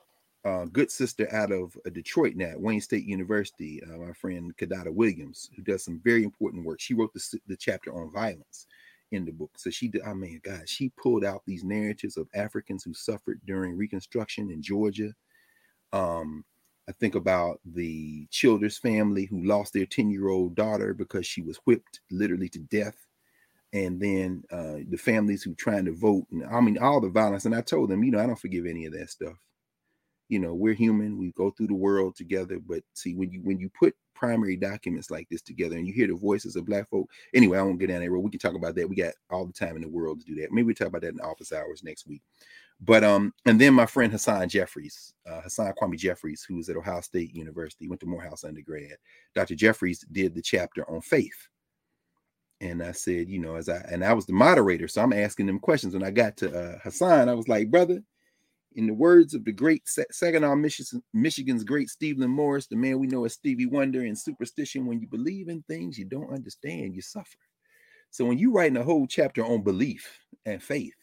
uh, 0.46 0.66
good 0.66 0.92
sister 0.92 1.34
out 1.34 1.52
of 1.52 1.78
uh, 1.86 1.90
Detroit 1.90 2.36
now, 2.36 2.54
Wayne 2.58 2.82
State 2.82 3.06
University, 3.06 3.82
uh, 3.84 3.98
my 3.98 4.12
friend 4.12 4.56
Kidada 4.58 4.94
Williams, 4.94 5.50
who 5.56 5.62
does 5.62 5.86
some 5.86 6.02
very 6.04 6.24
important 6.24 6.66
work. 6.66 6.82
She 6.82 6.94
wrote 6.94 7.14
the, 7.14 7.40
the 7.48 7.56
chapter 7.56 7.94
on 7.94 8.12
violence 8.12 8.68
in 9.14 9.24
the 9.24 9.32
book. 9.32 9.52
So 9.56 9.70
she 9.70 9.88
did, 9.88 10.02
I 10.02 10.14
mean, 10.14 10.42
God, 10.44 10.68
she 10.68 10.92
pulled 11.02 11.24
out 11.24 11.44
these 11.46 11.64
narratives 11.64 12.18
of 12.18 12.28
Africans 12.36 12.84
who 12.84 12.94
suffered 12.94 13.40
during 13.46 13.78
Reconstruction 13.78 14.52
in 14.52 14.62
Georgia, 14.62 15.14
um, 15.94 16.44
I 16.90 16.92
think 16.92 17.16
about 17.16 17.62
the 17.64 18.28
Childers 18.30 18.78
family 18.78 19.26
who 19.26 19.46
lost 19.46 19.72
their 19.72 19.86
10 19.86 20.10
year 20.10 20.28
old 20.28 20.56
daughter 20.56 20.94
because 20.94 21.26
she 21.26 21.42
was 21.42 21.58
whipped 21.66 22.02
literally 22.12 22.50
to 22.50 22.60
death. 22.60 22.98
And 23.74 24.00
then 24.00 24.44
uh, 24.52 24.78
the 24.88 24.98
families 24.98 25.44
who 25.44 25.56
trying 25.56 25.86
to 25.86 25.94
vote. 25.94 26.26
And 26.32 26.46
I 26.46 26.62
mean, 26.62 26.78
all 26.78 27.02
the 27.02 27.10
violence. 27.10 27.46
And 27.46 27.56
I 27.56 27.62
told 27.62 27.90
them, 27.90 28.04
you 28.04 28.12
know, 28.12 28.20
I 28.20 28.28
don't 28.28 28.40
forgive 28.40 28.66
any 28.66 28.86
of 28.86 28.94
that 28.94 29.10
stuff. 29.10 29.36
You 30.30 30.40
know, 30.40 30.54
we're 30.54 30.74
human. 30.74 31.18
We 31.18 31.32
go 31.32 31.52
through 31.52 31.68
the 31.68 31.76
world 31.76 32.16
together. 32.16 32.60
But 32.60 32.84
see, 32.94 33.16
when 33.16 33.32
you 33.32 33.42
when 33.42 33.60
you 33.60 33.70
put 33.70 33.96
primary 34.16 34.56
documents 34.56 35.12
like 35.12 35.28
this 35.30 35.42
together 35.42 35.76
and 35.76 35.86
you 35.86 35.94
hear 35.94 36.08
the 36.08 36.14
voices 36.14 36.56
of 36.56 36.66
black 36.66 36.88
folk, 36.90 37.10
anyway, 37.34 37.58
I 37.58 37.64
won't 37.64 37.80
get 37.80 37.88
down 37.88 38.02
that 38.02 38.10
road. 38.10 38.22
We 38.22 38.30
can 38.30 38.40
talk 38.40 38.56
about 38.56 38.76
that. 38.76 38.88
We 38.88 38.96
got 38.96 39.14
all 39.30 39.46
the 39.46 39.54
time 39.54 39.76
in 39.76 39.82
the 39.82 39.90
world 39.90 40.22
to 40.22 40.26
do 40.26 40.36
that. 40.42 40.52
Maybe 40.52 40.68
we 40.68 40.74
talk 40.74 40.88
about 40.88 41.02
that 41.02 41.14
in 41.14 41.20
office 41.20 41.52
hours 41.52 41.84
next 41.84 42.08
week. 42.08 42.22
But 42.80 43.04
um, 43.04 43.34
and 43.46 43.60
then 43.60 43.74
my 43.74 43.86
friend 43.86 44.12
Hassan 44.12 44.50
Jeffries, 44.50 45.14
uh, 45.30 45.42
Hassan 45.42 45.74
Kwame 45.80 45.98
Jeffries, 45.98 46.46
who 46.48 46.56
was 46.56 46.70
at 46.70 46.78
Ohio 46.78 47.02
State 47.02 47.34
University, 47.34 47.88
went 47.88 48.02
to 48.02 48.08
Morehouse 48.08 48.44
undergrad. 48.44 48.98
Dr. 49.36 49.56
Jeffries 49.56 50.06
did 50.12 50.36
the 50.36 50.42
chapter 50.42 50.90
on 50.90 51.02
faith. 51.02 51.48
And 52.64 52.82
I 52.82 52.94
said, 52.94 53.30
you 53.30 53.40
know, 53.40 53.56
as 53.56 53.68
I 53.68 53.86
and 53.92 54.06
I 54.06 54.14
was 54.14 54.26
the 54.26 54.32
moderator, 54.32 54.88
so 54.88 55.02
I'm 55.02 55.12
asking 55.12 55.48
them 55.48 55.60
questions. 55.60 55.94
When 55.94 56.04
I 56.04 56.12
got 56.12 56.38
to 56.38 56.58
uh, 56.58 56.80
Hassan, 56.82 57.28
I 57.28 57.34
was 57.34 57.50
like, 57.50 57.70
brother, 57.70 58.02
in 58.76 58.88
the 58.88 58.94
words 58.94 59.34
of 59.34 59.44
the 59.44 59.52
great 59.52 59.84
Saginaw, 59.86 60.56
Michigan, 60.56 61.04
Michigan's 61.14 61.66
great 61.66 61.90
Stephen 61.90 62.30
Morris, 62.30 62.68
the 62.68 62.78
man 62.78 63.00
we 63.00 63.08
know 63.08 63.26
as 63.26 63.34
Stevie 63.34 63.66
Wonder, 63.66 64.06
in 64.06 64.16
superstition, 64.16 64.86
when 64.86 65.02
you 65.02 65.08
believe 65.08 65.50
in 65.50 65.62
things 65.64 66.00
you 66.00 66.06
don't 66.06 66.34
understand, 66.34 66.96
you 66.96 67.02
suffer. 67.02 67.38
So 68.12 68.24
when 68.24 68.38
you 68.38 68.54
writing 68.54 68.78
a 68.78 68.84
whole 68.84 69.08
chapter 69.08 69.44
on 69.44 69.62
belief 69.62 70.20
and 70.46 70.64
faith, 70.64 70.96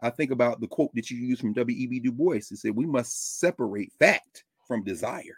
I 0.00 0.08
think 0.08 0.30
about 0.30 0.60
the 0.60 0.66
quote 0.66 0.94
that 0.94 1.10
you 1.10 1.18
use 1.18 1.40
from 1.40 1.52
W.E.B. 1.52 2.00
Du 2.00 2.10
Bois. 2.10 2.40
He 2.48 2.56
said, 2.56 2.74
We 2.74 2.86
must 2.86 3.38
separate 3.38 3.92
fact 3.98 4.44
from 4.66 4.82
desire. 4.82 5.36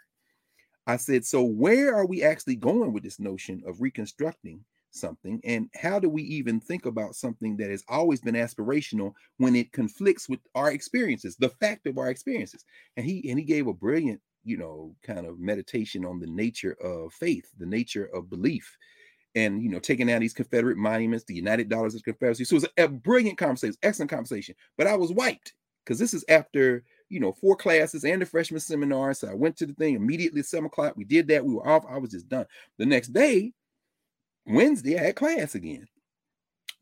I 0.87 0.99
said, 0.99 1.25
So 1.25 1.43
where 1.43 1.97
are 1.97 2.07
we 2.07 2.23
actually 2.23 2.57
going 2.57 2.93
with 2.93 3.03
this 3.03 3.19
notion 3.19 3.65
of 3.67 3.81
reconstructing 3.81 4.65
something 4.95 5.41
and 5.45 5.69
how 5.75 5.99
do 5.99 6.09
we 6.09 6.23
even 6.23 6.61
think 6.61 6.87
about 6.87 7.15
something 7.15 7.57
that 7.57 7.71
has 7.71 7.85
always 7.89 8.21
been 8.21 8.35
aspirational 8.35 9.13
when 9.39 9.57
it 9.57 9.73
conflicts 9.73 10.29
with 10.29 10.41
our 10.55 10.73
experiences 10.73 11.37
the 11.37 11.49
fact 11.49 11.87
of 11.87 11.99
our 11.99 12.11
experiences? 12.11 12.65
And 12.97 13.05
he 13.05 13.29
and 13.29 13.39
he 13.39 13.45
gave 13.45 13.67
a 13.67 13.75
brilliant 13.75 14.21
you 14.45 14.57
know 14.57 14.95
kind 15.03 15.27
of 15.27 15.39
meditation 15.41 16.05
on 16.05 16.21
the 16.21 16.27
nature 16.27 16.77
of 16.83 17.13
faith 17.15 17.47
the 17.59 17.67
nature 17.67 18.09
of 18.15 18.31
belief 18.31 18.77
and 19.35 19.63
you 19.63 19.71
know 19.71 19.79
taking 19.79 20.07
down 20.07 20.21
these 20.21 20.35
confederate 20.35 20.77
monuments 20.77 21.25
the 21.25 21.35
united 21.35 21.69
Daughters 21.69 21.95
of 21.95 22.05
confederacy. 22.05 22.45
So 22.45 22.57
it 22.57 22.63
was 22.63 22.69
a, 22.77 22.85
a 22.85 22.89
brilliant 22.89 23.39
conversation 23.39 23.77
excellent 23.83 24.11
conversation 24.11 24.55
but 24.77 24.87
i 24.87 24.95
was 24.95 25.13
wiped 25.13 25.55
because 25.85 25.99
this 25.99 26.15
is 26.15 26.25
after 26.29 26.85
you 27.09 27.21
know 27.21 27.33
four 27.33 27.57
classes 27.57 28.05
and 28.05 28.21
the 28.21 28.27
freshman 28.27 28.61
seminar 28.61 29.15
so 29.15 29.29
i 29.29 29.35
went 29.35 29.57
to 29.57 29.67
the 29.67 29.75
thing 29.75 29.95
immediately 29.95 30.41
at 30.41 30.47
seven 30.47 30.67
o'clock 30.67 30.95
we 30.97 31.05
did 31.05 31.27
that 31.29 31.45
we 31.45 31.55
were 31.55 31.67
off 31.67 31.85
i 31.89 31.99
was 31.99 32.11
just 32.11 32.29
done. 32.29 32.47
The 32.79 32.87
next 32.87 33.09
day 33.09 33.53
Wednesday, 34.47 34.99
I 34.99 35.05
had 35.05 35.17
class 35.17 35.55
again. 35.55 35.87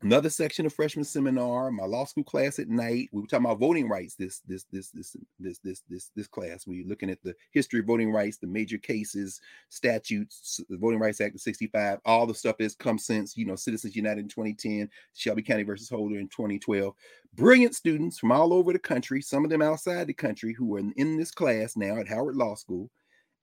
Another 0.03 0.29
section 0.29 0.65
of 0.65 0.73
freshman 0.73 1.05
seminar, 1.05 1.71
my 1.71 1.85
law 1.85 2.03
school 2.03 2.25
class 2.25 2.59
at 2.59 2.67
night. 2.67 3.07
We 3.13 3.21
were 3.21 3.27
talking 3.27 3.45
about 3.45 3.59
voting 3.59 3.87
rights. 3.87 4.15
This, 4.15 4.41
this, 4.45 4.65
this, 4.69 4.89
this, 4.89 5.15
this, 5.39 5.59
this, 5.59 5.81
this, 5.87 6.11
this 6.13 6.27
class. 6.27 6.67
We 6.67 6.83
were 6.83 6.89
looking 6.89 7.09
at 7.09 7.23
the 7.23 7.33
history 7.53 7.79
of 7.79 7.85
voting 7.85 8.11
rights, 8.11 8.35
the 8.35 8.47
major 8.47 8.77
cases, 8.77 9.39
statutes, 9.69 10.59
the 10.67 10.75
Voting 10.75 10.99
Rights 10.99 11.21
Act 11.21 11.35
of 11.35 11.41
'65, 11.41 11.99
all 12.03 12.27
the 12.27 12.33
stuff 12.33 12.57
that's 12.59 12.75
come 12.75 12.97
since. 12.97 13.37
You 13.37 13.45
know, 13.45 13.55
Citizens 13.55 13.95
United 13.95 14.19
in 14.19 14.27
2010, 14.27 14.89
Shelby 15.13 15.41
County 15.41 15.63
versus 15.63 15.89
Holder 15.89 16.19
in 16.19 16.27
2012. 16.27 16.93
Brilliant 17.35 17.73
students 17.73 18.19
from 18.19 18.33
all 18.33 18.51
over 18.53 18.73
the 18.73 18.79
country. 18.79 19.21
Some 19.21 19.45
of 19.45 19.49
them 19.49 19.61
outside 19.61 20.07
the 20.07 20.13
country 20.13 20.53
who 20.53 20.75
are 20.75 20.79
in, 20.79 20.91
in 20.97 21.15
this 21.15 21.31
class 21.31 21.77
now 21.77 21.95
at 21.97 22.09
Howard 22.09 22.35
Law 22.35 22.55
School. 22.55 22.91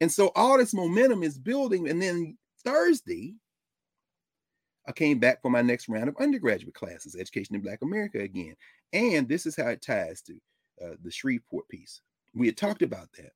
And 0.03 0.12
so 0.12 0.31
all 0.37 0.59
this 0.59 0.75
momentum 0.75 1.23
is 1.23 1.39
building. 1.39 1.89
And 1.89 2.03
then 2.03 2.37
Thursday, 2.62 3.37
I 4.89 4.93
came 4.93 5.18
back 5.18 5.43
for 5.43 5.51
my 5.51 5.62
next 5.62 5.89
round 5.89 6.09
of 6.09 6.16
undergraduate 6.18 6.74
classes, 6.74 7.14
Education 7.14 7.55
in 7.55 7.61
Black 7.62 7.83
America 7.83 8.20
again. 8.20 8.57
And 8.93 9.28
this 9.28 9.47
is 9.47 9.57
how 9.57 9.68
it 9.68 9.83
ties 9.83 10.22
to 10.22 10.35
uh, 10.83 10.95
the 11.03 11.11
Shreveport 11.11 11.68
piece. 11.68 12.01
We 12.35 12.47
had 12.47 12.57
talked 12.57 12.83
about 12.83 13.09
that. 13.18 13.33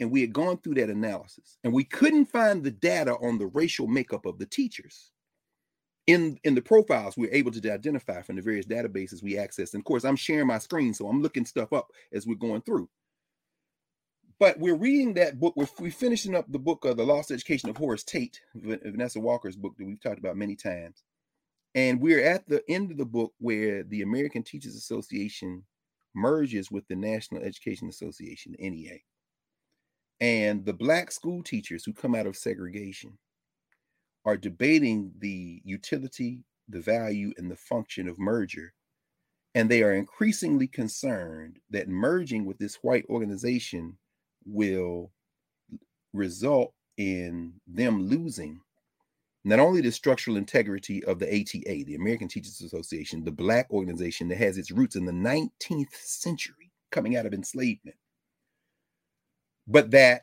And 0.00 0.10
we 0.10 0.20
had 0.20 0.32
gone 0.32 0.58
through 0.58 0.74
that 0.74 0.90
analysis, 0.90 1.58
and 1.62 1.72
we 1.72 1.84
couldn't 1.84 2.24
find 2.24 2.64
the 2.64 2.72
data 2.72 3.14
on 3.22 3.38
the 3.38 3.46
racial 3.46 3.86
makeup 3.86 4.26
of 4.26 4.38
the 4.38 4.46
teachers. 4.46 5.12
In, 6.08 6.40
in 6.42 6.56
the 6.56 6.62
profiles, 6.62 7.16
we 7.16 7.28
are 7.28 7.34
able 7.34 7.52
to 7.52 7.72
identify 7.72 8.22
from 8.22 8.34
the 8.34 8.42
various 8.42 8.66
databases 8.66 9.22
we 9.22 9.38
access. 9.38 9.74
And 9.74 9.80
of 9.80 9.84
course, 9.84 10.04
I'm 10.04 10.16
sharing 10.16 10.48
my 10.48 10.58
screen, 10.58 10.92
so 10.92 11.06
I'm 11.06 11.22
looking 11.22 11.44
stuff 11.44 11.72
up 11.72 11.92
as 12.12 12.26
we're 12.26 12.34
going 12.34 12.62
through. 12.62 12.88
But 14.42 14.58
we're 14.58 14.74
reading 14.74 15.14
that 15.14 15.38
book. 15.38 15.54
We're, 15.54 15.68
we're 15.78 15.92
finishing 15.92 16.34
up 16.34 16.50
the 16.50 16.58
book 16.58 16.84
of 16.84 16.96
the 16.96 17.06
Lost 17.06 17.30
Education 17.30 17.70
of 17.70 17.76
Horace 17.76 18.02
Tate, 18.02 18.40
Vanessa 18.56 19.20
Walker's 19.20 19.54
book 19.54 19.76
that 19.78 19.86
we've 19.86 20.02
talked 20.02 20.18
about 20.18 20.36
many 20.36 20.56
times. 20.56 21.04
And 21.76 22.00
we're 22.00 22.24
at 22.24 22.48
the 22.48 22.60
end 22.68 22.90
of 22.90 22.96
the 22.96 23.04
book 23.04 23.32
where 23.38 23.84
the 23.84 24.02
American 24.02 24.42
Teachers 24.42 24.74
Association 24.74 25.62
merges 26.12 26.72
with 26.72 26.88
the 26.88 26.96
National 26.96 27.40
Education 27.40 27.88
Association, 27.88 28.56
the 28.58 28.68
NEA. 28.68 28.98
And 30.20 30.64
the 30.64 30.72
black 30.72 31.12
school 31.12 31.44
teachers 31.44 31.84
who 31.84 31.92
come 31.92 32.16
out 32.16 32.26
of 32.26 32.36
segregation 32.36 33.18
are 34.24 34.36
debating 34.36 35.12
the 35.20 35.62
utility, 35.64 36.42
the 36.68 36.80
value, 36.80 37.32
and 37.36 37.48
the 37.48 37.54
function 37.54 38.08
of 38.08 38.18
merger. 38.18 38.74
And 39.54 39.70
they 39.70 39.84
are 39.84 39.92
increasingly 39.92 40.66
concerned 40.66 41.60
that 41.70 41.88
merging 41.88 42.44
with 42.44 42.58
this 42.58 42.80
white 42.82 43.06
organization 43.08 43.98
will 44.46 45.10
result 46.12 46.74
in 46.96 47.54
them 47.66 48.02
losing 48.08 48.60
not 49.44 49.58
only 49.58 49.80
the 49.80 49.90
structural 49.90 50.36
integrity 50.36 51.02
of 51.04 51.18
the 51.18 51.26
ATA, 51.26 51.84
the 51.84 51.96
American 51.96 52.28
Teachers 52.28 52.60
Association, 52.60 53.24
the 53.24 53.32
black 53.32 53.68
organization 53.70 54.28
that 54.28 54.38
has 54.38 54.56
its 54.56 54.70
roots 54.70 54.94
in 54.94 55.04
the 55.04 55.12
19th 55.12 55.94
century, 55.94 56.70
coming 56.92 57.16
out 57.16 57.26
of 57.26 57.34
enslavement, 57.34 57.96
but 59.66 59.90
that 59.90 60.22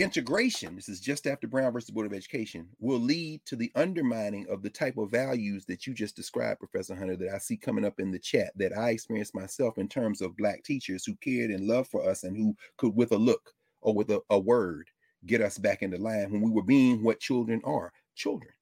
integration, 0.00 0.76
this 0.76 0.88
is 0.88 1.00
just 1.00 1.26
after 1.26 1.46
Brown 1.46 1.72
versus 1.72 1.90
Board 1.90 2.06
of 2.06 2.14
Education, 2.14 2.66
will 2.78 2.98
lead 2.98 3.44
to 3.44 3.54
the 3.54 3.70
undermining 3.74 4.46
of 4.48 4.62
the 4.62 4.70
type 4.70 4.96
of 4.96 5.10
values 5.10 5.66
that 5.66 5.86
you 5.86 5.92
just 5.92 6.16
described, 6.16 6.60
Professor 6.60 6.94
Hunter, 6.94 7.16
that 7.16 7.34
I 7.34 7.38
see 7.38 7.56
coming 7.56 7.84
up 7.84 8.00
in 8.00 8.10
the 8.10 8.18
chat 8.18 8.52
that 8.56 8.76
I 8.76 8.90
experienced 8.90 9.34
myself 9.34 9.76
in 9.78 9.88
terms 9.88 10.22
of 10.22 10.36
Black 10.36 10.64
teachers 10.64 11.04
who 11.04 11.14
cared 11.16 11.50
and 11.50 11.66
loved 11.66 11.90
for 11.90 12.08
us 12.08 12.24
and 12.24 12.36
who 12.36 12.56
could, 12.78 12.96
with 12.96 13.12
a 13.12 13.18
look 13.18 13.52
or 13.82 13.94
with 13.94 14.10
a, 14.10 14.20
a 14.30 14.38
word, 14.38 14.88
get 15.26 15.42
us 15.42 15.58
back 15.58 15.82
into 15.82 15.98
line 15.98 16.32
when 16.32 16.40
we 16.40 16.50
were 16.50 16.62
being 16.62 17.04
what 17.04 17.20
children 17.20 17.60
are 17.64 17.92
children. 18.14 18.52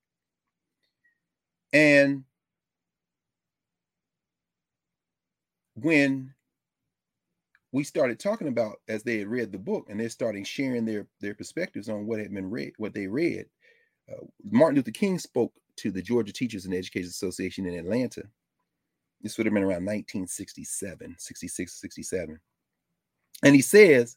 And 1.72 2.24
when 5.74 6.34
we 7.72 7.84
started 7.84 8.18
talking 8.18 8.48
about 8.48 8.80
as 8.88 9.02
they 9.02 9.18
had 9.18 9.28
read 9.28 9.52
the 9.52 9.58
book 9.58 9.86
and 9.88 10.00
they're 10.00 10.08
starting 10.08 10.44
sharing 10.44 10.84
their 10.84 11.06
their 11.20 11.34
perspectives 11.34 11.88
on 11.88 12.06
what 12.06 12.18
had 12.18 12.32
been 12.32 12.50
read 12.50 12.72
what 12.78 12.94
they 12.94 13.06
read. 13.06 13.46
Uh, 14.10 14.24
martin 14.50 14.76
luther 14.76 14.90
king 14.90 15.18
spoke 15.18 15.52
to 15.76 15.90
the 15.90 16.02
georgia 16.02 16.32
teachers 16.32 16.64
and 16.64 16.74
educators 16.74 17.10
association 17.10 17.66
in 17.66 17.74
atlanta. 17.74 18.22
This 19.20 19.36
would 19.36 19.46
have 19.46 19.54
been 19.54 19.64
around 19.64 19.84
1967 19.84 21.16
66 21.18 21.72
67 21.80 22.40
and 23.44 23.54
he 23.54 23.62
says 23.62 24.16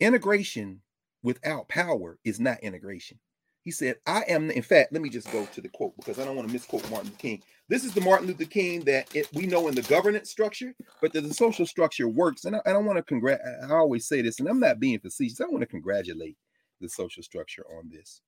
integration 0.00 0.80
without 1.22 1.68
power 1.68 2.18
is 2.24 2.40
not 2.40 2.60
integration 2.60 3.18
he 3.62 3.70
said, 3.70 3.96
I 4.06 4.24
am, 4.28 4.50
in 4.50 4.62
fact, 4.62 4.92
let 4.92 5.02
me 5.02 5.08
just 5.08 5.30
go 5.30 5.46
to 5.46 5.60
the 5.60 5.68
quote 5.68 5.96
because 5.96 6.18
I 6.18 6.24
don't 6.24 6.34
want 6.34 6.48
to 6.48 6.52
misquote 6.52 6.88
Martin 6.90 7.08
Luther 7.08 7.18
King. 7.18 7.42
This 7.68 7.84
is 7.84 7.94
the 7.94 8.00
Martin 8.00 8.26
Luther 8.26 8.44
King 8.44 8.80
that 8.84 9.14
it, 9.14 9.28
we 9.32 9.46
know 9.46 9.68
in 9.68 9.74
the 9.74 9.82
governance 9.82 10.30
structure, 10.30 10.74
but 11.00 11.12
the 11.12 11.32
social 11.32 11.64
structure 11.64 12.08
works. 12.08 12.44
And 12.44 12.56
I, 12.56 12.60
I 12.66 12.72
don't 12.72 12.84
want 12.84 12.96
to 12.96 13.02
congrat, 13.02 13.40
I 13.64 13.72
always 13.72 14.06
say 14.06 14.20
this, 14.20 14.40
and 14.40 14.48
I'm 14.48 14.58
not 14.58 14.80
being 14.80 14.98
facetious. 14.98 15.40
I 15.40 15.46
want 15.46 15.60
to 15.60 15.66
congratulate 15.66 16.36
the 16.80 16.88
social 16.88 17.22
structure 17.22 17.64
on 17.78 17.88
this 17.88 18.20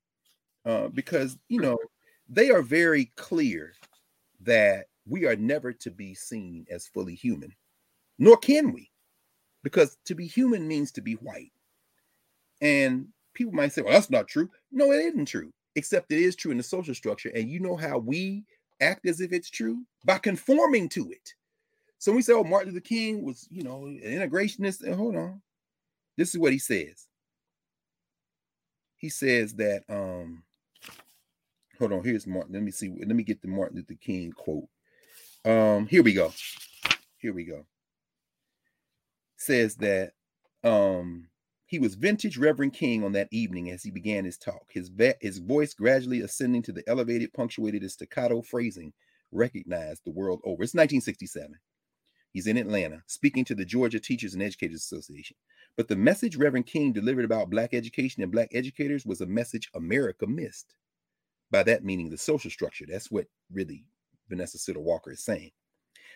uh, 0.64 0.88
because, 0.88 1.36
you 1.48 1.60
know, 1.60 1.78
they 2.28 2.50
are 2.50 2.62
very 2.62 3.12
clear 3.16 3.74
that 4.40 4.86
we 5.04 5.26
are 5.26 5.36
never 5.36 5.72
to 5.72 5.90
be 5.90 6.14
seen 6.14 6.64
as 6.70 6.86
fully 6.86 7.14
human, 7.14 7.52
nor 8.18 8.36
can 8.36 8.72
we, 8.72 8.90
because 9.64 9.98
to 10.06 10.14
be 10.14 10.26
human 10.26 10.66
means 10.66 10.92
to 10.92 11.02
be 11.02 11.14
white. 11.14 11.50
And 12.60 13.08
people 13.34 13.52
might 13.52 13.72
say, 13.72 13.82
well, 13.82 13.92
that's 13.92 14.10
not 14.10 14.28
true. 14.28 14.48
No, 14.72 14.92
it 14.92 15.04
isn't 15.04 15.26
true, 15.26 15.52
except 15.76 16.12
it 16.12 16.18
is 16.18 16.36
true 16.36 16.50
in 16.50 16.56
the 16.56 16.62
social 16.62 16.94
structure. 16.94 17.30
And 17.34 17.50
you 17.50 17.60
know 17.60 17.76
how 17.76 17.98
we 17.98 18.44
act 18.80 19.06
as 19.06 19.20
if 19.20 19.32
it's 19.32 19.50
true? 19.50 19.82
By 20.04 20.18
conforming 20.18 20.88
to 20.90 21.10
it. 21.10 21.34
So 21.98 22.12
we 22.12 22.22
say, 22.22 22.32
oh, 22.32 22.44
Martin 22.44 22.72
Luther 22.72 22.84
King 22.84 23.24
was, 23.24 23.48
you 23.50 23.62
know, 23.62 23.86
an 23.86 24.00
integrationist. 24.04 24.82
And 24.82 24.94
hold 24.94 25.16
on. 25.16 25.40
This 26.16 26.34
is 26.34 26.38
what 26.38 26.52
he 26.52 26.58
says. 26.58 27.06
He 28.96 29.08
says 29.08 29.54
that, 29.54 29.82
um, 29.88 30.42
hold 31.78 31.92
on, 31.92 32.04
here's 32.04 32.26
Martin. 32.26 32.54
Let 32.54 32.62
me 32.62 32.70
see. 32.70 32.94
Let 32.98 33.16
me 33.16 33.22
get 33.22 33.42
the 33.42 33.48
Martin 33.48 33.76
Luther 33.76 33.94
King 34.00 34.32
quote. 34.32 34.68
Um, 35.44 35.86
here 35.86 36.02
we 36.02 36.12
go. 36.12 36.32
Here 37.18 37.32
we 37.32 37.44
go. 37.44 37.66
Says 39.36 39.74
that 39.76 40.12
um 40.62 41.28
he 41.66 41.78
was 41.78 41.94
vintage 41.94 42.36
Reverend 42.36 42.74
King 42.74 43.02
on 43.02 43.12
that 43.12 43.28
evening 43.30 43.70
as 43.70 43.82
he 43.82 43.90
began 43.90 44.24
his 44.24 44.36
talk, 44.36 44.66
his, 44.70 44.90
his 45.20 45.38
voice 45.38 45.72
gradually 45.74 46.20
ascending 46.20 46.62
to 46.62 46.72
the 46.72 46.84
elevated, 46.86 47.32
punctuated, 47.32 47.82
and 47.82 47.90
staccato 47.90 48.42
phrasing 48.42 48.92
recognized 49.32 50.02
the 50.04 50.12
world 50.12 50.40
over. 50.44 50.62
It's 50.62 50.74
1967. 50.74 51.54
He's 52.32 52.46
in 52.46 52.56
Atlanta 52.56 53.02
speaking 53.06 53.44
to 53.46 53.54
the 53.54 53.64
Georgia 53.64 54.00
Teachers 54.00 54.34
and 54.34 54.42
Educators 54.42 54.82
Association. 54.82 55.36
But 55.76 55.88
the 55.88 55.96
message 55.96 56.36
Reverend 56.36 56.66
King 56.66 56.92
delivered 56.92 57.24
about 57.24 57.50
Black 57.50 57.72
education 57.72 58.22
and 58.22 58.30
Black 58.30 58.48
educators 58.52 59.06
was 59.06 59.20
a 59.20 59.26
message 59.26 59.70
America 59.74 60.26
missed. 60.26 60.74
By 61.50 61.62
that 61.64 61.84
meaning 61.84 62.10
the 62.10 62.18
social 62.18 62.50
structure. 62.50 62.86
That's 62.88 63.10
what 63.10 63.26
really 63.52 63.84
Vanessa 64.28 64.58
Siddle 64.58 64.82
Walker 64.82 65.12
is 65.12 65.24
saying. 65.24 65.52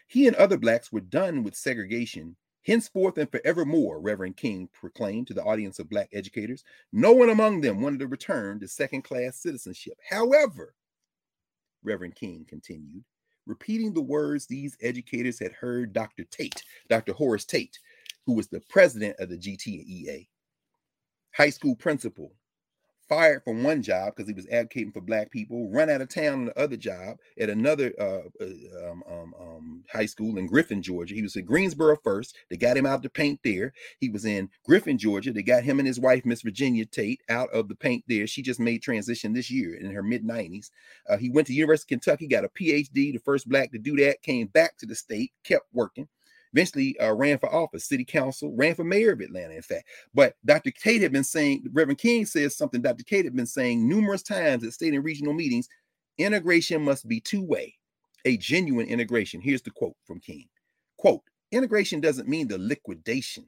He 0.06 0.26
and 0.26 0.36
other 0.36 0.56
Blacks 0.56 0.92
were 0.92 1.00
done 1.00 1.42
with 1.42 1.54
segregation 1.54 2.36
Henceforth 2.68 3.16
and 3.16 3.30
forevermore, 3.30 3.98
Reverend 3.98 4.36
King 4.36 4.68
proclaimed 4.74 5.26
to 5.28 5.32
the 5.32 5.42
audience 5.42 5.78
of 5.78 5.88
Black 5.88 6.10
educators, 6.12 6.64
no 6.92 7.12
one 7.12 7.30
among 7.30 7.62
them 7.62 7.80
wanted 7.80 8.00
to 8.00 8.06
return 8.06 8.60
to 8.60 8.68
second 8.68 9.04
class 9.04 9.38
citizenship. 9.38 9.98
However, 10.06 10.74
Reverend 11.82 12.14
King 12.14 12.44
continued, 12.46 13.04
repeating 13.46 13.94
the 13.94 14.02
words 14.02 14.46
these 14.46 14.76
educators 14.82 15.38
had 15.38 15.52
heard 15.52 15.94
Dr. 15.94 16.24
Tate, 16.24 16.62
Dr. 16.90 17.14
Horace 17.14 17.46
Tate, 17.46 17.78
who 18.26 18.34
was 18.34 18.48
the 18.48 18.60
president 18.68 19.16
of 19.18 19.30
the 19.30 19.38
GTEA, 19.38 20.28
high 21.32 21.50
school 21.50 21.74
principal, 21.74 22.34
fired 23.08 23.42
from 23.44 23.62
one 23.62 23.82
job 23.82 24.14
because 24.14 24.28
he 24.28 24.34
was 24.34 24.46
advocating 24.48 24.92
for 24.92 25.00
black 25.00 25.30
people, 25.30 25.70
run 25.70 25.90
out 25.90 26.00
of 26.00 26.08
town 26.08 26.32
on 26.34 26.44
the 26.46 26.58
other 26.58 26.76
job 26.76 27.16
at 27.38 27.50
another 27.50 27.92
uh, 27.98 28.28
uh, 28.40 28.90
um, 28.90 29.02
um, 29.10 29.34
um, 29.40 29.84
high 29.92 30.06
school 30.06 30.38
in 30.38 30.46
Griffin, 30.46 30.82
Georgia. 30.82 31.14
He 31.14 31.22
was 31.22 31.36
in 31.36 31.44
Greensboro 31.44 31.96
first. 32.02 32.36
They 32.50 32.56
got 32.56 32.76
him 32.76 32.86
out 32.86 33.02
the 33.02 33.10
paint 33.10 33.40
there. 33.44 33.72
He 33.98 34.08
was 34.08 34.24
in 34.24 34.50
Griffin, 34.64 34.98
Georgia. 34.98 35.32
They 35.32 35.42
got 35.42 35.64
him 35.64 35.78
and 35.78 35.88
his 35.88 36.00
wife, 36.00 36.24
Miss 36.24 36.42
Virginia 36.42 36.84
Tate, 36.84 37.22
out 37.28 37.50
of 37.50 37.68
the 37.68 37.76
paint 37.76 38.04
there. 38.08 38.26
She 38.26 38.42
just 38.42 38.60
made 38.60 38.82
transition 38.82 39.32
this 39.32 39.50
year 39.50 39.74
in 39.74 39.92
her 39.92 40.02
mid 40.02 40.24
90s. 40.24 40.70
Uh, 41.08 41.16
he 41.16 41.30
went 41.30 41.46
to 41.46 41.54
University 41.54 41.94
of 41.94 42.00
Kentucky, 42.00 42.28
got 42.28 42.44
a 42.44 42.48
PhD, 42.48 43.12
the 43.12 43.18
first 43.24 43.48
black 43.48 43.72
to 43.72 43.78
do 43.78 43.96
that, 43.96 44.22
came 44.22 44.46
back 44.48 44.76
to 44.78 44.86
the 44.86 44.94
state, 44.94 45.32
kept 45.44 45.66
working 45.72 46.08
eventually 46.52 46.98
uh, 47.00 47.14
ran 47.14 47.38
for 47.38 47.54
office, 47.54 47.84
city 47.84 48.04
council, 48.04 48.54
ran 48.56 48.74
for 48.74 48.84
mayor 48.84 49.12
of 49.12 49.20
Atlanta, 49.20 49.54
in 49.54 49.62
fact. 49.62 49.86
But 50.14 50.34
Dr. 50.44 50.70
Tate 50.70 51.02
had 51.02 51.12
been 51.12 51.24
saying, 51.24 51.64
Reverend 51.72 51.98
King 51.98 52.26
says 52.26 52.56
something 52.56 52.82
Dr. 52.82 53.04
Tate 53.04 53.24
had 53.24 53.36
been 53.36 53.46
saying 53.46 53.88
numerous 53.88 54.22
times 54.22 54.64
at 54.64 54.72
state 54.72 54.94
and 54.94 55.04
regional 55.04 55.34
meetings 55.34 55.68
integration 56.18 56.82
must 56.82 57.06
be 57.08 57.20
two 57.20 57.42
way, 57.42 57.74
a 58.24 58.36
genuine 58.36 58.86
integration. 58.86 59.40
Here's 59.40 59.62
the 59.62 59.70
quote 59.70 59.96
from 60.04 60.20
King 60.20 60.48
quote, 60.98 61.22
integration 61.52 62.00
doesn't 62.00 62.28
mean 62.28 62.48
the 62.48 62.58
liquidation 62.58 63.46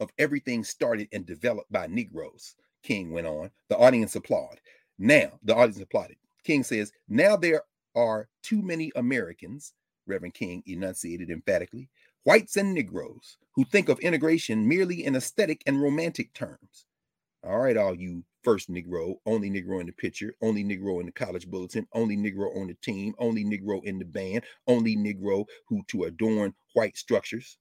of 0.00 0.10
everything 0.18 0.62
started 0.62 1.08
and 1.12 1.26
developed 1.26 1.72
by 1.72 1.86
Negroes. 1.86 2.54
King 2.82 3.12
went 3.12 3.26
on. 3.26 3.50
The 3.68 3.78
audience 3.78 4.14
applauded. 4.16 4.60
Now, 4.98 5.38
the 5.42 5.54
audience 5.54 5.80
applauded. 5.80 6.16
King 6.44 6.64
says, 6.64 6.92
now 7.08 7.36
there 7.36 7.62
are 7.94 8.28
too 8.42 8.62
many 8.62 8.90
Americans, 8.96 9.72
Reverend 10.06 10.34
King 10.34 10.62
enunciated 10.66 11.30
emphatically, 11.30 11.88
whites 12.24 12.56
and 12.56 12.74
Negroes 12.74 13.38
who 13.54 13.64
think 13.64 13.88
of 13.88 13.98
integration 14.00 14.66
merely 14.66 15.04
in 15.04 15.16
aesthetic 15.16 15.62
and 15.66 15.80
romantic 15.80 16.32
terms. 16.32 16.86
All 17.44 17.58
right, 17.58 17.76
all 17.76 17.94
you 17.94 18.24
first 18.42 18.70
Negro, 18.70 19.16
only 19.26 19.50
Negro 19.50 19.80
in 19.80 19.86
the 19.86 19.92
picture, 19.92 20.34
only 20.40 20.64
Negro 20.64 21.00
in 21.00 21.06
the 21.06 21.12
college 21.12 21.48
bulletin, 21.48 21.86
only 21.92 22.16
Negro 22.16 22.56
on 22.56 22.68
the 22.68 22.74
team, 22.74 23.14
only 23.18 23.44
Negro 23.44 23.82
in 23.84 23.98
the 23.98 24.04
band, 24.04 24.44
only 24.66 24.96
Negro 24.96 25.46
who 25.66 25.82
to 25.88 26.04
adorn 26.04 26.54
white 26.74 26.96
structures. 26.96 27.58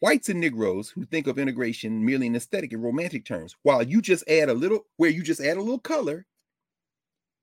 Whites 0.00 0.28
and 0.28 0.40
Negroes 0.40 0.90
who 0.90 1.04
think 1.04 1.26
of 1.26 1.38
integration 1.38 2.04
merely 2.04 2.26
in 2.26 2.36
aesthetic 2.36 2.72
and 2.72 2.82
romantic 2.82 3.24
terms, 3.24 3.56
while 3.62 3.82
you 3.82 4.02
just 4.02 4.28
add 4.28 4.48
a 4.48 4.54
little, 4.54 4.86
where 4.96 5.10
you 5.10 5.22
just 5.22 5.40
add 5.40 5.56
a 5.56 5.62
little 5.62 5.78
color 5.78 6.26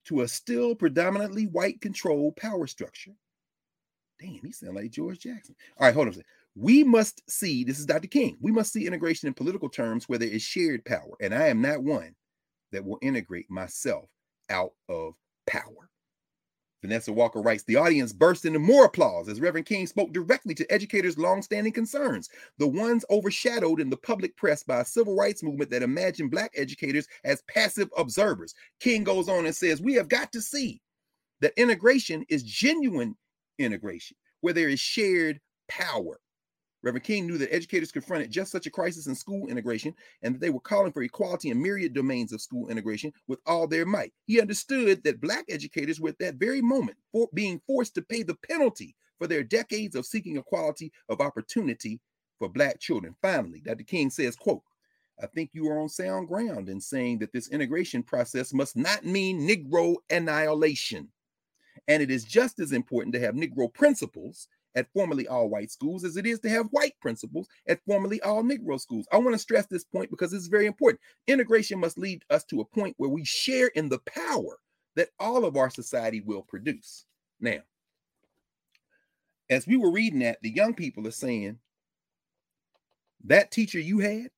to 0.06 0.22
a 0.22 0.28
still 0.28 0.76
predominantly 0.76 1.46
white 1.48 1.82
controlled 1.82 2.36
power 2.36 2.68
structure. 2.68 3.16
Damn, 4.22 4.40
he 4.44 4.52
sound 4.52 4.76
like 4.76 4.92
George 4.92 5.20
Jackson. 5.20 5.56
All 5.78 5.88
right, 5.88 5.94
hold 5.94 6.08
on 6.08 6.12
a 6.12 6.14
second. 6.14 6.30
We 6.56 6.84
must 6.84 7.28
see, 7.30 7.64
this 7.64 7.80
is 7.80 7.86
Dr. 7.88 8.08
King, 8.08 8.38
we 8.40 8.52
must 8.52 8.72
see 8.72 8.86
integration 8.86 9.28
in 9.28 9.34
political 9.34 9.70
terms 9.70 10.08
where 10.08 10.20
there 10.20 10.30
is 10.30 10.44
shared 10.44 10.86
power. 10.86 11.16
And 11.20 11.34
I 11.34 11.48
am 11.48 11.62
not 11.62 11.82
one 11.82 12.14
that 12.72 12.86
will 12.86 13.00
integrate 13.02 13.50
myself 13.50 14.10
out 14.50 14.74
of 14.90 15.14
power. 15.48 15.90
Vanessa 16.84 17.14
Walker 17.14 17.42
writes, 17.42 17.64
the 17.64 17.76
audience 17.76 18.12
burst 18.12 18.46
into 18.46 18.60
more 18.60 18.86
applause 18.86 19.30
as 19.30 19.40
Reverend 19.40 19.68
King 19.68 19.88
spoke 19.88 20.12
directly 20.14 20.54
to 20.56 20.72
educators' 20.72 21.18
longstanding 21.18 21.74
concerns, 21.74 22.30
the 22.58 22.68
ones 22.68 23.06
overshadowed 23.10 23.80
in 23.80 23.90
the 23.90 23.98
public 23.98 24.36
press 24.36 24.64
by 24.64 24.82
a 24.82 24.86
civil 24.86 25.16
rights 25.16 25.44
movement 25.44 25.70
that 25.70 25.84
imagined 25.84 26.32
Black 26.32 26.52
educators 26.56 27.08
as 27.24 27.44
passive 27.44 27.90
observers. 27.98 28.54
King 28.80 29.04
goes 29.04 29.30
on 29.30 29.46
and 29.46 29.56
says, 29.56 29.82
we 29.82 29.94
have 29.94 30.10
got 30.10 30.32
to 30.32 30.42
see 30.42 30.82
that 31.40 31.54
integration 31.56 32.26
is 32.30 32.44
genuine 32.44 33.16
integration, 33.64 34.18
where 34.42 34.54
there 34.54 34.70
is 34.70 34.80
shared 34.80 35.40
power. 35.68 36.20
Reverend 36.84 37.04
King 37.04 37.28
knew 37.28 37.38
that 37.38 37.54
educators 37.54 37.92
confronted 37.92 38.32
just 38.32 38.52
such 38.52 38.66
a 38.66 38.72
crisis 38.72 39.06
in 39.06 39.14
school 39.14 39.48
integration 39.48 39.94
and 40.24 40.34
that 40.34 40.40
they 40.42 40.50
were 40.50 40.60
calling 40.60 40.92
for 40.92 41.04
equality 41.04 41.50
in 41.50 41.62
myriad 41.62 41.94
domains 41.94 42.34
of 42.34 42.42
school 42.42 42.70
integration 42.70 43.14
with 43.28 43.40
all 43.46 43.68
their 43.68 43.86
might. 43.86 44.14
He 44.26 44.42
understood 44.42 45.04
that 45.04 45.22
Black 45.22 45.46
educators 45.50 46.00
were 46.00 46.10
at 46.10 46.20
that 46.20 46.36
very 46.36 46.62
moment 46.62 46.98
for 47.12 47.30
being 47.34 47.62
forced 47.68 47.94
to 47.96 48.02
pay 48.02 48.24
the 48.24 48.38
penalty 48.50 48.96
for 49.20 49.28
their 49.28 49.44
decades 49.44 49.96
of 49.96 50.08
seeking 50.08 50.38
equality 50.38 50.92
of 51.08 51.22
opportunity 51.22 52.00
for 52.40 52.50
Black 52.50 52.80
children. 52.80 53.16
Finally, 53.22 53.62
Dr. 53.62 53.84
King 53.84 54.10
says, 54.10 54.36
quote, 54.36 54.64
I 55.22 55.28
think 55.28 55.52
you 55.54 55.70
are 55.70 55.80
on 55.80 55.90
sound 55.90 56.28
ground 56.28 56.68
in 56.68 56.82
saying 56.82 57.20
that 57.20 57.32
this 57.32 57.50
integration 57.50 58.02
process 58.02 58.54
must 58.54 58.76
not 58.76 59.06
mean 59.06 59.48
Negro 59.48 59.98
annihilation. 60.10 61.10
And 61.88 62.02
it 62.02 62.12
is 62.12 62.24
just 62.24 62.60
as 62.60 62.72
important 62.72 63.14
to 63.16 63.20
have 63.20 63.36
Negro 63.36 63.74
principals 63.74 64.48
at 64.76 64.92
formerly 64.94 65.28
all 65.28 65.50
white 65.50 65.72
schools 65.72 66.04
as 66.04 66.16
it 66.16 66.26
is 66.26 66.40
to 66.40 66.50
have 66.50 66.68
white 66.68 66.94
principals 67.02 67.48
at 67.68 67.82
formerly 67.86 68.22
all 68.22 68.44
Negro 68.44 68.80
schools. 68.80 69.08
I 69.12 69.18
want 69.18 69.34
to 69.34 69.40
stress 69.40 69.66
this 69.68 69.84
point 69.84 70.10
because 70.10 70.34
it's 70.34 70.48
very 70.48 70.66
important. 70.66 71.02
Integration 71.28 71.80
must 71.80 71.98
lead 71.98 72.24
us 72.30 72.44
to 72.46 72.62
a 72.62 72.66
point 72.66 72.96
where 72.98 73.10
we 73.10 73.26
share 73.26 73.68
in 73.68 73.90
the 73.90 74.00
power 74.00 74.60
that 74.96 75.10
all 75.20 75.46
of 75.46 75.58
our 75.58 75.70
society 75.70 76.22
will 76.22 76.44
produce. 76.44 77.06
Now, 77.40 77.60
as 79.50 79.68
we 79.68 79.78
were 79.78 79.92
reading 79.92 80.20
that, 80.20 80.38
the 80.42 80.52
young 80.52 80.74
people 80.74 81.08
are 81.08 81.12
saying 81.12 81.60
that 83.26 83.52
teacher 83.52 83.80
you 83.80 84.00
had, 84.00 84.30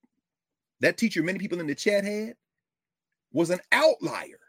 that 0.79 0.97
teacher 0.97 1.23
many 1.23 1.39
people 1.39 1.59
in 1.59 1.67
the 1.67 1.75
chat 1.75 2.03
had, 2.03 2.35
was 3.31 3.49
an 3.49 3.59
outlier. 3.71 4.39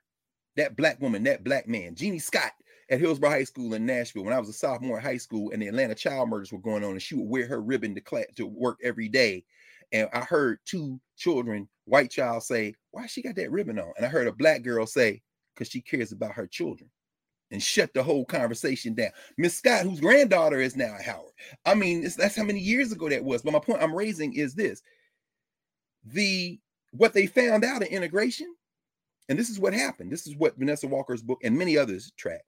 That 0.56 0.76
black 0.76 1.00
woman, 1.00 1.24
that 1.24 1.42
black 1.42 1.66
man, 1.66 1.96
Jeannie 1.96 2.20
Scott, 2.20 2.52
at 2.90 3.00
Hillsboro 3.00 3.30
High 3.30 3.44
School 3.44 3.74
in 3.74 3.86
Nashville 3.86 4.24
when 4.24 4.34
I 4.34 4.38
was 4.38 4.48
a 4.48 4.52
sophomore 4.52 4.98
in 4.98 5.04
high 5.04 5.16
school 5.16 5.50
and 5.52 5.62
the 5.62 5.68
Atlanta 5.68 5.94
child 5.94 6.28
murders 6.28 6.52
were 6.52 6.58
going 6.58 6.84
on, 6.84 6.92
and 6.92 7.02
she 7.02 7.14
would 7.14 7.28
wear 7.28 7.46
her 7.46 7.60
ribbon 7.60 7.94
to 7.94 8.00
class 8.00 8.26
to 8.36 8.46
work 8.46 8.78
every 8.82 9.08
day. 9.08 9.44
And 9.92 10.08
I 10.12 10.20
heard 10.20 10.58
two 10.64 11.00
children, 11.16 11.68
white 11.84 12.10
child, 12.10 12.42
say, 12.42 12.74
Why 12.90 13.06
she 13.06 13.22
got 13.22 13.36
that 13.36 13.50
ribbon 13.50 13.78
on? 13.78 13.92
And 13.96 14.04
I 14.04 14.08
heard 14.08 14.26
a 14.26 14.32
black 14.32 14.62
girl 14.62 14.86
say, 14.86 15.22
Because 15.54 15.68
she 15.68 15.80
cares 15.80 16.12
about 16.12 16.32
her 16.32 16.46
children. 16.46 16.90
And 17.50 17.62
shut 17.62 17.94
the 17.94 18.02
whole 18.02 18.24
conversation 18.24 18.94
down. 18.94 19.10
Miss 19.38 19.56
Scott, 19.56 19.82
whose 19.82 20.00
granddaughter 20.00 20.58
is 20.58 20.76
now 20.76 20.96
at 20.96 21.04
Howard. 21.04 21.30
I 21.64 21.74
mean, 21.74 22.02
that's 22.16 22.34
how 22.34 22.42
many 22.42 22.58
years 22.58 22.90
ago 22.90 23.08
that 23.08 23.22
was. 23.22 23.42
But 23.42 23.52
my 23.52 23.60
point 23.60 23.82
I'm 23.82 23.94
raising 23.94 24.32
is 24.32 24.54
this: 24.54 24.82
the 26.04 26.58
what 26.90 27.12
they 27.12 27.26
found 27.26 27.64
out 27.64 27.82
in 27.82 27.88
integration, 27.88 28.52
and 29.28 29.38
this 29.38 29.50
is 29.50 29.60
what 29.60 29.72
happened. 29.72 30.10
This 30.10 30.26
is 30.26 30.34
what 30.34 30.56
Vanessa 30.56 30.88
Walker's 30.88 31.22
book 31.22 31.38
and 31.44 31.56
many 31.56 31.76
others 31.78 32.10
track 32.16 32.42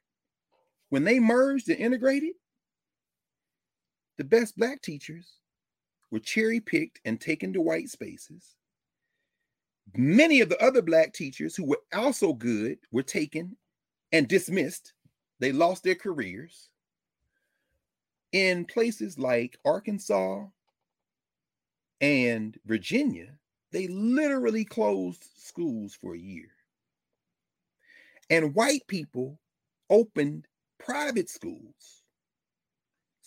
when 0.90 1.04
they 1.04 1.18
merged 1.18 1.68
and 1.68 1.78
integrated, 1.78 2.34
the 4.18 4.24
best 4.24 4.56
black 4.56 4.80
teachers 4.82 5.34
were 6.10 6.20
cherry 6.20 6.60
picked 6.60 7.00
and 7.04 7.20
taken 7.20 7.52
to 7.52 7.60
white 7.60 7.88
spaces. 7.88 8.54
Many 9.94 10.40
of 10.40 10.48
the 10.48 10.62
other 10.62 10.82
black 10.82 11.12
teachers 11.12 11.54
who 11.54 11.64
were 11.64 11.80
also 11.94 12.32
good 12.32 12.78
were 12.90 13.02
taken 13.02 13.56
and 14.12 14.28
dismissed. 14.28 14.92
They 15.38 15.52
lost 15.52 15.84
their 15.84 15.94
careers. 15.94 16.70
In 18.32 18.64
places 18.64 19.18
like 19.18 19.58
Arkansas 19.64 20.44
and 22.00 22.58
Virginia, 22.66 23.28
they 23.72 23.86
literally 23.88 24.64
closed 24.64 25.24
schools 25.36 25.94
for 25.94 26.14
a 26.14 26.18
year. 26.18 26.48
And 28.30 28.54
white 28.54 28.86
people 28.88 29.38
opened 29.90 30.46
private 30.78 31.28
schools 31.28 32.02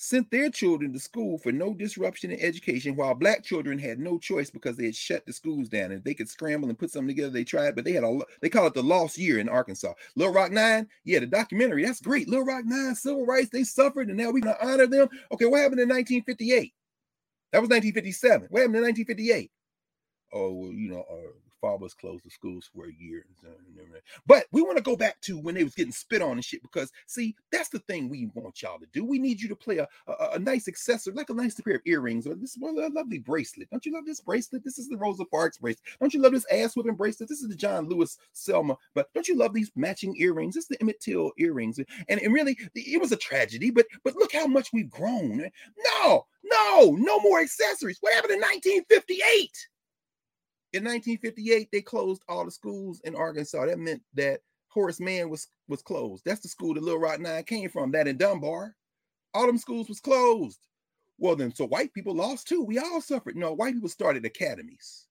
sent 0.01 0.31
their 0.31 0.49
children 0.49 0.93
to 0.93 0.99
school 0.99 1.37
for 1.37 1.51
no 1.51 1.73
disruption 1.73 2.31
in 2.31 2.39
education 2.39 2.95
while 2.95 3.13
black 3.13 3.43
children 3.43 3.77
had 3.77 3.99
no 3.99 4.17
choice 4.17 4.49
because 4.49 4.77
they 4.77 4.85
had 4.85 4.95
shut 4.95 5.25
the 5.25 5.33
schools 5.33 5.67
down 5.67 5.91
and 5.91 6.01
they 6.05 6.13
could 6.13 6.29
scramble 6.29 6.69
and 6.69 6.79
put 6.79 6.89
something 6.89 7.09
together 7.09 7.29
they 7.29 7.43
tried 7.43 7.75
but 7.75 7.83
they 7.83 7.91
had 7.91 8.05
a 8.05 8.19
they 8.41 8.47
call 8.47 8.65
it 8.65 8.73
the 8.73 8.81
lost 8.81 9.17
year 9.17 9.39
in 9.39 9.49
arkansas. 9.49 9.91
Little 10.15 10.33
rock 10.33 10.51
nine 10.51 10.87
yeah 11.03 11.19
the 11.19 11.27
documentary 11.27 11.83
that's 11.83 11.99
great. 11.99 12.29
Little 12.29 12.45
rock 12.45 12.63
nine 12.65 12.95
civil 12.95 13.25
rights 13.25 13.49
they 13.49 13.65
suffered 13.65 14.07
and 14.07 14.17
now 14.17 14.31
we're 14.31 14.39
to 14.41 14.65
honor 14.65 14.87
them. 14.87 15.09
Okay 15.33 15.45
what 15.45 15.59
happened 15.59 15.81
in 15.81 15.89
1958 15.89 16.73
that 17.51 17.59
was 17.59 17.69
1957 17.69 18.47
what 18.49 18.59
happened 18.59 18.77
in 18.77 18.83
1958 18.83 19.51
oh 20.31 20.53
well 20.53 20.71
you 20.71 20.89
know 20.89 21.03
uh, 21.11 21.48
Faubus 21.61 21.95
closed 21.95 22.25
the 22.25 22.29
schools 22.29 22.69
for 22.73 22.85
a 22.85 22.93
year. 22.93 23.25
But 24.25 24.45
we 24.51 24.61
want 24.61 24.77
to 24.77 24.83
go 24.83 24.95
back 24.95 25.19
to 25.21 25.37
when 25.37 25.55
they 25.55 25.63
was 25.63 25.75
getting 25.75 25.91
spit 25.91 26.21
on 26.21 26.33
and 26.33 26.45
shit 26.45 26.61
because 26.61 26.91
see, 27.07 27.35
that's 27.51 27.69
the 27.69 27.79
thing 27.79 28.09
we 28.09 28.29
want 28.33 28.61
y'all 28.61 28.79
to 28.79 28.85
do. 28.93 29.03
We 29.03 29.19
need 29.19 29.41
you 29.41 29.49
to 29.49 29.55
play 29.55 29.77
a, 29.77 29.87
a, 30.07 30.29
a 30.33 30.39
nice 30.39 30.67
accessory, 30.67 31.13
like 31.13 31.29
a 31.29 31.33
nice 31.33 31.59
pair 31.59 31.75
of 31.75 31.81
earrings 31.85 32.27
or 32.27 32.35
this 32.35 32.57
well, 32.59 32.77
a 32.79 32.89
lovely 32.89 33.19
bracelet. 33.19 33.69
Don't 33.69 33.85
you 33.85 33.93
love 33.93 34.05
this 34.05 34.21
bracelet? 34.21 34.63
This 34.63 34.79
is 34.79 34.89
the 34.89 34.97
Rosa 34.97 35.25
Parks 35.25 35.57
bracelet. 35.57 35.83
Don't 35.99 36.13
you 36.13 36.21
love 36.21 36.33
this 36.33 36.45
ass 36.51 36.75
whipping 36.75 36.95
bracelet? 36.95 37.29
This 37.29 37.41
is 37.41 37.49
the 37.49 37.55
John 37.55 37.87
Lewis 37.87 38.17
Selma. 38.33 38.77
But 38.93 39.13
don't 39.13 39.27
you 39.27 39.35
love 39.35 39.53
these 39.53 39.71
matching 39.75 40.15
earrings? 40.17 40.55
This 40.55 40.65
is 40.65 40.69
the 40.69 40.81
Emmett 40.81 40.99
Till 40.99 41.31
earrings. 41.37 41.79
And, 42.07 42.19
and 42.21 42.33
really, 42.33 42.57
it 42.75 43.01
was 43.01 43.11
a 43.11 43.17
tragedy, 43.17 43.71
but 43.71 43.85
but 44.03 44.15
look 44.15 44.33
how 44.33 44.47
much 44.47 44.69
we've 44.73 44.89
grown. 44.89 45.49
No, 46.03 46.25
no, 46.43 46.95
no 46.97 47.19
more 47.19 47.41
accessories. 47.41 47.97
What 48.01 48.13
happened 48.13 48.33
in 48.33 48.41
1958? 48.41 49.69
In 50.73 50.83
1958, 50.83 51.69
they 51.71 51.81
closed 51.81 52.23
all 52.29 52.45
the 52.45 52.51
schools 52.51 53.01
in 53.03 53.15
Arkansas. 53.15 53.65
That 53.65 53.79
meant 53.79 54.03
that 54.13 54.41
Horace 54.67 54.99
Mann 54.99 55.29
was 55.29 55.47
was 55.67 55.81
closed. 55.81 56.23
That's 56.25 56.41
the 56.41 56.47
school 56.47 56.75
that 56.75 56.83
Little 56.83 56.99
Rock 56.99 57.19
Nine 57.19 57.43
came 57.43 57.69
from. 57.69 57.91
That 57.91 58.07
in 58.07 58.17
Dunbar, 58.17 58.75
all 59.33 59.47
them 59.47 59.57
schools 59.57 59.89
was 59.89 59.99
closed. 59.99 60.59
Well, 61.17 61.35
then, 61.35 61.53
so 61.53 61.65
white 61.65 61.93
people 61.93 62.15
lost 62.15 62.47
too. 62.47 62.63
We 62.63 62.77
all 62.79 63.01
suffered. 63.01 63.35
No, 63.35 63.53
white 63.53 63.73
people 63.73 63.89
started 63.89 64.23
academies, 64.25 65.07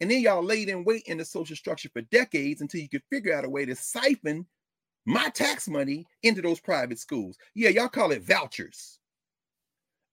And 0.00 0.10
then 0.10 0.20
y'all 0.20 0.42
laid 0.42 0.68
in 0.68 0.84
wait 0.84 1.02
in 1.06 1.18
the 1.18 1.24
social 1.24 1.56
structure 1.56 1.90
for 1.92 2.02
decades 2.02 2.60
until 2.60 2.80
you 2.80 2.88
could 2.88 3.04
figure 3.10 3.34
out 3.34 3.44
a 3.44 3.48
way 3.48 3.64
to 3.64 3.76
siphon 3.76 4.46
my 5.06 5.28
tax 5.30 5.68
money 5.68 6.06
into 6.22 6.42
those 6.42 6.60
private 6.60 6.98
schools. 6.98 7.36
Yeah, 7.54 7.70
y'all 7.70 7.88
call 7.88 8.12
it 8.12 8.22
vouchers. 8.22 8.98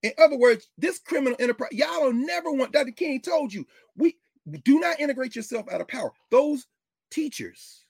In 0.03 0.11
other 0.19 0.37
words, 0.37 0.69
this 0.77 0.99
criminal 0.99 1.35
enterprise, 1.39 1.71
y'all 1.71 2.03
will 2.03 2.13
never 2.13 2.51
want, 2.51 2.71
Dr. 2.71 2.91
King 2.91 3.19
told 3.19 3.51
you, 3.51 3.65
we 3.97 4.17
do 4.63 4.79
not 4.79 4.99
integrate 4.99 5.35
yourself 5.35 5.67
out 5.71 5.81
of 5.81 5.87
power. 5.87 6.11
Those 6.31 6.65
teachers 7.11 7.85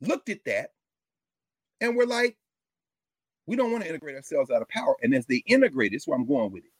looked 0.00 0.28
at 0.28 0.44
that 0.46 0.70
and 1.80 1.96
were 1.96 2.06
like, 2.06 2.36
we 3.46 3.56
don't 3.56 3.70
want 3.70 3.84
to 3.84 3.88
integrate 3.88 4.16
ourselves 4.16 4.50
out 4.50 4.62
of 4.62 4.68
power. 4.68 4.96
And 5.02 5.14
as 5.14 5.26
they 5.26 5.42
integrate, 5.46 5.92
this 5.92 6.02
is 6.02 6.08
where 6.08 6.18
I'm 6.18 6.26
going 6.26 6.52
with 6.52 6.64
it 6.64 6.70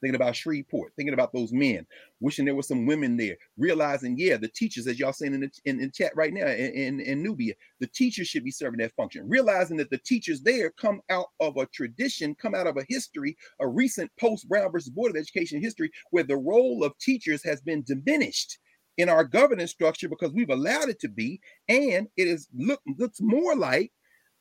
thinking 0.00 0.14
about 0.14 0.36
Shreveport, 0.36 0.92
thinking 0.96 1.14
about 1.14 1.32
those 1.32 1.52
men, 1.52 1.86
wishing 2.20 2.44
there 2.44 2.54
were 2.54 2.62
some 2.62 2.86
women 2.86 3.16
there, 3.16 3.36
realizing, 3.56 4.16
yeah, 4.18 4.36
the 4.36 4.48
teachers, 4.48 4.86
as 4.86 4.98
y'all 4.98 5.12
saying 5.12 5.34
in 5.34 5.40
the 5.40 5.50
in, 5.64 5.80
in 5.80 5.90
chat 5.90 6.12
right 6.14 6.32
now 6.32 6.46
in, 6.46 6.72
in, 6.72 7.00
in 7.00 7.22
Nubia, 7.22 7.54
the 7.80 7.86
teachers 7.86 8.28
should 8.28 8.44
be 8.44 8.50
serving 8.50 8.78
that 8.80 8.94
function, 8.94 9.28
realizing 9.28 9.76
that 9.78 9.90
the 9.90 9.98
teachers 9.98 10.42
there 10.42 10.70
come 10.70 11.00
out 11.10 11.26
of 11.40 11.56
a 11.56 11.66
tradition, 11.66 12.34
come 12.34 12.54
out 12.54 12.66
of 12.66 12.76
a 12.76 12.86
history, 12.88 13.36
a 13.60 13.68
recent 13.68 14.10
post 14.18 14.48
Brown 14.48 14.70
versus 14.72 14.90
Board 14.90 15.10
of 15.10 15.16
Education 15.16 15.60
history, 15.60 15.90
where 16.10 16.24
the 16.24 16.36
role 16.36 16.84
of 16.84 16.96
teachers 16.98 17.42
has 17.44 17.60
been 17.60 17.82
diminished 17.82 18.58
in 18.98 19.08
our 19.08 19.24
governance 19.24 19.70
structure 19.70 20.08
because 20.08 20.32
we've 20.32 20.50
allowed 20.50 20.88
it 20.88 21.00
to 21.00 21.08
be, 21.08 21.40
and 21.68 22.08
it 22.16 22.28
is 22.28 22.48
look 22.54 22.80
looks 22.98 23.20
more 23.20 23.56
like 23.56 23.92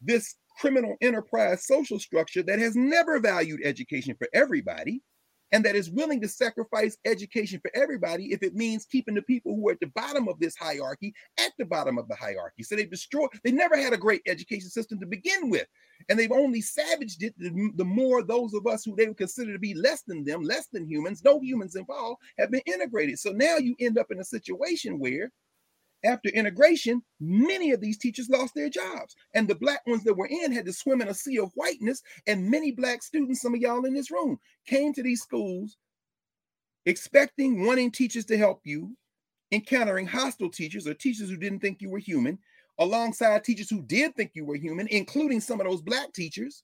this 0.01 0.35
criminal 0.59 0.95
enterprise 1.01 1.65
social 1.65 1.99
structure 1.99 2.41
that 2.41 2.59
has 2.59 2.75
never 2.75 3.19
valued 3.19 3.59
education 3.63 4.15
for 4.17 4.27
everybody 4.33 5.01
and 5.51 5.63
that 5.65 5.75
is 5.75 5.89
willing 5.89 6.21
to 6.21 6.27
sacrifice 6.27 6.97
education 7.05 7.59
for 7.61 7.71
everybody 7.73 8.31
if 8.31 8.43
it 8.43 8.55
means 8.55 8.85
keeping 8.85 9.15
the 9.15 9.21
people 9.21 9.55
who 9.55 9.69
are 9.69 9.73
at 9.73 9.79
the 9.79 9.87
bottom 9.87 10.27
of 10.27 10.39
this 10.39 10.55
hierarchy 10.55 11.13
at 11.39 11.51
the 11.57 11.65
bottom 11.65 11.97
of 11.97 12.07
the 12.07 12.15
hierarchy. 12.15 12.63
So 12.63 12.75
they 12.75 12.85
destroy, 12.85 13.27
they 13.43 13.51
never 13.51 13.77
had 13.77 13.93
a 13.93 13.97
great 13.97 14.21
education 14.27 14.69
system 14.69 14.99
to 14.99 15.05
begin 15.05 15.49
with. 15.49 15.67
And 16.09 16.17
they've 16.17 16.31
only 16.31 16.61
savaged 16.61 17.23
it 17.23 17.33
the, 17.37 17.71
the 17.75 17.85
more 17.85 18.23
those 18.23 18.53
of 18.53 18.67
us 18.67 18.83
who 18.83 18.95
they 18.95 19.07
would 19.07 19.17
consider 19.17 19.53
to 19.53 19.59
be 19.59 19.73
less 19.73 20.03
than 20.03 20.23
them, 20.23 20.41
less 20.41 20.67
than 20.67 20.87
humans, 20.87 21.23
no 21.23 21.39
humans 21.39 21.75
involved, 21.75 22.21
have 22.37 22.51
been 22.51 22.61
integrated. 22.65 23.19
So 23.19 23.31
now 23.31 23.57
you 23.57 23.75
end 23.79 23.97
up 23.97 24.11
in 24.11 24.19
a 24.19 24.25
situation 24.25 24.99
where 24.99 25.31
after 26.05 26.29
integration, 26.29 27.01
many 27.19 27.71
of 27.71 27.81
these 27.81 27.97
teachers 27.97 28.29
lost 28.29 28.53
their 28.55 28.69
jobs. 28.69 29.15
And 29.33 29.47
the 29.47 29.55
black 29.55 29.85
ones 29.87 30.03
that 30.03 30.15
were 30.15 30.27
in 30.27 30.51
had 30.51 30.65
to 30.65 30.73
swim 30.73 31.01
in 31.01 31.07
a 31.07 31.13
sea 31.13 31.39
of 31.39 31.51
whiteness. 31.55 32.01
And 32.27 32.49
many 32.49 32.71
black 32.71 33.03
students, 33.03 33.41
some 33.41 33.53
of 33.53 33.61
y'all 33.61 33.85
in 33.85 33.93
this 33.93 34.11
room, 34.11 34.39
came 34.65 34.93
to 34.93 35.03
these 35.03 35.21
schools 35.21 35.77
expecting, 36.85 37.65
wanting 37.65 37.91
teachers 37.91 38.25
to 38.25 38.37
help 38.37 38.61
you, 38.63 38.95
encountering 39.51 40.07
hostile 40.07 40.49
teachers 40.49 40.87
or 40.87 40.93
teachers 40.93 41.29
who 41.29 41.37
didn't 41.37 41.59
think 41.59 41.81
you 41.81 41.89
were 41.89 41.99
human, 41.99 42.39
alongside 42.79 43.43
teachers 43.43 43.69
who 43.69 43.81
did 43.81 44.15
think 44.15 44.31
you 44.33 44.45
were 44.45 44.55
human, 44.55 44.87
including 44.87 45.41
some 45.41 45.59
of 45.59 45.67
those 45.67 45.81
black 45.81 46.13
teachers 46.13 46.63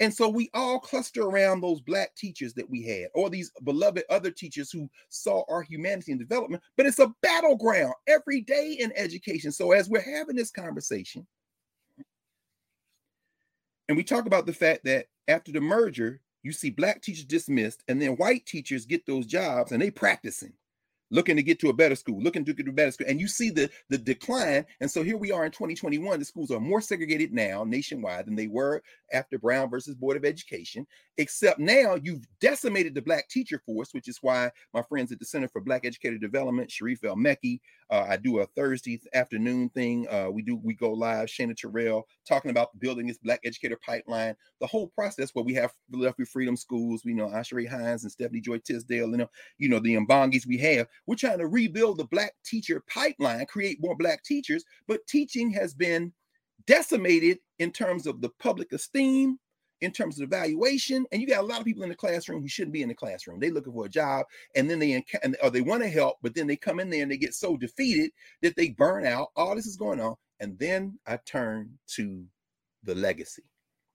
and 0.00 0.12
so 0.12 0.28
we 0.28 0.50
all 0.54 0.80
cluster 0.80 1.22
around 1.22 1.60
those 1.60 1.80
black 1.80 2.14
teachers 2.16 2.52
that 2.54 2.68
we 2.68 2.82
had, 2.82 3.08
or 3.14 3.30
these 3.30 3.50
beloved 3.62 4.04
other 4.10 4.30
teachers 4.30 4.70
who 4.70 4.88
saw 5.08 5.44
our 5.48 5.62
humanity 5.62 6.12
and 6.12 6.20
development. 6.20 6.62
But 6.76 6.86
it's 6.86 6.98
a 6.98 7.14
battleground 7.22 7.94
every 8.08 8.40
day 8.40 8.76
in 8.80 8.92
education. 8.96 9.52
So 9.52 9.72
as 9.72 9.88
we're 9.88 10.00
having 10.00 10.36
this 10.36 10.50
conversation, 10.50 11.26
and 13.88 13.96
we 13.96 14.02
talk 14.02 14.26
about 14.26 14.46
the 14.46 14.52
fact 14.52 14.84
that 14.84 15.06
after 15.28 15.52
the 15.52 15.60
merger, 15.60 16.20
you 16.42 16.52
see 16.52 16.70
black 16.70 17.00
teachers 17.00 17.24
dismissed, 17.24 17.84
and 17.88 18.00
then 18.02 18.16
white 18.16 18.46
teachers 18.46 18.86
get 18.86 19.06
those 19.06 19.26
jobs 19.26 19.72
and 19.72 19.80
they 19.80 19.90
practicing 19.90 20.52
looking 21.14 21.36
to 21.36 21.42
get 21.42 21.60
to 21.60 21.68
a 21.68 21.72
better 21.72 21.94
school, 21.94 22.20
looking 22.20 22.44
to 22.44 22.52
get 22.52 22.64
to 22.66 22.70
a 22.70 22.74
better 22.74 22.90
school, 22.90 23.06
and 23.08 23.20
you 23.20 23.28
see 23.28 23.50
the 23.50 23.70
the 23.88 23.96
decline. 23.96 24.66
And 24.80 24.90
so 24.90 25.02
here 25.02 25.16
we 25.16 25.30
are 25.30 25.44
in 25.44 25.52
2021. 25.52 26.18
The 26.18 26.24
schools 26.24 26.50
are 26.50 26.60
more 26.60 26.80
segregated 26.80 27.32
now 27.32 27.64
nationwide 27.64 28.26
than 28.26 28.34
they 28.34 28.48
were 28.48 28.82
after 29.12 29.38
Brown 29.38 29.70
versus 29.70 29.94
Board 29.94 30.16
of 30.16 30.24
Education. 30.24 30.86
Except 31.16 31.60
now 31.60 31.96
you've 32.02 32.26
decimated 32.40 32.94
the 32.94 33.02
black 33.02 33.28
teacher 33.28 33.62
force, 33.64 33.94
which 33.94 34.08
is 34.08 34.18
why 34.20 34.50
my 34.72 34.82
friends 34.82 35.12
at 35.12 35.20
the 35.20 35.24
Center 35.24 35.48
for 35.48 35.60
Black 35.60 35.86
Educator 35.86 36.18
Development, 36.18 36.70
Sharif 36.70 37.04
El 37.04 37.16
Mekki, 37.16 37.60
uh, 37.94 38.06
I 38.08 38.16
do 38.16 38.40
a 38.40 38.46
Thursday 38.46 39.00
afternoon 39.14 39.68
thing. 39.68 40.08
Uh, 40.10 40.28
we 40.28 40.42
do 40.42 40.56
we 40.56 40.74
go 40.74 40.90
live. 40.90 41.28
Shana 41.28 41.56
Terrell 41.56 42.08
talking 42.28 42.50
about 42.50 42.76
building 42.80 43.06
this 43.06 43.18
Black 43.18 43.38
educator 43.44 43.78
pipeline. 43.86 44.34
The 44.60 44.66
whole 44.66 44.88
process 44.88 45.30
where 45.32 45.44
we 45.44 45.54
have 45.54 45.72
Philadelphia 45.92 46.26
Freedom 46.26 46.56
Schools. 46.56 47.02
We 47.04 47.14
know 47.14 47.28
Asheray 47.28 47.68
Hines 47.68 48.02
and 48.02 48.10
Stephanie 48.10 48.40
Joy 48.40 48.58
Tisdale. 48.58 49.10
You 49.10 49.16
know, 49.16 49.30
you 49.58 49.68
know 49.68 49.78
the 49.78 49.94
Mbongis 49.94 50.44
we 50.44 50.58
have. 50.58 50.88
We're 51.06 51.14
trying 51.14 51.38
to 51.38 51.46
rebuild 51.46 51.98
the 51.98 52.06
Black 52.06 52.34
teacher 52.44 52.82
pipeline, 52.88 53.46
create 53.46 53.78
more 53.80 53.94
Black 53.94 54.24
teachers. 54.24 54.64
But 54.88 55.06
teaching 55.06 55.52
has 55.52 55.72
been 55.72 56.12
decimated 56.66 57.38
in 57.60 57.70
terms 57.70 58.08
of 58.08 58.20
the 58.20 58.30
public 58.40 58.72
esteem, 58.72 59.38
in 59.80 59.90
terms 59.90 60.20
of 60.20 60.28
the 60.28 60.36
evaluation. 60.36 61.04
And 61.12 61.20
you 61.20 61.28
got 61.28 61.42
a 61.42 61.46
lot 61.46 61.60
of 61.60 61.64
people 61.64 61.82
in 61.82 61.88
the 61.88 61.94
classroom 61.94 62.40
who 62.40 62.48
shouldn't 62.48 62.72
be 62.72 62.82
in 62.82 62.88
the 62.88 62.94
classroom. 62.94 63.40
They 63.40 63.50
looking 63.50 63.72
for 63.72 63.86
a 63.86 63.88
job, 63.90 64.26
and 64.54 64.70
then 64.70 64.78
they 64.78 65.04
or 65.42 65.50
they 65.50 65.60
want 65.60 65.82
to 65.82 65.88
help, 65.88 66.18
but 66.22 66.34
then 66.34 66.46
they 66.46 66.56
come 66.56 66.80
in 66.80 66.90
there 66.90 67.02
and 67.02 67.10
they 67.10 67.16
get 67.16 67.34
so 67.34 67.56
defeated 67.56 68.10
that 68.42 68.56
they 68.56 68.70
burn 68.70 69.06
out. 69.06 69.28
All 69.36 69.54
this 69.54 69.66
is 69.66 69.76
going 69.76 70.00
on, 70.00 70.14
and 70.40 70.58
then 70.58 70.98
I 71.06 71.18
turn 71.18 71.78
to 71.96 72.24
the 72.82 72.94
legacy 72.94 73.44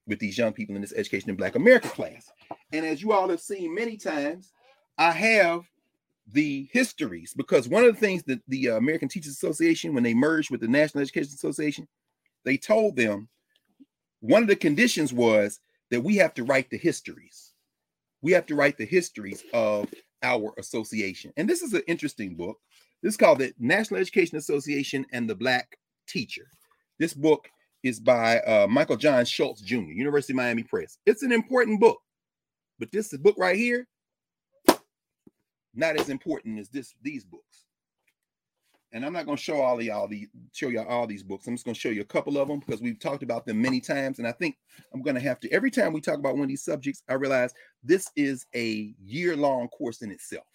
with 0.07 0.19
these 0.19 0.37
young 0.37 0.53
people 0.53 0.75
in 0.75 0.81
this 0.81 0.93
education 0.93 1.29
in 1.29 1.35
Black 1.35 1.55
America 1.55 1.87
class. 1.87 2.31
And 2.73 2.85
as 2.85 3.01
you 3.01 3.11
all 3.11 3.29
have 3.29 3.39
seen 3.39 3.75
many 3.75 3.95
times, 3.95 4.51
I 4.97 5.11
have 5.11 5.61
the 6.31 6.67
histories 6.71 7.33
because 7.35 7.69
one 7.69 7.83
of 7.83 7.93
the 7.93 7.99
things 7.99 8.23
that 8.23 8.41
the 8.47 8.71
uh, 8.71 8.77
American 8.77 9.07
Teachers 9.07 9.33
Association, 9.33 9.93
when 9.93 10.03
they 10.03 10.13
merged 10.13 10.51
with 10.51 10.61
the 10.61 10.67
National 10.67 11.01
Education 11.01 11.31
Association, 11.33 11.87
they 12.43 12.57
told 12.57 12.95
them 12.95 13.29
one 14.19 14.41
of 14.41 14.47
the 14.47 14.55
conditions 14.55 15.13
was 15.13 15.59
that 15.91 16.01
we 16.01 16.15
have 16.17 16.33
to 16.35 16.43
write 16.43 16.69
the 16.69 16.77
histories. 16.77 17.53
We 18.21 18.31
have 18.33 18.45
to 18.47 18.55
write 18.55 18.77
the 18.77 18.85
histories 18.85 19.43
of 19.53 19.91
our 20.23 20.53
association. 20.57 21.31
And 21.37 21.49
this 21.49 21.61
is 21.61 21.73
an 21.73 21.83
interesting 21.87 22.35
book. 22.35 22.57
This 23.01 23.13
is 23.13 23.17
called 23.17 23.39
the 23.39 23.53
National 23.59 23.99
Education 23.99 24.37
Association 24.37 25.05
and 25.13 25.29
the 25.29 25.35
Black 25.35 25.77
Teacher. 26.07 26.47
This 26.99 27.13
book 27.13 27.47
is 27.83 27.99
by 27.99 28.39
uh, 28.41 28.67
Michael 28.69 28.97
John 28.97 29.23
Schultz 29.23 29.61
Jr., 29.61 29.77
University 29.77 30.33
of 30.33 30.37
Miami 30.37 30.63
Press. 30.63 30.97
It's 31.05 31.23
an 31.23 31.31
important 31.31 31.79
book, 31.79 31.99
but 32.77 32.91
this 32.91 33.15
book 33.17 33.35
right 33.37 33.55
here, 33.55 33.87
not 35.73 35.95
as 35.97 36.09
important 36.09 36.59
as 36.59 36.69
this 36.69 36.93
these 37.01 37.23
books 37.23 37.65
and 38.91 39.05
I'm 39.05 39.13
not 39.13 39.25
going 39.25 39.37
to 39.37 39.43
show 39.43 39.61
all 39.61 39.77
of 39.77 39.85
y'all 39.85 40.07
the 40.07 40.27
show 40.51 40.69
y'all 40.69 40.87
all 40.87 41.05
these 41.05 41.23
books. 41.23 41.47
I'm 41.47 41.55
just 41.55 41.65
going 41.65 41.75
to 41.75 41.79
show 41.79 41.89
you 41.89 42.01
a 42.01 42.05
couple 42.05 42.37
of 42.37 42.47
them 42.47 42.59
because 42.59 42.81
we've 42.81 42.99
talked 42.99 43.23
about 43.23 43.45
them 43.45 43.61
many 43.61 43.79
times, 43.79 44.19
and 44.19 44.27
I 44.27 44.31
think 44.31 44.57
I'm 44.93 45.01
going 45.01 45.15
to 45.15 45.21
have 45.21 45.39
to 45.41 45.51
every 45.51 45.71
time 45.71 45.93
we 45.93 46.01
talk 46.01 46.17
about 46.17 46.33
one 46.33 46.43
of 46.43 46.49
these 46.49 46.63
subjects, 46.63 47.03
I 47.09 47.13
realize 47.13 47.53
this 47.83 48.09
is 48.15 48.45
a 48.55 48.93
year-long 49.03 49.67
course 49.69 50.01
in 50.01 50.11
itself. 50.11 50.45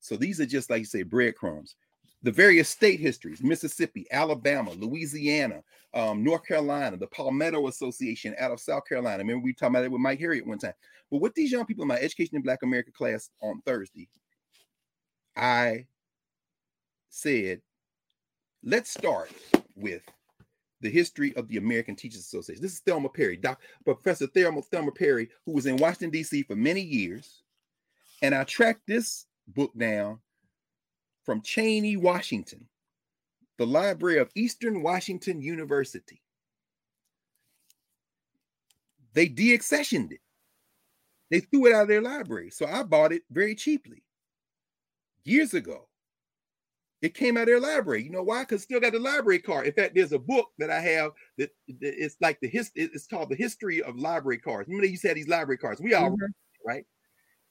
So 0.00 0.16
these 0.16 0.40
are 0.40 0.46
just 0.46 0.70
like 0.70 0.80
you 0.80 0.84
say 0.84 1.02
breadcrumbs. 1.02 1.76
The 2.22 2.32
various 2.32 2.68
state 2.68 3.00
histories: 3.00 3.42
Mississippi, 3.42 4.06
Alabama, 4.10 4.72
Louisiana, 4.72 5.62
um, 5.94 6.22
North 6.22 6.46
Carolina, 6.46 6.96
the 6.96 7.06
Palmetto 7.08 7.66
Association 7.66 8.34
out 8.38 8.52
of 8.52 8.60
South 8.60 8.86
Carolina. 8.86 9.18
Remember 9.18 9.42
we 9.42 9.54
talked 9.54 9.70
about 9.70 9.84
it 9.84 9.90
with 9.90 10.00
Mike 10.00 10.20
Harriot 10.20 10.46
one 10.46 10.58
time. 10.58 10.74
But 11.10 11.20
with 11.20 11.34
these 11.34 11.50
young 11.50 11.64
people 11.64 11.82
in 11.82 11.88
my 11.88 11.96
Education 11.96 12.36
in 12.36 12.42
Black 12.42 12.62
America 12.62 12.92
class 12.92 13.30
on 13.42 13.60
Thursday, 13.66 14.08
I 15.34 15.86
said, 17.10 17.60
let's 18.62 18.90
start 18.90 19.30
with 19.76 20.02
the 20.80 20.90
history 20.90 21.36
of 21.36 21.46
the 21.48 21.58
American 21.58 21.94
Teachers 21.94 22.20
Association. 22.20 22.62
This 22.62 22.72
is 22.72 22.80
Thelma 22.80 23.10
Perry, 23.10 23.36
Doc, 23.36 23.60
Professor 23.84 24.26
Thelma, 24.26 24.62
Thelma 24.62 24.92
Perry, 24.92 25.28
who 25.44 25.52
was 25.52 25.66
in 25.66 25.76
Washington, 25.76 26.10
D.C. 26.10 26.44
for 26.44 26.56
many 26.56 26.80
years. 26.80 27.42
And 28.22 28.34
I 28.34 28.44
tracked 28.44 28.86
this 28.86 29.26
book 29.46 29.72
down 29.76 30.20
from 31.24 31.42
Cheney, 31.42 31.96
Washington, 31.96 32.66
the 33.58 33.66
library 33.66 34.18
of 34.18 34.30
Eastern 34.34 34.82
Washington 34.82 35.42
University. 35.42 36.22
They 39.12 39.28
deaccessioned 39.28 40.12
it. 40.12 40.20
They 41.30 41.40
threw 41.40 41.66
it 41.66 41.74
out 41.74 41.82
of 41.82 41.88
their 41.88 42.00
library. 42.00 42.50
So 42.50 42.66
I 42.66 42.82
bought 42.84 43.12
it 43.12 43.22
very 43.30 43.54
cheaply 43.54 44.02
years 45.24 45.52
ago. 45.52 45.89
It 47.02 47.14
came 47.14 47.36
out 47.36 47.42
of 47.42 47.46
their 47.46 47.60
library. 47.60 48.04
You 48.04 48.10
know 48.10 48.22
why? 48.22 48.42
Because 48.42 48.62
still 48.62 48.80
got 48.80 48.92
the 48.92 48.98
library 48.98 49.38
card. 49.38 49.66
In 49.66 49.72
fact, 49.72 49.94
there's 49.94 50.12
a 50.12 50.18
book 50.18 50.48
that 50.58 50.70
I 50.70 50.80
have 50.80 51.12
that, 51.38 51.50
that 51.68 51.76
it's 51.80 52.16
like 52.20 52.38
the 52.40 52.48
his 52.48 52.70
it's 52.74 53.06
called 53.06 53.30
the 53.30 53.36
history 53.36 53.82
of 53.82 53.96
library 53.96 54.38
cards. 54.38 54.68
Remember 54.68 54.86
they 54.86 54.90
used 54.90 55.02
to 55.02 55.08
have 55.08 55.14
these 55.14 55.28
library 55.28 55.58
cards. 55.58 55.80
We 55.80 55.94
all 55.94 56.10
mm-hmm. 56.10 56.24
right. 56.66 56.84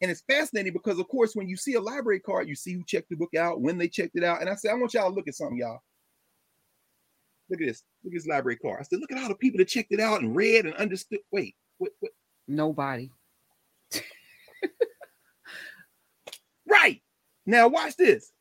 And 0.01 0.09
it's 0.09 0.23
fascinating 0.29 0.71
because, 0.71 0.99
of 0.99 1.07
course, 1.09 1.35
when 1.35 1.49
you 1.49 1.57
see 1.57 1.73
a 1.73 1.81
library 1.81 2.19
card, 2.19 2.47
you 2.47 2.55
see 2.55 2.73
who 2.73 2.83
checked 2.85 3.09
the 3.09 3.17
book 3.17 3.35
out, 3.35 3.59
when 3.59 3.77
they 3.77 3.89
checked 3.89 4.15
it 4.15 4.23
out. 4.23 4.39
And 4.39 4.49
I 4.49 4.55
said, 4.55 4.71
I 4.71 4.75
want 4.75 4.93
y'all 4.93 5.09
to 5.09 5.15
look 5.15 5.27
at 5.27 5.35
something, 5.35 5.57
y'all. 5.57 5.81
Look 7.49 7.59
at 7.61 7.67
this. 7.67 7.83
Look 8.03 8.13
at 8.13 8.17
this 8.17 8.27
library 8.27 8.57
card. 8.57 8.77
I 8.79 8.83
said, 8.83 8.99
look 8.99 9.11
at 9.11 9.17
all 9.17 9.27
the 9.27 9.35
people 9.35 9.57
that 9.57 9.67
checked 9.67 9.91
it 9.91 9.99
out 9.99 10.21
and 10.21 10.35
read 10.35 10.65
and 10.65 10.73
understood. 10.75 11.19
Wait, 11.31 11.55
what? 11.79 11.91
what? 11.99 12.11
Nobody. 12.47 13.11
right. 16.67 17.01
Now 17.45 17.67
watch 17.67 17.97
this. 17.97 18.31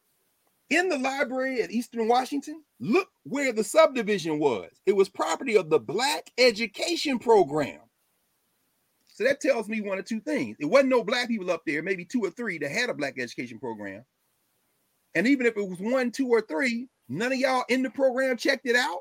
In 0.71 0.89
the 0.89 0.99
library 0.99 1.63
at 1.63 1.71
Eastern 1.71 2.09
Washington, 2.09 2.63
look 2.81 3.09
where 3.25 3.53
the 3.53 3.65
subdivision 3.65 4.39
was. 4.39 4.71
It 4.87 4.97
was 4.97 5.09
property 5.09 5.57
of 5.57 5.71
the 5.71 5.79
Black 5.79 6.31
Education 6.37 7.19
Program. 7.19 7.81
So 9.09 9.25
that 9.25 9.41
tells 9.41 9.69
me 9.69 9.81
one 9.81 9.99
or 9.99 10.03
two 10.03 10.21
things. 10.21 10.57
It 10.61 10.67
wasn't 10.67 10.91
no 10.91 11.03
black 11.03 11.27
people 11.27 11.51
up 11.51 11.63
there, 11.67 11.83
maybe 11.83 12.05
two 12.05 12.23
or 12.23 12.31
three 12.31 12.59
that 12.59 12.71
had 12.71 12.89
a 12.89 12.95
black 12.95 13.19
education 13.19 13.59
program. 13.59 14.05
And 15.15 15.27
even 15.27 15.47
if 15.47 15.57
it 15.57 15.69
was 15.69 15.81
one, 15.81 16.13
two, 16.13 16.29
or 16.29 16.41
three, 16.41 16.89
none 17.09 17.33
of 17.33 17.39
y'all 17.39 17.65
in 17.69 17.83
the 17.83 17.91
program 17.91 18.37
checked 18.37 18.67
it 18.67 18.77
out. 18.77 19.01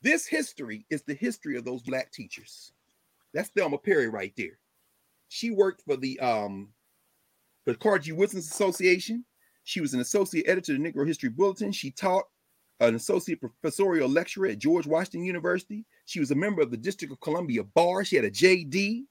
This 0.00 0.26
history 0.26 0.86
is 0.88 1.02
the 1.02 1.12
history 1.12 1.58
of 1.58 1.66
those 1.66 1.82
black 1.82 2.10
teachers. 2.10 2.72
That's 3.34 3.50
Thelma 3.50 3.76
Perry 3.76 4.08
right 4.08 4.32
there. 4.36 4.58
She 5.28 5.50
worked 5.50 5.82
for 5.82 5.96
the 5.96 6.18
um 6.20 6.70
for 7.64 7.72
the 7.72 7.78
Carter 7.78 8.04
G. 8.04 8.12
Association. 8.12 9.26
She 9.70 9.80
was 9.80 9.94
an 9.94 10.00
associate 10.00 10.48
editor 10.48 10.74
of 10.74 10.82
the 10.82 10.92
Negro 10.92 11.06
History 11.06 11.28
Bulletin. 11.28 11.70
She 11.70 11.92
taught 11.92 12.24
an 12.80 12.96
associate 12.96 13.40
professorial 13.40 14.08
lecturer 14.08 14.48
at 14.48 14.58
George 14.58 14.84
Washington 14.84 15.22
University. 15.22 15.84
She 16.06 16.18
was 16.18 16.32
a 16.32 16.34
member 16.34 16.60
of 16.60 16.72
the 16.72 16.76
District 16.76 17.12
of 17.12 17.20
Columbia 17.20 17.62
Bar. 17.62 18.04
She 18.04 18.16
had 18.16 18.24
a 18.24 18.32
JD. 18.32 19.04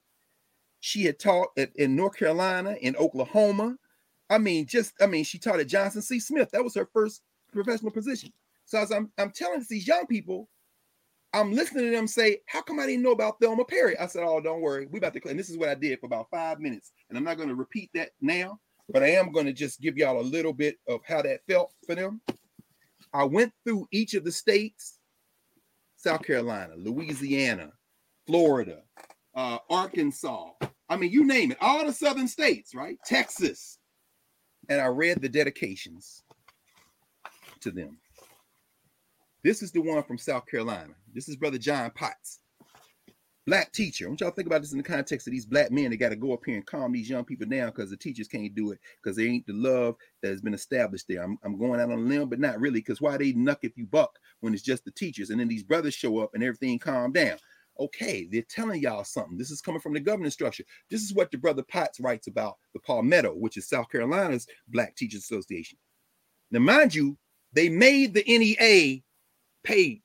She 0.80 1.04
had 1.04 1.18
taught 1.18 1.48
at, 1.56 1.74
in 1.76 1.96
North 1.96 2.14
Carolina, 2.14 2.76
in 2.82 2.94
Oklahoma. 2.96 3.76
I 4.28 4.36
mean, 4.36 4.66
just 4.66 4.92
I 5.00 5.06
mean, 5.06 5.24
she 5.24 5.38
taught 5.38 5.60
at 5.60 5.66
Johnson 5.66 6.02
C. 6.02 6.20
Smith. 6.20 6.50
That 6.50 6.62
was 6.62 6.74
her 6.74 6.90
first 6.92 7.22
professional 7.54 7.90
position. 7.90 8.30
So 8.66 8.80
as 8.80 8.92
I'm 8.92 9.10
I'm 9.16 9.30
telling 9.30 9.64
these 9.70 9.88
young 9.88 10.06
people, 10.08 10.50
I'm 11.32 11.54
listening 11.54 11.86
to 11.86 11.90
them 11.90 12.06
say, 12.06 12.42
"How 12.44 12.60
come 12.60 12.80
I 12.80 12.86
didn't 12.86 13.02
know 13.02 13.12
about 13.12 13.40
Thelma 13.40 13.64
Perry?" 13.64 13.98
I 13.98 14.06
said, 14.08 14.24
"Oh, 14.26 14.42
don't 14.42 14.60
worry, 14.60 14.84
we 14.90 14.98
about 14.98 15.14
to." 15.14 15.26
And 15.26 15.38
this 15.38 15.48
is 15.48 15.56
what 15.56 15.70
I 15.70 15.74
did 15.74 16.00
for 16.00 16.06
about 16.06 16.28
five 16.30 16.60
minutes, 16.60 16.92
and 17.08 17.16
I'm 17.16 17.24
not 17.24 17.38
going 17.38 17.48
to 17.48 17.54
repeat 17.54 17.88
that 17.94 18.10
now, 18.20 18.60
but 18.92 19.02
I 19.02 19.10
am 19.10 19.32
going 19.32 19.46
to 19.46 19.52
just 19.52 19.80
give 19.80 19.96
y'all 19.96 20.20
a 20.20 20.22
little 20.22 20.52
bit 20.52 20.78
of 20.88 21.00
how 21.06 21.22
that 21.22 21.40
felt 21.48 21.72
for 21.86 21.94
them. 21.94 22.20
I 23.12 23.24
went 23.24 23.52
through 23.64 23.88
each 23.90 24.14
of 24.14 24.24
the 24.24 24.32
states: 24.32 24.98
South 25.96 26.22
Carolina, 26.22 26.74
Louisiana, 26.76 27.72
Florida, 28.26 28.82
uh, 29.34 29.58
Arkansas. 29.68 30.50
I 30.88 30.96
mean, 30.96 31.12
you 31.12 31.24
name 31.24 31.52
it, 31.52 31.58
all 31.60 31.84
the 31.84 31.92
southern 31.92 32.28
states, 32.28 32.74
right? 32.74 32.96
Texas, 33.04 33.78
and 34.68 34.80
I 34.80 34.86
read 34.86 35.20
the 35.20 35.28
dedications 35.28 36.24
to 37.60 37.70
them. 37.70 37.98
This 39.42 39.62
is 39.62 39.72
the 39.72 39.80
one 39.80 40.02
from 40.02 40.18
South 40.18 40.46
Carolina. 40.46 40.94
This 41.14 41.28
is 41.28 41.36
Brother 41.36 41.58
John 41.58 41.90
Potts, 41.94 42.40
black 43.50 43.72
teacher. 43.72 44.04
I 44.04 44.08
want 44.08 44.20
y'all 44.20 44.30
to 44.30 44.36
think 44.36 44.46
about 44.46 44.60
this 44.60 44.70
in 44.70 44.78
the 44.78 44.84
context 44.84 45.26
of 45.26 45.32
these 45.32 45.44
black 45.44 45.72
men 45.72 45.90
that 45.90 45.96
got 45.96 46.10
to 46.10 46.16
go 46.16 46.32
up 46.32 46.42
here 46.46 46.54
and 46.54 46.64
calm 46.64 46.92
these 46.92 47.10
young 47.10 47.24
people 47.24 47.48
down 47.48 47.70
because 47.70 47.90
the 47.90 47.96
teachers 47.96 48.28
can't 48.28 48.54
do 48.54 48.70
it 48.70 48.78
because 49.02 49.16
they 49.16 49.26
ain't 49.26 49.44
the 49.44 49.52
love 49.52 49.96
that 50.22 50.30
has 50.30 50.40
been 50.40 50.54
established 50.54 51.06
there. 51.08 51.24
I'm, 51.24 51.36
I'm 51.42 51.58
going 51.58 51.80
out 51.80 51.90
on 51.90 51.98
a 51.98 52.02
limb, 52.02 52.28
but 52.28 52.38
not 52.38 52.60
really 52.60 52.78
because 52.78 53.00
why 53.00 53.16
they 53.16 53.32
knuck 53.32 53.58
if 53.62 53.76
you 53.76 53.86
buck 53.86 54.20
when 54.38 54.54
it's 54.54 54.62
just 54.62 54.84
the 54.84 54.92
teachers 54.92 55.30
and 55.30 55.40
then 55.40 55.48
these 55.48 55.64
brothers 55.64 55.94
show 55.94 56.20
up 56.20 56.30
and 56.34 56.44
everything 56.44 56.78
calm 56.78 57.10
down. 57.10 57.38
Okay, 57.80 58.28
they're 58.30 58.42
telling 58.42 58.82
y'all 58.82 59.02
something. 59.02 59.36
This 59.36 59.50
is 59.50 59.60
coming 59.60 59.80
from 59.80 59.94
the 59.94 60.00
governance 60.00 60.34
structure. 60.34 60.64
This 60.88 61.02
is 61.02 61.12
what 61.12 61.32
the 61.32 61.38
brother 61.38 61.64
Potts 61.64 61.98
writes 61.98 62.28
about 62.28 62.56
the 62.72 62.78
Palmetto, 62.78 63.34
which 63.34 63.56
is 63.56 63.68
South 63.68 63.90
Carolina's 63.90 64.46
Black 64.68 64.94
Teachers 64.94 65.24
Association. 65.24 65.76
Now, 66.52 66.60
mind 66.60 66.94
you, 66.94 67.18
they 67.52 67.68
made 67.68 68.14
the 68.14 68.22
NEA 68.28 69.00
pay 69.64 70.02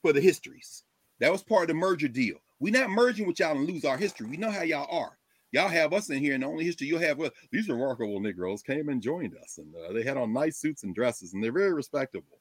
for 0.00 0.12
the 0.12 0.20
histories. 0.20 0.82
That 1.20 1.30
was 1.30 1.44
part 1.44 1.62
of 1.62 1.68
the 1.68 1.74
merger 1.74 2.08
deal. 2.08 2.38
We're 2.62 2.72
not 2.72 2.90
merging 2.90 3.26
with 3.26 3.40
y'all 3.40 3.56
and 3.56 3.66
lose 3.66 3.84
our 3.84 3.96
history. 3.96 4.28
We 4.28 4.36
know 4.36 4.52
how 4.52 4.62
y'all 4.62 4.86
are. 4.88 5.18
Y'all 5.50 5.66
have 5.66 5.92
us 5.92 6.10
in 6.10 6.18
here, 6.18 6.34
and 6.34 6.44
the 6.44 6.46
only 6.46 6.64
history 6.64 6.86
you'll 6.86 7.00
have 7.00 7.18
with 7.18 7.32
these 7.50 7.68
remarkable 7.68 8.20
Negroes 8.20 8.62
came 8.62 8.88
and 8.88 9.02
joined 9.02 9.36
us, 9.36 9.58
and 9.58 9.74
uh, 9.74 9.92
they 9.92 10.04
had 10.04 10.16
on 10.16 10.32
nice 10.32 10.58
suits 10.58 10.84
and 10.84 10.94
dresses, 10.94 11.34
and 11.34 11.42
they're 11.42 11.50
very 11.50 11.72
respectable. 11.72 12.38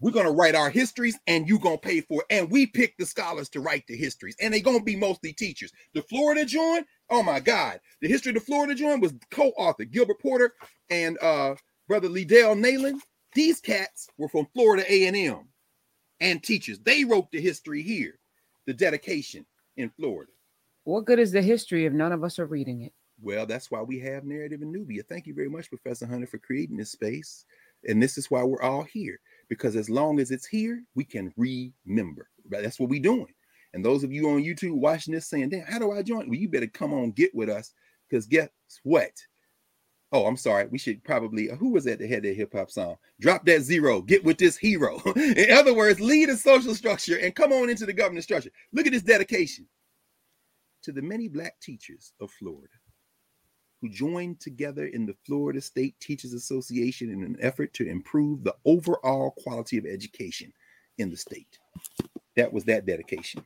We're 0.00 0.12
gonna 0.12 0.30
write 0.30 0.54
our 0.54 0.68
histories, 0.68 1.18
and 1.26 1.48
you 1.48 1.58
gonna 1.58 1.78
pay 1.78 2.02
for 2.02 2.20
it. 2.20 2.26
And 2.28 2.50
we 2.50 2.66
pick 2.66 2.98
the 2.98 3.06
scholars 3.06 3.48
to 3.48 3.60
write 3.60 3.86
the 3.86 3.96
histories, 3.96 4.36
and 4.42 4.52
they're 4.52 4.60
gonna 4.60 4.82
be 4.82 4.94
mostly 4.94 5.32
teachers. 5.32 5.72
The 5.94 6.02
Florida 6.02 6.44
joint, 6.44 6.86
oh 7.08 7.22
my 7.22 7.40
God, 7.40 7.80
the 8.02 8.08
history 8.08 8.30
of 8.30 8.34
the 8.34 8.40
Florida 8.40 8.74
joint 8.74 9.00
was 9.00 9.14
co-authored 9.30 9.90
Gilbert 9.90 10.20
Porter 10.20 10.52
and 10.90 11.16
uh, 11.22 11.54
brother 11.88 12.10
Leedell 12.10 12.60
Neyland. 12.60 13.00
These 13.34 13.60
cats 13.60 14.06
were 14.18 14.28
from 14.28 14.46
Florida 14.52 14.84
A&M 14.86 15.14
and 15.14 15.51
teachers. 16.42 16.78
They 16.78 17.04
wrote 17.04 17.30
the 17.30 17.40
history 17.40 17.82
here, 17.82 18.18
the 18.66 18.72
dedication 18.74 19.44
in 19.76 19.90
Florida. 19.90 20.32
What 20.84 21.04
good 21.04 21.18
is 21.18 21.32
the 21.32 21.42
history 21.42 21.86
if 21.86 21.92
none 21.92 22.12
of 22.12 22.24
us 22.24 22.38
are 22.38 22.46
reading 22.46 22.82
it? 22.82 22.92
Well, 23.20 23.46
that's 23.46 23.70
why 23.70 23.82
we 23.82 24.00
have 24.00 24.24
Narrative 24.24 24.62
in 24.62 24.72
Nubia. 24.72 25.02
Thank 25.04 25.26
you 25.26 25.34
very 25.34 25.48
much, 25.48 25.68
Professor 25.68 26.06
Hunter, 26.06 26.26
for 26.26 26.38
creating 26.38 26.76
this 26.76 26.90
space. 26.90 27.44
And 27.88 28.02
this 28.02 28.18
is 28.18 28.30
why 28.30 28.42
we're 28.42 28.62
all 28.62 28.82
here, 28.82 29.20
because 29.48 29.76
as 29.76 29.90
long 29.90 30.20
as 30.20 30.30
it's 30.30 30.46
here, 30.46 30.82
we 30.94 31.04
can 31.04 31.32
remember. 31.36 32.28
That's 32.48 32.80
what 32.80 32.88
we're 32.88 33.02
doing. 33.02 33.32
And 33.74 33.84
those 33.84 34.04
of 34.04 34.12
you 34.12 34.28
on 34.28 34.42
YouTube 34.42 34.74
watching 34.74 35.14
this 35.14 35.28
saying, 35.28 35.48
damn, 35.48 35.66
how 35.66 35.78
do 35.78 35.92
I 35.92 36.02
join? 36.02 36.28
Well, 36.28 36.38
you 36.38 36.48
better 36.48 36.66
come 36.66 36.92
on, 36.92 37.12
get 37.12 37.34
with 37.34 37.48
us, 37.48 37.72
because 38.08 38.26
guess 38.26 38.48
what? 38.82 39.12
Oh, 40.12 40.26
I'm 40.26 40.36
sorry. 40.36 40.66
We 40.70 40.78
should 40.78 41.02
probably. 41.04 41.50
Uh, 41.50 41.56
who 41.56 41.70
was 41.70 41.86
at 41.86 41.98
the 41.98 42.06
head 42.06 42.18
of 42.18 42.24
that 42.24 42.36
hip 42.36 42.52
hop 42.52 42.70
song? 42.70 42.96
Drop 43.20 43.44
that 43.46 43.62
zero. 43.62 44.02
Get 44.02 44.22
with 44.24 44.36
this 44.36 44.58
hero. 44.58 45.00
In 45.16 45.50
other 45.50 45.74
words, 45.74 46.00
lead 46.00 46.28
a 46.28 46.36
social 46.36 46.74
structure 46.74 47.16
and 47.16 47.34
come 47.34 47.52
on 47.52 47.70
into 47.70 47.86
the 47.86 47.92
government 47.94 48.24
structure. 48.24 48.50
Look 48.72 48.86
at 48.86 48.92
this 48.92 49.02
dedication 49.02 49.66
to 50.82 50.92
the 50.92 51.02
many 51.02 51.28
black 51.28 51.58
teachers 51.60 52.12
of 52.20 52.30
Florida 52.30 52.74
who 53.80 53.88
joined 53.88 54.38
together 54.38 54.86
in 54.86 55.06
the 55.06 55.16
Florida 55.26 55.60
State 55.60 55.98
Teachers 55.98 56.34
Association 56.34 57.10
in 57.10 57.24
an 57.24 57.36
effort 57.40 57.72
to 57.74 57.88
improve 57.88 58.44
the 58.44 58.54
overall 58.64 59.32
quality 59.38 59.76
of 59.76 59.86
education 59.86 60.52
in 60.98 61.10
the 61.10 61.16
state. 61.16 61.58
That 62.36 62.52
was 62.52 62.64
that 62.64 62.86
dedication. 62.86 63.44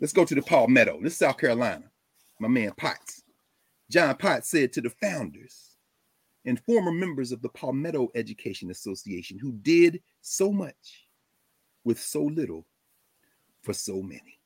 Let's 0.00 0.12
go 0.12 0.24
to 0.24 0.34
the 0.34 0.42
Palmetto. 0.42 1.00
This 1.02 1.14
is 1.14 1.18
South 1.18 1.38
Carolina. 1.38 1.90
My 2.38 2.46
man 2.46 2.72
Potts. 2.76 3.22
John 3.90 4.16
Potts 4.16 4.48
said 4.48 4.72
to 4.74 4.80
the 4.80 4.90
founders 4.90 5.73
and 6.44 6.60
former 6.60 6.92
members 6.92 7.32
of 7.32 7.42
the 7.42 7.48
Palmetto 7.48 8.08
Education 8.14 8.70
Association 8.70 9.38
who 9.38 9.52
did 9.52 10.02
so 10.20 10.52
much 10.52 11.06
with 11.84 12.00
so 12.00 12.22
little 12.22 12.66
for 13.62 13.72
so 13.72 14.02
many. 14.02 14.38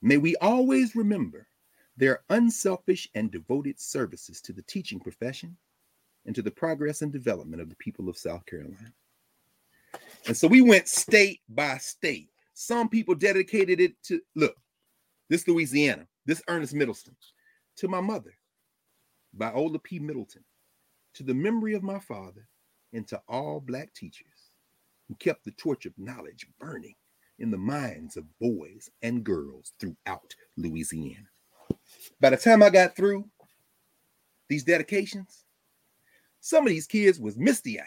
May 0.00 0.16
we 0.16 0.34
always 0.36 0.96
remember 0.96 1.46
their 1.96 2.22
unselfish 2.30 3.08
and 3.14 3.30
devoted 3.30 3.78
services 3.78 4.40
to 4.42 4.52
the 4.52 4.62
teaching 4.62 4.98
profession 4.98 5.56
and 6.26 6.34
to 6.34 6.42
the 6.42 6.50
progress 6.50 7.02
and 7.02 7.12
development 7.12 7.62
of 7.62 7.68
the 7.68 7.76
people 7.76 8.08
of 8.08 8.16
South 8.16 8.44
Carolina. 8.46 8.92
And 10.26 10.36
so 10.36 10.48
we 10.48 10.62
went 10.62 10.88
state 10.88 11.40
by 11.48 11.78
state. 11.78 12.30
Some 12.54 12.88
people 12.88 13.14
dedicated 13.14 13.80
it 13.80 14.00
to 14.04 14.20
look, 14.34 14.56
this 15.28 15.46
Louisiana, 15.46 16.06
this 16.26 16.42
Ernest 16.48 16.74
Middleton, 16.74 17.16
to 17.76 17.88
my 17.88 18.00
mother, 18.00 18.36
Viola 19.34 19.78
P. 19.78 19.98
Middleton, 19.98 20.44
to 21.14 21.22
the 21.22 21.34
memory 21.34 21.74
of 21.74 21.82
my 21.82 21.98
father 21.98 22.48
and 22.92 23.06
to 23.08 23.20
all 23.28 23.60
black 23.60 23.92
teachers 23.94 24.50
who 25.08 25.14
kept 25.16 25.44
the 25.44 25.50
torch 25.52 25.86
of 25.86 25.98
knowledge 25.98 26.46
burning 26.58 26.94
in 27.38 27.50
the 27.50 27.58
minds 27.58 28.16
of 28.16 28.38
boys 28.38 28.90
and 29.02 29.24
girls 29.24 29.72
throughout 29.78 30.34
Louisiana. 30.56 31.26
By 32.20 32.30
the 32.30 32.36
time 32.36 32.62
I 32.62 32.70
got 32.70 32.94
through 32.94 33.28
these 34.48 34.64
dedications, 34.64 35.44
some 36.40 36.64
of 36.64 36.70
these 36.70 36.86
kids 36.86 37.20
was 37.20 37.38
misty-eyed. 37.38 37.86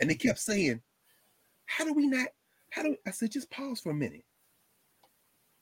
And 0.00 0.10
they 0.10 0.14
kept 0.14 0.38
saying, 0.38 0.80
How 1.66 1.84
do 1.84 1.94
we 1.94 2.06
not? 2.06 2.28
How 2.70 2.82
do 2.82 2.96
I 3.06 3.10
said 3.10 3.30
just 3.30 3.50
pause 3.50 3.80
for 3.80 3.90
a 3.90 3.94
minute? 3.94 4.24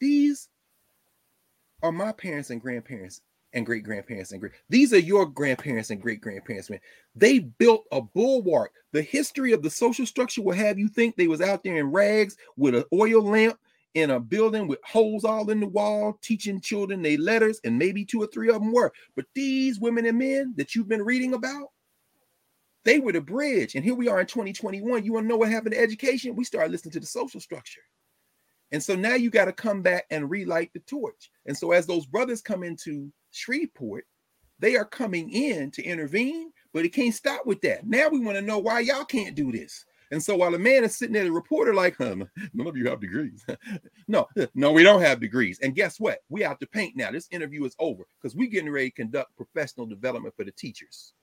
These 0.00 0.48
are 1.82 1.92
my 1.92 2.12
parents 2.12 2.50
and 2.50 2.60
grandparents 2.60 3.20
and 3.54 3.66
great 3.66 3.84
grandparents 3.84 4.32
and 4.32 4.40
great. 4.40 4.52
These 4.68 4.92
are 4.92 4.98
your 4.98 5.26
grandparents 5.26 5.90
and 5.90 6.00
great 6.00 6.20
grandparents, 6.20 6.70
man. 6.70 6.80
They 7.14 7.40
built 7.40 7.84
a 7.92 8.00
bulwark. 8.00 8.72
The 8.92 9.02
history 9.02 9.52
of 9.52 9.62
the 9.62 9.70
social 9.70 10.06
structure 10.06 10.42
will 10.42 10.54
have 10.54 10.78
you 10.78 10.88
think 10.88 11.16
they 11.16 11.28
was 11.28 11.40
out 11.40 11.62
there 11.62 11.76
in 11.76 11.90
rags 11.90 12.36
with 12.56 12.74
an 12.74 12.84
oil 12.92 13.22
lamp 13.22 13.58
in 13.94 14.10
a 14.10 14.20
building 14.20 14.66
with 14.66 14.78
holes 14.84 15.24
all 15.24 15.50
in 15.50 15.60
the 15.60 15.66
wall, 15.66 16.18
teaching 16.22 16.60
children 16.60 17.02
their 17.02 17.18
letters, 17.18 17.60
and 17.64 17.78
maybe 17.78 18.04
two 18.04 18.22
or 18.22 18.26
three 18.28 18.48
of 18.48 18.54
them 18.54 18.72
were. 18.72 18.92
But 19.16 19.26
these 19.34 19.80
women 19.80 20.06
and 20.06 20.18
men 20.18 20.54
that 20.56 20.74
you've 20.74 20.88
been 20.88 21.02
reading 21.02 21.34
about, 21.34 21.68
they 22.84 22.98
were 22.98 23.12
the 23.12 23.20
bridge. 23.20 23.74
And 23.74 23.84
here 23.84 23.94
we 23.94 24.08
are 24.08 24.20
in 24.20 24.26
2021. 24.26 25.04
You 25.04 25.12
want 25.12 25.24
to 25.24 25.28
know 25.28 25.36
what 25.36 25.50
happened 25.50 25.74
to 25.74 25.80
education? 25.80 26.34
We 26.34 26.44
started 26.44 26.72
listening 26.72 26.92
to 26.92 27.00
the 27.00 27.06
social 27.06 27.40
structure. 27.40 27.82
And 28.72 28.82
so 28.82 28.96
now 28.96 29.14
you 29.14 29.28
got 29.28 29.44
to 29.44 29.52
come 29.52 29.82
back 29.82 30.06
and 30.10 30.30
relight 30.30 30.70
the 30.72 30.80
torch. 30.80 31.30
And 31.44 31.56
so 31.56 31.72
as 31.72 31.86
those 31.86 32.06
brothers 32.06 32.40
come 32.40 32.62
into 32.62 33.12
Shreveport, 33.32 34.06
they 34.58 34.76
are 34.76 34.84
coming 34.84 35.30
in 35.30 35.70
to 35.72 35.82
intervene, 35.82 36.52
but 36.72 36.84
it 36.84 36.90
can't 36.90 37.14
stop 37.14 37.46
with 37.46 37.60
that. 37.62 37.86
Now 37.86 38.08
we 38.08 38.20
want 38.20 38.36
to 38.36 38.42
know 38.42 38.58
why 38.58 38.80
y'all 38.80 39.04
can't 39.04 39.34
do 39.34 39.50
this. 39.50 39.84
And 40.12 40.22
so 40.22 40.36
while 40.36 40.54
a 40.54 40.58
man 40.58 40.84
is 40.84 40.94
sitting 40.94 41.14
there, 41.14 41.24
the 41.24 41.32
reporter, 41.32 41.72
like, 41.72 41.96
huh, 41.96 42.16
none 42.52 42.66
of 42.66 42.76
you 42.76 42.86
have 42.88 43.00
degrees. 43.00 43.44
no, 44.08 44.28
no, 44.54 44.70
we 44.70 44.82
don't 44.82 45.00
have 45.00 45.20
degrees. 45.20 45.58
And 45.62 45.74
guess 45.74 45.98
what? 45.98 46.18
We 46.28 46.42
have 46.42 46.58
to 46.58 46.66
paint 46.66 46.96
now. 46.96 47.10
This 47.10 47.28
interview 47.30 47.64
is 47.64 47.74
over 47.78 48.06
because 48.20 48.36
we're 48.36 48.50
getting 48.50 48.70
ready 48.70 48.90
to 48.90 48.94
conduct 48.94 49.34
professional 49.36 49.86
development 49.86 50.34
for 50.36 50.44
the 50.44 50.52
teachers. 50.52 51.14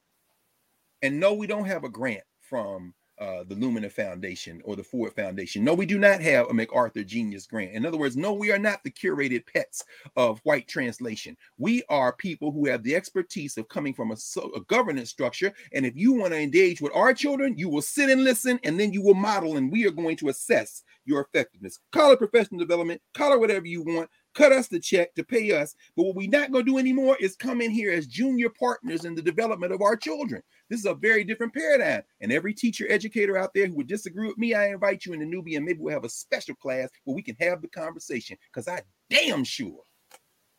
And 1.04 1.20
no, 1.20 1.34
we 1.36 1.46
don't 1.46 1.66
have 1.66 1.84
a 1.84 1.90
grant 1.90 2.24
from 2.42 2.96
uh, 3.20 3.44
the 3.48 3.56
Lumina 3.56 3.90
Foundation 3.90 4.62
or 4.64 4.76
the 4.76 4.84
Ford 4.84 5.14
Foundation. 5.14 5.64
No, 5.64 5.74
we 5.74 5.86
do 5.86 6.00
not 6.00 6.22
have 6.22 6.48
a 6.48 6.54
MacArthur 6.54 7.04
Genius 7.04 7.48
Grant. 7.48 7.74
In 7.74 7.86
other 7.86 7.98
words, 7.98 8.16
no, 8.16 8.34
we 8.34 8.52
are 8.52 8.60
not 8.60 8.84
the 8.84 8.92
curated 8.92 9.46
pets 9.46 9.84
of 10.16 10.40
white 10.44 10.68
translation. 10.68 11.36
We 11.58 11.84
are 11.90 12.16
people 12.16 12.52
who 12.52 12.68
have 12.68 12.84
the 12.84 12.96
expertise 12.96 13.58
of 13.58 13.68
coming 13.68 13.94
from 13.94 14.12
a, 14.12 14.16
a 14.56 14.62
governance 14.68 15.10
structure. 15.10 15.54
And 15.74 15.86
if 15.86 15.96
you 15.96 16.14
want 16.14 16.34
to 16.34 16.40
engage 16.40 16.82
with 16.82 16.96
our 16.96 17.14
children, 17.14 17.58
you 17.58 17.70
will 17.70 17.82
sit 17.82 18.10
and 18.10 18.24
listen, 18.24 18.60
and 18.64 18.80
then 18.80 18.94
you 18.94 19.02
will 19.02 19.14
model, 19.16 19.58
and 19.58 19.72
we 19.72 19.86
are 19.86 19.92
going 19.92 20.16
to 20.18 20.30
assess 20.30 20.84
your 21.06 21.22
effectiveness. 21.22 21.80
Call 21.92 22.12
it 22.12 22.20
professional 22.20 22.60
development, 22.60 23.02
call 23.14 23.34
it 23.34 23.40
whatever 23.40 23.66
you 23.66 23.84
want, 23.84 24.10
cut 24.34 24.52
us 24.52 24.68
the 24.68 24.80
check 24.80 25.14
to 25.16 25.24
pay 25.24 25.52
us. 25.52 25.76
But 25.96 26.04
what 26.04 26.16
we're 26.16 26.30
not 26.30 26.52
going 26.52 26.66
to 26.66 26.72
do 26.72 26.78
anymore 26.78 27.18
is 27.20 27.36
come 27.36 27.62
in 27.62 27.72
here 27.72 27.92
as 27.92 28.08
junior 28.08 28.50
partners 28.50 29.06
in 29.06 29.16
the 29.16 29.22
development 29.22 29.74
of 29.74 29.82
our 29.82 29.96
children. 29.96 30.42
This 30.70 30.80
is 30.80 30.86
a 30.86 30.94
very 30.94 31.24
different 31.24 31.54
paradigm. 31.54 32.04
And 32.22 32.32
every 32.32 32.54
teacher, 32.54 32.86
educator 32.90 33.38
out 33.38 33.54
there 33.54 33.68
who 33.68 33.76
would 33.76 33.88
disagree 33.88 34.28
with 34.28 34.38
me, 34.38 34.54
I 34.54 34.68
invite 34.68 35.06
you 35.06 35.14
in 35.14 35.20
the 35.20 35.26
newbie, 35.26 35.56
and 35.56 35.66
maybe 35.66 35.80
we'll 35.80 35.94
have 35.94 36.06
a 36.06 36.10
special 36.10 36.56
class 36.56 36.90
where 37.04 37.16
we 37.16 37.24
can 37.24 37.36
have 37.40 37.62
the 37.62 37.68
conversation. 37.70 38.38
Because 38.52 38.68
I 38.68 38.82
damn 39.10 39.44
sure, 39.44 39.82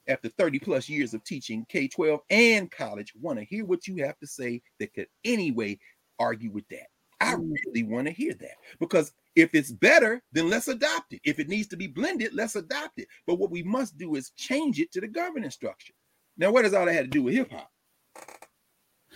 after 0.09 0.29
30 0.29 0.59
plus 0.59 0.89
years 0.89 1.15
of 1.15 1.23
teaching 1.25 1.65
K 1.69 1.89
12 1.89 2.21
and 2.31 2.71
college, 2.71 3.13
want 3.21 3.39
to 3.39 3.45
hear 3.45 3.65
what 3.65 3.87
you 3.87 4.05
have 4.05 4.19
to 4.19 4.27
say 4.27 4.61
that 4.79 4.93
could 4.93 5.07
anyway 5.25 5.79
argue 6.19 6.51
with 6.51 6.69
that. 6.69 6.87
I 7.21 7.35
mm. 7.35 7.53
really 7.67 7.85
want 7.85 8.07
to 8.07 8.13
hear 8.13 8.35
that 8.35 8.57
because 8.79 9.13
if 9.37 9.55
it's 9.55 9.73
better, 9.73 10.23
then 10.33 10.51
let's 10.51 10.69
adopt 10.69 11.13
it. 11.13 11.21
If 11.25 11.39
it 11.39 11.49
needs 11.49 11.69
to 11.69 11.77
be 11.77 11.87
blended, 11.87 12.35
let's 12.35 12.57
adopt 12.57 12.99
it. 12.99 13.09
But 13.27 13.37
what 13.37 13.51
we 13.51 13.63
must 13.63 13.97
do 13.97 14.17
is 14.17 14.31
change 14.31 14.81
it 14.81 14.91
to 14.93 15.01
the 15.01 15.09
governance 15.09 15.55
structure. 15.55 15.95
Now, 16.37 16.51
what 16.51 16.63
does 16.63 16.75
all 16.75 16.87
that 16.87 16.95
have 16.95 17.05
to 17.05 17.11
do 17.11 17.23
with 17.23 17.35
hip 17.35 17.51
hop? 17.51 17.71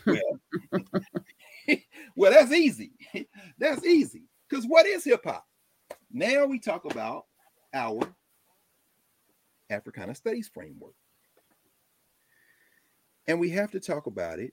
Hmm. 0.04 0.14
Well, 0.72 0.84
well, 2.16 2.32
that's 2.32 2.52
easy. 2.52 2.92
That's 3.58 3.84
easy. 3.86 4.24
Because 4.48 4.66
what 4.66 4.86
is 4.86 5.04
hip 5.04 5.22
hop? 5.24 5.46
Now 6.12 6.44
we 6.44 6.58
talk 6.58 6.84
about 6.84 7.24
our 7.72 8.02
Africana 9.70 10.14
Studies 10.14 10.50
framework. 10.52 10.94
And 13.26 13.40
we 13.40 13.48
have 13.50 13.70
to 13.70 13.80
talk 13.80 14.06
about 14.06 14.38
it 14.38 14.52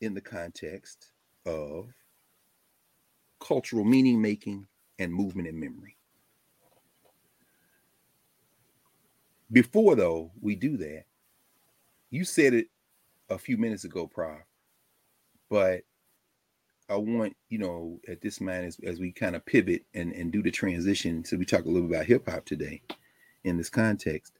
in 0.00 0.14
the 0.14 0.20
context 0.20 1.12
of 1.46 1.86
cultural 3.40 3.84
meaning 3.84 4.20
making 4.20 4.66
and 4.98 5.12
movement 5.12 5.48
and 5.48 5.58
memory. 5.58 5.96
Before, 9.50 9.94
though, 9.94 10.30
we 10.40 10.54
do 10.54 10.76
that, 10.76 11.04
you 12.10 12.24
said 12.24 12.54
it 12.54 12.68
a 13.30 13.38
few 13.38 13.56
minutes 13.56 13.84
ago, 13.84 14.06
Prof, 14.06 14.40
but 15.48 15.82
I 16.90 16.96
want, 16.96 17.36
you 17.48 17.58
know, 17.58 18.00
at 18.08 18.20
this 18.20 18.40
moment 18.40 18.66
as, 18.66 18.78
as 18.84 19.00
we 19.00 19.12
kind 19.12 19.36
of 19.36 19.44
pivot 19.46 19.84
and, 19.94 20.12
and 20.12 20.32
do 20.32 20.42
the 20.42 20.50
transition, 20.50 21.24
so 21.24 21.36
we 21.36 21.44
talk 21.44 21.64
a 21.64 21.68
little 21.68 21.88
bit 21.88 21.96
about 21.96 22.06
hip 22.06 22.28
hop 22.28 22.44
today 22.44 22.82
in 23.44 23.56
this 23.56 23.70
context. 23.70 24.32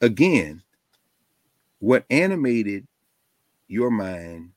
Again, 0.00 0.62
what 1.78 2.04
animated 2.10 2.86
your 3.68 3.90
mind 3.90 4.50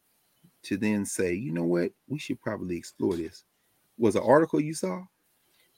to 0.64 0.78
then 0.78 1.06
say, 1.06 1.34
you 1.34 1.52
know 1.52 1.64
what, 1.64 1.92
we 2.08 2.20
should 2.20 2.42
probably 2.42 2.78
explore 2.78 3.16
this 3.16 3.44
was 4.00 4.16
an 4.16 4.24
article 4.26 4.60
you 4.60 4.74
saw? 4.74 5.04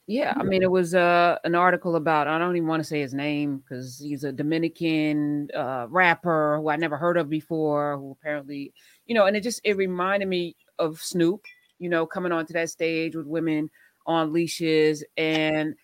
Yeah, 0.07 0.33
I 0.35 0.43
mean, 0.43 0.61
it 0.61 0.71
was 0.71 0.93
uh, 0.93 1.37
an 1.45 1.55
article 1.55 1.95
about, 1.95 2.27
I 2.27 2.37
don't 2.37 2.55
even 2.57 2.67
want 2.67 2.81
to 2.81 2.87
say 2.87 2.99
his 2.99 3.13
name 3.13 3.57
because 3.57 3.99
he's 3.99 4.25
a 4.25 4.31
Dominican 4.33 5.47
uh, 5.55 5.85
rapper 5.89 6.57
who 6.57 6.69
I 6.69 6.75
never 6.75 6.97
heard 6.97 7.17
of 7.17 7.29
before, 7.29 7.97
who 7.97 8.11
apparently, 8.11 8.73
you 9.05 9.15
know, 9.15 9.25
and 9.25 9.37
it 9.37 9.41
just, 9.41 9.61
it 9.63 9.77
reminded 9.77 10.27
me 10.27 10.57
of 10.79 10.99
Snoop, 10.99 11.45
you 11.79 11.87
know, 11.87 12.05
coming 12.05 12.33
onto 12.33 12.51
that 12.53 12.69
stage 12.69 13.15
with 13.15 13.25
women 13.25 13.69
on 14.05 14.33
leashes. 14.33 15.03
And 15.15 15.75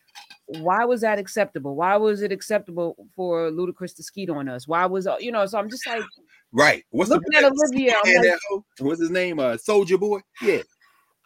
why 0.47 0.83
was 0.83 1.01
that 1.01 1.19
acceptable? 1.19 1.75
Why 1.75 1.95
was 1.95 2.21
it 2.21 2.31
acceptable 2.31 3.07
for 3.15 3.49
Ludacris 3.49 3.95
to 3.95 4.03
skeet 4.03 4.29
on 4.29 4.49
us? 4.49 4.67
Why 4.67 4.85
was, 4.87 5.07
uh, 5.07 5.17
you 5.19 5.31
know, 5.31 5.45
so 5.45 5.57
I'm 5.57 5.69
just 5.69 5.87
like, 5.87 6.03
right. 6.51 6.83
What's 6.89 7.11
looking 7.11 7.29
the, 7.31 7.37
at 7.37 7.43
Olivia? 7.45 7.95
Like, 8.03 8.39
what's 8.79 8.99
his 8.99 9.11
name? 9.11 9.39
Uh, 9.39 9.53
Soulja 9.53 9.97
Boy? 9.97 10.19
Yeah. 10.41 10.63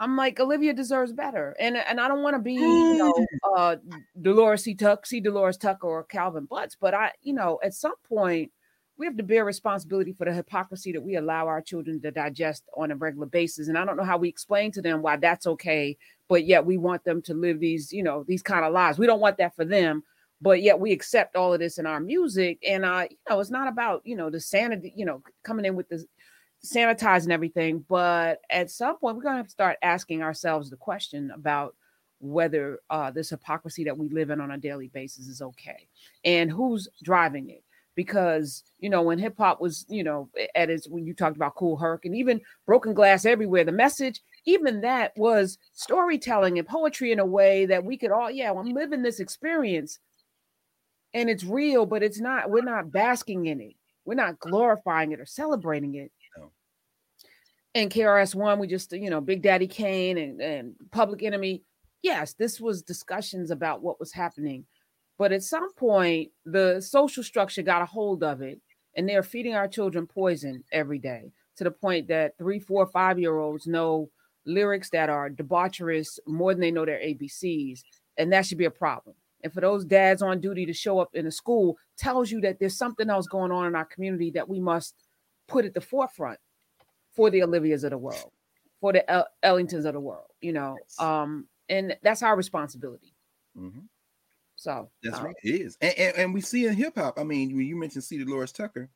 I'm 0.02 0.18
like 0.18 0.39
Olivia 0.39 0.74
deserves 0.74 1.14
better, 1.14 1.56
and 1.60 1.78
and 1.78 2.02
I 2.02 2.08
don't 2.08 2.24
want 2.24 2.36
to 2.36 2.41
be 2.41 2.56
you 2.56 2.97
know 2.97 3.14
mm. 3.14 3.26
uh, 3.56 3.76
Dolores 4.20 4.64
C. 4.64 4.74
Tuck, 4.74 5.06
C. 5.06 5.20
Dolores 5.20 5.58
Tucker 5.58 5.88
or 5.88 6.04
Calvin 6.04 6.45
Butts, 6.45 6.76
but 6.80 6.95
I 6.95 7.12
you 7.22 7.34
know 7.34 7.60
at 7.64 7.76
some 7.76 7.93
point 8.10 8.52
we 8.97 9.06
have 9.06 9.16
to 9.18 9.24
bear 9.24 9.45
responsibility 9.45 10.12
for 10.14 10.26
the 10.26 10.34
hypocrisy 10.34 10.91
that 10.91 11.02
we 11.02 11.18
allow 11.18 11.47
our 11.47 11.62
children 11.62 12.02
to 12.02 12.10
digest 12.10 12.64
on 12.76 12.89
a 12.89 12.95
regular 12.95 13.28
basis, 13.28 13.68
and 13.68 13.78
I 13.78 13.86
don't 13.86 13.95
know 13.95 14.04
how 14.04 14.18
we 14.18 14.28
explain 14.28 14.72
to 14.72 14.82
them 14.82 15.04
why 15.04 15.18
that's 15.18 15.45
okay, 15.45 15.95
but 16.28 16.47
yet 16.47 16.66
we 16.66 16.80
want 16.80 17.04
them 17.04 17.22
to 17.22 17.36
live 17.36 17.60
these 17.60 17.93
you 17.93 18.02
know 18.02 18.24
these 18.28 18.41
kind 18.41 18.66
of 18.66 18.74
lives. 18.74 18.97
We 18.97 19.06
don't 19.06 19.22
want 19.22 19.38
that 19.38 19.56
for 19.56 19.66
them, 19.66 20.04
but 20.41 20.64
yet 20.64 20.80
we 20.80 20.93
accept 20.93 21.36
all 21.36 21.54
of 21.54 21.60
this 21.60 21.78
in 21.78 21.86
our 21.86 21.99
music, 21.99 22.58
and 22.68 22.86
uh 22.86 23.06
you 23.08 23.18
know 23.30 23.39
it's 23.39 23.52
not 23.52 23.68
about 23.68 24.02
you 24.04 24.16
know 24.16 24.32
the 24.32 24.39
sanity 24.39 24.93
you 24.95 25.06
know 25.06 25.22
coming 25.43 25.66
in 25.66 25.76
with 25.76 25.89
the 25.89 26.04
sanitizing 26.66 27.32
everything. 27.32 27.84
But 27.88 28.41
at 28.49 28.72
some 28.72 28.97
point, 28.97 29.18
we're 29.18 29.24
going 29.24 29.34
to 29.34 29.38
have 29.38 29.47
to 29.47 29.51
start 29.51 29.78
asking 29.82 30.22
ourselves 30.22 30.70
the 30.70 30.78
question 30.78 31.32
about 31.32 31.76
whether 32.20 32.80
uh, 32.89 33.12
this 33.12 33.32
hypocrisy 33.32 33.84
that 33.86 33.97
we 33.97 34.09
live 34.09 34.30
in 34.30 34.39
on 34.39 34.51
a 34.51 34.57
daily 34.57 34.89
basis 34.89 35.28
is 35.28 35.41
okay 35.41 35.88
and 36.24 36.51
who's 36.51 36.88
driving 37.03 37.49
it. 37.49 37.64
Because, 37.93 38.64
you 38.80 38.89
know, 38.89 39.01
when 39.01 39.20
hip 39.20 39.36
hop 39.38 39.59
was, 39.59 39.86
you 39.89 40.03
know, 40.03 40.30
at 40.55 40.70
its, 40.70 40.88
when 40.88 41.05
you 41.05 41.14
talked 41.14 41.36
about 41.36 41.55
Kool 41.55 41.76
Herc 41.76 42.05
and 42.05 42.16
even 42.16 42.39
Broken 42.66 42.93
Glass 42.93 43.26
Everywhere, 43.26 43.66
the 43.66 43.74
message, 43.74 44.22
even 44.45 44.80
that 44.82 45.12
was 45.18 45.57
storytelling 45.74 46.57
and 46.57 46.68
poetry 46.68 47.12
in 47.12 47.20
a 47.20 47.26
way 47.26 47.66
that 47.66 47.84
we 47.84 47.97
could 47.97 48.12
all, 48.12 48.32
yeah, 48.32 48.53
I'm 48.53 48.70
living 48.70 49.01
this 49.01 49.20
experience 49.20 49.99
and 51.14 51.30
it's 51.30 51.43
real, 51.43 51.86
but 51.86 52.01
it's 52.01 52.22
not, 52.22 52.49
we're 52.49 52.62
not 52.62 52.93
basking 52.93 53.47
in 53.47 53.59
it. 53.59 53.76
We're 54.05 54.16
not 54.16 54.39
glorifying 54.39 55.12
it 55.12 55.20
or 55.20 55.26
celebrating 55.26 55.95
it 55.95 56.14
and 57.74 57.89
KRS 57.89 58.36
One, 58.36 58.59
we 58.59 58.67
just, 58.67 58.91
you 58.91 59.09
know, 59.09 59.22
Big 59.22 59.41
Daddy 59.41 59.67
Kane 59.67 60.17
and, 60.17 60.41
and 60.41 60.76
Public 60.91 61.24
Enemy. 61.24 61.63
Yes, 62.01 62.34
this 62.34 62.59
was 62.59 62.82
discussions 62.82 63.51
about 63.51 63.82
what 63.82 63.99
was 63.99 64.11
happening. 64.11 64.65
But 65.17 65.32
at 65.32 65.43
some 65.43 65.72
point, 65.74 66.32
the 66.45 66.82
social 66.82 67.24
structure 67.24 67.61
got 67.61 67.84
a 67.84 67.86
hold 67.86 68.24
of 68.24 68.41
it, 68.41 68.59
and 68.95 69.07
they're 69.07 69.24
feeding 69.24 69.53
our 69.53 69.67
children 69.67 70.07
poison 70.07 70.63
every 70.72 70.99
day 70.99 71.32
to 71.57 71.63
the 71.63 71.72
point 71.72 72.07
that 72.07 72.38
three, 72.38 72.59
four, 72.59 72.86
five 72.88 73.19
year 73.19 73.38
olds 73.38 73.67
know 73.67 74.09
lyrics 74.45 74.89
that 74.89 75.09
are 75.09 75.30
debaucherous 75.30 76.19
more 76.26 76.53
than 76.53 76.61
they 76.61 76.72
know 76.72 76.86
their 76.86 76.99
ABCs. 76.99 77.82
And 78.17 78.34
that 78.34 78.45
should 78.45 78.57
be 78.57 78.65
a 78.65 78.72
problem. 78.72 79.15
And 79.43 79.53
for 79.53 79.61
those 79.61 79.86
dads 79.86 80.22
on 80.22 80.41
duty 80.41 80.65
to 80.65 80.74
show 80.74 80.99
up 80.99 81.09
in 81.13 81.28
a 81.28 81.32
school 81.32 81.78
tells 81.97 82.32
you 82.32 82.41
that 82.41 82.59
there's 82.59 82.78
something 82.78 83.09
else 83.09 83.28
going 83.28 83.51
on 83.51 83.65
in 83.67 83.76
our 83.76 83.86
community 83.86 84.32
that 84.32 84.49
we 84.49 84.59
must 84.59 84.95
put 85.47 85.65
at 85.65 85.74
the 85.74 85.82
forefront 85.82 86.39
for 87.22 87.30
the 87.30 87.41
Olivias 87.41 87.84
of 87.84 87.91
the 87.91 87.99
world, 87.99 88.32
for 88.80 88.91
the 88.91 89.07
El- 89.07 89.28
Ellingtons 89.43 89.86
of 89.86 89.93
the 89.93 89.99
world, 89.99 90.26
you 90.41 90.51
know. 90.51 90.76
Um, 90.97 91.45
and 91.69 91.95
that's 92.01 92.24
our 92.24 92.36
responsibility. 92.36 93.13
Mm-hmm. 93.55 93.82
So 94.55 94.89
that's 95.03 95.19
um, 95.19 95.26
right, 95.26 95.36
it 95.43 95.61
is. 95.61 95.78
And, 95.82 95.93
and, 95.99 96.17
and 96.17 96.34
we 96.34 96.41
see 96.41 96.65
in 96.65 96.74
hip 96.74 96.95
hop. 96.95 97.19
I 97.19 97.24
mean, 97.24 97.55
when 97.55 97.67
you 97.67 97.76
mentioned 97.76 98.05
C. 98.05 98.17
Dolores 98.17 98.51
Tucker, 98.51 98.89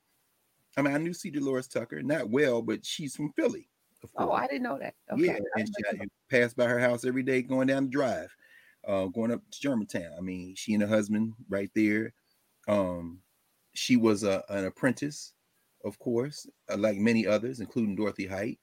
I 0.75 0.81
mean, 0.81 0.95
I 0.95 0.97
knew 0.97 1.13
C. 1.13 1.29
Dolores 1.29 1.67
Tucker 1.67 2.01
not 2.01 2.31
well, 2.31 2.63
but 2.63 2.83
she's 2.83 3.15
from 3.15 3.31
Philly. 3.33 3.69
Oh, 4.17 4.31
I 4.31 4.47
didn't 4.47 4.63
know 4.63 4.79
that. 4.79 4.95
Okay. 5.11 5.25
Yeah, 5.25 5.37
and 5.55 5.67
she 5.67 6.07
passed 6.31 6.57
by 6.57 6.65
her 6.65 6.79
house 6.79 7.05
every 7.05 7.21
day 7.21 7.43
going 7.43 7.67
down 7.67 7.83
the 7.83 7.91
drive, 7.91 8.35
uh, 8.87 9.05
going 9.05 9.31
up 9.31 9.41
to 9.51 9.61
Germantown. 9.61 10.13
I 10.17 10.21
mean, 10.21 10.55
she 10.55 10.73
and 10.73 10.81
her 10.81 10.89
husband 10.89 11.33
right 11.47 11.69
there. 11.75 12.11
Um, 12.67 13.19
she 13.75 13.97
was 13.97 14.23
a, 14.23 14.43
an 14.49 14.65
apprentice 14.65 15.34
of 15.85 15.97
course, 15.99 16.47
uh, 16.69 16.77
like 16.77 16.97
many 16.97 17.25
others, 17.25 17.59
including 17.59 17.95
Dorothy 17.95 18.25
Height. 18.25 18.59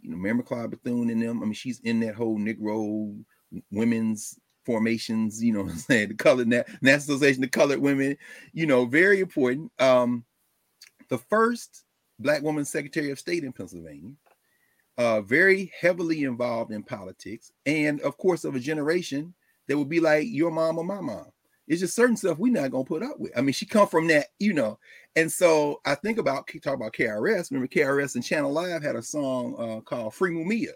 You 0.00 0.10
know, 0.10 0.16
Mary 0.16 0.38
McLeod 0.38 0.70
Bethune 0.70 1.10
and 1.10 1.20
them. 1.20 1.42
I 1.42 1.46
mean, 1.46 1.54
she's 1.54 1.80
in 1.80 1.98
that 2.00 2.14
whole 2.14 2.38
Negro 2.38 3.18
women's 3.72 4.38
formations, 4.64 5.42
you 5.42 5.52
know 5.52 5.60
I'm 5.60 5.70
saying? 5.76 6.08
The 6.08 6.14
colored 6.14 6.48
National 6.48 7.16
Association 7.16 7.42
of 7.42 7.50
Colored 7.50 7.80
Women, 7.80 8.16
you 8.52 8.66
know, 8.66 8.84
very 8.84 9.20
important. 9.20 9.72
Um, 9.80 10.24
the 11.08 11.18
first 11.18 11.84
black 12.18 12.42
woman 12.42 12.64
secretary 12.64 13.10
of 13.10 13.18
state 13.18 13.44
in 13.44 13.52
Pennsylvania, 13.52 14.12
uh, 14.98 15.22
very 15.22 15.72
heavily 15.80 16.24
involved 16.24 16.70
in 16.70 16.82
politics, 16.82 17.50
and 17.64 18.00
of 18.02 18.18
course, 18.18 18.44
of 18.44 18.56
a 18.56 18.60
generation 18.60 19.32
that 19.68 19.78
would 19.78 19.88
be 19.88 20.00
like 20.00 20.26
your 20.28 20.50
mom 20.50 20.78
or 20.78 20.84
my 20.84 21.00
mom. 21.00 21.30
It's 21.68 21.80
just 21.80 21.94
certain 21.94 22.16
stuff 22.16 22.38
we're 22.38 22.52
not 22.52 22.70
gonna 22.70 22.84
put 22.84 23.02
up 23.02 23.20
with. 23.20 23.36
I 23.36 23.42
mean, 23.42 23.52
she 23.52 23.66
come 23.66 23.86
from 23.86 24.08
that, 24.08 24.28
you 24.38 24.52
know. 24.52 24.78
And 25.14 25.30
so 25.30 25.80
I 25.84 25.94
think 25.94 26.18
about 26.18 26.48
talk 26.62 26.74
about 26.74 26.94
KRS. 26.94 27.50
Remember, 27.50 27.68
KRS 27.68 28.16
and 28.16 28.24
Channel 28.24 28.52
Live 28.52 28.82
had 28.82 28.96
a 28.96 29.02
song 29.02 29.54
uh, 29.58 29.80
called 29.82 30.14
"Free 30.14 30.32
Mumia," 30.32 30.72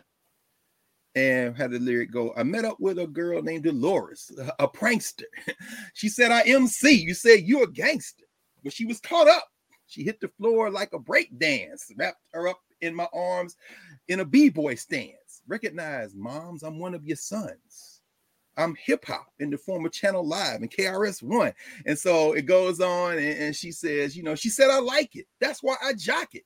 and 1.14 1.56
had 1.56 1.70
the 1.70 1.78
lyric 1.78 2.10
go, 2.10 2.32
I 2.36 2.42
met 2.42 2.64
up 2.64 2.80
with 2.80 2.98
a 2.98 3.06
girl 3.06 3.42
named 3.42 3.64
Dolores, 3.64 4.30
a, 4.58 4.68
prankster. 4.68 5.24
she 5.94 6.08
said, 6.08 6.30
I 6.30 6.42
MC. 6.42 6.92
You 6.92 7.14
said 7.14 7.40
you're 7.42 7.64
a 7.64 7.72
gangster. 7.72 8.24
But 8.64 8.72
she 8.72 8.86
was 8.86 9.00
caught 9.00 9.28
up. 9.28 9.46
She 9.86 10.04
hit 10.04 10.20
the 10.20 10.28
floor 10.28 10.70
like 10.70 10.92
a 10.94 10.98
break 10.98 11.38
dance, 11.38 11.90
wrapped 11.96 12.26
her 12.32 12.48
up 12.48 12.60
in 12.80 12.94
my 12.94 13.08
arms 13.12 13.56
in 14.08 14.20
a 14.20 14.24
b-boy 14.24 14.76
stance. 14.76 15.42
Recognize, 15.46 16.14
moms, 16.14 16.62
I'm 16.62 16.78
one 16.78 16.94
of 16.94 17.04
your 17.04 17.16
sons. 17.16 17.91
I'm 18.56 18.74
hip 18.74 19.04
hop 19.06 19.26
in 19.38 19.50
the 19.50 19.58
form 19.58 19.86
of 19.86 19.92
Channel 19.92 20.26
Live 20.26 20.60
and 20.60 20.70
KRS 20.70 21.22
One. 21.22 21.52
And 21.86 21.98
so 21.98 22.32
it 22.32 22.42
goes 22.42 22.80
on, 22.80 23.12
and, 23.12 23.38
and, 23.38 23.56
she 23.56 23.72
says, 23.72 24.16
you 24.16 24.22
know, 24.22 24.34
she 24.34 24.50
said, 24.50 24.70
I 24.70 24.78
like 24.78 25.16
it. 25.16 25.26
That's 25.40 25.62
why 25.62 25.76
I 25.82 25.94
jock 25.94 26.34
it. 26.34 26.44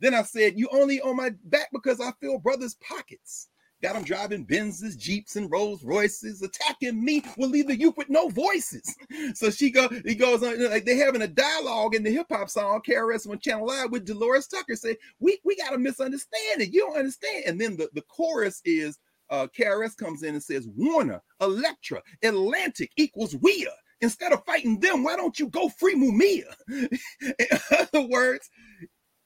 Then 0.00 0.14
I 0.14 0.22
said, 0.22 0.58
You 0.58 0.68
only 0.72 1.00
on 1.00 1.16
my 1.16 1.30
back 1.44 1.68
because 1.72 2.00
I 2.00 2.10
fill 2.20 2.38
brothers' 2.38 2.76
pockets. 2.76 3.48
Got 3.82 3.94
them 3.94 4.04
driving 4.04 4.46
Benzes, 4.46 4.96
Jeeps, 4.96 5.34
and 5.34 5.50
Rolls 5.50 5.84
Royces. 5.84 6.40
Attacking 6.40 7.04
me 7.04 7.22
will 7.36 7.48
leave 7.48 7.66
the 7.66 7.78
youth 7.78 7.96
with 7.96 8.10
no 8.10 8.28
voices. 8.28 8.82
So 9.34 9.50
she 9.50 9.70
go, 9.70 9.88
he 10.04 10.14
goes 10.14 10.42
on, 10.42 10.70
like 10.70 10.84
they 10.84 10.96
having 10.96 11.22
a 11.22 11.28
dialogue 11.28 11.94
in 11.94 12.02
the 12.02 12.10
hip 12.10 12.26
hop 12.30 12.50
song, 12.50 12.80
KRS 12.86 13.28
on 13.28 13.38
Channel 13.38 13.66
Live 13.66 13.90
with 13.90 14.04
Dolores 14.04 14.46
Tucker. 14.46 14.74
Say, 14.74 14.96
we, 15.20 15.38
we 15.44 15.56
got 15.56 15.74
a 15.74 15.78
misunderstanding. 15.78 16.72
You 16.72 16.80
don't 16.80 16.98
understand. 16.98 17.44
And 17.46 17.60
then 17.60 17.76
the, 17.76 17.88
the 17.94 18.02
chorus 18.02 18.60
is 18.64 18.98
uh, 19.32 19.48
KRS 19.58 19.96
comes 19.96 20.22
in 20.22 20.34
and 20.34 20.42
says, 20.42 20.68
Warner, 20.76 21.22
Elektra, 21.40 22.02
Atlantic 22.22 22.92
equals 22.96 23.34
are. 23.34 23.72
Instead 24.02 24.32
of 24.32 24.44
fighting 24.44 24.78
them, 24.78 25.02
why 25.02 25.16
don't 25.16 25.38
you 25.38 25.48
go 25.48 25.68
free 25.70 25.94
Mumia? 25.94 26.54
in 26.68 27.58
other 27.70 28.06
words, 28.06 28.50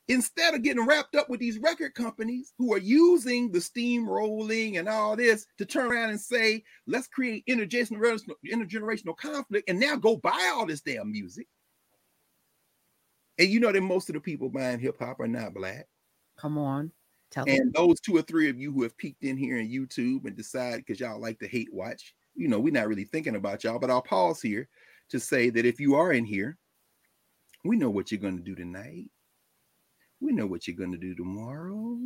instead 0.07 0.55
of 0.55 0.63
getting 0.63 0.87
wrapped 0.87 1.17
up 1.17 1.29
with 1.29 1.41
these 1.41 1.59
record 1.59 1.95
companies 1.95 2.53
who 2.57 2.73
are 2.73 2.79
using 2.79 3.51
the 3.51 3.59
steamrolling 3.59 4.79
and 4.79 4.89
all 4.89 5.17
this 5.17 5.47
to 5.59 5.65
turn 5.65 5.91
around 5.91 6.11
and 6.11 6.21
say, 6.21 6.63
let's 6.87 7.09
create 7.09 7.45
intergenerational 7.47 9.17
conflict 9.17 9.69
and 9.69 9.81
now 9.81 9.97
go 9.97 10.17
buy 10.17 10.53
all 10.55 10.67
this 10.67 10.83
damn 10.83 11.11
music. 11.11 11.49
And 13.39 13.49
you 13.49 13.59
know 13.59 13.73
that 13.73 13.81
most 13.81 14.09
of 14.09 14.15
the 14.15 14.21
people 14.21 14.51
buying 14.51 14.79
hip 14.79 14.99
hop 15.01 15.19
are 15.21 15.27
not 15.27 15.53
black. 15.53 15.89
Come 16.39 16.59
on. 16.59 16.93
Tell 17.31 17.45
and 17.49 17.73
those 17.75 18.01
two 18.01 18.17
or 18.17 18.23
three 18.23 18.49
of 18.49 18.59
you 18.59 18.73
who 18.73 18.83
have 18.83 18.97
peeked 18.97 19.25
in 19.25 19.37
here 19.37 19.59
in 19.59 19.69
YouTube 19.69 20.27
and 20.27 20.37
decide 20.37 20.79
because 20.79 21.01
y'all 21.01 21.21
like 21.21 21.39
to 21.41 21.49
hate 21.49 21.73
watch, 21.73 22.15
you 22.35 22.49
know, 22.49 22.61
we're 22.61 22.73
not 22.73 22.89
really 22.89 23.05
thinking 23.05 23.37
about 23.37 23.65
y'all, 23.65 23.79
but 23.79 23.91
I'll 23.91 24.03
pause 24.03 24.41
here 24.41 24.69
to 25.11 25.19
say 25.19 25.51
that 25.51 25.67
if 25.67 25.81
you 25.81 25.97
are 25.97 26.13
in 26.13 26.25
here, 26.25 26.57
we 27.65 27.77
know 27.77 27.91
what 27.91 28.11
you're 28.11 28.21
going 28.21 28.37
to 28.37 28.43
do 28.43 28.55
tonight 28.55 29.11
we 30.21 30.33
know 30.33 30.47
what 30.47 30.67
you're 30.67 30.77
going 30.77 30.93
to 30.93 30.99
do 30.99 31.15
tomorrow. 31.15 31.99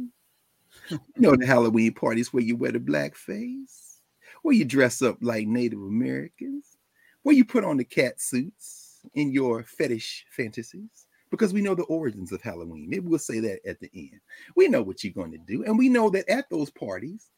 you 0.91 0.99
know 1.17 1.37
the 1.37 1.47
Halloween 1.47 1.93
parties 1.93 2.33
where 2.33 2.43
you 2.43 2.57
wear 2.57 2.73
the 2.73 2.81
black 2.81 3.17
face, 3.17 4.01
where 4.43 4.55
you 4.55 4.65
dress 4.65 5.03
up 5.03 5.19
like 5.21 5.47
Native 5.47 5.81
Americans, 5.81 6.77
where 7.23 7.35
you 7.35 7.45
put 7.45 7.65
on 7.65 7.77
the 7.77 7.85
cat 7.85 8.21
suits 8.21 9.01
in 9.15 9.33
your 9.33 9.65
fetish 9.65 10.27
fantasies. 10.31 11.07
Because 11.31 11.53
we 11.53 11.63
know 11.63 11.75
the 11.75 11.85
origins 11.85 12.33
of 12.33 12.43
Halloween. 12.43 12.89
Maybe 12.89 13.07
we'll 13.07 13.19
say 13.21 13.39
that 13.41 13.61
at 13.67 13.79
the 13.81 13.91
end. 13.95 14.21
We 14.57 14.69
know 14.69 14.83
what 14.83 15.05
you're 15.05 15.13
going 15.13 15.33
to 15.33 15.39
do. 15.39 15.65
And 15.65 15.79
we 15.79 15.89
know 15.89 16.11
that 16.11 16.29
at 16.29 16.51
those 16.51 16.71
parties, 16.71 17.31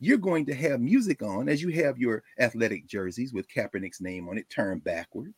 you're 0.00 0.18
going 0.18 0.46
to 0.46 0.54
have 0.54 0.80
music 0.80 1.22
on 1.22 1.48
as 1.48 1.60
you 1.62 1.68
have 1.82 1.98
your 1.98 2.22
athletic 2.38 2.86
jerseys 2.86 3.32
with 3.32 3.48
Kaepernick's 3.48 4.00
name 4.00 4.28
on 4.28 4.38
it 4.38 4.48
turned 4.48 4.82
backward 4.82 5.34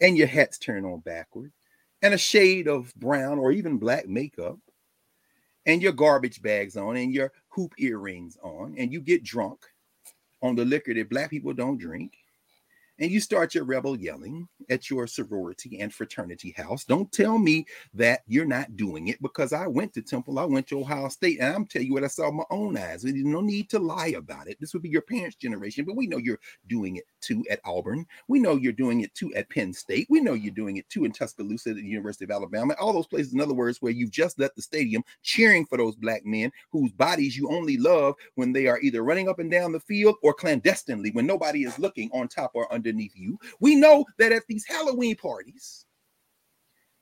and 0.00 0.16
your 0.16 0.28
hats 0.28 0.56
turned 0.58 0.86
on 0.86 1.00
backward 1.00 1.52
and 2.02 2.14
a 2.14 2.18
shade 2.18 2.68
of 2.68 2.94
brown 2.94 3.38
or 3.38 3.50
even 3.50 3.76
black 3.76 4.06
makeup 4.06 4.58
and 5.66 5.82
your 5.82 5.92
garbage 5.92 6.40
bags 6.42 6.76
on 6.76 6.96
and 6.96 7.12
your 7.12 7.32
hoop 7.48 7.74
earrings 7.78 8.38
on 8.42 8.74
and 8.78 8.92
you 8.92 9.00
get 9.00 9.24
drunk 9.24 9.60
on 10.42 10.54
the 10.54 10.64
liquor 10.64 10.94
that 10.94 11.10
black 11.10 11.30
people 11.30 11.52
don't 11.52 11.78
drink 11.78 12.12
and 12.98 13.10
you 13.10 13.20
start 13.20 13.54
your 13.54 13.64
rebel 13.64 13.96
yelling 13.98 14.48
at 14.70 14.88
your 14.88 15.06
sorority 15.06 15.80
and 15.80 15.92
fraternity 15.92 16.54
house. 16.56 16.84
Don't 16.84 17.10
tell 17.12 17.38
me 17.38 17.66
that 17.94 18.20
you're 18.26 18.44
not 18.44 18.76
doing 18.76 19.08
it 19.08 19.20
because 19.20 19.52
I 19.52 19.66
went 19.66 19.92
to 19.94 20.02
Temple, 20.02 20.38
I 20.38 20.44
went 20.44 20.66
to 20.68 20.80
Ohio 20.80 21.08
State, 21.08 21.40
and 21.40 21.54
I'm 21.54 21.66
telling 21.66 21.88
you 21.88 21.94
what 21.94 22.04
I 22.04 22.08
saw 22.08 22.26
with 22.26 22.34
my 22.34 22.44
own 22.50 22.76
eyes. 22.76 23.02
There's 23.02 23.14
no 23.16 23.40
need 23.40 23.68
to 23.70 23.78
lie 23.78 24.14
about 24.16 24.48
it. 24.48 24.58
This 24.60 24.72
would 24.72 24.82
be 24.82 24.88
your 24.88 25.02
parents' 25.02 25.36
generation, 25.36 25.84
but 25.84 25.96
we 25.96 26.06
know 26.06 26.18
you're 26.18 26.40
doing 26.68 26.96
it 26.96 27.04
too 27.24 27.44
at 27.50 27.60
Auburn. 27.64 28.06
We 28.28 28.38
know 28.38 28.56
you're 28.56 28.72
doing 28.72 29.00
it 29.00 29.14
too 29.14 29.34
at 29.34 29.48
Penn 29.50 29.72
State. 29.72 30.06
We 30.10 30.20
know 30.20 30.34
you're 30.34 30.54
doing 30.54 30.76
it 30.76 30.88
too 30.88 31.04
in 31.04 31.12
Tuscaloosa 31.12 31.70
at 31.70 31.76
the 31.76 31.82
University 31.82 32.24
of 32.24 32.30
Alabama. 32.30 32.74
All 32.78 32.92
those 32.92 33.06
places, 33.06 33.32
in 33.32 33.40
other 33.40 33.54
words, 33.54 33.80
where 33.80 33.92
you've 33.92 34.10
just 34.10 34.38
left 34.38 34.56
the 34.56 34.62
stadium 34.62 35.02
cheering 35.22 35.66
for 35.66 35.78
those 35.78 35.96
black 35.96 36.24
men 36.24 36.50
whose 36.70 36.92
bodies 36.92 37.36
you 37.36 37.50
only 37.50 37.76
love 37.76 38.14
when 38.34 38.52
they 38.52 38.66
are 38.66 38.80
either 38.80 39.02
running 39.02 39.28
up 39.28 39.38
and 39.38 39.50
down 39.50 39.72
the 39.72 39.80
field 39.80 40.16
or 40.22 40.34
clandestinely 40.34 41.10
when 41.10 41.26
nobody 41.26 41.64
is 41.64 41.78
looking 41.78 42.10
on 42.12 42.28
top 42.28 42.50
or 42.54 42.72
underneath 42.72 43.12
you. 43.14 43.38
We 43.60 43.74
know 43.74 44.04
that 44.18 44.32
at 44.32 44.46
these 44.48 44.66
Halloween 44.66 45.16
parties, 45.16 45.86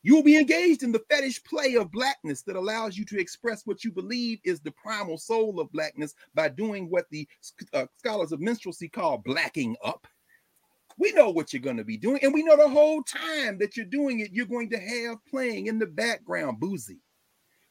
you 0.03 0.17
will 0.17 0.23
be 0.23 0.37
engaged 0.37 0.83
in 0.83 0.91
the 0.91 1.03
fetish 1.11 1.43
play 1.45 1.75
of 1.75 1.93
blackness 1.93 2.43
that 2.43 2.57
allows 2.57 2.97
you 2.97 3.05
to 3.05 3.21
express 3.21 3.65
what 3.65 3.85
you 3.85 3.93
believe 3.93 4.41
is 4.45 4.61
the 4.61 4.73
primal 4.73 5.17
soul 5.17 5.61
of 5.61 5.71
blackness 5.73 6.15
by 6.35 6.49
doing 6.49 6.91
what 6.91 7.07
the 7.11 7.29
uh, 7.73 7.87
scholars 7.97 8.33
of 8.33 8.41
minstrelsy 8.41 8.89
call 8.89 9.19
blacking 9.19 9.77
up. 9.85 10.07
We 10.99 11.13
know 11.13 11.31
what 11.31 11.53
you're 11.53 11.63
going 11.63 11.79
to 11.79 11.85
be 11.85 11.97
doing, 11.97 12.21
and 12.23 12.35
we 12.35 12.43
know 12.43 12.57
the 12.57 12.69
whole 12.69 13.03
time 13.03 13.59
that 13.59 13.77
you're 13.77 13.87
doing 13.87 14.21
it, 14.21 14.33
you're 14.33 14.45
going 14.47 14.71
to 14.71 14.79
have 14.79 15.25
playing 15.29 15.67
in 15.67 15.79
the 15.79 15.87
background 15.87 16.61
Boosie. 16.61 17.01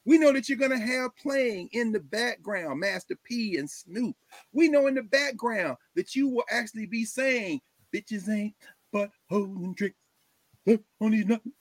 We 0.04 0.18
know 0.18 0.32
that 0.32 0.48
you're 0.48 0.58
going 0.58 0.72
to 0.72 0.78
have 0.78 1.14
playing 1.16 1.68
in 1.72 1.92
the 1.92 2.00
background 2.00 2.80
Master 2.80 3.14
P 3.22 3.56
and 3.58 3.70
Snoop. 3.70 4.16
We 4.52 4.68
know 4.68 4.88
in 4.88 4.94
the 4.94 5.02
background 5.02 5.76
that 5.94 6.16
you 6.16 6.28
will 6.28 6.44
actually 6.50 6.86
be 6.86 7.04
saying 7.04 7.60
bitches 7.94 8.28
ain't 8.28 8.54
but 8.92 9.10
holding 9.28 9.74
Only 11.00 11.24
nothing 11.24 11.52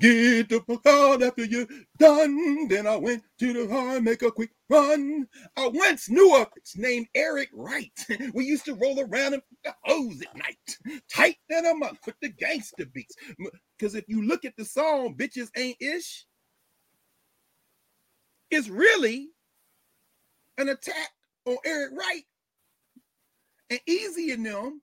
get 0.00 0.48
the 0.48 0.62
fuck 0.66 0.86
out 0.86 1.22
after 1.22 1.44
you're 1.44 1.66
done. 1.98 2.68
Then 2.68 2.86
I 2.86 2.96
went 2.96 3.22
to 3.38 3.52
the 3.52 3.68
car, 3.68 4.00
make 4.00 4.22
a 4.22 4.30
quick 4.30 4.50
run. 4.70 5.26
I 5.56 5.68
once 5.68 6.08
knew 6.08 6.36
a 6.36 6.46
bitch 6.46 6.76
named 6.76 7.08
Eric 7.14 7.50
Wright. 7.52 7.92
We 8.32 8.46
used 8.46 8.64
to 8.64 8.74
roll 8.74 8.98
around 9.00 9.34
in 9.34 9.42
the 9.62 9.74
hose 9.84 10.22
at 10.22 10.34
night, 10.36 10.78
tight 11.12 11.36
than 11.50 11.66
a 11.66 11.74
month 11.74 11.98
with 12.06 12.14
the 12.22 12.30
gangster 12.30 12.86
beats. 12.86 13.14
Because 13.78 13.94
if 13.94 14.04
you 14.08 14.26
look 14.26 14.46
at 14.46 14.56
the 14.56 14.64
song, 14.64 15.14
bitches 15.14 15.50
ain't 15.54 15.76
ish, 15.78 16.24
it's 18.50 18.70
really 18.70 19.28
an 20.56 20.70
attack 20.70 21.10
on 21.44 21.58
Eric 21.66 21.92
Wright 21.92 22.24
and 23.68 23.80
Eazy 23.86 24.32
and 24.32 24.46
them 24.46 24.80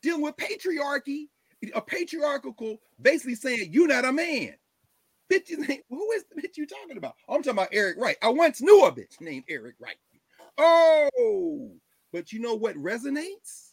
dealing 0.00 0.22
with 0.22 0.36
patriarchy, 0.36 1.28
a 1.74 1.80
patriarchal, 1.80 2.80
basically 3.00 3.34
saying 3.34 3.68
you're 3.72 3.88
not 3.88 4.04
a 4.04 4.12
man. 4.12 4.54
Bitch, 5.30 5.48
who 5.90 6.12
is 6.12 6.24
the 6.24 6.40
bitch 6.40 6.56
you 6.56 6.66
talking 6.66 6.96
about? 6.96 7.14
Oh, 7.28 7.34
I'm 7.34 7.42
talking 7.42 7.58
about 7.58 7.68
Eric 7.72 7.98
Wright. 7.98 8.16
I 8.22 8.30
once 8.30 8.62
knew 8.62 8.84
a 8.84 8.92
bitch 8.92 9.20
named 9.20 9.44
Eric 9.48 9.74
Wright. 9.78 9.98
Oh, 10.56 11.70
but 12.12 12.32
you 12.32 12.40
know 12.40 12.54
what 12.54 12.76
resonates 12.76 13.72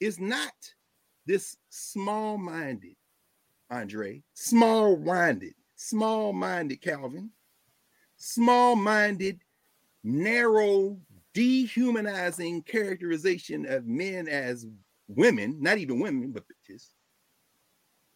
is 0.00 0.18
not 0.18 0.52
this 1.26 1.56
small-minded 1.70 2.96
Andre, 3.70 4.22
small-minded, 4.34 5.54
small-minded 5.76 6.80
Calvin, 6.80 7.30
small-minded, 8.16 9.40
narrow, 10.04 10.98
dehumanizing 11.34 12.62
characterization 12.62 13.66
of 13.66 13.86
men 13.86 14.28
as 14.28 14.66
women, 15.08 15.56
not 15.60 15.78
even 15.78 16.00
women, 16.00 16.32
but 16.32 16.44
bitches. 16.44 16.94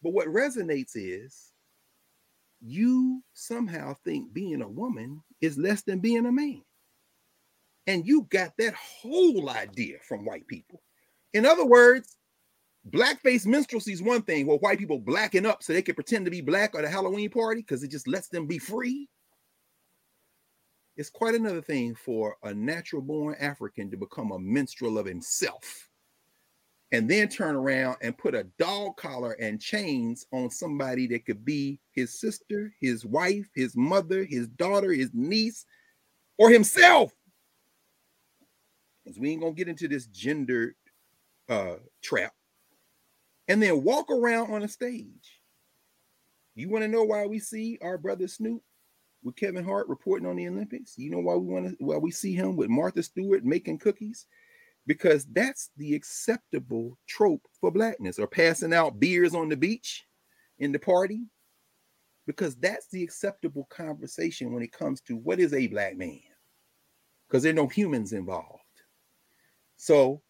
But 0.03 0.13
what 0.13 0.27
resonates 0.27 0.91
is 0.95 1.51
you 2.61 3.23
somehow 3.33 3.95
think 4.03 4.33
being 4.33 4.61
a 4.61 4.67
woman 4.67 5.21
is 5.41 5.57
less 5.57 5.81
than 5.81 5.99
being 5.99 6.25
a 6.25 6.31
man. 6.31 6.61
And 7.87 8.05
you 8.05 8.27
got 8.29 8.51
that 8.57 8.75
whole 8.75 9.49
idea 9.49 9.97
from 10.07 10.25
white 10.25 10.47
people. 10.47 10.81
In 11.33 11.45
other 11.45 11.65
words, 11.65 12.17
blackface 12.89 13.45
minstrelsy 13.45 13.93
is 13.93 14.01
one 14.01 14.21
thing 14.21 14.45
where 14.45 14.57
white 14.57 14.79
people 14.79 14.99
blacken 14.99 15.45
up 15.45 15.63
so 15.63 15.73
they 15.73 15.81
can 15.81 15.95
pretend 15.95 16.25
to 16.25 16.31
be 16.31 16.41
black 16.41 16.75
at 16.75 16.85
a 16.85 16.89
Halloween 16.89 17.29
party 17.29 17.61
because 17.61 17.83
it 17.83 17.91
just 17.91 18.07
lets 18.07 18.27
them 18.27 18.45
be 18.45 18.59
free. 18.59 19.09
It's 20.97 21.09
quite 21.09 21.35
another 21.35 21.61
thing 21.61 21.95
for 21.95 22.35
a 22.43 22.53
natural 22.53 23.01
born 23.01 23.35
African 23.39 23.89
to 23.91 23.97
become 23.97 24.31
a 24.31 24.39
minstrel 24.39 24.97
of 24.97 25.05
himself 25.05 25.90
and 26.91 27.09
then 27.09 27.29
turn 27.29 27.55
around 27.55 27.97
and 28.01 28.17
put 28.17 28.35
a 28.35 28.43
dog 28.59 28.97
collar 28.97 29.31
and 29.33 29.61
chains 29.61 30.25
on 30.33 30.49
somebody 30.49 31.07
that 31.07 31.25
could 31.25 31.45
be 31.45 31.79
his 31.93 32.19
sister, 32.19 32.73
his 32.81 33.05
wife, 33.05 33.47
his 33.55 33.75
mother, 33.77 34.25
his 34.25 34.47
daughter, 34.49 34.91
his 34.91 35.09
niece, 35.13 35.65
or 36.37 36.49
himself. 36.49 37.13
Because 39.03 39.19
we 39.19 39.31
ain't 39.31 39.41
gonna 39.41 39.53
get 39.53 39.69
into 39.69 39.87
this 39.87 40.07
gender 40.07 40.75
uh, 41.49 41.75
trap. 42.03 42.33
And 43.47 43.61
then 43.61 43.83
walk 43.83 44.09
around 44.11 44.53
on 44.53 44.63
a 44.63 44.67
stage. 44.67 45.39
You 46.55 46.69
want 46.69 46.83
to 46.83 46.89
know 46.89 47.03
why 47.03 47.25
we 47.25 47.39
see 47.39 47.79
our 47.81 47.97
brother 47.97 48.27
Snoop 48.27 48.61
with 49.23 49.35
Kevin 49.35 49.63
Hart 49.63 49.87
reporting 49.87 50.27
on 50.27 50.35
the 50.35 50.47
Olympics? 50.47 50.97
You 50.97 51.09
know 51.09 51.19
why 51.19 51.35
we 51.35 51.47
want 51.47 51.69
to 51.69 51.75
why 51.83 51.97
we 51.97 52.11
see 52.11 52.33
him 52.33 52.55
with 52.55 52.69
Martha 52.69 53.01
Stewart 53.01 53.45
making 53.45 53.79
cookies? 53.79 54.27
Because 54.87 55.25
that's 55.25 55.69
the 55.77 55.93
acceptable 55.93 56.97
trope 57.07 57.47
for 57.59 57.71
blackness, 57.71 58.19
or 58.19 58.27
passing 58.27 58.73
out 58.73 58.99
beers 58.99 59.35
on 59.35 59.49
the 59.49 59.57
beach 59.57 60.05
in 60.59 60.71
the 60.71 60.79
party. 60.79 61.21
Because 62.27 62.55
that's 62.55 62.87
the 62.87 63.03
acceptable 63.03 63.67
conversation 63.69 64.53
when 64.53 64.63
it 64.63 64.71
comes 64.71 65.01
to 65.01 65.17
what 65.17 65.39
is 65.39 65.53
a 65.53 65.67
black 65.67 65.97
man. 65.97 66.19
Because 67.27 67.43
there 67.43 67.51
are 67.51 67.55
no 67.55 67.67
humans 67.67 68.13
involved. 68.13 68.61
So 69.77 70.21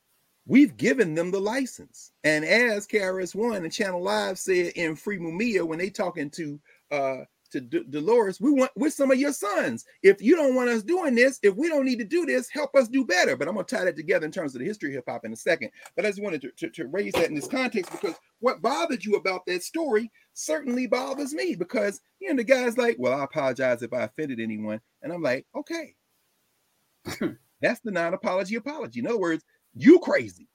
we've 0.45 0.77
given 0.77 1.13
them 1.15 1.31
the 1.31 1.39
license. 1.39 2.11
And 2.23 2.45
as 2.45 2.87
KRS 2.87 3.35
One 3.35 3.63
and 3.63 3.71
Channel 3.71 4.01
Live 4.01 4.39
said 4.39 4.73
in 4.75 4.95
Free 4.95 5.19
Mumia 5.19 5.63
when 5.63 5.79
they 5.79 5.89
talking 5.89 6.29
to 6.31 6.59
uh 6.91 7.17
to 7.51 7.61
D- 7.61 7.85
Dolores, 7.89 8.41
we 8.41 8.51
want 8.51 8.71
with 8.75 8.93
some 8.93 9.11
of 9.11 9.19
your 9.19 9.33
sons. 9.33 9.85
If 10.03 10.21
you 10.21 10.35
don't 10.35 10.55
want 10.55 10.69
us 10.69 10.83
doing 10.83 11.15
this, 11.15 11.39
if 11.43 11.55
we 11.55 11.69
don't 11.69 11.85
need 11.85 11.99
to 11.99 12.05
do 12.05 12.25
this, 12.25 12.49
help 12.49 12.75
us 12.75 12.87
do 12.87 13.05
better. 13.05 13.37
But 13.37 13.47
I'm 13.47 13.55
gonna 13.55 13.65
tie 13.65 13.85
that 13.85 13.95
together 13.95 14.25
in 14.25 14.31
terms 14.31 14.55
of 14.55 14.59
the 14.59 14.65
history 14.65 14.89
of 14.89 14.95
hip 14.95 15.05
hop 15.07 15.25
in 15.25 15.33
a 15.33 15.37
second. 15.37 15.71
But 15.95 16.05
I 16.05 16.09
just 16.09 16.21
wanted 16.21 16.41
to, 16.41 16.51
to, 16.57 16.69
to 16.69 16.87
raise 16.87 17.13
that 17.13 17.29
in 17.29 17.35
this 17.35 17.47
context 17.47 17.91
because 17.91 18.15
what 18.39 18.61
bothered 18.61 19.05
you 19.05 19.15
about 19.15 19.45
that 19.47 19.63
story 19.63 20.11
certainly 20.33 20.87
bothers 20.87 21.33
me 21.33 21.55
because 21.55 22.01
you 22.19 22.29
know 22.29 22.35
the 22.35 22.43
guy's 22.43 22.77
like, 22.77 22.95
Well, 22.99 23.19
I 23.19 23.23
apologize 23.23 23.81
if 23.83 23.93
I 23.93 24.03
offended 24.03 24.39
anyone. 24.39 24.81
And 25.01 25.11
I'm 25.11 25.21
like, 25.21 25.45
okay. 25.55 25.95
That's 27.61 27.79
the 27.81 27.91
non-apology 27.91 28.55
apology. 28.55 28.99
In 28.99 29.07
other 29.07 29.19
words, 29.19 29.43
you 29.73 29.99
crazy. 29.99 30.47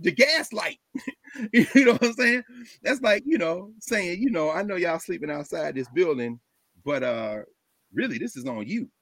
The 0.00 0.12
gaslight. 0.12 0.78
you 1.52 1.66
know 1.84 1.92
what 1.92 2.04
I'm 2.04 2.12
saying? 2.14 2.44
That's 2.82 3.00
like, 3.02 3.22
you 3.26 3.38
know, 3.38 3.72
saying, 3.80 4.22
you 4.22 4.30
know, 4.30 4.50
I 4.50 4.62
know 4.62 4.76
y'all 4.76 4.98
sleeping 4.98 5.30
outside 5.30 5.74
this 5.74 5.88
building, 5.94 6.40
but 6.84 7.02
uh 7.02 7.38
really 7.92 8.18
this 8.18 8.36
is 8.36 8.46
on 8.46 8.66
you. 8.66 8.88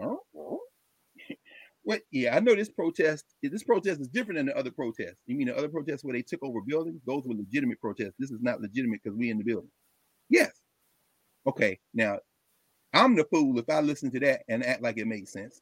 Huh? 0.00 0.16
What? 1.82 2.02
Yeah, 2.12 2.36
I 2.36 2.40
know 2.40 2.54
this 2.54 2.68
protest. 2.70 3.24
This 3.42 3.64
protest 3.64 4.00
is 4.00 4.08
different 4.08 4.38
than 4.38 4.46
the 4.46 4.56
other 4.56 4.70
protests. 4.70 5.18
You 5.26 5.36
mean 5.36 5.48
the 5.48 5.56
other 5.56 5.68
protests 5.68 6.04
where 6.04 6.14
they 6.14 6.22
took 6.22 6.42
over 6.42 6.60
buildings? 6.66 7.00
Those 7.06 7.24
were 7.24 7.34
legitimate 7.34 7.80
protests. 7.80 8.14
This 8.18 8.30
is 8.30 8.40
not 8.42 8.60
legitimate 8.60 9.00
because 9.02 9.16
we 9.18 9.30
in 9.30 9.38
the 9.38 9.44
building. 9.44 9.70
Yes. 10.28 10.52
Okay. 11.46 11.78
Now, 11.94 12.18
I'm 12.94 13.16
the 13.16 13.24
fool 13.24 13.58
if 13.58 13.70
I 13.70 13.80
listen 13.80 14.10
to 14.12 14.20
that 14.20 14.42
and 14.48 14.64
act 14.64 14.82
like 14.82 14.98
it 14.98 15.06
makes 15.06 15.32
sense. 15.32 15.60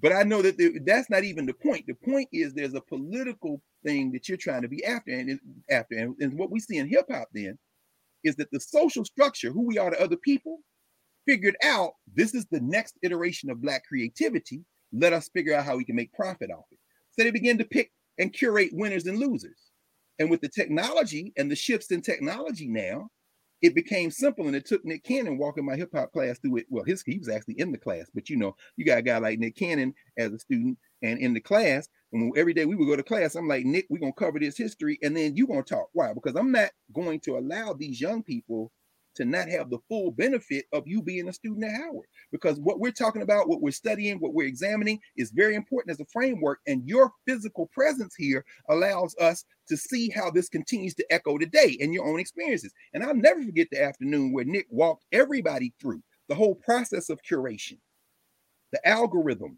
But 0.00 0.12
I 0.12 0.22
know 0.24 0.42
that 0.42 0.58
the, 0.58 0.78
that's 0.84 1.10
not 1.10 1.24
even 1.24 1.46
the 1.46 1.54
point. 1.54 1.86
The 1.86 1.94
point 1.94 2.28
is 2.32 2.54
there's 2.54 2.74
a 2.74 2.80
political 2.82 3.62
thing 3.84 4.12
that 4.12 4.28
you're 4.28 4.38
trying 4.38 4.62
to 4.62 4.68
be 4.68 4.84
after, 4.84 5.10
and 5.12 5.38
after, 5.70 5.96
and, 5.96 6.14
and 6.20 6.38
what 6.38 6.50
we 6.50 6.60
see 6.60 6.78
in 6.78 6.88
hip 6.88 7.06
hop 7.10 7.28
then 7.32 7.58
is 8.24 8.36
that 8.36 8.50
the 8.50 8.60
social 8.60 9.04
structure, 9.04 9.50
who 9.50 9.66
we 9.66 9.78
are 9.78 9.90
to 9.90 10.02
other 10.02 10.16
people, 10.16 10.58
figured 11.26 11.56
out 11.62 11.92
this 12.14 12.34
is 12.34 12.46
the 12.50 12.60
next 12.60 12.94
iteration 13.02 13.50
of 13.50 13.62
black 13.62 13.82
creativity. 13.86 14.62
Let 14.92 15.12
us 15.12 15.28
figure 15.28 15.54
out 15.54 15.64
how 15.64 15.76
we 15.76 15.84
can 15.84 15.96
make 15.96 16.12
profit 16.12 16.50
off 16.50 16.64
it. 16.70 16.78
So 17.12 17.22
they 17.22 17.30
begin 17.30 17.58
to 17.58 17.64
pick 17.64 17.90
and 18.18 18.32
curate 18.32 18.70
winners 18.72 19.06
and 19.06 19.18
losers. 19.18 19.58
And 20.18 20.30
with 20.30 20.40
the 20.40 20.48
technology 20.48 21.32
and 21.36 21.50
the 21.50 21.56
shifts 21.56 21.90
in 21.90 22.00
technology 22.00 22.66
now, 22.66 23.08
it 23.60 23.74
became 23.74 24.10
simple 24.10 24.46
and 24.46 24.54
it 24.54 24.66
took 24.66 24.84
Nick 24.84 25.04
Cannon 25.04 25.36
walking 25.36 25.64
my 25.64 25.76
hip 25.76 25.90
hop 25.92 26.12
class 26.12 26.38
through 26.38 26.58
it. 26.58 26.66
Well, 26.70 26.84
his 26.84 27.02
he 27.02 27.18
was 27.18 27.28
actually 27.28 27.58
in 27.58 27.72
the 27.72 27.78
class, 27.78 28.06
but 28.14 28.30
you 28.30 28.36
know, 28.36 28.54
you 28.76 28.84
got 28.84 28.98
a 28.98 29.02
guy 29.02 29.18
like 29.18 29.38
Nick 29.38 29.56
Cannon 29.56 29.94
as 30.16 30.32
a 30.32 30.38
student 30.38 30.78
and 31.02 31.18
in 31.18 31.34
the 31.34 31.40
class. 31.40 31.88
And 32.12 32.36
every 32.36 32.54
day 32.54 32.64
we 32.64 32.74
would 32.74 32.86
go 32.86 32.96
to 32.96 33.02
class, 33.02 33.34
I'm 33.34 33.48
like, 33.48 33.64
Nick, 33.64 33.86
we're 33.90 33.98
gonna 33.98 34.12
cover 34.12 34.38
this 34.38 34.56
history, 34.56 34.98
and 35.02 35.16
then 35.16 35.36
you're 35.36 35.46
gonna 35.46 35.62
talk. 35.62 35.88
Why? 35.92 36.12
Because 36.14 36.36
I'm 36.36 36.52
not 36.52 36.70
going 36.92 37.20
to 37.20 37.36
allow 37.38 37.74
these 37.74 38.00
young 38.00 38.22
people 38.22 38.72
to 39.18 39.24
not 39.24 39.48
have 39.48 39.68
the 39.68 39.80
full 39.88 40.12
benefit 40.12 40.66
of 40.72 40.86
you 40.86 41.02
being 41.02 41.28
a 41.28 41.32
student 41.32 41.64
at 41.64 41.72
Howard. 41.72 42.06
Because 42.30 42.60
what 42.60 42.78
we're 42.78 42.92
talking 42.92 43.22
about, 43.22 43.48
what 43.48 43.60
we're 43.60 43.72
studying, 43.72 44.18
what 44.18 44.32
we're 44.32 44.46
examining 44.46 45.00
is 45.16 45.32
very 45.32 45.56
important 45.56 45.90
as 45.92 45.98
a 45.98 46.06
framework. 46.12 46.60
And 46.68 46.88
your 46.88 47.10
physical 47.26 47.66
presence 47.66 48.14
here 48.14 48.44
allows 48.68 49.16
us 49.20 49.44
to 49.68 49.76
see 49.76 50.08
how 50.08 50.30
this 50.30 50.48
continues 50.48 50.94
to 50.94 51.12
echo 51.12 51.36
today 51.36 51.76
in 51.80 51.92
your 51.92 52.06
own 52.06 52.20
experiences. 52.20 52.72
And 52.94 53.02
I'll 53.02 53.14
never 53.14 53.42
forget 53.42 53.66
the 53.72 53.82
afternoon 53.82 54.32
where 54.32 54.44
Nick 54.44 54.66
walked 54.70 55.04
everybody 55.10 55.74
through 55.80 56.02
the 56.28 56.36
whole 56.36 56.54
process 56.54 57.10
of 57.10 57.20
curation, 57.28 57.78
the 58.70 58.80
algorithms, 58.86 59.56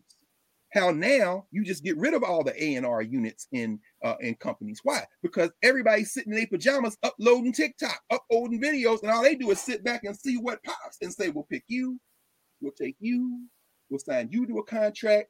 how 0.73 0.91
now 0.91 1.47
you 1.51 1.65
just 1.65 1.85
get 1.85 1.97
rid 1.97 2.15
of 2.15 2.23
all 2.23 2.45
the 2.45 2.55
A&R 2.63 3.03
units 3.03 3.49
in 3.53 3.79
uh, 4.05 4.15
in 4.21 4.35
companies. 4.37 4.81
Why? 4.83 5.05
Because 5.23 5.51
everybody's 5.63 6.13
sitting 6.13 6.33
in 6.33 6.39
their 6.39 6.47
pajamas 6.47 6.97
uploading 7.03 7.53
TikTok, 7.53 8.01
uploading 8.11 8.63
videos, 8.63 9.03
and 9.03 9.11
all 9.11 9.23
they 9.23 9.35
do 9.35 9.51
is 9.51 9.61
sit 9.61 9.85
back 9.85 10.05
and 10.05 10.17
see 10.17 10.37
what 10.37 10.63
pops 10.63 10.99
and 11.03 11.13
say, 11.13 11.29
we'll 11.29 11.47
pick 11.51 11.65
you, 11.69 11.99
we'll 12.61 12.73
take 12.73 12.97
you, 13.01 13.47
we'll 13.89 13.99
sign 13.99 14.29
you 14.31 14.47
to 14.47 14.59
a 14.59 14.65
contract, 14.65 15.29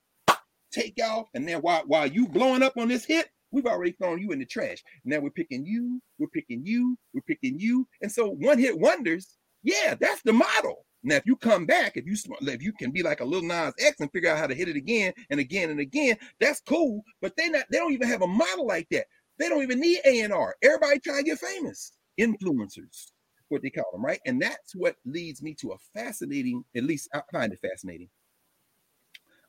take 0.73 0.99
off, 1.03 1.27
and 1.35 1.49
then 1.49 1.61
while, 1.61 1.83
while 1.87 2.07
you 2.07 2.29
blowing 2.29 2.62
up 2.62 2.77
on 2.77 2.89
this 2.89 3.05
hit, 3.05 3.29
we've 3.51 3.67
already 3.67 3.93
thrown 3.93 4.21
you 4.21 4.31
in 4.31 4.39
the 4.39 4.47
trash. 4.47 4.83
Now 5.05 5.21
we're 5.21 5.31
picking 5.31 5.65
you, 5.67 6.01
we're 6.19 6.29
picking 6.29 6.65
you, 6.65 6.97
we're 7.12 7.23
picking 7.23 7.59
you. 7.59 7.89
And 8.03 8.11
so 8.11 8.31
one 8.31 8.59
hit 8.59 8.79
wonders, 8.79 9.37
yeah, 9.62 9.95
that's 9.99 10.23
the 10.23 10.33
model. 10.33 10.85
Now, 11.03 11.17
if 11.17 11.25
you 11.25 11.37
come 11.37 11.65
back, 11.65 11.97
if 11.97 12.07
you 12.07 12.15
if 12.43 12.63
you 12.63 12.73
can 12.73 12.91
be 12.91 13.03
like 13.03 13.21
a 13.21 13.25
Lil 13.25 13.43
Nas 13.43 13.73
X 13.81 14.01
and 14.01 14.13
figure 14.13 14.31
out 14.31 14.39
how 14.39 14.47
to 14.47 14.55
hit 14.55 14.69
it 14.69 14.77
again 14.77 15.13
and 15.31 15.41
again 15.41 15.71
and 15.71 15.81
again, 15.81 16.17
that's 16.39 16.61
cool. 16.61 17.03
But 17.23 17.37
they 17.37 17.49
not 17.49 17.65
they 17.71 17.79
don't 17.79 17.93
even 17.93 18.09
have 18.09 18.23
a 18.23 18.27
model 18.27 18.67
like 18.67 18.89
that. 18.91 19.07
They 19.39 19.49
don't 19.49 19.63
even 19.63 19.81
need 19.81 20.01
A 20.05 20.21
and 20.21 20.33
R. 20.33 20.55
Everybody 20.63 20.99
trying 21.01 21.25
to 21.25 21.31
get 21.31 21.39
famous. 21.39 21.93
Influencers, 22.21 23.13
what 23.49 23.63
they 23.63 23.71
call 23.71 23.91
them, 23.93 24.05
right? 24.05 24.21
And 24.27 24.43
that's 24.43 24.75
what 24.75 24.97
leads 25.07 25.43
me 25.43 25.55
to 25.61 25.73
a 25.73 25.79
fascinating, 25.99 26.65
at 26.77 26.85
least 26.85 27.09
I 27.15 27.23
find 27.33 27.53
it 27.53 27.61
fascinating, 27.61 28.11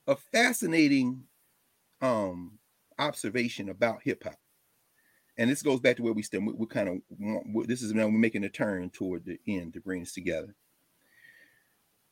a 0.08 0.16
fascinating 0.16 1.24
um 2.00 2.60
observation 2.98 3.68
about 3.68 4.04
hip 4.04 4.24
hop. 4.24 4.38
And 5.38 5.50
this 5.50 5.64
goes 5.64 5.82
back 5.82 5.98
to 5.98 6.04
where 6.04 6.14
we 6.14 6.22
stand. 6.22 6.50
We, 6.56 6.66
kind 6.68 6.88
of 6.88 7.68
this 7.68 7.82
is 7.82 7.94
now 7.94 8.06
we're 8.06 8.12
making 8.12 8.46
a 8.46 8.50
turn 8.50 8.90
toward 8.90 9.26
the 9.26 9.38
end 9.46 9.74
to 9.74 9.82
bring 9.82 10.02
us 10.02 10.14
together 10.14 10.56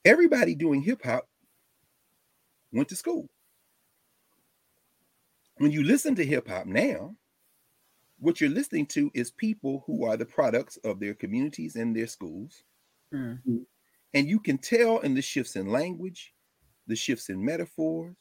everybody 0.05 0.55
doing 0.55 0.81
hip 0.81 1.03
hop 1.03 1.27
went 2.71 2.89
to 2.89 2.95
school. 2.95 3.29
When 5.57 5.71
you 5.71 5.83
listen 5.83 6.15
to 6.15 6.25
hip 6.25 6.47
hop 6.47 6.65
now, 6.65 7.15
what 8.19 8.41
you're 8.41 8.49
listening 8.49 8.85
to 8.87 9.11
is 9.13 9.31
people 9.31 9.83
who 9.85 10.05
are 10.05 10.17
the 10.17 10.25
products 10.25 10.77
of 10.83 10.99
their 10.99 11.13
communities 11.13 11.75
and 11.75 11.95
their 11.95 12.07
schools. 12.07 12.63
Mm-hmm. 13.13 13.57
And 14.13 14.27
you 14.27 14.39
can 14.39 14.57
tell 14.57 14.99
in 14.99 15.13
the 15.13 15.21
shifts 15.21 15.55
in 15.55 15.67
language, 15.67 16.33
the 16.87 16.95
shifts 16.95 17.29
in 17.29 17.43
metaphors, 17.43 18.15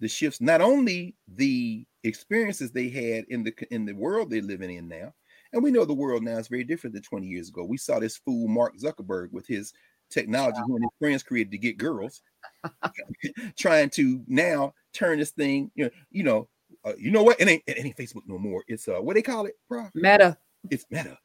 the 0.00 0.08
shifts, 0.08 0.40
not 0.40 0.60
only 0.60 1.16
the 1.28 1.86
experiences 2.04 2.70
they 2.70 2.88
had 2.88 3.24
in 3.28 3.42
the 3.42 3.52
in 3.70 3.84
the 3.84 3.92
world 3.92 4.30
they're 4.30 4.42
living 4.42 4.76
in 4.76 4.88
now. 4.88 5.12
And 5.52 5.62
we 5.62 5.70
know 5.70 5.84
the 5.84 5.94
world 5.94 6.22
now 6.22 6.36
is 6.36 6.48
very 6.48 6.64
different 6.64 6.94
than 6.94 7.02
20 7.02 7.26
years 7.26 7.48
ago. 7.48 7.64
We 7.64 7.78
saw 7.78 7.98
this 7.98 8.18
fool 8.18 8.48
Mark 8.48 8.76
Zuckerberg 8.76 9.32
with 9.32 9.46
his 9.46 9.72
technology 10.10 10.60
wow. 10.66 10.76
his 10.80 10.90
friends 10.98 11.22
created 11.22 11.50
to 11.52 11.58
get 11.58 11.78
girls, 11.78 12.22
trying 13.58 13.90
to 13.90 14.22
now 14.26 14.74
turn 14.92 15.18
this 15.18 15.30
thing, 15.30 15.70
you 15.74 15.84
know, 15.84 15.90
you 16.10 16.22
know, 16.22 16.48
uh, 16.84 16.92
you 16.98 17.10
know 17.10 17.22
what? 17.22 17.40
It 17.40 17.48
ain't 17.48 17.62
it 17.66 17.84
ain't 17.84 17.96
Facebook 17.96 18.22
no 18.26 18.38
more. 18.38 18.64
It's 18.68 18.88
uh 18.88 19.00
what 19.00 19.14
they 19.14 19.22
call 19.22 19.46
it, 19.46 19.54
bro? 19.68 19.88
Meta. 19.94 20.36
It's 20.70 20.86
meta. 20.90 21.18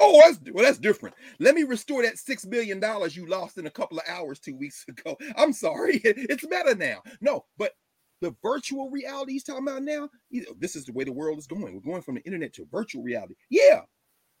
Oh, 0.00 0.20
that's 0.24 0.38
well, 0.52 0.64
that's 0.64 0.78
different. 0.78 1.14
Let 1.38 1.54
me 1.54 1.62
restore 1.62 2.02
that 2.02 2.18
six 2.18 2.44
billion 2.44 2.80
dollars 2.80 3.16
you 3.16 3.26
lost 3.26 3.58
in 3.58 3.66
a 3.66 3.70
couple 3.70 3.98
of 3.98 4.04
hours 4.08 4.40
two 4.40 4.56
weeks 4.56 4.84
ago. 4.88 5.16
I'm 5.36 5.52
sorry, 5.52 6.00
it's 6.04 6.44
meta 6.44 6.74
now. 6.74 7.02
No, 7.20 7.44
but 7.56 7.72
the 8.20 8.34
virtual 8.42 8.90
reality 8.90 9.32
he's 9.32 9.44
talking 9.44 9.66
about 9.66 9.82
now, 9.82 10.08
you 10.30 10.42
know, 10.42 10.54
this 10.58 10.76
is 10.76 10.86
the 10.86 10.92
way 10.92 11.04
the 11.04 11.12
world 11.12 11.38
is 11.38 11.46
going. 11.46 11.74
We're 11.74 11.92
going 11.92 12.02
from 12.02 12.14
the 12.16 12.22
internet 12.22 12.52
to 12.54 12.66
virtual 12.70 13.02
reality. 13.02 13.34
Yeah, 13.50 13.82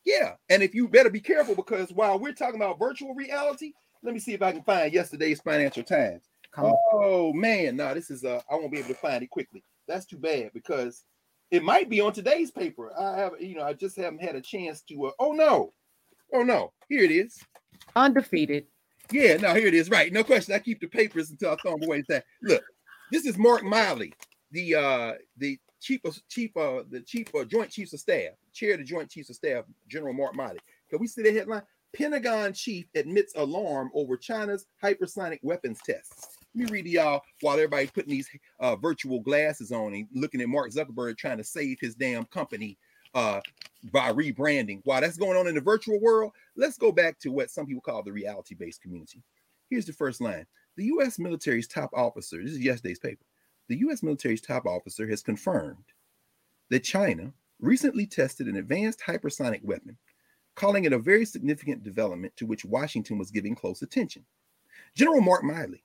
yeah, 0.04 0.34
and 0.48 0.62
if 0.62 0.74
you 0.74 0.88
better 0.88 1.10
be 1.10 1.20
careful 1.20 1.54
because 1.54 1.92
while 1.92 2.18
we're 2.18 2.32
talking 2.32 2.56
about 2.60 2.78
virtual 2.78 3.14
reality, 3.14 3.72
let 4.02 4.12
me 4.12 4.20
see 4.20 4.34
if 4.34 4.42
I 4.42 4.52
can 4.52 4.62
find 4.62 4.92
yesterday's 4.92 5.40
Financial 5.40 5.82
Times. 5.82 6.24
oh 6.56 7.32
man, 7.32 7.76
no, 7.76 7.94
this 7.94 8.10
is 8.10 8.24
uh, 8.24 8.40
I 8.50 8.54
won't 8.54 8.70
be 8.70 8.78
able 8.78 8.88
to 8.88 8.94
find 8.94 9.22
it 9.22 9.30
quickly. 9.30 9.64
That's 9.88 10.06
too 10.06 10.18
bad 10.18 10.50
because 10.52 11.04
it 11.50 11.62
might 11.62 11.88
be 11.88 12.00
on 12.00 12.12
today's 12.12 12.50
paper. 12.50 12.92
I 12.98 13.18
have, 13.18 13.32
you 13.40 13.56
know, 13.56 13.64
I 13.64 13.72
just 13.72 13.96
haven't 13.96 14.22
had 14.22 14.36
a 14.36 14.40
chance 14.40 14.82
to. 14.82 15.06
Uh, 15.06 15.10
oh 15.18 15.32
no, 15.32 15.72
oh 16.32 16.42
no, 16.42 16.72
here 16.88 17.02
it 17.02 17.10
is. 17.10 17.38
Undefeated. 17.96 18.66
Yeah, 19.10 19.36
no, 19.36 19.54
here 19.54 19.66
it 19.66 19.74
is. 19.74 19.90
Right, 19.90 20.12
no 20.12 20.24
question. 20.24 20.54
I 20.54 20.58
keep 20.58 20.80
the 20.80 20.86
papers 20.86 21.30
until 21.30 21.52
I 21.52 21.56
throw 21.56 21.72
them 21.72 21.84
away. 21.84 22.04
Look, 22.42 22.62
this 23.10 23.26
is 23.26 23.38
Mark 23.38 23.62
Milley, 23.62 24.12
the 24.50 24.74
uh 24.74 25.12
the 25.36 25.58
chief 25.84 26.00
of 26.04 26.18
chief 26.28 26.52
the 26.54 27.02
chief 27.06 27.32
uh, 27.34 27.44
joint 27.44 27.70
chiefs 27.70 27.92
of 27.92 28.00
staff, 28.00 28.32
chair 28.52 28.72
of 28.72 28.78
the 28.78 28.84
joint 28.84 29.10
chiefs 29.10 29.30
of 29.30 29.36
staff, 29.36 29.64
General 29.86 30.14
Mark 30.14 30.34
Milley. 30.34 30.58
Can 30.88 30.98
we 30.98 31.06
see 31.06 31.22
the 31.22 31.32
headline? 31.32 31.62
Pentagon 31.94 32.52
chief 32.52 32.86
admits 32.96 33.34
alarm 33.36 33.90
over 33.94 34.16
China's 34.16 34.66
hypersonic 34.82 35.38
weapons 35.42 35.78
tests. 35.86 36.38
Let 36.54 36.66
me 36.66 36.72
read 36.72 36.84
to 36.86 36.90
y'all 36.90 37.22
while 37.40 37.54
everybody 37.54 37.86
putting 37.86 38.10
these 38.10 38.28
uh, 38.58 38.74
virtual 38.76 39.20
glasses 39.20 39.70
on 39.70 39.94
and 39.94 40.08
looking 40.12 40.40
at 40.40 40.48
Mark 40.48 40.72
Zuckerberg 40.72 41.16
trying 41.18 41.38
to 41.38 41.44
save 41.44 41.78
his 41.80 41.94
damn 41.94 42.24
company 42.24 42.78
uh, 43.14 43.40
by 43.92 44.12
rebranding. 44.12 44.80
While 44.84 45.02
that's 45.02 45.16
going 45.16 45.38
on 45.38 45.46
in 45.46 45.54
the 45.54 45.60
virtual 45.60 46.00
world, 46.00 46.32
let's 46.56 46.78
go 46.78 46.90
back 46.90 47.18
to 47.20 47.30
what 47.30 47.50
some 47.50 47.66
people 47.66 47.82
call 47.82 48.02
the 48.02 48.12
reality-based 48.12 48.82
community. 48.82 49.22
Here's 49.70 49.86
the 49.86 49.92
first 49.92 50.20
line 50.20 50.46
The 50.76 50.86
U.S. 50.86 51.18
military's 51.18 51.68
top 51.68 51.90
officer, 51.94 52.42
this 52.42 52.52
is 52.52 52.60
yesterday's 52.60 52.98
paper, 52.98 53.24
the 53.68 53.76
U.S. 53.78 54.02
military's 54.02 54.40
top 54.40 54.66
officer 54.66 55.08
has 55.08 55.22
confirmed 55.22 55.84
that 56.70 56.84
China 56.84 57.32
recently 57.60 58.06
tested 58.06 58.46
an 58.46 58.56
advanced 58.56 59.00
hypersonic 59.00 59.62
weapon, 59.64 59.96
calling 60.54 60.84
it 60.84 60.92
a 60.92 60.98
very 60.98 61.24
significant 61.24 61.82
development 61.82 62.36
to 62.36 62.46
which 62.46 62.64
Washington 62.64 63.18
was 63.18 63.30
giving 63.30 63.54
close 63.54 63.82
attention. 63.82 64.24
General 64.94 65.20
Mark 65.20 65.42
Milley, 65.42 65.82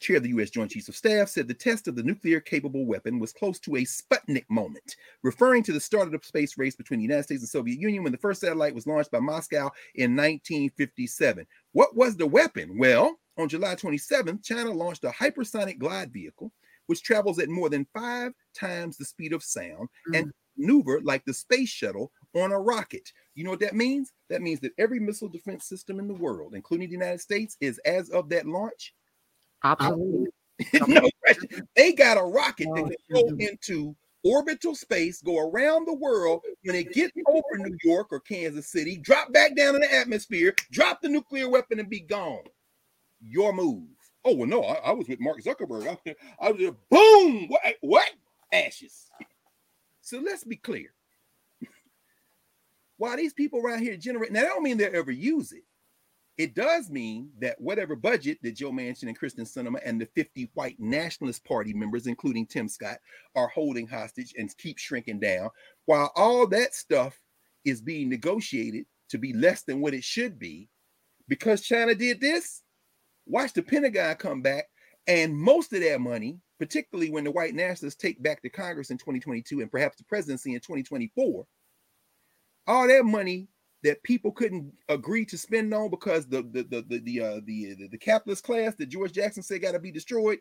chair 0.00 0.16
of 0.16 0.22
the 0.22 0.30
U.S. 0.30 0.50
Joint 0.50 0.70
Chiefs 0.70 0.88
of 0.88 0.96
Staff, 0.96 1.28
said 1.28 1.46
the 1.46 1.54
test 1.54 1.86
of 1.86 1.94
the 1.94 2.02
nuclear 2.02 2.40
capable 2.40 2.86
weapon 2.86 3.18
was 3.18 3.32
close 3.32 3.58
to 3.60 3.76
a 3.76 3.84
Sputnik 3.84 4.46
moment, 4.48 4.96
referring 5.22 5.62
to 5.64 5.72
the 5.72 5.80
start 5.80 6.06
of 6.06 6.12
the 6.12 6.26
space 6.26 6.56
race 6.56 6.74
between 6.74 6.98
the 6.98 7.04
United 7.04 7.24
States 7.24 7.42
and 7.42 7.48
Soviet 7.48 7.78
Union 7.78 8.02
when 8.02 8.12
the 8.12 8.18
first 8.18 8.40
satellite 8.40 8.74
was 8.74 8.86
launched 8.86 9.10
by 9.10 9.20
Moscow 9.20 9.70
in 9.94 10.16
1957. 10.16 11.46
What 11.72 11.94
was 11.94 12.16
the 12.16 12.26
weapon? 12.26 12.78
Well, 12.78 13.18
on 13.36 13.48
July 13.48 13.74
27th, 13.74 14.42
China 14.42 14.72
launched 14.72 15.04
a 15.04 15.10
hypersonic 15.10 15.78
glide 15.78 16.12
vehicle, 16.12 16.52
which 16.90 17.04
travels 17.04 17.38
at 17.38 17.48
more 17.48 17.70
than 17.70 17.86
five 17.94 18.32
times 18.52 18.96
the 18.96 19.04
speed 19.04 19.32
of 19.32 19.44
sound 19.44 19.88
mm. 20.08 20.18
and 20.18 20.32
maneuver 20.56 21.00
like 21.04 21.24
the 21.24 21.32
space 21.32 21.68
shuttle 21.68 22.10
on 22.34 22.50
a 22.50 22.58
rocket. 22.58 23.12
You 23.36 23.44
know 23.44 23.50
what 23.50 23.60
that 23.60 23.76
means? 23.76 24.12
That 24.28 24.42
means 24.42 24.58
that 24.60 24.72
every 24.76 24.98
missile 24.98 25.28
defense 25.28 25.66
system 25.66 26.00
in 26.00 26.08
the 26.08 26.14
world, 26.14 26.54
including 26.56 26.88
the 26.88 26.94
United 26.94 27.20
States, 27.20 27.56
is 27.60 27.78
as 27.84 28.10
of 28.10 28.28
that 28.30 28.44
launch 28.44 28.92
Absolutely. 29.62 30.26
no 30.88 31.08
They 31.76 31.92
got 31.92 32.18
a 32.18 32.22
rocket 32.22 32.68
that 32.74 32.84
can 32.84 32.96
go 33.14 33.36
into 33.38 33.94
orbital 34.24 34.74
space, 34.74 35.22
go 35.22 35.38
around 35.38 35.86
the 35.86 35.94
world. 35.94 36.42
When 36.64 36.74
it 36.74 36.92
gets 36.92 37.12
over 37.28 37.58
New 37.58 37.76
York 37.84 38.08
or 38.10 38.18
Kansas 38.20 38.66
City, 38.66 38.96
drop 38.96 39.32
back 39.32 39.56
down 39.56 39.76
in 39.76 39.80
the 39.80 39.94
atmosphere, 39.94 40.54
drop 40.72 41.00
the 41.00 41.08
nuclear 41.08 41.48
weapon, 41.48 41.78
and 41.78 41.88
be 41.88 42.00
gone. 42.00 42.44
Your 43.22 43.52
move. 43.52 43.86
Oh 44.24 44.34
well, 44.34 44.48
no, 44.48 44.62
I, 44.62 44.74
I 44.74 44.92
was 44.92 45.08
with 45.08 45.20
Mark 45.20 45.42
Zuckerberg. 45.42 45.86
I, 45.86 46.14
I 46.40 46.50
was 46.50 46.60
just 46.60 46.76
boom. 46.90 47.48
What? 47.48 47.62
What? 47.80 48.10
Ashes. 48.52 49.06
So 50.00 50.18
let's 50.18 50.44
be 50.44 50.56
clear. 50.56 50.92
While 52.96 53.16
these 53.16 53.32
people 53.32 53.60
around 53.60 53.80
here 53.80 53.96
generate, 53.96 54.32
now 54.32 54.42
that 54.42 54.48
don't 54.48 54.62
mean 54.62 54.76
they'll 54.76 54.94
ever 54.94 55.12
use 55.12 55.52
it. 55.52 55.62
It 56.36 56.54
does 56.54 56.90
mean 56.90 57.30
that 57.40 57.60
whatever 57.60 57.94
budget 57.94 58.38
that 58.42 58.56
Joe 58.56 58.70
Manchin 58.70 59.08
and 59.08 59.18
Kyrsten 59.18 59.40
Sinema 59.40 59.78
and 59.84 60.00
the 60.00 60.06
50 60.06 60.50
white 60.54 60.76
nationalist 60.78 61.44
party 61.44 61.74
members, 61.74 62.06
including 62.06 62.46
Tim 62.46 62.66
Scott, 62.66 62.98
are 63.36 63.48
holding 63.48 63.86
hostage 63.86 64.32
and 64.38 64.54
keep 64.56 64.78
shrinking 64.78 65.20
down, 65.20 65.50
while 65.84 66.12
all 66.16 66.46
that 66.46 66.74
stuff 66.74 67.20
is 67.64 67.82
being 67.82 68.08
negotiated 68.08 68.86
to 69.10 69.18
be 69.18 69.34
less 69.34 69.62
than 69.64 69.80
what 69.80 69.92
it 69.92 70.02
should 70.02 70.38
be, 70.38 70.68
because 71.28 71.60
China 71.60 71.94
did 71.94 72.20
this, 72.20 72.62
watch 73.30 73.52
the 73.52 73.62
Pentagon 73.62 74.16
come 74.16 74.42
back, 74.42 74.66
and 75.06 75.36
most 75.36 75.72
of 75.72 75.80
that 75.80 76.00
money, 76.00 76.38
particularly 76.58 77.10
when 77.10 77.24
the 77.24 77.30
white 77.30 77.54
nationalists 77.54 77.96
take 77.96 78.22
back 78.22 78.42
the 78.42 78.50
Congress 78.50 78.90
in 78.90 78.98
2022 78.98 79.60
and 79.60 79.70
perhaps 79.70 79.96
the 79.96 80.04
presidency 80.04 80.54
in 80.54 80.60
2024, 80.60 81.46
all 82.66 82.88
that 82.88 83.04
money 83.04 83.48
that 83.82 84.02
people 84.02 84.30
couldn't 84.30 84.72
agree 84.88 85.24
to 85.24 85.38
spend 85.38 85.72
on 85.72 85.90
because 85.90 86.26
the 86.26 86.42
the 86.42 86.62
the 86.64 86.84
the 86.88 86.98
the, 87.00 87.20
uh, 87.20 87.40
the, 87.44 87.74
the, 87.74 87.88
the 87.92 87.98
capitalist 87.98 88.44
class 88.44 88.74
that 88.76 88.90
George 88.90 89.12
Jackson 89.12 89.42
said 89.42 89.62
got 89.62 89.72
to 89.72 89.78
be 89.78 89.90
destroyed 89.90 90.38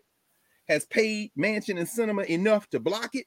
has 0.67 0.85
paid 0.85 1.31
Manchin 1.37 1.79
and 1.79 1.87
Sinema 1.87 2.25
enough 2.25 2.69
to 2.69 2.79
block 2.79 3.15
it 3.15 3.25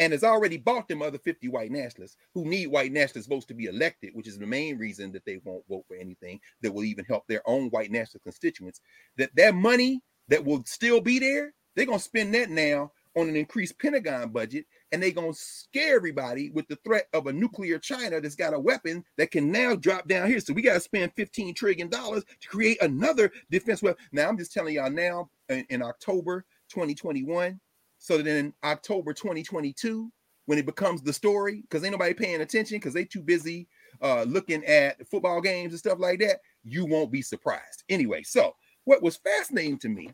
and 0.00 0.12
has 0.12 0.24
already 0.24 0.56
bought 0.56 0.88
them 0.88 1.02
other 1.02 1.18
50 1.18 1.48
white 1.48 1.70
nationalists 1.70 2.16
who 2.34 2.46
need 2.46 2.66
white 2.68 2.90
nationalist 2.90 3.28
votes 3.28 3.46
to 3.46 3.54
be 3.54 3.66
elected, 3.66 4.10
which 4.14 4.26
is 4.26 4.38
the 4.38 4.46
main 4.46 4.78
reason 4.78 5.12
that 5.12 5.26
they 5.26 5.38
won't 5.44 5.68
vote 5.68 5.84
for 5.86 5.96
anything 5.96 6.40
that 6.62 6.72
will 6.72 6.84
even 6.84 7.04
help 7.04 7.26
their 7.28 7.42
own 7.48 7.68
white 7.68 7.90
nationalist 7.92 8.24
constituents. 8.24 8.80
That 9.18 9.30
that 9.36 9.54
money 9.54 10.00
that 10.28 10.44
will 10.44 10.64
still 10.64 11.00
be 11.00 11.18
there, 11.18 11.52
they're 11.76 11.86
gonna 11.86 11.98
spend 12.00 12.34
that 12.34 12.50
now 12.50 12.92
on 13.16 13.28
an 13.28 13.36
increased 13.36 13.78
Pentagon 13.78 14.30
budget 14.30 14.64
and 14.92 15.02
they're 15.02 15.10
to 15.10 15.32
scare 15.34 15.96
everybody 15.96 16.50
with 16.50 16.66
the 16.68 16.76
threat 16.84 17.06
of 17.12 17.26
a 17.26 17.32
nuclear 17.32 17.78
China 17.78 18.20
that's 18.20 18.36
got 18.36 18.54
a 18.54 18.58
weapon 18.58 19.04
that 19.18 19.30
can 19.30 19.50
now 19.50 19.74
drop 19.74 20.06
down 20.08 20.28
here. 20.28 20.40
So 20.40 20.52
we 20.52 20.62
got 20.62 20.74
to 20.74 20.80
spend 20.80 21.12
15 21.16 21.54
trillion 21.54 21.88
dollars 21.88 22.24
to 22.40 22.48
create 22.48 22.80
another 22.82 23.32
defense 23.50 23.82
weapon. 23.82 24.02
Now 24.12 24.28
I'm 24.28 24.38
just 24.38 24.52
telling 24.52 24.74
y'all 24.74 24.90
now 24.90 25.28
in, 25.48 25.66
in 25.70 25.82
October 25.82 26.44
2021, 26.70 27.60
so 28.00 28.16
that 28.16 28.26
in 28.26 28.52
October 28.64 29.12
2022, 29.12 30.10
when 30.46 30.58
it 30.58 30.66
becomes 30.66 31.02
the 31.02 31.12
story, 31.12 31.60
because 31.60 31.84
ain't 31.84 31.92
nobody 31.92 32.14
paying 32.14 32.40
attention 32.40 32.78
because 32.78 32.94
they 32.94 33.04
too 33.04 33.22
busy 33.22 33.68
uh, 34.02 34.24
looking 34.24 34.64
at 34.64 35.06
football 35.06 35.40
games 35.40 35.72
and 35.72 35.78
stuff 35.78 35.98
like 36.00 36.18
that, 36.18 36.40
you 36.64 36.86
won't 36.86 37.12
be 37.12 37.22
surprised. 37.22 37.84
Anyway, 37.88 38.22
so 38.22 38.54
what 38.84 39.02
was 39.02 39.18
fascinating 39.18 39.78
to 39.78 39.88
me 39.88 40.10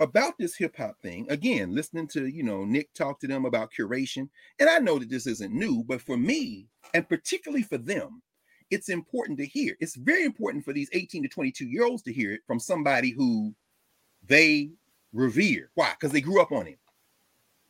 about 0.00 0.34
this 0.38 0.56
hip 0.56 0.74
hop 0.76 0.98
thing, 1.00 1.26
again, 1.30 1.74
listening 1.74 2.08
to, 2.08 2.26
you 2.26 2.42
know, 2.42 2.64
Nick 2.64 2.92
talk 2.94 3.20
to 3.20 3.26
them 3.26 3.44
about 3.44 3.70
curation, 3.78 4.28
and 4.58 4.68
I 4.68 4.78
know 4.78 4.98
that 4.98 5.10
this 5.10 5.26
isn't 5.26 5.54
new, 5.54 5.84
but 5.86 6.00
for 6.00 6.16
me, 6.16 6.66
and 6.94 7.08
particularly 7.08 7.62
for 7.62 7.78
them, 7.78 8.22
it's 8.70 8.88
important 8.88 9.38
to 9.38 9.46
hear. 9.46 9.76
It's 9.80 9.96
very 9.96 10.24
important 10.24 10.64
for 10.64 10.72
these 10.72 10.88
18 10.92 11.22
to 11.22 11.28
22 11.28 11.66
year 11.66 11.84
olds 11.84 12.02
to 12.02 12.12
hear 12.12 12.32
it 12.32 12.40
from 12.46 12.58
somebody 12.58 13.10
who 13.10 13.54
they 14.26 14.70
revere. 15.16 15.70
Why? 15.74 15.92
Because 15.98 16.12
they 16.12 16.20
grew 16.20 16.40
up 16.40 16.52
on 16.52 16.66
him. 16.66 16.76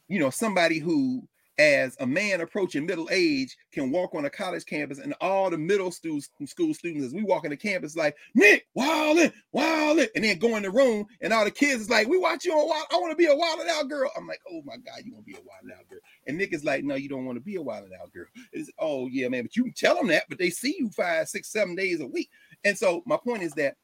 You 0.08 0.18
know, 0.18 0.30
somebody 0.30 0.78
who 0.78 1.26
as 1.58 1.96
a 2.00 2.06
man 2.06 2.42
approaching 2.42 2.84
middle 2.84 3.08
age 3.10 3.56
can 3.72 3.90
walk 3.90 4.14
on 4.14 4.26
a 4.26 4.30
college 4.30 4.66
campus 4.66 4.98
and 4.98 5.14
all 5.20 5.48
the 5.48 5.56
middle 5.56 5.90
school, 5.90 6.20
school 6.44 6.74
students 6.74 7.06
as 7.06 7.14
we 7.14 7.22
walk 7.22 7.44
in 7.44 7.50
the 7.50 7.56
campus 7.56 7.96
like 7.96 8.14
Nick 8.34 8.66
wildin', 8.76 9.32
wildin', 9.54 10.08
and 10.14 10.24
then 10.24 10.38
go 10.38 10.56
in 10.56 10.62
the 10.62 10.70
room 10.70 11.06
and 11.22 11.32
all 11.32 11.44
the 11.44 11.50
kids 11.50 11.82
is 11.82 11.90
like 11.90 12.08
we 12.08 12.18
watch 12.18 12.44
you 12.44 12.52
on 12.52 12.68
wild 12.68 12.86
I 12.90 12.96
want 12.96 13.10
to 13.10 13.16
be 13.16 13.26
a 13.26 13.34
wildin' 13.34 13.68
out 13.68 13.88
girl 13.88 14.10
I'm 14.16 14.26
like 14.26 14.40
oh 14.50 14.62
my 14.64 14.76
god 14.76 15.00
you 15.04 15.14
want 15.14 15.26
to 15.26 15.32
be 15.32 15.38
a 15.38 15.42
wildin' 15.42 15.78
out 15.78 15.88
girl 15.88 16.00
and 16.26 16.36
Nick 16.36 16.52
is 16.52 16.64
like 16.64 16.84
no 16.84 16.94
you 16.94 17.08
don't 17.08 17.24
want 17.24 17.36
to 17.36 17.44
be 17.44 17.56
a 17.56 17.62
wildin' 17.62 17.98
out 18.00 18.12
girl 18.12 18.26
it's 18.52 18.70
oh 18.78 19.06
yeah 19.06 19.28
man 19.28 19.44
but 19.44 19.56
you 19.56 19.64
can 19.64 19.72
tell 19.72 19.96
them 19.96 20.08
that 20.08 20.24
but 20.28 20.38
they 20.38 20.50
see 20.50 20.76
you 20.78 20.90
five 20.90 21.26
six 21.28 21.48
seven 21.48 21.74
days 21.74 22.00
a 22.00 22.06
week 22.06 22.28
and 22.64 22.76
so 22.76 23.02
my 23.06 23.16
point 23.16 23.42
is 23.42 23.52
that 23.52 23.76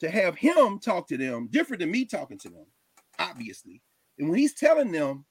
to 0.00 0.08
have 0.08 0.36
him 0.36 0.78
talk 0.78 1.06
to 1.06 1.18
them 1.18 1.48
different 1.50 1.80
than 1.80 1.90
me 1.90 2.06
talking 2.06 2.38
to 2.38 2.48
them 2.48 2.64
obviously 3.18 3.82
and 4.20 4.28
when 4.28 4.38
he's 4.38 4.54
telling 4.54 4.92
them 4.92 5.24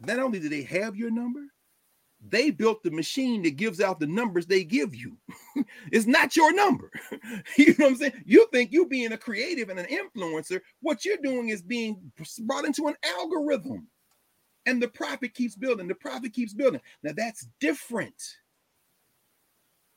not 0.00 0.18
only 0.18 0.40
do 0.40 0.48
they 0.48 0.62
have 0.62 0.96
your 0.96 1.10
number, 1.10 1.40
they 2.28 2.50
built 2.50 2.82
the 2.82 2.90
machine 2.90 3.42
that 3.42 3.56
gives 3.56 3.80
out 3.80 4.00
the 4.00 4.06
numbers 4.06 4.46
they 4.46 4.64
give 4.64 4.94
you. 4.94 5.16
it's 5.92 6.06
not 6.06 6.34
your 6.34 6.52
number. 6.52 6.90
you 7.56 7.68
know 7.78 7.84
what 7.84 7.90
I'm 7.90 7.96
saying? 7.96 8.12
You 8.24 8.48
think 8.52 8.72
you 8.72 8.86
being 8.86 9.12
a 9.12 9.18
creative 9.18 9.68
and 9.68 9.78
an 9.78 9.86
influencer, 9.86 10.60
what 10.80 11.04
you're 11.04 11.18
doing 11.18 11.50
is 11.50 11.62
being 11.62 12.10
brought 12.40 12.64
into 12.64 12.88
an 12.88 12.96
algorithm. 13.04 13.86
And 14.66 14.82
the 14.82 14.88
profit 14.88 15.32
keeps 15.34 15.54
building, 15.54 15.86
the 15.86 15.94
profit 15.94 16.32
keeps 16.32 16.52
building. 16.52 16.80
Now 17.04 17.12
that's 17.16 17.46
different 17.60 18.20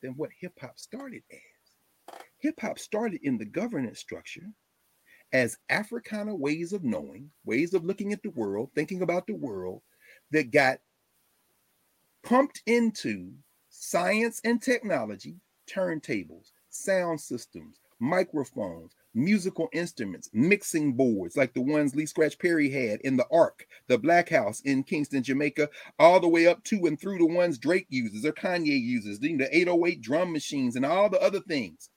than 0.03 0.11
what 0.11 0.29
hip 0.39 0.53
hop 0.61 0.77
started 0.77 1.23
as. 1.31 2.19
Hip 2.37 2.59
hop 2.61 2.77
started 2.77 3.21
in 3.23 3.39
the 3.39 3.45
governance 3.45 3.99
structure 3.99 4.45
as 5.31 5.57
Africana 5.69 6.35
ways 6.35 6.73
of 6.73 6.83
knowing, 6.83 7.31
ways 7.45 7.73
of 7.73 7.85
looking 7.85 8.13
at 8.13 8.23
the 8.23 8.31
world, 8.31 8.71
thinking 8.73 9.01
about 9.01 9.27
the 9.27 9.35
world 9.35 9.81
that 10.31 10.51
got 10.51 10.79
pumped 12.23 12.61
into 12.65 13.33
science 13.69 14.41
and 14.43 14.61
technology, 14.61 15.35
turntables, 15.67 16.51
sound 16.69 17.21
systems, 17.21 17.79
microphones, 17.99 18.95
musical 19.13 19.69
instruments, 19.73 20.29
mixing 20.33 20.93
boards 20.93 21.35
like 21.35 21.53
the 21.53 21.61
ones 21.61 21.95
Lee 21.95 22.05
Scratch 22.05 22.37
Perry 22.37 22.69
had 22.69 23.01
in 23.01 23.17
the 23.17 23.25
Ark, 23.31 23.65
the 23.87 23.97
Black 23.97 24.29
House 24.29 24.61
in 24.61 24.83
Kingston, 24.83 25.23
Jamaica, 25.23 25.69
all 25.97 26.19
the 26.19 26.27
way 26.27 26.47
up 26.47 26.63
to 26.65 26.85
and 26.85 26.99
through 26.99 27.17
the 27.17 27.25
ones 27.25 27.57
Drake 27.57 27.87
uses 27.89 28.25
or 28.25 28.31
Kanye 28.31 28.79
uses, 28.79 29.19
the 29.19 29.47
808 29.51 30.01
drum 30.01 30.31
machines 30.31 30.75
and 30.75 30.85
all 30.85 31.09
the 31.09 31.21
other 31.21 31.39
things 31.39 31.89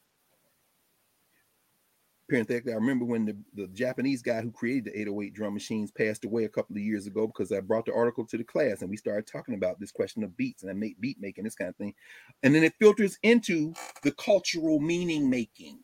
parenthetically, 2.33 2.73
I 2.73 2.77
remember 2.77 3.05
when 3.05 3.27
the, 3.27 3.37
the 3.53 3.67
Japanese 3.75 4.23
guy 4.23 4.41
who 4.41 4.51
created 4.51 4.87
the 4.87 5.01
808 5.03 5.35
drum 5.35 5.53
machines 5.53 5.91
passed 5.91 6.25
away 6.25 6.45
a 6.45 6.49
couple 6.49 6.75
of 6.75 6.83
years 6.83 7.07
ago 7.07 7.27
because 7.27 7.53
I 7.53 7.61
brought 7.61 7.85
the 7.85 7.93
article 7.93 8.27
to 8.27 8.39
the 8.39 8.43
class 8.43 8.81
and 8.81 8.89
we 8.89 8.97
started 8.97 9.27
talking 9.27 9.55
about 9.55 9.79
this 9.79 9.93
question 9.93 10.25
of 10.25 10.35
beats 10.35 10.63
and 10.63 10.71
I 10.71 10.73
make 10.73 10.99
beat 10.99 11.19
making, 11.21 11.45
this 11.45 11.55
kind 11.55 11.69
of 11.69 11.77
thing. 11.77 11.93
And 12.43 12.55
then 12.55 12.65
it 12.65 12.73
filters 12.81 13.19
into 13.23 13.75
the 14.03 14.13
cultural 14.13 14.81
meaning 14.81 15.29
making. 15.29 15.81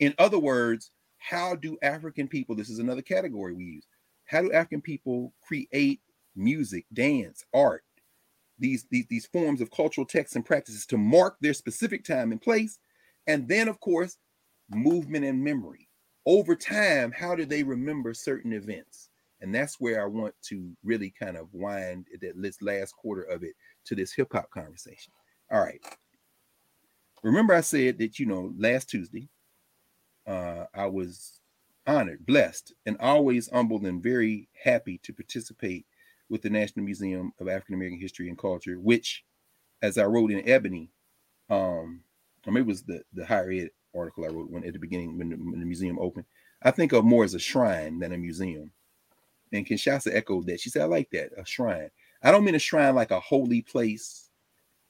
In 0.00 0.16
other 0.18 0.40
words, 0.40 0.90
how 1.18 1.54
do 1.54 1.78
African 1.80 2.26
people, 2.26 2.56
this 2.56 2.68
is 2.68 2.80
another 2.80 3.02
category 3.02 3.54
we 3.54 3.66
use, 3.66 3.86
how 4.24 4.42
do 4.42 4.50
African 4.50 4.80
people 4.80 5.32
create 5.46 6.00
music, 6.34 6.86
dance, 6.92 7.44
art, 7.54 7.84
these, 8.58 8.84
these, 8.90 9.06
these 9.08 9.26
forms 9.26 9.60
of 9.60 9.70
cultural 9.70 10.08
texts 10.08 10.34
and 10.34 10.44
practices 10.44 10.86
to 10.86 10.98
mark 10.98 11.36
their 11.40 11.54
specific 11.54 12.04
time 12.04 12.32
and 12.32 12.42
place? 12.42 12.80
And 13.28 13.46
then, 13.46 13.68
of 13.68 13.78
course, 13.78 14.18
movement 14.70 15.24
and 15.24 15.42
memory. 15.42 15.88
Over 16.24 16.56
time, 16.56 17.12
how 17.12 17.34
do 17.34 17.44
they 17.44 17.62
remember 17.62 18.12
certain 18.12 18.52
events? 18.52 19.10
And 19.40 19.54
that's 19.54 19.78
where 19.78 20.02
I 20.02 20.06
want 20.06 20.34
to 20.44 20.76
really 20.82 21.10
kind 21.10 21.36
of 21.36 21.52
wind 21.52 22.06
that 22.20 22.56
last 22.60 22.96
quarter 22.96 23.22
of 23.22 23.42
it 23.42 23.54
to 23.84 23.94
this 23.94 24.12
hip 24.12 24.28
hop 24.32 24.50
conversation. 24.50 25.12
All 25.50 25.60
right. 25.60 25.80
Remember, 27.22 27.54
I 27.54 27.60
said 27.60 27.98
that, 27.98 28.18
you 28.18 28.26
know, 28.26 28.52
last 28.58 28.88
Tuesday, 28.88 29.28
uh, 30.26 30.64
I 30.74 30.86
was 30.86 31.40
honored, 31.86 32.26
blessed, 32.26 32.72
and 32.86 32.96
always 32.98 33.48
humbled 33.50 33.82
and 33.82 34.02
very 34.02 34.48
happy 34.62 34.98
to 35.04 35.12
participate 35.12 35.86
with 36.28 36.42
the 36.42 36.50
National 36.50 36.84
Museum 36.84 37.32
of 37.38 37.48
African 37.48 37.74
American 37.74 38.00
History 38.00 38.28
and 38.28 38.38
Culture, 38.38 38.80
which, 38.80 39.24
as 39.82 39.98
I 39.98 40.04
wrote 40.04 40.32
in 40.32 40.48
Ebony, 40.48 40.90
um, 41.50 42.00
or 42.46 42.52
maybe 42.52 42.64
it 42.64 42.66
was 42.66 42.82
the, 42.82 43.02
the 43.12 43.24
higher 43.24 43.50
ed 43.50 43.70
article 43.96 44.24
I 44.24 44.28
wrote 44.28 44.50
when 44.50 44.64
at 44.64 44.72
the 44.72 44.78
beginning 44.78 45.18
when 45.18 45.30
the, 45.30 45.36
when 45.36 45.60
the 45.60 45.66
museum 45.66 45.98
opened. 45.98 46.26
I 46.62 46.70
think 46.70 46.92
of 46.92 47.04
more 47.04 47.24
as 47.24 47.34
a 47.34 47.38
shrine 47.38 47.98
than 47.98 48.12
a 48.12 48.18
museum. 48.18 48.72
And 49.52 49.66
Kinshasha 49.66 50.14
echoed 50.14 50.46
that. 50.46 50.60
She 50.60 50.70
said, 50.70 50.82
I 50.82 50.86
like 50.86 51.10
that, 51.10 51.30
a 51.36 51.44
shrine. 51.46 51.90
I 52.22 52.30
don't 52.30 52.44
mean 52.44 52.54
a 52.54 52.60
shrine 52.60 52.94
like 52.94 53.10
a 53.10 53.20
holy 53.20 53.62
place, 53.62 54.30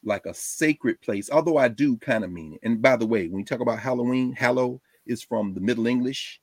like 0.05 0.27
a 0.27 0.33
sacred 0.35 1.01
place, 1.03 1.29
although 1.31 1.59
I 1.59 1.69
do 1.69 1.97
kind 1.99 2.25
of 2.25 2.31
mean 2.31 2.55
it. 2.55 2.61
And 2.63 2.81
by 2.81 2.97
the 2.97 3.07
way, 3.07 3.29
when 3.29 3.41
you 3.41 3.45
talk 3.45 3.61
about 3.61 3.79
Halloween, 3.79 4.33
hallow 4.33 4.81
is 5.07 5.23
from 5.23 5.55
the 5.55 5.61
Middle 5.61 5.87
English. 5.87 6.41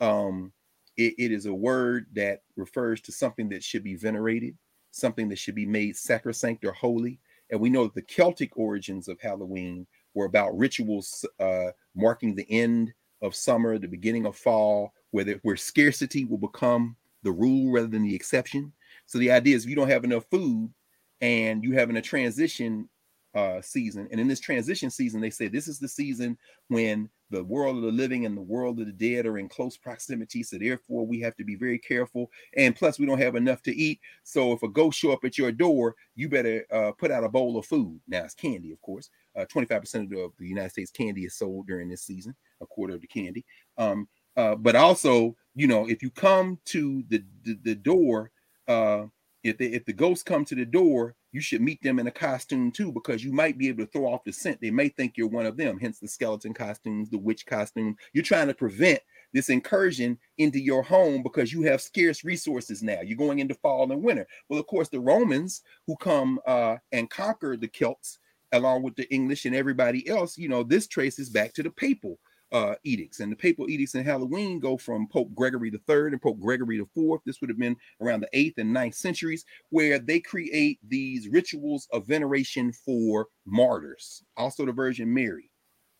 Um, 0.00 0.52
it, 0.96 1.14
it 1.18 1.32
is 1.32 1.46
a 1.46 1.54
word 1.54 2.06
that 2.14 2.42
refers 2.56 3.00
to 3.02 3.12
something 3.12 3.48
that 3.50 3.64
should 3.64 3.82
be 3.82 3.96
venerated, 3.96 4.56
something 4.90 5.28
that 5.28 5.38
should 5.38 5.54
be 5.54 5.66
made 5.66 5.96
sacrosanct 5.96 6.64
or 6.64 6.72
holy. 6.72 7.18
And 7.50 7.60
we 7.60 7.70
know 7.70 7.88
the 7.88 8.02
Celtic 8.02 8.56
origins 8.56 9.08
of 9.08 9.20
Halloween 9.20 9.86
were 10.16 10.24
about 10.24 10.56
rituals 10.56 11.24
uh, 11.38 11.68
marking 11.94 12.34
the 12.34 12.50
end 12.50 12.92
of 13.22 13.36
summer, 13.36 13.78
the 13.78 13.86
beginning 13.86 14.26
of 14.26 14.34
fall, 14.34 14.92
where, 15.10 15.24
the, 15.24 15.38
where 15.42 15.56
scarcity 15.56 16.24
will 16.24 16.38
become 16.38 16.96
the 17.22 17.30
rule 17.30 17.70
rather 17.70 17.86
than 17.86 18.02
the 18.02 18.14
exception. 18.14 18.72
So 19.04 19.18
the 19.18 19.30
idea 19.30 19.54
is 19.54 19.64
if 19.64 19.70
you 19.70 19.76
don't 19.76 19.90
have 19.90 20.04
enough 20.04 20.24
food 20.30 20.72
and 21.20 21.62
you 21.62 21.72
having 21.72 21.98
a 21.98 22.02
transition 22.02 22.88
uh, 23.34 23.60
season, 23.60 24.08
and 24.10 24.18
in 24.18 24.26
this 24.26 24.40
transition 24.40 24.90
season, 24.90 25.20
they 25.20 25.30
say 25.30 25.48
this 25.48 25.68
is 25.68 25.78
the 25.78 25.88
season 25.88 26.38
when 26.68 27.10
the 27.30 27.42
world 27.42 27.76
of 27.76 27.82
the 27.82 27.92
living 27.92 28.24
and 28.24 28.36
the 28.36 28.42
world 28.42 28.78
of 28.80 28.86
the 28.86 28.92
dead 28.92 29.26
are 29.26 29.38
in 29.38 29.48
close 29.48 29.76
proximity. 29.76 30.42
So 30.42 30.58
therefore, 30.58 31.06
we 31.06 31.20
have 31.20 31.34
to 31.36 31.44
be 31.44 31.56
very 31.56 31.78
careful. 31.78 32.30
And 32.56 32.76
plus, 32.76 32.98
we 32.98 33.06
don't 33.06 33.20
have 33.20 33.34
enough 33.34 33.62
to 33.62 33.74
eat. 33.74 34.00
So 34.22 34.52
if 34.52 34.62
a 34.62 34.68
ghost 34.68 34.98
show 34.98 35.12
up 35.12 35.24
at 35.24 35.36
your 35.36 35.52
door, 35.52 35.96
you 36.14 36.28
better 36.28 36.64
uh, 36.72 36.92
put 36.92 37.10
out 37.10 37.24
a 37.24 37.28
bowl 37.28 37.58
of 37.58 37.66
food. 37.66 38.00
Now 38.06 38.24
it's 38.24 38.34
candy, 38.34 38.72
of 38.72 38.80
course. 38.80 39.10
Uh, 39.36 39.44
25% 39.44 40.04
of 40.24 40.32
the, 40.38 40.46
United 40.46 40.70
States 40.70 40.90
candy 40.90 41.24
is 41.24 41.34
sold 41.34 41.66
during 41.66 41.88
this 41.88 42.02
season, 42.02 42.34
a 42.62 42.66
quarter 42.66 42.94
of 42.94 43.00
the 43.00 43.06
candy. 43.06 43.44
Um, 43.76 44.08
uh, 44.36 44.54
but 44.54 44.76
also, 44.76 45.36
you 45.54 45.66
know, 45.66 45.88
if 45.88 46.02
you 46.02 46.10
come 46.10 46.58
to 46.66 47.02
the 47.08 47.24
the, 47.42 47.58
the 47.62 47.74
door, 47.74 48.30
uh, 48.68 49.04
if 49.42 49.60
if 49.60 49.84
the 49.84 49.92
ghosts 49.92 50.22
come 50.22 50.44
to 50.44 50.54
the 50.54 50.64
door, 50.64 51.14
you 51.36 51.42
should 51.42 51.60
meet 51.60 51.82
them 51.82 51.98
in 51.98 52.06
a 52.06 52.10
costume 52.10 52.72
too, 52.72 52.90
because 52.90 53.22
you 53.22 53.30
might 53.30 53.58
be 53.58 53.68
able 53.68 53.84
to 53.84 53.90
throw 53.92 54.06
off 54.06 54.24
the 54.24 54.32
scent. 54.32 54.58
They 54.58 54.70
may 54.70 54.88
think 54.88 55.18
you're 55.18 55.28
one 55.28 55.44
of 55.44 55.58
them, 55.58 55.78
hence 55.78 55.98
the 55.98 56.08
skeleton 56.08 56.54
costumes, 56.54 57.10
the 57.10 57.18
witch 57.18 57.44
costume. 57.44 57.94
You're 58.14 58.24
trying 58.24 58.46
to 58.46 58.54
prevent 58.54 59.00
this 59.34 59.50
incursion 59.50 60.16
into 60.38 60.58
your 60.58 60.82
home 60.82 61.22
because 61.22 61.52
you 61.52 61.60
have 61.64 61.82
scarce 61.82 62.24
resources 62.24 62.82
now. 62.82 63.02
You're 63.02 63.18
going 63.18 63.40
into 63.40 63.52
fall 63.52 63.92
and 63.92 64.02
winter. 64.02 64.26
Well, 64.48 64.58
of 64.58 64.66
course, 64.66 64.88
the 64.88 64.98
Romans 64.98 65.60
who 65.86 65.94
come 65.96 66.40
uh, 66.46 66.76
and 66.90 67.10
conquer 67.10 67.54
the 67.58 67.68
Celts 67.68 68.18
along 68.52 68.82
with 68.82 68.96
the 68.96 69.12
English 69.12 69.44
and 69.44 69.54
everybody 69.54 70.08
else, 70.08 70.38
you 70.38 70.48
know, 70.48 70.62
this 70.62 70.86
traces 70.86 71.28
back 71.28 71.52
to 71.52 71.62
the 71.62 71.70
papal 71.70 72.18
uh, 72.56 72.74
edicts. 72.84 73.20
And 73.20 73.30
the 73.30 73.36
papal 73.36 73.68
edicts 73.68 73.94
in 73.94 74.02
Halloween 74.02 74.58
go 74.58 74.78
from 74.78 75.08
Pope 75.08 75.34
Gregory 75.34 75.68
III 75.70 76.06
and 76.06 76.22
Pope 76.22 76.40
Gregory 76.40 76.78
IV. 76.78 77.20
This 77.26 77.38
would 77.40 77.50
have 77.50 77.58
been 77.58 77.76
around 78.00 78.20
the 78.20 78.30
8th 78.34 78.56
and 78.56 78.74
9th 78.74 78.94
centuries, 78.94 79.44
where 79.68 79.98
they 79.98 80.20
create 80.20 80.78
these 80.88 81.28
rituals 81.28 81.86
of 81.92 82.06
veneration 82.06 82.72
for 82.72 83.26
martyrs, 83.44 84.24
also 84.38 84.64
the 84.64 84.72
Virgin 84.72 85.12
Mary. 85.12 85.50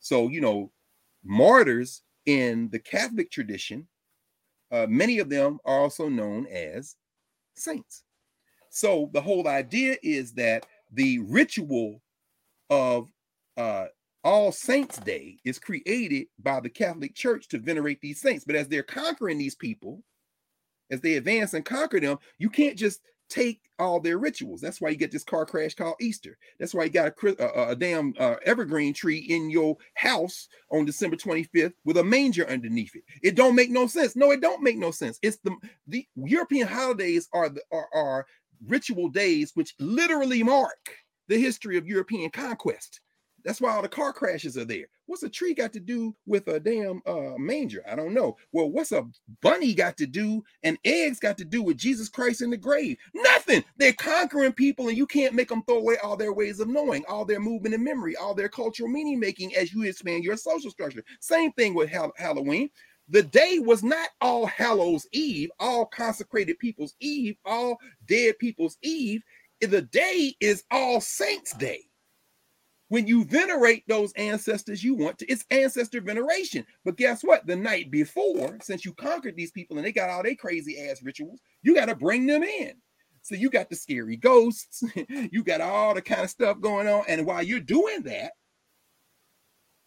So, 0.01 0.29
you 0.29 0.41
know, 0.41 0.73
martyrs 1.23 2.03
in 2.25 2.71
the 2.71 2.79
Catholic 2.79 3.31
tradition, 3.31 3.87
uh, 4.73 4.87
many 4.89 5.19
of 5.19 5.29
them 5.29 5.59
are 5.67 5.79
also 5.79 6.09
known 6.09 6.47
as 6.47 6.97
saints. 7.55 8.03
So 8.71 9.11
the 9.13 9.21
whole 9.21 9.47
idea 9.47 9.97
is 10.03 10.33
that 10.35 10.65
the 10.91 11.19
ritual 11.19 12.01
of 12.71 13.11
uh, 13.59 13.87
All 14.27 14.51
Saints 14.51 14.99
Day 14.99 15.39
is 15.45 15.61
created 15.61 16.27
by 16.41 16.59
the 16.59 16.69
Catholic 16.69 17.15
Church 17.15 17.47
to 17.47 17.61
venerate 17.61 18.01
these 18.01 18.21
saints. 18.21 18.45
But 18.45 18.57
as 18.57 18.67
they're 18.67 18.83
conquering 18.83 19.39
these 19.39 19.55
people, 19.55 20.03
as 20.91 21.01
they 21.01 21.15
advance 21.15 21.55
and 21.55 21.65
conquer 21.65 22.01
them, 22.01 22.19
you 22.37 22.51
can't 22.51 22.77
just 22.77 23.03
take 23.29 23.61
all 23.79 24.01
their 24.01 24.19
rituals. 24.19 24.61
That's 24.61 24.81
why 24.81 24.89
you 24.89 24.97
get 24.97 25.13
this 25.13 25.23
car 25.23 25.47
crash 25.47 25.75
called 25.75 25.95
Easter. 26.01 26.37
That's 26.59 26.75
why 26.75 26.85
you 26.85 26.91
got 26.91 27.13
a, 27.23 27.61
a, 27.61 27.69
a 27.71 27.77
damn 27.77 28.15
uh, 28.19 28.35
evergreen 28.45 28.93
tree 28.93 29.19
in 29.19 29.49
your 29.49 29.77
house 29.95 30.49
on 30.73 30.85
December 30.85 31.15
25th 31.15 31.75
with 31.85 31.97
a 31.97 32.03
manger 32.03 32.51
underneath 32.51 32.97
it. 32.97 33.05
It 33.23 33.37
don't 33.37 33.55
make 33.55 33.71
no 33.71 33.87
sense. 33.87 34.17
No, 34.17 34.33
it 34.33 34.41
don't 34.41 34.61
make 34.61 34.77
no 34.77 34.91
sense. 34.91 35.21
It's 35.23 35.39
the 35.45 35.55
the 35.87 36.05
European 36.17 36.67
holidays 36.67 37.29
are 37.33 37.49
the 37.49 37.63
are, 37.71 37.89
are 37.95 38.27
ritual 38.67 39.09
days 39.09 39.53
which 39.55 39.77
literally 39.79 40.43
mark 40.43 40.97
the 41.29 41.39
history 41.39 41.77
of 41.77 41.87
European 41.87 42.31
conquest. 42.31 43.01
That's 43.47 43.61
why 43.61 43.73
all 43.73 43.83
the 43.83 43.89
car 43.89 44.13
crashes 44.13 44.59
are 44.59 44.65
there. 44.65 44.87
What's 45.07 45.23
a 45.23 45.29
tree 45.29 45.55
got 45.55 45.73
to 45.75 45.81
do 45.81 46.15
with 46.27 46.49
a 46.49 46.61
damn 46.61 47.01
uh, 47.07 47.39
manger? 47.39 47.83
I 47.89 47.95
don't 47.95 48.13
know. 48.13 48.37
Well, 48.53 48.71
what's 48.71 48.93
a 48.93 49.07
bunny 49.41 49.73
got 49.73 49.97
to 49.99 50.07
do 50.07 50.43
and 50.65 50.77
eggs 50.85 51.21
got 51.21 51.39
to 51.39 51.45
do 51.45 51.63
with 51.63 51.77
Jesus 51.77 52.09
Christ 52.09 52.43
in 52.43 52.51
the 52.51 52.57
grave? 52.57 52.97
Nothing. 53.15 53.65
They're 53.77 53.93
conquering 53.93 54.53
people, 54.53 54.89
and 54.89 54.97
you 54.97 55.07
can't 55.07 55.35
make 55.35 55.49
them 55.49 55.63
throw 55.63 55.79
away 55.79 55.97
all 56.03 56.17
their 56.17 56.33
ways 56.33 56.61
of 56.61 56.69
knowing, 56.69 57.05
all 57.09 57.25
their 57.25 57.41
movement 57.41 57.75
and 57.75 57.85
memory, 57.85 58.17
all 58.17 58.35
their 58.35 58.49
cultural 58.49 58.91
meaning 58.91 59.21
making 59.21 59.55
as 59.55 59.73
you 59.73 59.85
expand 59.85 60.25
your 60.25 60.37
social 60.37 60.71
structure. 60.71 61.05
Same 61.21 61.53
thing 61.53 61.75
with 61.75 61.91
ha- 61.91 62.11
Halloween. 62.17 62.69
The 63.09 63.23
day 63.23 63.61
was 63.61 63.85
not 63.85 64.09
all 64.21 64.47
Hallows 64.47 65.07
Eve, 65.13 65.51
all 65.61 65.87
consecrated 65.87 66.59
people's 66.59 66.97
Eve, 67.01 67.37
all 67.45 67.79
dead 68.07 68.37
people's 68.41 68.77
Eve 68.83 69.23
the 69.61 69.83
day 69.83 70.35
is 70.41 70.65
All 70.71 71.01
Saints 71.01 71.55
Day. 71.55 71.85
When 72.89 73.07
you 73.07 73.25
venerate 73.25 73.83
those 73.89 74.13
ancestors, 74.13 74.85
you 74.85 74.95
want 74.95 75.19
to, 75.19 75.27
it's 75.27 75.45
ancestor 75.51 76.01
veneration. 76.01 76.65
But 76.85 76.97
guess 76.97 77.23
what? 77.23 77.47
The 77.47 77.57
night 77.57 77.91
before, 77.91 78.59
since 78.63 78.85
you 78.85 78.93
conquered 78.95 79.37
these 79.37 79.51
people 79.51 79.77
and 79.77 79.85
they 79.85 79.93
got 79.93 80.09
all 80.09 80.23
their 80.23 80.37
crazy 80.37 80.79
ass 80.89 81.03
rituals, 81.03 81.41
you 81.63 81.75
got 81.75 81.87
to 81.87 81.97
bring 81.97 82.27
them 82.27 82.45
in. 82.45 82.75
So 83.23 83.35
you 83.35 83.51
got 83.51 83.69
the 83.69 83.75
scary 83.75 84.17
ghosts, 84.17 84.85
you 85.09 85.43
got 85.43 85.61
all 85.61 85.95
the 85.95 86.03
kind 86.03 86.23
of 86.23 86.31
stuff 86.31 86.61
going 86.61 86.87
on. 86.87 87.03
And 87.09 87.27
while 87.27 87.43
you're 87.43 87.59
doing 87.59 88.03
that, 88.05 88.33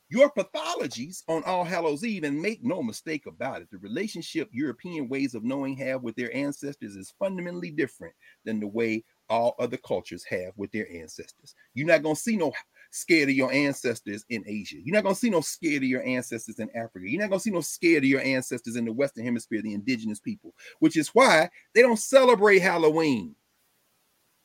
your 0.10 0.32
pathologies 0.32 1.22
on 1.28 1.44
All 1.44 1.64
Hallows 1.64 2.04
Eve, 2.04 2.24
and 2.24 2.42
make 2.42 2.64
no 2.64 2.82
mistake 2.82 3.28
about 3.28 3.62
it, 3.62 3.70
the 3.72 3.78
relationship 3.78 4.50
European 4.52 5.08
ways 5.08 5.36
of 5.36 5.44
knowing 5.44 5.78
have 5.78 6.02
with 6.02 6.16
their 6.16 6.36
ancestors 6.36 6.96
is 6.96 7.14
fundamentally 7.20 7.70
different 7.70 8.14
than 8.44 8.60
the 8.60 8.68
way 8.68 9.04
all 9.30 9.56
other 9.60 9.78
cultures 9.78 10.26
have 10.26 10.52
with 10.58 10.72
their 10.72 10.92
ancestors. 10.92 11.54
You're 11.76 11.88
not 11.88 12.02
going 12.02 12.16
to 12.16 12.22
see 12.22 12.36
no 12.36 12.52
scared 12.91 13.30
of 13.30 13.36
your 13.36 13.52
ancestors 13.52 14.26
in 14.30 14.44
Asia. 14.48 14.78
You're 14.84 15.02
not 15.02 15.07
to 15.10 15.16
see 15.16 15.30
no 15.30 15.41
scared 15.41 15.84
of 15.84 15.90
your 15.90 16.03
ancestors 16.03 16.60
in 16.60 16.70
Africa. 16.76 17.10
You're 17.10 17.22
not 17.22 17.34
to 17.36 17.40
see 17.40 17.52
no 17.52 17.61
scared 17.61 18.03
of 18.03 18.10
your 18.10 18.22
ancestors 18.22 18.76
in 18.76 18.86
the 18.86 18.94
Western 18.94 19.26
Hemisphere, 19.26 19.61
the 19.61 19.74
indigenous 19.74 20.20
people, 20.20 20.53
which 20.80 20.98
is 20.98 21.10
why 21.10 21.49
they 21.74 21.82
don't 21.82 21.99
celebrate 21.99 22.60
Halloween 22.60 23.36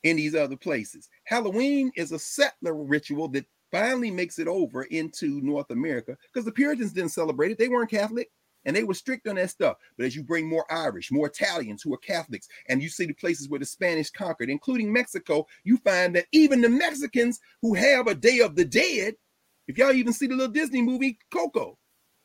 in 0.02 0.16
these 0.16 0.34
other 0.34 0.56
places. 0.56 1.08
Halloween 1.24 1.90
is 1.96 2.12
a 2.12 2.18
settler 2.18 2.74
ritual 2.74 3.28
that 3.28 3.46
finally 3.72 4.10
makes 4.10 4.38
it 4.38 4.46
over 4.46 4.84
into 4.84 5.40
North 5.40 5.70
America 5.70 6.16
because 6.32 6.44
the 6.44 6.52
Puritans 6.52 6.92
didn't 6.92 7.10
celebrate 7.10 7.50
it. 7.50 7.58
They 7.58 7.68
weren't 7.68 7.90
Catholic 7.90 8.30
and 8.64 8.74
they 8.74 8.84
were 8.84 8.94
strict 8.94 9.26
on 9.28 9.36
that 9.36 9.50
stuff. 9.50 9.76
But 9.96 10.06
as 10.06 10.16
you 10.16 10.22
bring 10.22 10.48
more 10.48 10.70
Irish, 10.70 11.10
more 11.12 11.26
Italians 11.26 11.82
who 11.82 11.92
are 11.94 11.98
Catholics, 11.98 12.48
and 12.68 12.82
you 12.82 12.88
see 12.88 13.06
the 13.06 13.14
places 13.14 13.48
where 13.48 13.60
the 13.60 13.66
Spanish 13.66 14.10
conquered, 14.10 14.50
including 14.50 14.92
Mexico, 14.92 15.46
you 15.64 15.76
find 15.78 16.14
that 16.16 16.26
even 16.32 16.60
the 16.60 16.68
Mexicans 16.68 17.40
who 17.62 17.74
have 17.74 18.06
a 18.06 18.14
Day 18.14 18.40
of 18.40 18.56
the 18.56 18.64
Dead, 18.64 19.14
if 19.68 19.78
y'all 19.78 19.92
even 19.92 20.12
see 20.12 20.26
the 20.26 20.34
little 20.34 20.52
Disney 20.52 20.82
movie 20.82 21.18
Coco, 21.32 21.78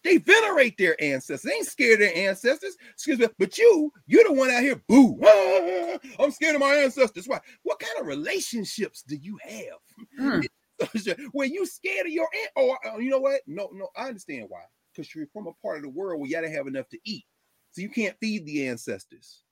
they 0.03 0.18
venerate 0.18 0.78
their 0.78 1.02
ancestors. 1.02 1.41
They 1.41 1.57
ain't 1.57 1.66
scared 1.66 2.02
of 2.02 2.07
their 2.07 2.30
ancestors. 2.30 2.78
Excuse 2.94 3.20
me, 3.20 3.28
but 3.38 3.57
you, 3.57 3.91
you're 4.07 4.24
the 4.24 4.34
one 4.34 4.49
out 4.49 4.64
here, 4.64 4.82
boo. 4.88 5.20
Ah, 5.26 5.98
I'm 6.20 6.32
scared 6.32 6.56
of 6.56 6.61
my 6.61 6.76
ancestors. 6.76 7.28
Why? 7.28 7.40
What 7.64 7.80
kind 7.80 7.99
of 7.99 8.07
relationships 8.07 9.03
do 9.03 9.18
you 9.18 9.38
have? 9.44 10.07
Mm. 10.20 10.48
Where 11.34 11.48
you 11.48 11.66
scared 11.66 12.06
of 12.06 12.14
your 12.14 12.30
aunt? 12.34 12.52
Oh, 12.56 12.78
uh, 12.90 12.98
you 12.98 13.10
know 13.10 13.20
what? 13.20 13.41
No, 13.45 13.70
no, 13.74 13.90
I 13.98 14.07
understand 14.07 14.45
why 14.48 14.61
because 14.94 15.14
you're 15.14 15.28
from 15.28 15.48
a 15.48 15.53
part 15.61 15.78
of 15.78 15.84
the 15.84 15.90
world 15.90 16.20
where 16.20 16.28
you 16.28 16.36
gotta 16.36 16.49
have 16.49 16.68
enough 16.68 16.90
to 16.90 16.99
eat. 17.06 17.26
So 17.72 17.82
you 17.82 17.90
can't 17.90 18.18
feed 18.20 18.45
the 18.45 18.68
ancestors. 18.68 19.44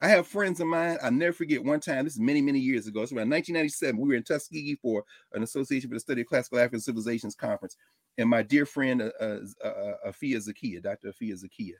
I 0.00 0.08
have 0.08 0.26
friends 0.26 0.60
of 0.60 0.66
mine. 0.66 0.98
I 1.02 1.08
never 1.08 1.32
forget 1.32 1.64
one 1.64 1.80
time. 1.80 2.04
This 2.04 2.14
is 2.14 2.20
many, 2.20 2.42
many 2.42 2.58
years 2.58 2.86
ago. 2.86 3.02
It's 3.02 3.12
around 3.12 3.30
1997. 3.30 3.98
We 3.98 4.08
were 4.08 4.14
in 4.14 4.22
Tuskegee 4.22 4.78
for 4.82 5.04
an 5.32 5.42
Association 5.42 5.88
for 5.88 5.94
the 5.94 6.00
Study 6.00 6.20
of 6.20 6.26
Classical 6.26 6.58
African 6.58 6.80
Civilizations 6.80 7.34
conference, 7.34 7.76
and 8.18 8.28
my 8.28 8.42
dear 8.42 8.66
friend 8.66 9.00
uh, 9.02 9.10
uh, 9.20 9.38
uh, 9.64 9.94
Afia 10.08 10.36
Zakia, 10.36 10.82
Dr. 10.82 11.12
Afia 11.12 11.34
Zakia, 11.34 11.74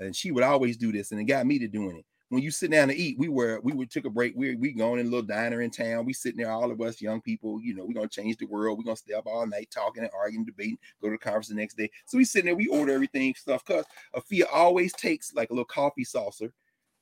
and 0.00 0.16
she 0.16 0.32
would 0.32 0.42
always 0.42 0.76
do 0.76 0.90
this, 0.90 1.12
and 1.12 1.20
it 1.20 1.24
got 1.24 1.46
me 1.46 1.60
to 1.60 1.68
doing 1.68 1.98
it. 1.98 2.06
When 2.30 2.42
you 2.42 2.52
sit 2.52 2.70
down 2.70 2.88
to 2.88 2.96
eat, 2.96 3.18
we 3.18 3.28
were 3.28 3.60
we 3.62 3.72
would 3.72 3.90
took 3.90 4.04
a 4.04 4.10
break. 4.10 4.34
We 4.36 4.54
we 4.54 4.72
going 4.72 5.00
in 5.00 5.06
a 5.06 5.10
little 5.10 5.26
diner 5.26 5.62
in 5.62 5.70
town. 5.70 6.06
We 6.06 6.12
sitting 6.12 6.38
there, 6.38 6.50
all 6.50 6.70
of 6.70 6.80
us 6.80 7.02
young 7.02 7.20
people. 7.20 7.60
You 7.60 7.74
know, 7.74 7.84
we're 7.84 7.92
gonna 7.92 8.08
change 8.08 8.36
the 8.36 8.46
world. 8.46 8.78
We're 8.78 8.84
gonna 8.84 8.96
stay 8.96 9.14
up 9.14 9.26
all 9.26 9.46
night 9.46 9.68
talking 9.70 10.04
and 10.04 10.12
arguing, 10.16 10.44
debating. 10.44 10.78
Go 11.02 11.08
to 11.08 11.12
the 11.12 11.18
conference 11.18 11.48
the 11.48 11.56
next 11.56 11.76
day. 11.76 11.90
So 12.06 12.18
we 12.18 12.24
sitting 12.24 12.46
there. 12.46 12.54
We 12.54 12.68
order 12.68 12.92
everything 12.92 13.34
stuff. 13.34 13.64
Cause 13.64 13.84
Afia 14.14 14.44
always 14.52 14.92
takes 14.92 15.34
like 15.34 15.50
a 15.50 15.52
little 15.52 15.64
coffee 15.64 16.04
saucer. 16.04 16.52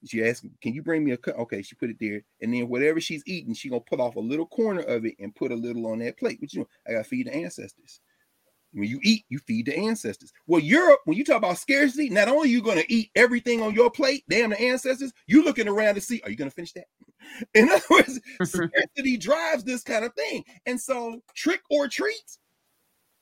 She 0.07 0.25
asked, 0.25 0.47
"Can 0.63 0.73
you 0.73 0.83
bring 0.83 1.05
me 1.05 1.11
a 1.13 1.19
cup?" 1.19 1.37
Okay, 1.41 1.61
she 1.61 1.75
put 1.75 1.91
it 1.91 1.99
there, 2.01 2.23
and 2.41 2.55
then 2.55 2.67
whatever 2.69 2.99
she's 2.99 3.23
eating, 3.27 3.53
she 3.53 3.69
gonna 3.69 3.83
pull 3.83 4.01
off 4.01 4.17
a 4.17 4.21
little 4.21 4.47
corner 4.47 4.81
of 4.81 5.05
it 5.05 5.15
and 5.19 5.35
put 5.35 5.53
a 5.53 5.57
little 5.57 5.87
on 5.89 5.99
that 5.99 6.17
plate. 6.17 6.41
Which 6.41 6.55
you 6.55 6.61
know, 6.61 6.69
I 6.87 6.93
gotta 6.93 7.05
feed 7.05 7.27
the 7.27 7.35
ancestors. 7.35 8.01
When 8.79 8.89
you 8.89 9.01
eat, 9.03 9.25
you 9.29 9.39
feed 9.41 9.67
the 9.67 9.77
ancestors. 9.77 10.33
Well, 10.47 10.61
Europe, 10.61 11.01
when 11.05 11.17
you 11.17 11.25
talk 11.25 11.39
about 11.39 11.59
scarcity, 11.59 12.11
not 12.11 12.29
only 12.29 12.49
are 12.49 12.53
you 12.53 12.63
going 12.63 12.79
to 12.79 12.93
eat 12.93 13.11
everything 13.17 13.63
on 13.63 13.75
your 13.75 13.91
plate, 13.91 14.25
damn 14.29 14.51
the 14.51 14.61
ancestors, 14.61 15.13
you 15.27 15.45
looking 15.45 15.69
around 15.69 15.97
to 15.97 16.01
see, 16.01 16.21
are 16.23 16.31
you 16.31 16.37
going 16.37 16.51
to 16.51 16.55
finish 16.55 16.73
that? 16.73 16.87
In 17.55 17.69
other 17.69 17.83
words, 17.91 18.21
scarcity 18.43 19.17
drives 19.17 19.65
this 19.65 19.83
kind 19.83 20.05
of 20.05 20.15
thing. 20.15 20.45
And 20.67 20.81
so, 20.81 21.21
trick 21.35 21.61
or 21.71 21.89
treat, 21.89 22.39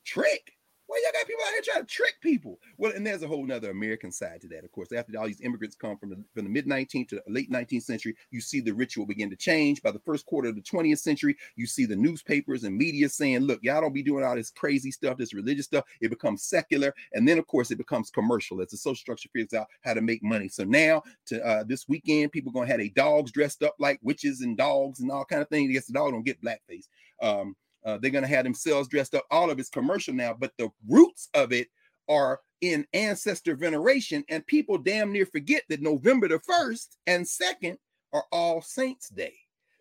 trick. 0.05 0.53
Well, 0.87 1.03
y'all 1.03 1.11
got 1.11 1.27
people 1.27 1.43
out 1.45 1.51
here 1.51 1.61
trying 1.63 1.85
to 1.85 1.93
trick 1.93 2.15
people. 2.21 2.59
Well, 2.77 2.93
and 2.93 3.05
there's 3.05 3.21
a 3.21 3.27
whole 3.27 3.45
nother 3.45 3.71
American 3.71 4.09
side 4.09 4.39
to 4.41 4.47
that, 4.49 4.63
of 4.63 4.71
course. 4.71 4.93
After 4.93 5.19
all 5.19 5.27
these 5.27 5.41
immigrants 5.41 5.75
come 5.75 5.97
from 5.97 6.11
the, 6.11 6.23
from 6.33 6.45
the 6.45 6.49
mid 6.49 6.65
19th 6.65 7.09
to 7.09 7.15
the 7.15 7.23
late 7.27 7.51
19th 7.51 7.83
century, 7.83 8.15
you 8.31 8.39
see 8.39 8.61
the 8.61 8.71
ritual 8.71 9.05
begin 9.05 9.29
to 9.29 9.35
change. 9.35 9.81
By 9.81 9.91
the 9.91 9.99
first 9.99 10.25
quarter 10.25 10.47
of 10.47 10.55
the 10.55 10.61
20th 10.61 10.99
century, 10.99 11.35
you 11.57 11.67
see 11.67 11.85
the 11.85 11.95
newspapers 11.95 12.63
and 12.63 12.77
media 12.77 13.09
saying, 13.09 13.39
look, 13.41 13.59
y'all 13.63 13.81
don't 13.81 13.93
be 13.93 14.03
doing 14.03 14.23
all 14.23 14.35
this 14.35 14.49
crazy 14.49 14.91
stuff, 14.91 15.17
this 15.17 15.33
religious 15.33 15.65
stuff. 15.65 15.83
It 15.99 16.09
becomes 16.09 16.43
secular. 16.43 16.93
And 17.13 17.27
then, 17.27 17.37
of 17.37 17.47
course, 17.47 17.69
it 17.69 17.77
becomes 17.77 18.09
commercial 18.09 18.61
as 18.61 18.69
the 18.69 18.77
social 18.77 18.95
structure 18.95 19.29
figures 19.33 19.53
out 19.53 19.67
how 19.81 19.93
to 19.93 20.01
make 20.01 20.23
money. 20.23 20.47
So 20.47 20.63
now, 20.63 21.03
to 21.25 21.45
uh, 21.45 21.63
this 21.65 21.89
weekend, 21.89 22.31
people 22.31 22.53
going 22.53 22.67
to 22.67 22.71
have 22.71 22.79
their 22.79 22.89
dogs 22.95 23.31
dressed 23.31 23.61
up 23.61 23.75
like 23.77 23.99
witches 24.03 24.39
and 24.39 24.55
dogs 24.55 25.01
and 25.01 25.11
all 25.11 25.25
kind 25.25 25.41
of 25.41 25.49
things. 25.49 25.69
I 25.69 25.73
guess 25.73 25.87
the 25.87 25.93
dog 25.93 26.11
don't 26.11 26.23
get 26.23 26.41
blackface. 26.41 26.87
Um, 27.21 27.55
uh, 27.87 27.97
they're 27.97 28.11
going 28.11 28.23
to 28.23 28.27
have 28.29 28.43
themselves 28.43 28.89
dressed 28.89 29.15
up. 29.15 29.23
All 29.31 29.49
of 29.49 29.59
it's 29.59 29.69
commercial 29.69 30.13
now, 30.13 30.35
but 30.37 30.51
the 30.57 30.69
roots 30.89 31.29
of 31.33 31.53
it 31.53 31.69
are 32.09 32.41
in 32.59 32.85
ancestor 32.93 33.55
veneration. 33.55 34.25
And 34.27 34.45
people 34.45 34.77
damn 34.77 35.13
near 35.13 35.25
forget 35.25 35.63
that 35.69 35.81
November 35.81 36.27
the 36.27 36.39
1st 36.39 36.97
and 37.07 37.25
2nd 37.25 37.77
are 38.11 38.25
All 38.33 38.61
Saints 38.61 39.07
Day. 39.07 39.33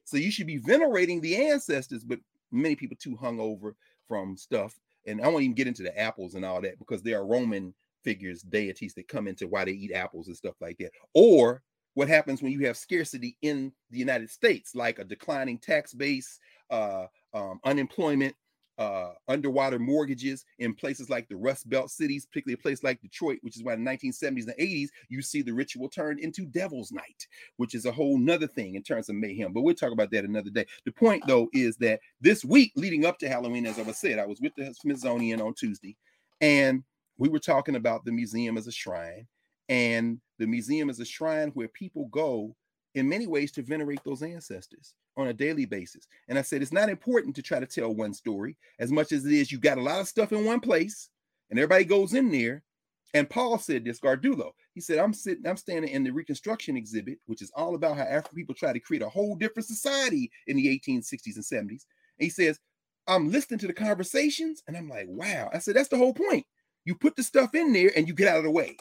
So 0.04 0.16
you 0.18 0.30
should 0.30 0.46
be 0.46 0.58
venerating 0.58 1.20
the 1.20 1.48
ancestors, 1.48 2.04
but 2.04 2.20
many 2.52 2.76
people 2.76 2.96
too 2.96 3.16
hung 3.16 3.40
over 3.40 3.74
from 4.06 4.36
stuff. 4.36 4.78
And 5.04 5.20
I 5.20 5.26
won't 5.26 5.42
even 5.42 5.56
get 5.56 5.66
into 5.66 5.82
the 5.82 5.98
apples 5.98 6.36
and 6.36 6.44
all 6.44 6.60
that 6.60 6.78
because 6.78 7.02
there 7.02 7.18
are 7.18 7.26
Roman 7.26 7.74
figures, 8.04 8.42
deities 8.42 8.94
that 8.94 9.08
come 9.08 9.26
into 9.26 9.48
why 9.48 9.64
they 9.64 9.72
eat 9.72 9.92
apples 9.92 10.28
and 10.28 10.36
stuff 10.36 10.54
like 10.60 10.78
that. 10.78 10.92
Or 11.12 11.60
what 11.94 12.08
happens 12.08 12.40
when 12.40 12.52
you 12.52 12.66
have 12.66 12.76
scarcity 12.76 13.36
in 13.42 13.72
the 13.90 13.98
United 13.98 14.30
States, 14.30 14.76
like 14.76 15.00
a 15.00 15.04
declining 15.04 15.58
tax 15.58 15.92
base, 15.92 16.38
uh, 16.70 17.06
um, 17.36 17.60
unemployment, 17.64 18.34
uh, 18.78 19.12
underwater 19.28 19.78
mortgages 19.78 20.44
in 20.58 20.74
places 20.74 21.08
like 21.08 21.28
the 21.28 21.36
Rust 21.36 21.68
Belt 21.68 21.90
cities, 21.90 22.26
particularly 22.26 22.58
a 22.58 22.62
place 22.62 22.82
like 22.82 23.00
Detroit, 23.00 23.38
which 23.42 23.56
is 23.56 23.62
why 23.62 23.74
in 23.74 23.84
the 23.84 23.90
1970s 23.90 24.46
and 24.46 24.54
80s, 24.58 24.88
you 25.08 25.22
see 25.22 25.42
the 25.42 25.52
ritual 25.52 25.88
turn 25.88 26.18
into 26.18 26.46
Devil's 26.46 26.92
Night, 26.92 27.26
which 27.56 27.74
is 27.74 27.86
a 27.86 27.92
whole 27.92 28.18
nother 28.18 28.46
thing 28.46 28.74
in 28.74 28.82
terms 28.82 29.08
of 29.08 29.16
mayhem. 29.16 29.52
But 29.52 29.62
we'll 29.62 29.74
talk 29.74 29.92
about 29.92 30.10
that 30.12 30.24
another 30.24 30.50
day. 30.50 30.66
The 30.84 30.92
point, 30.92 31.24
though, 31.26 31.48
is 31.52 31.76
that 31.78 32.00
this 32.20 32.44
week 32.44 32.72
leading 32.74 33.06
up 33.06 33.18
to 33.18 33.28
Halloween, 33.28 33.66
as 33.66 33.78
I 33.78 33.82
was 33.82 33.98
said, 33.98 34.18
I 34.18 34.26
was 34.26 34.40
with 34.40 34.54
the 34.56 34.74
Smithsonian 34.74 35.40
on 35.40 35.54
Tuesday, 35.54 35.96
and 36.40 36.82
we 37.18 37.28
were 37.28 37.38
talking 37.38 37.76
about 37.76 38.04
the 38.04 38.12
museum 38.12 38.56
as 38.56 38.66
a 38.66 38.72
shrine. 38.72 39.26
And 39.68 40.20
the 40.38 40.46
museum 40.46 40.90
is 40.90 41.00
a 41.00 41.04
shrine 41.04 41.50
where 41.50 41.68
people 41.68 42.06
go 42.06 42.54
in 42.96 43.06
many 43.08 43.26
ways 43.26 43.52
to 43.52 43.62
venerate 43.62 44.00
those 44.04 44.22
ancestors 44.22 44.94
on 45.18 45.28
a 45.28 45.32
daily 45.32 45.66
basis. 45.66 46.08
And 46.28 46.38
I 46.38 46.42
said, 46.42 46.62
it's 46.62 46.72
not 46.72 46.88
important 46.88 47.36
to 47.36 47.42
try 47.42 47.60
to 47.60 47.66
tell 47.66 47.94
one 47.94 48.14
story 48.14 48.56
as 48.80 48.90
much 48.90 49.12
as 49.12 49.24
it 49.26 49.32
is 49.32 49.52
you 49.52 49.58
got 49.58 49.78
a 49.78 49.82
lot 49.82 50.00
of 50.00 50.08
stuff 50.08 50.32
in 50.32 50.46
one 50.46 50.60
place 50.60 51.10
and 51.50 51.58
everybody 51.58 51.84
goes 51.84 52.14
in 52.14 52.30
there. 52.32 52.64
And 53.12 53.28
Paul 53.28 53.58
said 53.58 53.84
this, 53.84 54.00
Gardullo. 54.00 54.50
He 54.74 54.80
said, 54.80 54.98
I'm 54.98 55.12
sitting, 55.12 55.46
I'm 55.46 55.58
standing 55.58 55.90
in 55.90 56.04
the 56.04 56.10
Reconstruction 56.10 56.76
exhibit, 56.76 57.18
which 57.26 57.40
is 57.40 57.52
all 57.54 57.74
about 57.74 57.98
how 57.98 58.02
African 58.02 58.36
people 58.36 58.54
try 58.54 58.72
to 58.72 58.80
create 58.80 59.02
a 59.02 59.08
whole 59.08 59.36
different 59.36 59.66
society 59.66 60.30
in 60.46 60.56
the 60.56 60.66
1860s 60.66 61.36
and 61.36 61.44
70s. 61.44 61.68
And 61.70 61.78
he 62.18 62.30
says, 62.30 62.58
I'm 63.06 63.30
listening 63.30 63.58
to 63.60 63.66
the 63.66 63.74
conversations 63.74 64.62
and 64.66 64.76
I'm 64.76 64.88
like, 64.88 65.06
wow. 65.08 65.50
I 65.52 65.58
said, 65.58 65.76
that's 65.76 65.88
the 65.88 65.98
whole 65.98 66.14
point. 66.14 66.46
You 66.86 66.94
put 66.94 67.14
the 67.14 67.22
stuff 67.22 67.54
in 67.54 67.74
there 67.74 67.92
and 67.94 68.08
you 68.08 68.14
get 68.14 68.28
out 68.28 68.38
of 68.38 68.44
the 68.44 68.50
way. 68.50 68.76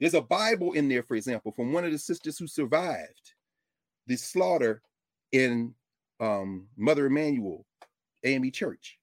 There's 0.00 0.14
a 0.14 0.22
Bible 0.22 0.72
in 0.72 0.88
there, 0.88 1.02
for 1.02 1.14
example, 1.14 1.52
from 1.52 1.72
one 1.72 1.84
of 1.84 1.92
the 1.92 1.98
sisters 1.98 2.38
who 2.38 2.46
survived 2.46 3.34
the 4.06 4.16
slaughter 4.16 4.82
in 5.32 5.74
um, 6.18 6.66
Mother 6.76 7.06
Emanuel 7.06 7.66
AME 8.24 8.50
Church. 8.50 8.98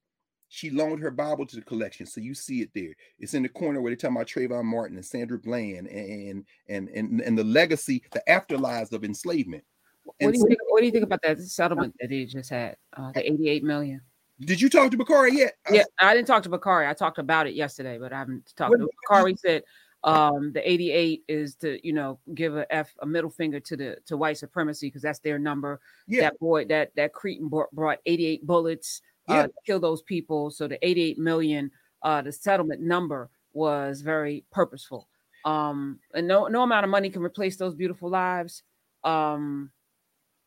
She 0.50 0.70
loaned 0.70 1.02
her 1.02 1.12
Bible 1.12 1.46
to 1.46 1.56
the 1.58 1.62
collection, 1.62 2.06
so 2.06 2.22
you 2.22 2.34
see 2.34 2.62
it 2.62 2.70
there. 2.74 2.94
It's 3.20 3.34
in 3.34 3.44
the 3.44 3.50
corner 3.50 3.82
where 3.82 3.92
they 3.92 3.98
talk 3.98 4.12
about 4.12 4.28
Trayvon 4.28 4.64
Martin 4.64 4.96
and 4.96 5.06
Sandra 5.06 5.38
Bland 5.38 5.88
and 5.88 6.46
and 6.70 6.88
and 6.88 7.22
and 7.22 7.38
the 7.38 7.44
legacy, 7.44 8.02
the 8.14 8.24
afterlives 8.30 8.94
of 8.94 9.04
enslavement. 9.04 9.64
What 10.06 10.16
do 10.20 10.26
you 10.28 10.36
so, 10.36 10.48
think? 10.48 10.60
What 10.70 10.80
do 10.80 10.86
you 10.86 10.92
think 10.92 11.04
about 11.04 11.22
that 11.24 11.40
settlement 11.40 11.96
that 12.00 12.12
he 12.12 12.26
just 12.26 12.50
had? 12.50 12.78
Uh, 12.96 13.12
the 13.12 13.30
eighty-eight 13.30 13.64
million. 13.64 14.00
Did 14.40 14.62
you 14.62 14.70
talk 14.70 14.90
to 14.92 14.98
Bakari 14.98 15.36
yet? 15.36 15.56
Yeah, 15.70 15.84
I 16.00 16.16
didn't 16.16 16.28
talk 16.28 16.44
to 16.44 16.50
Bakari. 16.50 16.88
I 16.88 16.94
talked 16.94 17.18
about 17.18 17.46
it 17.48 17.54
yesterday, 17.54 17.98
but 17.98 18.14
I 18.14 18.20
haven't 18.20 18.54
talked 18.56 18.72
what, 18.72 18.80
to 18.80 18.90
Bakari. 19.04 19.36
Said 19.36 19.64
um 20.08 20.54
the 20.54 20.68
88 20.68 21.24
is 21.28 21.56
to 21.56 21.86
you 21.86 21.92
know 21.92 22.18
give 22.34 22.56
a 22.56 22.74
f 22.74 22.96
a 23.02 23.06
middle 23.06 23.30
finger 23.30 23.60
to 23.60 23.76
the 23.76 23.98
to 24.06 24.16
white 24.16 24.38
supremacy 24.38 24.88
because 24.88 25.02
that's 25.02 25.20
their 25.20 25.38
number. 25.38 25.82
Yeah. 26.08 26.22
that 26.22 26.40
boy 26.40 26.66
that 26.66 26.96
that 26.96 27.14
cretin 27.14 27.50
brought, 27.50 27.72
brought 27.72 28.00
88 28.06 28.48
bullets 28.48 29.02
uh, 29.30 29.34
yeah. 29.34 29.40
uh 29.42 29.48
to 29.48 29.54
kill 29.66 29.80
those 29.82 30.02
people. 30.02 30.50
So 30.50 30.68
the 30.68 30.80
88 30.86 31.20
million 31.20 31.72
uh 32.04 32.22
the 32.22 32.32
settlement 32.32 32.82
number 32.82 33.30
was 33.52 34.02
very 34.02 34.46
purposeful. 34.50 35.10
Um 35.44 36.00
and 36.14 36.26
no 36.26 36.48
no 36.48 36.64
amount 36.64 36.86
of 36.86 36.90
money 36.90 37.10
can 37.10 37.22
replace 37.22 37.58
those 37.58 37.76
beautiful 37.76 38.10
lives. 38.10 38.64
Um 39.04 39.72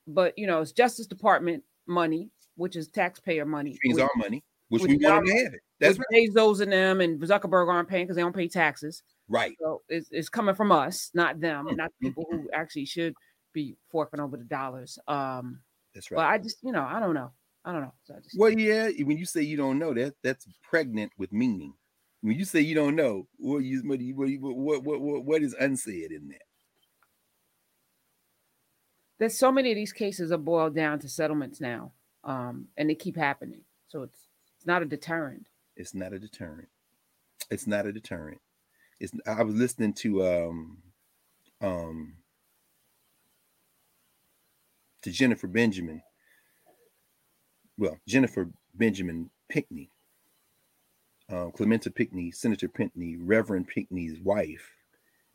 but 0.07 0.39
you 0.39 0.47
know 0.47 0.63
it's 0.63 0.73
justice 0.73 1.07
department 1.07 1.63
money 1.87 2.31
which 2.57 2.77
is 2.77 2.89
taxpayer 2.89 3.45
money 3.45 3.79
means 3.85 3.99
our 3.99 4.11
money 4.17 4.43
which, 4.71 4.83
we 4.83 4.97
want 4.97 5.27
to 5.27 5.33
have 5.37 5.53
it 5.55 5.61
that's 5.79 5.99
right. 5.99 6.29
Bezos 6.31 6.61
and 6.61 6.73
them 6.73 7.01
and 7.01 7.21
Zuckerberg 7.21 7.69
aren't 7.69 7.89
paying 7.89 8.05
because 8.05 8.17
they 8.17 8.23
don't 8.23 8.35
pay 8.35 8.49
taxes 8.49 9.03
Right. 9.31 9.57
So 9.61 9.83
it's, 9.89 10.09
it's 10.11 10.29
coming 10.29 10.57
from 10.57 10.73
us, 10.73 11.11
not 11.15 11.41
them, 11.41 11.69
not 11.77 11.93
the 12.01 12.09
people 12.09 12.27
who 12.29 12.51
actually 12.53 12.85
should 12.85 13.15
be 13.55 13.77
forking 13.89 14.19
over 14.19 14.37
the 14.37 14.45
dollars. 14.45 14.99
Um, 15.07 15.61
that's 15.95 16.11
right. 16.11 16.19
But 16.19 16.27
I 16.27 16.39
just, 16.39 16.59
you 16.63 16.73
know, 16.73 16.83
I 16.83 16.99
don't 16.99 17.15
know. 17.15 17.31
I 17.65 17.73
don't 17.73 17.83
know. 17.83 17.93
So 18.03 18.15
just, 18.23 18.37
well, 18.37 18.51
yeah. 18.51 18.89
When 19.05 19.19
you 19.19 19.25
say 19.25 19.43
you 19.43 19.57
don't 19.57 19.79
know, 19.79 19.95
that 19.95 20.15
that's 20.25 20.49
pregnant 20.69 21.13
with 21.17 21.33
meaning. 21.33 21.75
When 22.23 22.37
you 22.37 22.45
say 22.45 22.61
you 22.61 22.75
don't 22.75 22.97
know, 22.97 23.29
what 23.39 23.59
you 23.59 23.83
what 23.85 24.01
what 24.01 24.83
what 24.83 25.01
what, 25.01 25.25
what 25.25 25.43
is 25.43 25.55
unsaid 25.55 26.11
in 26.11 26.29
that? 26.29 26.43
There's 29.19 29.39
so 29.39 29.53
many 29.53 29.71
of 29.71 29.77
these 29.77 29.93
cases 29.93 30.33
are 30.33 30.39
boiled 30.39 30.75
down 30.75 30.99
to 31.01 31.09
settlements 31.09 31.61
now, 31.61 31.93
um, 32.25 32.69
and 32.77 32.89
they 32.91 32.95
keep 32.95 33.17
happening. 33.17 33.61
So 33.89 34.03
it's 34.03 34.19
it's 34.61 34.67
not 34.67 34.83
a 34.83 34.87
deterrent. 34.87 35.47
It's 35.77 35.95
not 35.95 36.13
a 36.13 36.19
deterrent. 36.19 36.69
It's 37.51 37.67
not 37.67 37.87
a 37.87 37.93
deterrent 37.93 38.41
it's 39.01 39.13
I 39.27 39.43
was 39.43 39.55
listening 39.55 39.95
to 39.95 40.25
um 40.27 40.79
um 41.61 42.15
to 45.03 45.11
Jennifer 45.11 45.47
Benjamin. 45.47 46.03
Well, 47.79 47.99
Jennifer 48.07 48.51
Benjamin 48.75 49.31
Pinckney, 49.49 49.91
uh, 51.31 51.47
Clementa 51.47 51.93
Pinckney, 51.93 52.31
Senator 52.31 52.69
Pinckney, 52.69 53.17
Reverend 53.17 53.69
Pinckney's 53.69 54.21
wife, 54.21 54.75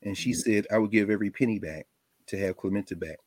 and 0.03 0.15
she 0.15 0.31
mm-hmm. 0.31 0.52
said, 0.52 0.68
"I 0.72 0.77
would 0.77 0.91
give 0.91 1.10
every 1.10 1.31
penny 1.31 1.57
back 1.57 1.88
to 2.27 2.38
have 2.38 2.57
Clementa 2.57 2.97
back, 2.97 3.18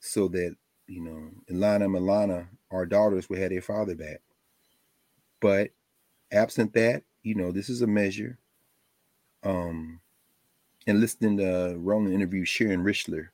so 0.00 0.26
that 0.28 0.56
you 0.88 1.00
know, 1.00 1.30
Ilana, 1.48 1.86
Milana, 1.86 2.48
our 2.72 2.86
daughters 2.86 3.28
would 3.28 3.38
have 3.38 3.50
their 3.50 3.62
father 3.62 3.94
back. 3.94 4.20
But 5.46 5.70
absent 6.32 6.72
that, 6.72 7.04
you 7.22 7.36
know, 7.36 7.52
this 7.52 7.68
is 7.68 7.80
a 7.80 7.86
measure 7.86 8.36
um, 9.44 10.00
and 10.88 10.98
listening 10.98 11.36
to 11.36 11.76
Roland 11.78 12.12
interview 12.12 12.44
Sharon 12.44 12.82
Risher, 12.82 13.28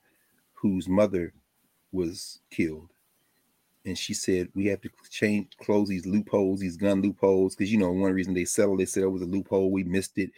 whose 0.53 0.89
mother 0.89 1.33
was 1.91 2.41
killed. 2.51 2.91
And 3.87 3.97
she 3.97 4.13
said, 4.13 4.49
we 4.55 4.67
have 4.67 4.83
to 4.83 4.91
change, 5.09 5.57
close 5.57 5.89
these 5.89 6.05
loopholes, 6.05 6.61
these 6.61 6.77
gun 6.77 7.01
loopholes. 7.01 7.55
Cause 7.55 7.71
you 7.71 7.79
know, 7.79 7.91
one 7.91 8.13
reason 8.13 8.35
they 8.35 8.45
settled, 8.45 8.81
they 8.81 8.85
said 8.85 9.05
it 9.05 9.07
was 9.07 9.23
a 9.23 9.25
loophole. 9.25 9.71
We 9.71 9.85
missed 9.85 10.19
it. 10.19 10.33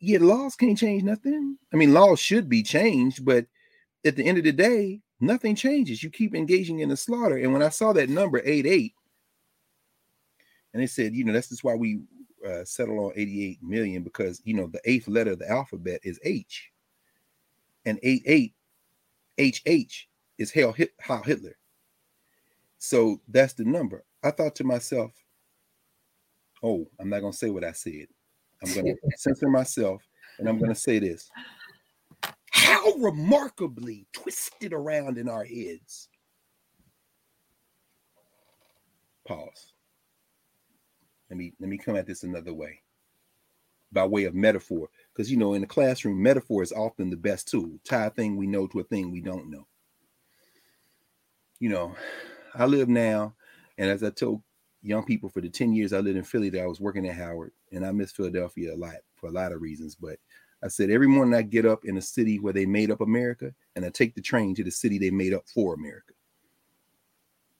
Yeah, 0.00 0.18
laws 0.20 0.56
can't 0.56 0.76
change 0.76 1.04
nothing. 1.04 1.56
I 1.72 1.76
mean, 1.76 1.94
laws 1.94 2.18
should 2.18 2.48
be 2.48 2.64
changed, 2.64 3.24
but 3.24 3.46
at 4.04 4.16
the 4.16 4.24
end 4.24 4.38
of 4.38 4.44
the 4.44 4.50
day, 4.50 5.02
nothing 5.20 5.54
changes. 5.54 6.02
You 6.02 6.10
keep 6.10 6.34
engaging 6.34 6.80
in 6.80 6.88
the 6.88 6.96
slaughter. 6.96 7.36
And 7.36 7.52
when 7.52 7.62
I 7.62 7.68
saw 7.68 7.92
that 7.92 8.08
number, 8.08 8.42
8 8.44 8.66
8, 8.66 8.92
and 10.76 10.82
they 10.82 10.86
said, 10.86 11.14
you 11.14 11.24
know, 11.24 11.32
that's 11.32 11.48
just 11.48 11.64
why 11.64 11.74
we 11.74 12.02
uh, 12.46 12.62
settle 12.62 13.06
on 13.06 13.12
88 13.16 13.62
million 13.62 14.02
because 14.02 14.42
you 14.44 14.52
know 14.52 14.66
the 14.66 14.80
eighth 14.84 15.08
letter 15.08 15.30
of 15.30 15.38
the 15.38 15.50
alphabet 15.50 16.00
is 16.02 16.20
H. 16.22 16.70
and 17.86 17.98
88 18.02 18.52
HH 19.40 20.06
is 20.36 20.52
Heil 20.52 20.72
Hitler. 21.22 21.56
So 22.76 23.22
that's 23.26 23.54
the 23.54 23.64
number. 23.64 24.04
I 24.22 24.32
thought 24.32 24.54
to 24.56 24.64
myself, 24.64 25.12
oh, 26.62 26.86
I'm 27.00 27.08
not 27.08 27.20
going 27.20 27.32
to 27.32 27.38
say 27.38 27.48
what 27.48 27.64
I 27.64 27.72
said. 27.72 28.08
I'm 28.62 28.74
going 28.74 28.84
to 29.10 29.16
censor 29.16 29.48
myself 29.48 30.06
and 30.38 30.46
I'm 30.46 30.58
going 30.58 30.68
to 30.68 30.78
say 30.78 30.98
this. 30.98 31.30
How 32.50 32.92
remarkably 32.98 34.06
twisted 34.12 34.74
around 34.74 35.16
in 35.16 35.26
our 35.26 35.44
heads. 35.46 36.10
Pause. 39.26 39.72
Let 41.30 41.36
me 41.36 41.52
let 41.60 41.68
me 41.68 41.78
come 41.78 41.96
at 41.96 42.06
this 42.06 42.22
another 42.22 42.54
way. 42.54 42.80
By 43.92 44.04
way 44.04 44.24
of 44.24 44.34
metaphor, 44.34 44.88
because 45.12 45.30
you 45.30 45.36
know, 45.36 45.54
in 45.54 45.60
the 45.60 45.66
classroom, 45.66 46.22
metaphor 46.22 46.62
is 46.62 46.72
often 46.72 47.08
the 47.08 47.16
best 47.16 47.48
tool. 47.48 47.78
Tie 47.84 48.06
a 48.06 48.10
thing 48.10 48.36
we 48.36 48.46
know 48.46 48.66
to 48.66 48.80
a 48.80 48.84
thing 48.84 49.10
we 49.10 49.20
don't 49.20 49.50
know. 49.50 49.66
You 51.60 51.70
know, 51.70 51.94
I 52.54 52.66
live 52.66 52.88
now, 52.88 53.34
and 53.78 53.88
as 53.88 54.02
I 54.02 54.10
told 54.10 54.42
young 54.82 55.04
people 55.04 55.28
for 55.28 55.40
the 55.40 55.48
10 55.48 55.72
years 55.72 55.92
I 55.92 55.98
lived 55.98 56.16
in 56.16 56.24
Philly 56.24 56.50
that 56.50 56.62
I 56.62 56.66
was 56.66 56.80
working 56.80 57.06
at 57.08 57.16
Howard, 57.16 57.52
and 57.72 57.84
I 57.86 57.92
miss 57.92 58.12
Philadelphia 58.12 58.74
a 58.74 58.76
lot 58.76 58.96
for 59.14 59.28
a 59.28 59.32
lot 59.32 59.52
of 59.52 59.62
reasons. 59.62 59.94
But 59.94 60.18
I 60.62 60.68
said 60.68 60.90
every 60.90 61.06
morning 61.06 61.34
I 61.34 61.42
get 61.42 61.66
up 61.66 61.84
in 61.84 61.96
a 61.96 62.02
city 62.02 62.38
where 62.38 62.52
they 62.52 62.66
made 62.66 62.90
up 62.90 63.00
America, 63.00 63.52
and 63.74 63.84
I 63.84 63.90
take 63.90 64.14
the 64.14 64.20
train 64.20 64.54
to 64.56 64.64
the 64.64 64.70
city 64.70 64.98
they 64.98 65.10
made 65.10 65.32
up 65.32 65.44
for 65.48 65.74
America. 65.74 66.12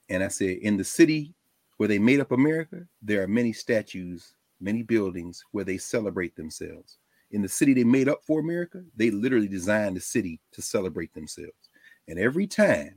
And 0.08 0.22
I 0.22 0.28
said, 0.28 0.58
in 0.58 0.76
the 0.76 0.84
city 0.84 1.34
where 1.76 1.88
they 1.88 1.98
made 1.98 2.20
up 2.20 2.32
America, 2.32 2.86
there 3.02 3.22
are 3.22 3.28
many 3.28 3.52
statues, 3.52 4.34
many 4.60 4.82
buildings 4.82 5.44
where 5.52 5.64
they 5.64 5.78
celebrate 5.78 6.34
themselves. 6.36 6.98
In 7.32 7.42
the 7.42 7.48
city 7.48 7.74
they 7.74 7.84
made 7.84 8.08
up 8.08 8.22
for 8.24 8.40
America, 8.40 8.82
they 8.96 9.10
literally 9.10 9.48
designed 9.48 9.96
the 9.96 10.00
city 10.00 10.40
to 10.52 10.62
celebrate 10.62 11.12
themselves. 11.12 11.70
And 12.08 12.18
every 12.18 12.46
time 12.46 12.96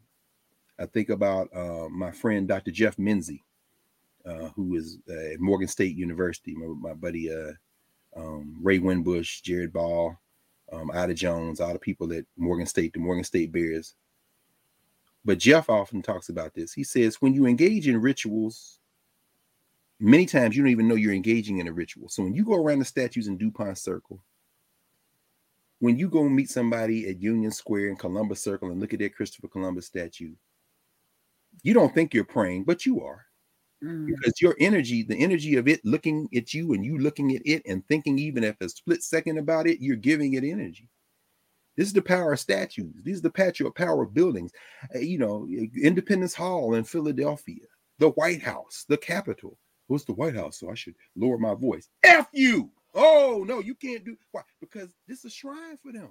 I 0.80 0.85
think 0.85 1.10
about 1.10 1.49
uh, 1.53 1.89
my 1.89 2.11
friend 2.11 2.47
Dr. 2.47 2.72
Jeff 2.72 2.95
Menzise, 2.97 3.41
uh, 4.26 4.49
who 4.56 4.76
is 4.76 4.99
uh, 5.10 5.34
at 5.34 5.39
Morgan 5.39 5.68
State 5.68 5.95
University, 5.95 6.56
my, 6.56 6.89
my 6.89 6.93
buddy 6.93 7.34
uh, 7.34 7.51
um, 8.15 8.56
Ray 8.61 8.80
Winbush, 8.80 9.41
Jared 9.41 9.73
Ball, 9.73 10.18
um, 10.72 10.91
Ida 10.91 11.14
Jones, 11.14 11.60
all 11.60 11.73
the 11.73 11.80
people 11.80 12.11
at 12.14 12.26
Morgan 12.38 12.65
State, 12.65 12.93
the 12.93 12.99
Morgan 12.99 13.23
State 13.23 13.51
Bears. 13.51 13.95
But 15.26 15.40
Jeff 15.40 15.70
often 15.70 16.02
talks 16.02 16.30
about 16.30 16.54
this. 16.54 16.74
He 16.74 16.84
says, 16.84 17.22
when 17.22 17.34
you 17.34 17.46
engage 17.46 17.88
in 17.88 18.02
rituals, 18.02 18.80
many 20.00 20.26
times 20.26 20.56
you 20.56 20.64
don't 20.64 20.72
even 20.72 20.88
know 20.88 20.96
you're 20.96 21.14
engaging 21.14 21.60
in 21.60 21.68
a 21.68 21.74
ritual. 21.74 22.10
So 22.10 22.24
when 22.24 22.34
you 22.34 22.46
go 22.46 22.56
around 22.56 22.80
the 22.80 22.86
statues 22.86 23.28
in 23.28 23.38
DuPont 23.38 23.78
Circle, 23.78 24.24
when 25.80 25.98
you 25.98 26.10
go 26.10 26.28
meet 26.28 26.50
somebody 26.50 27.08
at 27.10 27.22
Union 27.22 27.52
Square 27.52 27.90
and 27.90 28.00
Columbus 28.00 28.41
Circle 28.41 28.70
and 28.70 28.80
look 28.80 28.94
at 28.94 29.00
that 29.00 29.16
Christopher 29.16 29.48
Columbus 29.48 29.86
statue, 29.86 30.34
you 31.64 31.74
don't 31.74 31.94
think 31.94 32.14
you're 32.14 32.24
praying, 32.24 32.64
but 32.64 32.86
you 32.86 33.02
are. 33.02 33.26
Mm. 33.84 34.08
Because 34.08 34.41
your 34.41 34.56
energy, 34.60 35.04
the 35.04 35.22
energy 35.22 35.56
of 35.56 35.68
it 35.68 35.84
looking 35.86 36.28
at 36.36 36.54
you 36.54 36.74
and 36.74 36.84
you 36.84 36.98
looking 36.98 37.36
at 37.36 37.41
it 37.46 37.62
and 37.66 37.86
thinking 37.88 38.20
even 38.20 38.44
if 38.44 38.60
a 38.62 38.70
split 38.70 39.04
second 39.04 39.38
about 39.38 39.68
it, 39.68 39.80
you're 39.80 39.96
giving 39.96 40.34
it 40.34 40.44
energy. 40.44 40.90
This 41.80 41.88
is 41.88 41.93
the 41.93 42.01
power 42.01 42.34
of 42.34 42.41
statues. 42.41 42.93
These 43.06 43.19
are 43.19 43.22
the 43.22 43.30
patio 43.30 43.72
power 43.72 44.03
of 44.03 44.14
buildings. 44.14 44.51
Uh, 44.93 44.99
you 44.99 45.18
know, 45.18 45.47
Independence 45.81 46.34
Hall 46.34 46.73
in 46.73 46.84
Philadelphia, 46.84 47.64
the 47.99 48.10
White 48.10 48.41
House, 48.41 48.85
the 48.89 48.97
Capitol. 48.97 49.57
What's 49.88 50.03
the 50.03 50.11
White 50.11 50.35
House? 50.35 50.60
So 50.60 50.69
I 50.69 50.73
should 50.73 50.95
lower 51.15 51.38
my 51.38 51.53
voice. 51.53 51.88
F 52.03 52.27
you. 52.34 52.69
Oh 52.95 53.45
no, 53.47 53.60
you 53.60 53.76
can't 53.76 54.03
do 54.03 54.18
why? 54.34 54.41
Because 54.60 54.89
this 55.07 55.19
is 55.19 55.26
a 55.26 55.30
shrine 55.30 55.77
for 55.81 55.93
them. 55.93 56.10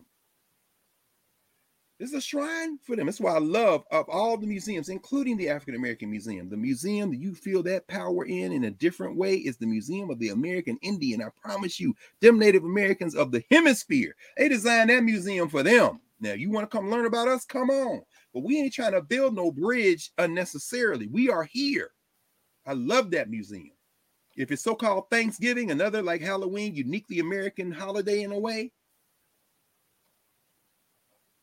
This 1.99 2.11
is 2.11 2.17
a 2.19 2.21
shrine 2.21 2.79
for 2.85 2.95
them. 2.95 3.07
That's 3.07 3.21
why 3.21 3.35
I 3.35 3.39
love 3.39 3.83
of 3.91 4.09
all 4.09 4.37
the 4.37 4.47
museums, 4.47 4.89
including 4.89 5.37
the 5.37 5.49
African 5.49 5.75
American 5.75 6.09
Museum. 6.11 6.49
The 6.49 6.57
museum 6.57 7.11
that 7.11 7.19
you 7.19 7.35
feel 7.35 7.61
that 7.65 7.89
power 7.89 8.25
in 8.25 8.53
in 8.53 8.65
a 8.65 8.71
different 8.71 9.17
way 9.17 9.35
is 9.35 9.57
the 9.57 9.67
Museum 9.67 10.09
of 10.09 10.21
the 10.21 10.29
American 10.29 10.79
Indian. 10.83 11.21
I 11.21 11.29
promise 11.43 11.81
you, 11.81 11.97
them 12.21 12.39
Native 12.39 12.63
Americans 12.63 13.17
of 13.17 13.33
the 13.33 13.43
hemisphere, 13.51 14.15
they 14.37 14.49
designed 14.49 14.91
that 14.91 15.03
museum 15.03 15.49
for 15.49 15.65
them. 15.65 16.01
Now, 16.21 16.35
you 16.35 16.51
want 16.51 16.71
to 16.71 16.77
come 16.77 16.91
learn 16.91 17.07
about 17.07 17.27
us? 17.27 17.45
Come 17.45 17.71
on. 17.71 18.03
But 18.33 18.45
we 18.45 18.61
ain't 18.61 18.73
trying 18.73 18.93
to 18.93 19.03
build 19.03 19.35
no 19.35 19.51
bridge 19.51 20.13
unnecessarily. 20.19 21.09
We 21.09 21.31
are 21.31 21.45
here. 21.45 21.91
I 22.65 22.75
love 22.75 23.11
that 23.13 23.31
museum. 23.31 23.73
If 24.37 24.53
it's 24.53 24.63
so-called 24.63 25.11
Thanksgiving, 25.11 25.73
another 25.73 26.01
like 26.01 26.21
Halloween, 26.21 26.77
uniquely 26.77 27.19
American 27.19 27.73
holiday 27.73 28.23
in 28.23 28.31
a 28.31 28.39
way, 28.39 28.71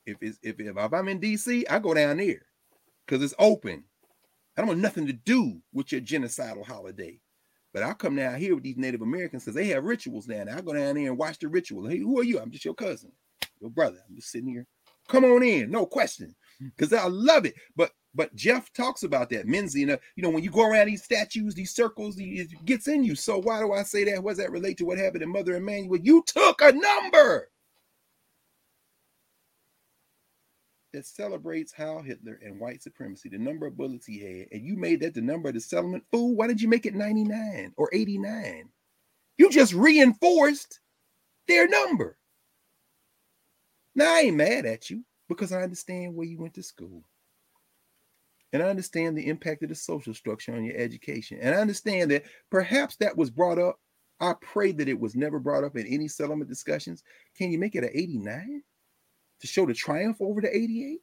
if 0.06 0.18
it's 0.22 0.40
if, 0.42 0.60
if 0.60 0.78
I'm 0.78 1.08
in 1.08 1.20
DC, 1.20 1.64
I 1.70 1.80
go 1.80 1.94
down 1.94 2.18
there 2.18 2.46
because 3.06 3.24
it's 3.24 3.34
open. 3.40 3.84
I 4.58 4.62
don't 4.62 4.70
want 4.70 4.80
nothing 4.80 5.08
to 5.08 5.14
do 5.14 5.62
with 5.74 5.92
your 5.92 6.02
genocidal 6.02 6.66
holiday. 6.66 7.20
But 7.74 7.84
I'll 7.84 7.94
come 7.94 8.16
down 8.16 8.40
here 8.40 8.56
with 8.56 8.64
these 8.64 8.78
Native 8.78 9.02
Americans 9.02 9.44
because 9.44 9.56
they 9.56 9.68
have 9.68 9.84
rituals 9.84 10.26
down 10.26 10.46
there. 10.46 10.58
I 10.58 10.62
go 10.62 10.74
down 10.74 10.96
there 10.96 11.10
and 11.10 11.18
watch 11.18 11.40
the 11.40 11.50
ritual. 11.50 11.86
Hey, 11.88 11.98
who 11.98 12.18
are 12.20 12.24
you? 12.24 12.40
I'm 12.40 12.50
just 12.50 12.64
your 12.64 12.74
cousin, 12.74 13.12
your 13.60 13.70
brother. 13.70 13.98
I'm 14.08 14.16
just 14.16 14.32
sitting 14.32 14.48
here. 14.48 14.66
Come 15.10 15.26
on 15.26 15.44
in, 15.44 15.70
no 15.70 15.86
question, 15.86 16.34
because 16.60 16.94
I 16.94 17.06
love 17.08 17.46
it. 17.46 17.56
But 17.76 17.92
but 18.16 18.34
Jeff 18.34 18.72
talks 18.72 19.04
about 19.04 19.30
that, 19.32 19.46
Menzise. 19.46 19.76
You 19.76 19.88
uh, 19.88 19.90
know, 19.90 19.98
you 20.16 20.24
know, 20.24 20.30
when 20.30 20.44
you 20.44 20.50
go 20.50 20.66
around 20.66 20.88
these 20.88 21.04
statues, 21.04 21.54
these 21.54 21.76
circles, 21.76 22.16
it 22.18 22.48
gets 22.64 22.88
in 22.88 23.04
you. 23.04 23.14
So 23.14 23.40
why 23.40 23.60
do 23.60 23.74
I 23.74 23.84
say 23.84 24.06
that? 24.06 24.24
What 24.24 24.32
does 24.32 24.38
that 24.38 24.52
relate 24.52 24.78
to 24.78 24.86
what 24.86 24.98
happened 24.98 25.24
in 25.24 25.30
Mother 25.30 25.58
Emanuel? 25.58 26.00
You 26.02 26.24
took 26.26 26.62
a 26.62 26.72
number. 26.72 27.50
That 30.96 31.06
celebrates 31.06 31.74
Heil 31.74 32.02
Hitler 32.02 32.40
and 32.42 32.58
white 32.58 32.82
supremacy, 32.82 33.28
the 33.28 33.38
number 33.38 33.68
of 33.68 33.76
bullets 33.76 34.06
he 34.06 34.18
had, 34.20 34.48
and 34.52 34.66
you 34.66 34.78
made 34.78 35.02
that 35.02 35.14
the 35.14 35.22
number 35.22 35.50
of 35.50 35.56
the 35.56 35.60
settlement, 35.60 36.06
fool, 36.10 36.36
why 36.36 36.48
did 36.48 36.62
you 36.62 36.70
make 36.70 36.86
it 36.86 36.96
99 36.96 37.74
or 37.76 37.90
89? 37.92 38.70
You 39.38 39.50
just 39.50 39.74
reinforced 39.74 40.80
their 41.50 41.68
number. 41.68 42.18
Now, 43.94 44.16
I 44.16 44.22
ain't 44.22 44.38
mad 44.38 44.66
at 44.66 44.90
you 44.90 45.04
because 45.28 45.52
I 45.52 45.64
understand 45.64 46.16
where 46.16 46.26
you 46.28 46.40
went 46.40 46.54
to 46.54 46.64
school. 46.64 47.04
And 48.54 48.64
I 48.64 48.70
understand 48.70 49.18
the 49.18 49.28
impact 49.28 49.64
of 49.64 49.70
the 49.70 49.76
social 49.76 50.14
structure 50.14 50.56
on 50.56 50.64
your 50.64 50.78
education. 50.78 51.40
And 51.42 51.54
I 51.54 51.58
understand 51.58 52.10
that 52.12 52.24
perhaps 52.50 52.96
that 52.98 53.18
was 53.18 53.30
brought 53.30 53.60
up. 53.60 53.80
I 54.22 54.34
pray 54.42 54.72
that 54.72 54.88
it 54.88 54.98
was 54.98 55.14
never 55.14 55.40
brought 55.40 55.66
up 55.66 55.76
in 55.76 55.86
any 55.88 56.08
settlement 56.08 56.50
discussions. 56.50 57.04
Can 57.38 57.52
you 57.52 57.60
make 57.60 57.76
it 57.76 57.84
an 57.84 57.90
89? 57.94 58.64
To 59.42 59.48
show 59.48 59.66
the 59.66 59.74
triumph 59.74 60.18
over 60.20 60.42
the 60.42 60.56
88? 60.56 61.00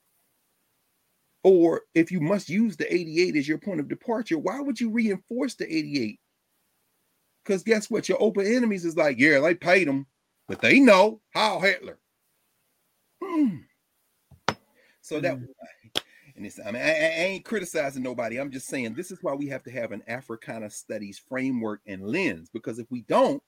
Or 1.44 1.82
if 1.94 2.12
you 2.12 2.20
must 2.20 2.48
use 2.48 2.76
the 2.76 2.92
88 2.92 3.36
as 3.36 3.48
your 3.48 3.58
point 3.58 3.80
of 3.80 3.88
departure, 3.88 4.38
why 4.38 4.60
would 4.60 4.80
you 4.80 4.90
reinforce 4.90 5.54
the 5.54 5.64
88? 5.64 6.20
Because 7.44 7.62
guess 7.64 7.90
what? 7.90 8.08
Your 8.08 8.22
open 8.22 8.46
enemies 8.46 8.84
is 8.84 8.96
like, 8.96 9.18
yeah, 9.18 9.40
they 9.40 9.54
paid 9.54 9.88
them, 9.88 10.06
but 10.46 10.60
they 10.60 10.78
know 10.78 11.20
how 11.30 11.58
Hitler. 11.58 11.98
Hmm. 13.22 13.56
So 15.00 15.18
that, 15.18 15.36
hmm. 15.36 15.44
and 16.36 16.46
it's, 16.46 16.60
I 16.60 16.70
mean, 16.70 16.82
I, 16.82 16.90
I, 16.90 17.24
ain't 17.24 17.44
criticizing 17.44 18.04
nobody. 18.04 18.38
I'm 18.38 18.52
just 18.52 18.68
saying 18.68 18.94
this 18.94 19.10
is 19.10 19.18
why 19.22 19.34
we 19.34 19.48
have 19.48 19.64
to 19.64 19.72
have 19.72 19.90
an 19.90 20.04
Africana 20.06 20.70
studies 20.70 21.20
framework 21.28 21.80
and 21.86 22.06
lens. 22.06 22.48
Because 22.52 22.78
if 22.78 22.86
we 22.90 23.02
don't, 23.02 23.42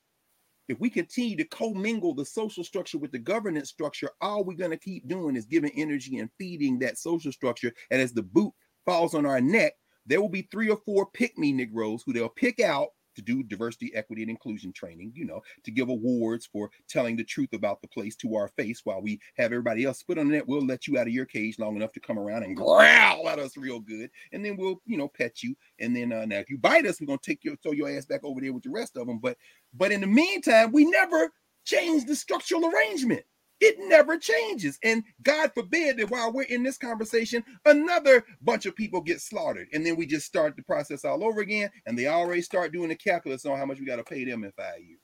if 0.69 0.79
we 0.81 0.89
continue 0.89 1.37
to 1.37 1.45
commingle 1.45 2.15
the 2.15 2.25
social 2.25 2.65
structure 2.65 2.99
with 2.99 3.13
the 3.13 3.19
governance 3.19 3.69
structure, 3.69 4.11
all 4.21 4.45
we're 4.45 4.57
going 4.57 4.71
to 4.71 4.79
keep 4.79 5.07
doing 5.09 5.37
is 5.37 5.45
giving 5.45 5.73
energy 5.77 6.19
and 6.19 6.31
feeding 6.39 6.79
that 6.79 6.99
social 6.99 7.33
structure. 7.33 7.73
And 7.91 8.01
as 8.01 8.13
the 8.13 8.23
boot 8.23 8.53
falls 8.87 9.15
on 9.15 9.27
our 9.27 9.41
neck, 9.41 9.75
there 10.07 10.21
will 10.21 10.29
be 10.29 10.49
three 10.51 10.71
or 10.71 10.79
four 10.85 11.07
pick 11.13 11.37
me 11.39 11.53
Negroes 11.53 12.03
who 12.05 12.13
they'll 12.13 12.29
pick 12.29 12.61
out 12.61 12.89
to 13.15 13.23
do 13.23 13.43
diversity, 13.43 13.93
equity, 13.95 14.23
and 14.23 14.31
inclusion 14.31 14.73
training, 14.73 15.13
you 15.15 15.25
know, 15.25 15.41
to 15.65 15.71
give 15.71 15.89
awards 15.89 16.47
for 16.47 16.71
telling 16.89 17.17
the 17.17 17.25
truth 17.25 17.53
about 17.53 17.81
the 17.81 17.89
place 17.89 18.17
to 18.17 18.37
our 18.37 18.49
face 18.49 18.83
while 18.85 19.01
we 19.01 19.21
have 19.37 19.47
everybody 19.47 19.85
else 19.85 19.99
spit 19.99 20.19
on 20.19 20.29
net. 20.29 20.47
We'll 20.47 20.65
let 20.65 20.87
you 20.87 20.99
out 20.99 21.07
of 21.07 21.13
your 21.13 21.27
cage 21.27 21.59
long 21.59 21.77
enough 21.77 21.93
to 21.93 22.01
come 22.01 22.19
around 22.19 22.45
and 22.45 22.57
growl 22.57 23.29
at 23.29 23.39
us 23.39 23.57
real 23.57 23.81
good. 23.81 24.11
And 24.33 24.45
then 24.45 24.57
we'll, 24.57 24.81
you 24.87 24.97
know, 24.97 25.09
pet 25.09 25.43
you. 25.43 25.57
And 25.79 25.95
then 25.95 26.13
uh, 26.13 26.25
now 26.25 26.39
if 26.39 26.51
you 26.51 26.59
bite 26.59 26.87
us, 26.87 27.01
we're 27.01 27.07
gonna 27.07 27.19
take 27.23 27.45
your 27.45 27.57
throw 27.57 27.73
your 27.73 27.91
ass 27.91 28.07
back 28.07 28.21
over 28.25 28.41
there 28.41 28.53
with 28.53 28.65
the 28.65 28.71
rest 28.71 28.97
of 28.97 29.07
them. 29.07 29.19
But 29.19 29.37
but 29.75 29.93
in 29.93 30.01
the 30.01 30.07
meantime, 30.07 30.73
we 30.73 30.85
never 30.85 31.31
change 31.65 32.05
the 32.07 32.17
structural 32.17 32.67
arrangement. 32.67 33.25
It 33.61 33.77
never 33.79 34.19
changes. 34.19 34.79
And 34.83 35.05
God 35.23 35.53
forbid 35.55 35.97
that 35.97 36.11
while 36.11 36.33
we're 36.33 36.43
in 36.43 36.63
this 36.63 36.77
conversation, 36.77 37.45
another 37.65 38.25
bunch 38.43 38.67
of 38.67 38.75
people 38.77 39.01
get 39.01 39.21
slaughtered. 39.21 39.69
And 39.73 39.87
then 39.87 39.97
we 39.97 40.07
just 40.07 40.27
start 40.27 40.57
the 40.57 40.63
process 40.63 41.05
all 41.05 41.25
over 41.25 41.41
again. 41.41 41.71
And 41.87 41.99
they 41.99 42.09
already 42.09 42.43
start 42.43 42.73
doing 42.73 42.89
the 42.89 42.97
calculus 42.97 43.47
on 43.47 43.57
how 43.57 43.65
much 43.65 43.79
we 43.79 43.87
got 43.87 43.97
to 43.97 44.05
pay 44.05 44.25
them 44.25 44.45
in 44.45 44.53
five 44.53 44.81
years. 44.81 45.01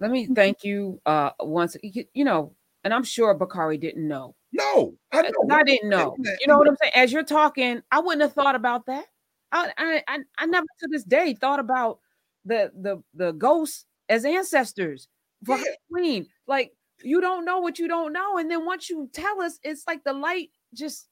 Let 0.00 0.10
me 0.10 0.26
thank 0.26 0.62
you 0.62 1.00
uh 1.06 1.30
once. 1.40 1.76
You 1.82 2.24
know, 2.24 2.54
and 2.84 2.94
I'm 2.94 3.04
sure 3.04 3.34
Bakari 3.34 3.78
didn't 3.78 4.06
know. 4.06 4.34
No, 4.52 4.94
I, 5.12 5.22
know. 5.22 5.30
I 5.50 5.62
didn't 5.62 5.90
know. 5.90 6.16
You 6.18 6.46
know 6.46 6.56
what 6.56 6.68
I'm 6.68 6.76
saying? 6.80 6.92
As 6.94 7.12
you're 7.12 7.22
talking, 7.22 7.82
I 7.90 8.00
wouldn't 8.00 8.22
have 8.22 8.32
thought 8.32 8.54
about 8.54 8.86
that. 8.86 9.04
I 9.52 9.72
I 9.78 10.18
I 10.38 10.46
never 10.46 10.66
to 10.80 10.88
this 10.90 11.04
day 11.04 11.34
thought 11.34 11.60
about 11.60 11.98
the 12.44 12.70
the 12.80 13.02
the 13.14 13.32
ghosts 13.32 13.86
as 14.08 14.24
ancestors 14.24 15.08
for 15.44 15.56
yeah. 15.56 15.64
Halloween. 15.90 16.26
Like 16.46 16.72
you 17.02 17.20
don't 17.20 17.44
know 17.44 17.58
what 17.58 17.78
you 17.78 17.88
don't 17.88 18.12
know. 18.12 18.38
And 18.38 18.50
then 18.50 18.64
once 18.64 18.90
you 18.90 19.08
tell 19.12 19.40
us, 19.40 19.58
it's 19.62 19.84
like 19.86 20.04
the 20.04 20.12
light 20.12 20.50
just 20.74 21.08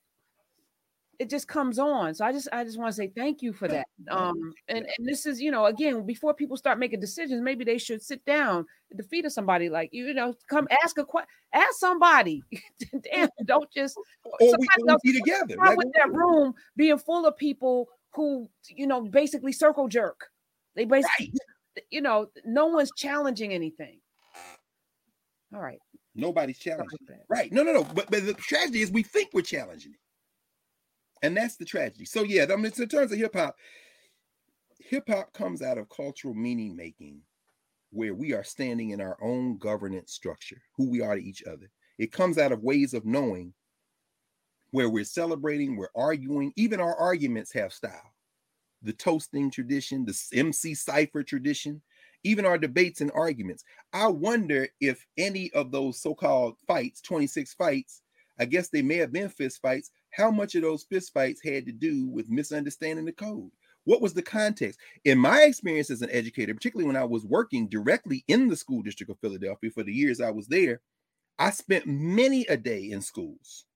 it 1.18 1.30
just 1.30 1.48
comes 1.48 1.78
on. 1.78 2.14
So 2.14 2.24
I 2.24 2.32
just 2.32 2.48
I 2.52 2.64
just 2.64 2.78
want 2.78 2.90
to 2.90 2.96
say 2.96 3.10
thank 3.16 3.42
you 3.42 3.52
for 3.52 3.68
that. 3.68 3.86
Um 4.10 4.52
and, 4.68 4.86
and 4.98 5.08
this 5.08 5.26
is, 5.26 5.40
you 5.40 5.50
know, 5.50 5.66
again, 5.66 6.04
before 6.04 6.34
people 6.34 6.56
start 6.56 6.78
making 6.78 7.00
decisions, 7.00 7.40
maybe 7.40 7.64
they 7.64 7.78
should 7.78 8.02
sit 8.02 8.24
down 8.24 8.66
at 8.90 8.96
the 8.96 9.02
feet 9.02 9.24
of 9.24 9.32
somebody 9.32 9.68
like 9.68 9.90
you, 9.92 10.06
you 10.06 10.14
know, 10.14 10.34
come 10.48 10.68
ask 10.84 10.98
a 10.98 11.04
question, 11.04 11.28
ask 11.52 11.74
somebody. 11.78 12.42
Damn, 13.12 13.28
don't 13.44 13.70
just 13.72 13.96
or 14.24 14.36
we, 14.40 14.48
or 14.48 14.98
we 15.02 15.12
be 15.12 15.18
together. 15.18 15.56
Like, 15.56 15.78
with 15.78 15.92
that 15.94 16.12
room 16.12 16.54
being 16.76 16.98
full 16.98 17.26
of 17.26 17.36
people 17.36 17.88
who, 18.10 18.48
you 18.68 18.86
know, 18.86 19.02
basically 19.02 19.52
circle 19.52 19.88
jerk. 19.88 20.28
They 20.74 20.84
basically, 20.84 21.32
right. 21.76 21.84
you 21.90 22.02
know, 22.02 22.28
no 22.44 22.66
one's 22.66 22.90
challenging 22.96 23.52
anything. 23.52 24.00
All 25.54 25.60
right. 25.60 25.78
Nobody's 26.14 26.58
challenging. 26.58 26.98
Right. 27.28 27.52
No, 27.52 27.62
no, 27.62 27.72
no. 27.72 27.84
But, 27.84 28.10
but 28.10 28.26
the 28.26 28.34
tragedy 28.34 28.82
is 28.82 28.90
we 28.90 29.02
think 29.02 29.30
we're 29.32 29.42
challenging 29.42 29.92
it. 29.92 29.98
And 31.26 31.36
that's 31.36 31.56
the 31.56 31.64
tragedy. 31.64 32.04
So 32.04 32.22
yeah, 32.22 32.46
I 32.50 32.56
mean, 32.56 32.72
in 32.76 32.88
terms 32.88 33.12
of 33.12 33.18
hip 33.18 33.34
hop, 33.34 33.56
hip 34.78 35.04
hop 35.08 35.32
comes 35.32 35.62
out 35.62 35.78
of 35.78 35.88
cultural 35.88 36.34
meaning 36.34 36.76
making, 36.76 37.20
where 37.90 38.14
we 38.14 38.34
are 38.34 38.44
standing 38.44 38.90
in 38.90 39.00
our 39.00 39.16
own 39.22 39.58
governance 39.58 40.12
structure, 40.12 40.60
who 40.76 40.90
we 40.90 41.00
are 41.00 41.16
to 41.16 41.22
each 41.22 41.42
other. 41.44 41.70
It 41.98 42.12
comes 42.12 42.38
out 42.38 42.52
of 42.52 42.62
ways 42.62 42.92
of 42.92 43.06
knowing 43.06 43.54
where 44.72 44.88
we're 44.88 45.04
celebrating, 45.04 45.76
we're 45.76 45.88
arguing, 45.96 46.52
even 46.56 46.80
our 46.80 46.94
arguments 46.96 47.52
have 47.52 47.72
style. 47.72 48.12
The 48.82 48.92
toasting 48.92 49.50
tradition, 49.50 50.04
the 50.04 50.18
MC 50.34 50.74
cipher 50.74 51.22
tradition, 51.22 51.80
even 52.26 52.44
our 52.44 52.58
debates 52.58 53.00
and 53.00 53.12
arguments. 53.14 53.64
I 53.92 54.08
wonder 54.08 54.68
if 54.80 55.06
any 55.16 55.52
of 55.52 55.70
those 55.70 56.00
so-called 56.00 56.56
fights, 56.66 57.00
26 57.00 57.54
fights, 57.54 58.02
I 58.38 58.44
guess 58.44 58.68
they 58.68 58.82
may 58.82 58.96
have 58.96 59.12
been 59.12 59.28
fist 59.28 59.62
fights, 59.62 59.90
how 60.10 60.30
much 60.30 60.54
of 60.54 60.62
those 60.62 60.84
fist 60.84 61.12
fights 61.12 61.40
had 61.42 61.66
to 61.66 61.72
do 61.72 62.06
with 62.08 62.28
misunderstanding 62.28 63.04
the 63.04 63.12
code? 63.12 63.50
What 63.84 64.02
was 64.02 64.12
the 64.12 64.22
context? 64.22 64.80
In 65.04 65.18
my 65.18 65.42
experience 65.42 65.90
as 65.90 66.02
an 66.02 66.10
educator, 66.10 66.52
particularly 66.52 66.88
when 66.88 66.96
I 66.96 67.04
was 67.04 67.24
working 67.24 67.68
directly 67.68 68.24
in 68.26 68.48
the 68.48 68.56
school 68.56 68.82
district 68.82 69.10
of 69.10 69.20
Philadelphia 69.20 69.70
for 69.70 69.84
the 69.84 69.92
years 69.92 70.20
I 70.20 70.30
was 70.30 70.48
there, 70.48 70.80
I 71.38 71.50
spent 71.50 71.86
many 71.86 72.44
a 72.46 72.56
day 72.56 72.90
in 72.90 73.00
schools 73.00 73.66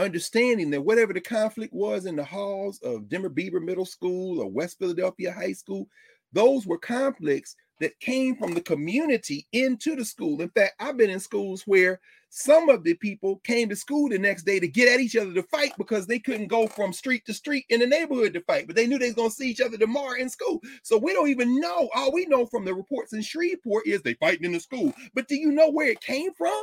understanding 0.00 0.70
that 0.70 0.80
whatever 0.80 1.12
the 1.12 1.20
conflict 1.20 1.74
was 1.74 2.06
in 2.06 2.16
the 2.16 2.24
halls 2.24 2.80
of 2.82 3.08
Denver 3.08 3.28
Beaver 3.28 3.60
Middle 3.60 3.84
School 3.84 4.40
or 4.40 4.50
West 4.50 4.78
Philadelphia 4.78 5.30
High 5.30 5.52
School, 5.52 5.86
those 6.32 6.66
were 6.66 6.78
conflicts 6.78 7.56
that 7.80 7.98
came 8.00 8.36
from 8.36 8.52
the 8.52 8.60
community 8.60 9.46
into 9.52 9.96
the 9.96 10.04
school. 10.04 10.40
In 10.42 10.50
fact, 10.50 10.74
I've 10.80 10.96
been 10.96 11.10
in 11.10 11.18
schools 11.18 11.62
where 11.66 12.00
some 12.28 12.68
of 12.68 12.84
the 12.84 12.94
people 12.94 13.40
came 13.42 13.68
to 13.68 13.76
school 13.76 14.08
the 14.08 14.18
next 14.18 14.44
day 14.44 14.60
to 14.60 14.68
get 14.68 14.92
at 14.92 15.00
each 15.00 15.16
other 15.16 15.32
to 15.34 15.42
fight 15.44 15.72
because 15.78 16.06
they 16.06 16.18
couldn't 16.20 16.46
go 16.46 16.68
from 16.68 16.92
street 16.92 17.24
to 17.26 17.34
street 17.34 17.64
in 17.70 17.80
the 17.80 17.86
neighborhood 17.86 18.34
to 18.34 18.40
fight, 18.42 18.66
but 18.66 18.76
they 18.76 18.86
knew 18.86 18.98
they 18.98 19.12
was 19.12 19.34
to 19.34 19.42
see 19.42 19.50
each 19.50 19.60
other 19.60 19.76
tomorrow 19.76 20.16
in 20.16 20.28
school. 20.28 20.60
So 20.82 20.96
we 20.96 21.12
don't 21.12 21.30
even 21.30 21.58
know. 21.58 21.88
All 21.94 22.12
we 22.12 22.26
know 22.26 22.46
from 22.46 22.64
the 22.64 22.74
reports 22.74 23.12
in 23.12 23.22
Shreveport 23.22 23.86
is 23.86 24.02
they 24.02 24.14
fighting 24.14 24.44
in 24.44 24.52
the 24.52 24.60
school. 24.60 24.94
But 25.14 25.26
do 25.26 25.34
you 25.34 25.50
know 25.50 25.70
where 25.70 25.88
it 25.88 26.00
came 26.00 26.32
from? 26.34 26.62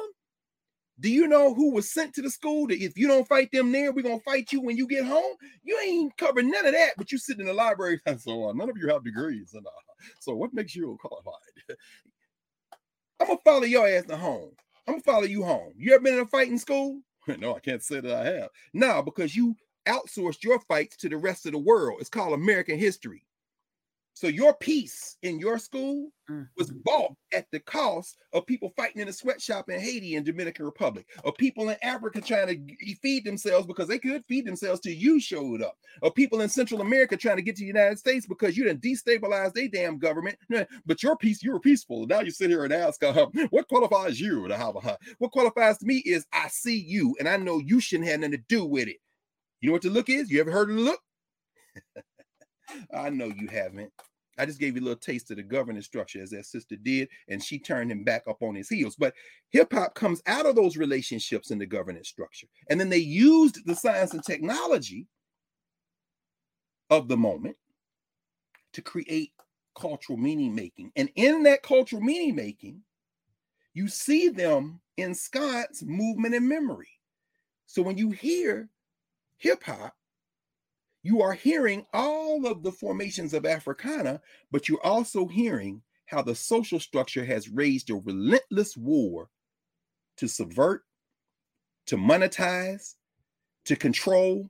Do 0.99 1.09
you 1.11 1.27
know 1.27 1.53
who 1.53 1.73
was 1.73 1.91
sent 1.91 2.15
to 2.15 2.21
the 2.21 2.29
school 2.29 2.67
that 2.67 2.81
if 2.81 2.97
you 2.97 3.07
don't 3.07 3.27
fight 3.27 3.49
them 3.51 3.71
there, 3.71 3.91
we're 3.91 4.01
gonna 4.01 4.19
fight 4.21 4.51
you 4.51 4.61
when 4.61 4.77
you 4.77 4.87
get 4.87 5.05
home? 5.05 5.35
You 5.63 5.79
ain't 5.83 6.17
covering 6.17 6.49
none 6.49 6.65
of 6.65 6.73
that, 6.73 6.93
but 6.97 7.11
you 7.11 7.19
sit 7.19 7.39
in 7.39 7.45
the 7.45 7.53
library 7.53 8.01
and 8.05 8.19
so 8.21 8.43
on. 8.43 8.57
None 8.57 8.69
of 8.69 8.77
you 8.77 8.87
have 8.89 9.03
degrees, 9.03 9.53
and 9.53 9.65
uh, 9.65 9.69
so 10.19 10.35
what 10.35 10.53
makes 10.53 10.75
you 10.75 10.97
qualified? 10.99 11.33
I'm 13.19 13.27
gonna 13.27 13.39
follow 13.43 13.63
your 13.63 13.87
ass 13.87 14.05
to 14.05 14.17
home. 14.17 14.51
I'm 14.87 14.95
gonna 14.95 15.03
follow 15.03 15.23
you 15.23 15.43
home. 15.43 15.73
You 15.77 15.93
ever 15.93 16.03
been 16.03 16.15
in 16.15 16.21
a 16.21 16.25
fight 16.25 16.49
in 16.49 16.57
school? 16.57 17.01
no, 17.39 17.55
I 17.55 17.59
can't 17.59 17.83
say 17.83 17.99
that 17.99 18.13
I 18.13 18.25
have. 18.25 18.49
No, 18.73 19.03
because 19.03 19.35
you 19.35 19.55
outsourced 19.87 20.43
your 20.43 20.59
fights 20.61 20.97
to 20.97 21.09
the 21.09 21.17
rest 21.17 21.45
of 21.45 21.51
the 21.51 21.59
world. 21.59 21.97
It's 21.99 22.09
called 22.09 22.33
American 22.33 22.77
history. 22.79 23.23
So 24.17 24.25
your 24.25 24.55
peace 24.55 25.15
in 25.21 25.37
your 25.37 25.59
school 25.59 26.09
was 26.57 26.71
mm-hmm. 26.71 26.79
bought 26.83 27.13
at 27.31 27.45
the 27.51 27.59
cost 27.59 28.17
of 28.33 28.47
people 28.47 28.73
fighting 28.75 28.99
in 28.99 29.09
a 29.09 29.13
sweatshop 29.13 29.69
in 29.69 29.79
Haiti 29.79 30.15
and 30.15 30.25
Dominican 30.25 30.65
Republic, 30.65 31.05
or 31.23 31.31
people 31.31 31.69
in 31.69 31.77
Africa 31.83 32.19
trying 32.19 32.47
to 32.47 32.95
feed 32.95 33.25
themselves 33.25 33.67
because 33.67 33.87
they 33.87 33.99
could 33.99 34.25
feed 34.27 34.47
themselves 34.47 34.79
till 34.79 34.93
you 34.93 35.19
showed 35.19 35.61
up, 35.61 35.77
or 36.01 36.11
people 36.11 36.41
in 36.41 36.49
Central 36.49 36.81
America 36.81 37.15
trying 37.15 37.35
to 37.35 37.43
get 37.43 37.57
to 37.57 37.61
the 37.61 37.67
United 37.67 37.99
States 37.99 38.25
because 38.25 38.57
you 38.57 38.63
didn't 38.63 38.81
destabilize 38.81 39.53
their 39.53 39.67
damn 39.67 39.99
government. 39.99 40.35
But 40.87 41.03
your 41.03 41.15
peace, 41.15 41.43
you 41.43 41.51
were 41.51 41.59
peaceful. 41.59 42.07
Now 42.07 42.21
you 42.21 42.31
sit 42.31 42.49
here 42.49 42.63
and 42.63 42.73
ask, 42.73 43.03
uh, 43.03 43.27
what 43.51 43.67
qualifies 43.67 44.19
you 44.19 44.47
to 44.47 44.57
have 44.57 44.77
a 44.77 44.97
what 45.19 45.31
qualifies 45.31 45.77
to 45.77 45.85
me 45.85 45.97
is 45.97 46.25
I 46.33 46.47
see 46.47 46.79
you 46.79 47.15
and 47.19 47.29
I 47.29 47.37
know 47.37 47.59
you 47.59 47.79
shouldn't 47.79 48.09
have 48.09 48.21
nothing 48.21 48.31
to 48.31 48.43
do 48.49 48.65
with 48.65 48.87
it. 48.87 48.97
You 49.61 49.69
know 49.69 49.73
what 49.73 49.83
the 49.83 49.91
look 49.91 50.09
is? 50.09 50.31
You 50.31 50.39
ever 50.39 50.51
heard 50.51 50.71
of 50.71 50.75
the 50.75 50.81
look? 50.81 51.01
I 52.93 53.09
know 53.09 53.25
you 53.25 53.47
haven't. 53.47 53.91
I 54.37 54.45
just 54.45 54.59
gave 54.59 54.75
you 54.75 54.81
a 54.81 54.85
little 54.85 54.99
taste 54.99 55.31
of 55.31 55.37
the 55.37 55.43
governance 55.43 55.85
structure 55.85 56.21
as 56.21 56.29
that 56.29 56.45
sister 56.45 56.75
did, 56.75 57.09
and 57.27 57.43
she 57.43 57.57
turned 57.57 57.91
him 57.91 58.03
back 58.03 58.23
up 58.27 58.41
on 58.41 58.53
his 58.53 58.69
heels. 58.69 58.95
But 58.95 59.13
hip 59.49 59.73
hop 59.73 59.95
comes 59.95 60.21
out 60.27 60.45
of 60.45 60.55
those 60.55 60.77
relationships 60.77 61.49
in 61.49 61.57
the 61.57 61.65
governance 61.65 62.07
structure. 62.07 62.47
And 62.69 62.79
then 62.79 62.89
they 62.89 62.97
used 62.97 63.65
the 63.65 63.75
science 63.75 64.13
and 64.13 64.23
technology 64.23 65.07
of 66.89 67.07
the 67.07 67.17
moment 67.17 67.57
to 68.73 68.81
create 68.81 69.31
cultural 69.75 70.17
meaning 70.17 70.53
making. 70.53 70.91
And 70.95 71.09
in 71.15 71.43
that 71.43 71.63
cultural 71.63 72.01
meaning 72.01 72.35
making, 72.35 72.81
you 73.73 73.87
see 73.87 74.29
them 74.29 74.81
in 74.97 75.15
Scott's 75.15 75.83
movement 75.83 76.35
and 76.35 76.47
memory. 76.47 76.89
So 77.65 77.81
when 77.81 77.97
you 77.97 78.11
hear 78.11 78.69
hip 79.37 79.63
hop, 79.63 79.96
you 81.07 81.21
are 81.21 81.31
hearing 81.31 81.85
all 81.93 82.45
of 82.45 82.63
the 82.63 82.71
formations 82.71 83.33
of 83.33 83.45
Africana, 83.45 84.19
but 84.51 84.67
you're 84.67 84.85
also 84.85 85.25
hearing 85.25 85.81
how 86.07 86.21
the 86.21 86.35
social 86.35 86.81
structure 86.81 87.23
has 87.23 87.47
raised 87.47 87.89
a 87.89 87.95
relentless 87.95 88.75
war 88.75 89.29
to 90.17 90.27
subvert, 90.27 90.83
to 91.85 91.95
monetize, 91.95 92.95
to 93.63 93.77
control 93.77 94.49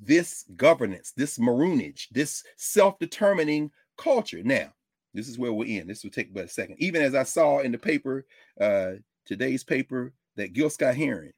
this 0.00 0.46
governance, 0.56 1.12
this 1.14 1.38
maroonage, 1.38 2.08
this 2.12 2.42
self 2.56 2.98
determining 2.98 3.70
culture. 3.98 4.40
Now, 4.42 4.72
this 5.12 5.28
is 5.28 5.38
where 5.38 5.52
we're 5.52 5.80
in. 5.80 5.86
This 5.86 6.02
will 6.02 6.10
take 6.10 6.32
but 6.32 6.46
a 6.46 6.48
second. 6.48 6.76
Even 6.78 7.02
as 7.02 7.14
I 7.14 7.24
saw 7.24 7.58
in 7.58 7.72
the 7.72 7.78
paper, 7.78 8.24
uh, 8.58 8.92
today's 9.26 9.64
paper, 9.64 10.14
that 10.36 10.54
Gil 10.54 10.70
Scott 10.70 10.94
Heron 10.94 11.34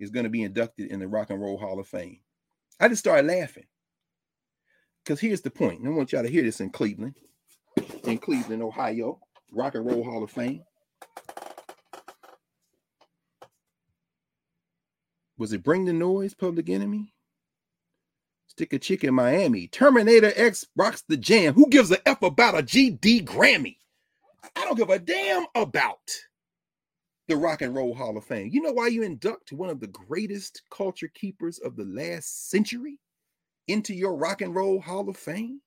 is 0.00 0.10
going 0.10 0.24
to 0.24 0.30
be 0.30 0.42
inducted 0.42 0.90
in 0.90 1.00
the 1.00 1.08
Rock 1.08 1.28
and 1.28 1.40
Roll 1.40 1.58
Hall 1.58 1.78
of 1.78 1.86
Fame. 1.86 2.20
I 2.80 2.88
just 2.88 3.00
started 3.00 3.26
laughing 3.26 3.66
because 5.04 5.20
here's 5.20 5.42
the 5.42 5.50
point. 5.50 5.86
I 5.86 5.90
want 5.90 6.12
y'all 6.12 6.22
to 6.22 6.30
hear 6.30 6.42
this 6.42 6.60
in 6.60 6.70
Cleveland, 6.70 7.14
in 8.04 8.18
Cleveland, 8.18 8.62
Ohio, 8.62 9.20
Rock 9.52 9.74
and 9.74 9.84
Roll 9.84 10.02
Hall 10.02 10.22
of 10.22 10.30
Fame. 10.30 10.62
Was 15.36 15.52
it 15.52 15.62
Bring 15.62 15.84
the 15.84 15.92
Noise, 15.92 16.32
Public 16.32 16.70
Enemy? 16.70 17.12
Stick 18.46 18.72
a 18.72 18.78
chick 18.78 19.04
in 19.04 19.14
Miami. 19.14 19.66
Terminator 19.66 20.32
X 20.36 20.64
rocks 20.76 21.02
the 21.08 21.16
jam. 21.16 21.54
Who 21.54 21.68
gives 21.68 21.90
a 21.90 22.08
F 22.08 22.22
about 22.22 22.58
a 22.58 22.62
GD 22.62 23.24
Grammy? 23.24 23.76
I 24.56 24.64
don't 24.64 24.76
give 24.76 24.90
a 24.90 24.98
damn 24.98 25.46
about 25.54 25.98
the 27.26 27.36
Rock 27.36 27.62
and 27.62 27.74
Roll 27.74 27.94
Hall 27.94 28.16
of 28.16 28.24
Fame. 28.24 28.50
You 28.52 28.62
know 28.62 28.72
why 28.72 28.86
you 28.88 29.02
induct 29.02 29.52
one 29.52 29.70
of 29.70 29.80
the 29.80 29.88
greatest 29.88 30.62
culture 30.70 31.08
keepers 31.08 31.58
of 31.58 31.74
the 31.76 31.84
last 31.84 32.48
century? 32.48 33.00
Into 33.68 33.94
your 33.94 34.14
rock 34.16 34.40
and 34.40 34.54
roll 34.54 34.80
hall 34.80 35.08
of 35.08 35.16
fame? 35.16 35.60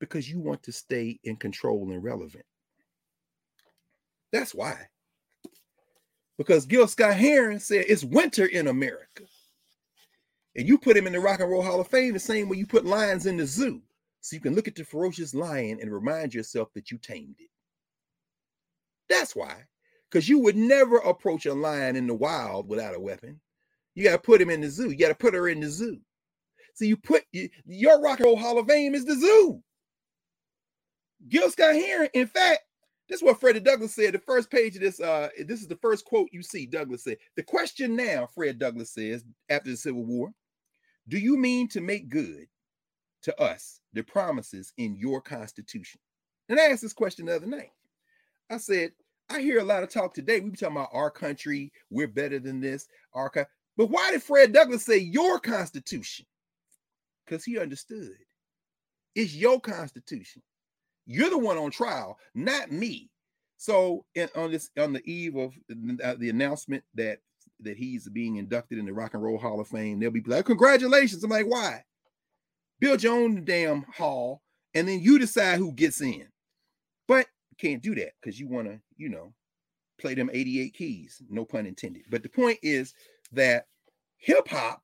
Because 0.00 0.30
you 0.30 0.38
want 0.40 0.62
to 0.64 0.72
stay 0.72 1.18
in 1.24 1.36
control 1.36 1.90
and 1.90 2.02
relevant. 2.02 2.44
That's 4.32 4.54
why. 4.54 4.88
Because 6.36 6.66
Gil 6.66 6.86
Scott 6.86 7.14
Heron 7.14 7.58
said 7.58 7.86
it's 7.88 8.04
winter 8.04 8.46
in 8.46 8.68
America. 8.68 9.24
And 10.54 10.66
you 10.66 10.78
put 10.78 10.96
him 10.96 11.06
in 11.06 11.12
the 11.12 11.20
Rock 11.20 11.40
and 11.40 11.50
Roll 11.50 11.62
Hall 11.62 11.80
of 11.80 11.88
Fame 11.88 12.12
the 12.12 12.20
same 12.20 12.48
way 12.48 12.56
you 12.56 12.66
put 12.66 12.84
lions 12.84 13.26
in 13.26 13.36
the 13.36 13.46
zoo. 13.46 13.82
So 14.20 14.34
you 14.34 14.40
can 14.40 14.54
look 14.54 14.68
at 14.68 14.74
the 14.74 14.84
ferocious 14.84 15.34
lion 15.34 15.78
and 15.80 15.92
remind 15.92 16.34
yourself 16.34 16.72
that 16.74 16.90
you 16.90 16.98
tamed 16.98 17.36
it. 17.38 17.50
That's 19.08 19.34
why. 19.34 19.64
Because 20.10 20.28
you 20.28 20.38
would 20.40 20.56
never 20.56 20.96
approach 20.98 21.46
a 21.46 21.54
lion 21.54 21.96
in 21.96 22.06
the 22.06 22.14
wild 22.14 22.68
without 22.68 22.94
a 22.94 23.00
weapon. 23.00 23.40
You 23.94 24.04
got 24.04 24.12
to 24.12 24.18
put 24.18 24.40
him 24.40 24.50
in 24.50 24.60
the 24.60 24.70
zoo. 24.70 24.90
You 24.90 24.96
got 24.96 25.08
to 25.08 25.14
put 25.14 25.34
her 25.34 25.48
in 25.48 25.60
the 25.60 25.68
zoo. 25.68 25.98
So 26.78 26.84
you 26.84 26.96
put 26.96 27.24
your 27.32 28.00
Rock 28.00 28.20
and 28.20 28.26
Roll 28.26 28.36
Hall 28.36 28.56
of 28.56 28.68
Fame 28.68 28.94
is 28.94 29.04
the 29.04 29.16
zoo. 29.16 29.60
Gil 31.28 31.50
Scott 31.50 31.74
Heron, 31.74 32.08
in 32.14 32.28
fact, 32.28 32.60
this 33.08 33.16
is 33.18 33.24
what 33.24 33.40
Frederick 33.40 33.64
Douglass 33.64 33.96
said. 33.96 34.14
The 34.14 34.20
first 34.20 34.48
page 34.48 34.76
of 34.76 34.82
this, 34.82 35.00
uh, 35.00 35.28
this 35.44 35.60
is 35.60 35.66
the 35.66 35.78
first 35.82 36.04
quote 36.04 36.28
you 36.30 36.40
see. 36.40 36.66
Douglass 36.66 37.02
said, 37.02 37.16
"The 37.34 37.42
question 37.42 37.96
now, 37.96 38.28
Fred 38.32 38.60
Douglass 38.60 38.92
says, 38.92 39.24
after 39.48 39.70
the 39.70 39.76
Civil 39.76 40.04
War, 40.04 40.32
do 41.08 41.18
you 41.18 41.36
mean 41.36 41.66
to 41.70 41.80
make 41.80 42.08
good 42.08 42.46
to 43.22 43.40
us 43.40 43.80
the 43.92 44.04
promises 44.04 44.72
in 44.76 44.94
your 44.94 45.20
Constitution?" 45.20 46.00
And 46.48 46.60
I 46.60 46.66
asked 46.66 46.82
this 46.82 46.92
question 46.92 47.26
the 47.26 47.34
other 47.34 47.46
night. 47.46 47.72
I 48.50 48.58
said, 48.58 48.92
I 49.28 49.40
hear 49.40 49.58
a 49.58 49.64
lot 49.64 49.82
of 49.82 49.88
talk 49.88 50.14
today. 50.14 50.38
We 50.38 50.50
be 50.50 50.56
talking 50.56 50.76
about 50.76 50.90
our 50.92 51.10
country, 51.10 51.72
we're 51.90 52.06
better 52.06 52.38
than 52.38 52.60
this, 52.60 52.86
our 53.14 53.30
co- 53.30 53.46
but 53.76 53.90
why 53.90 54.12
did 54.12 54.22
Fred 54.22 54.52
Douglass 54.52 54.84
say 54.84 54.98
your 54.98 55.40
constitution? 55.40 56.24
Because 57.28 57.44
he 57.44 57.58
understood. 57.58 58.16
It's 59.14 59.34
your 59.34 59.60
constitution. 59.60 60.42
You're 61.06 61.30
the 61.30 61.38
one 61.38 61.58
on 61.58 61.70
trial, 61.70 62.18
not 62.34 62.70
me. 62.70 63.10
So 63.56 64.04
on 64.36 64.52
this 64.52 64.70
on 64.78 64.92
the 64.92 65.02
eve 65.10 65.36
of 65.36 65.52
uh, 66.04 66.14
the 66.18 66.30
announcement 66.30 66.84
that 66.94 67.18
that 67.60 67.76
he's 67.76 68.08
being 68.08 68.36
inducted 68.36 68.78
in 68.78 68.86
the 68.86 68.92
Rock 68.92 69.14
and 69.14 69.22
Roll 69.22 69.38
Hall 69.38 69.60
of 69.60 69.66
Fame, 69.66 69.98
they'll 69.98 70.10
be 70.10 70.22
like, 70.24 70.44
"Congratulations!" 70.44 71.24
I'm 71.24 71.30
like, 71.30 71.46
"Why?" 71.46 71.82
Build 72.78 73.02
your 73.02 73.14
own 73.14 73.44
damn 73.44 73.82
hall, 73.82 74.42
and 74.74 74.86
then 74.86 75.00
you 75.00 75.18
decide 75.18 75.58
who 75.58 75.72
gets 75.72 76.00
in. 76.00 76.28
But 77.08 77.26
can't 77.58 77.82
do 77.82 77.94
that 77.96 78.12
because 78.20 78.38
you 78.38 78.46
want 78.46 78.68
to, 78.68 78.78
you 78.96 79.08
know, 79.08 79.34
play 80.00 80.14
them 80.14 80.30
88 80.32 80.74
keys. 80.74 81.20
No 81.28 81.44
pun 81.44 81.66
intended. 81.66 82.02
But 82.10 82.22
the 82.22 82.28
point 82.28 82.58
is 82.62 82.94
that 83.32 83.66
hip 84.18 84.46
hop 84.46 84.82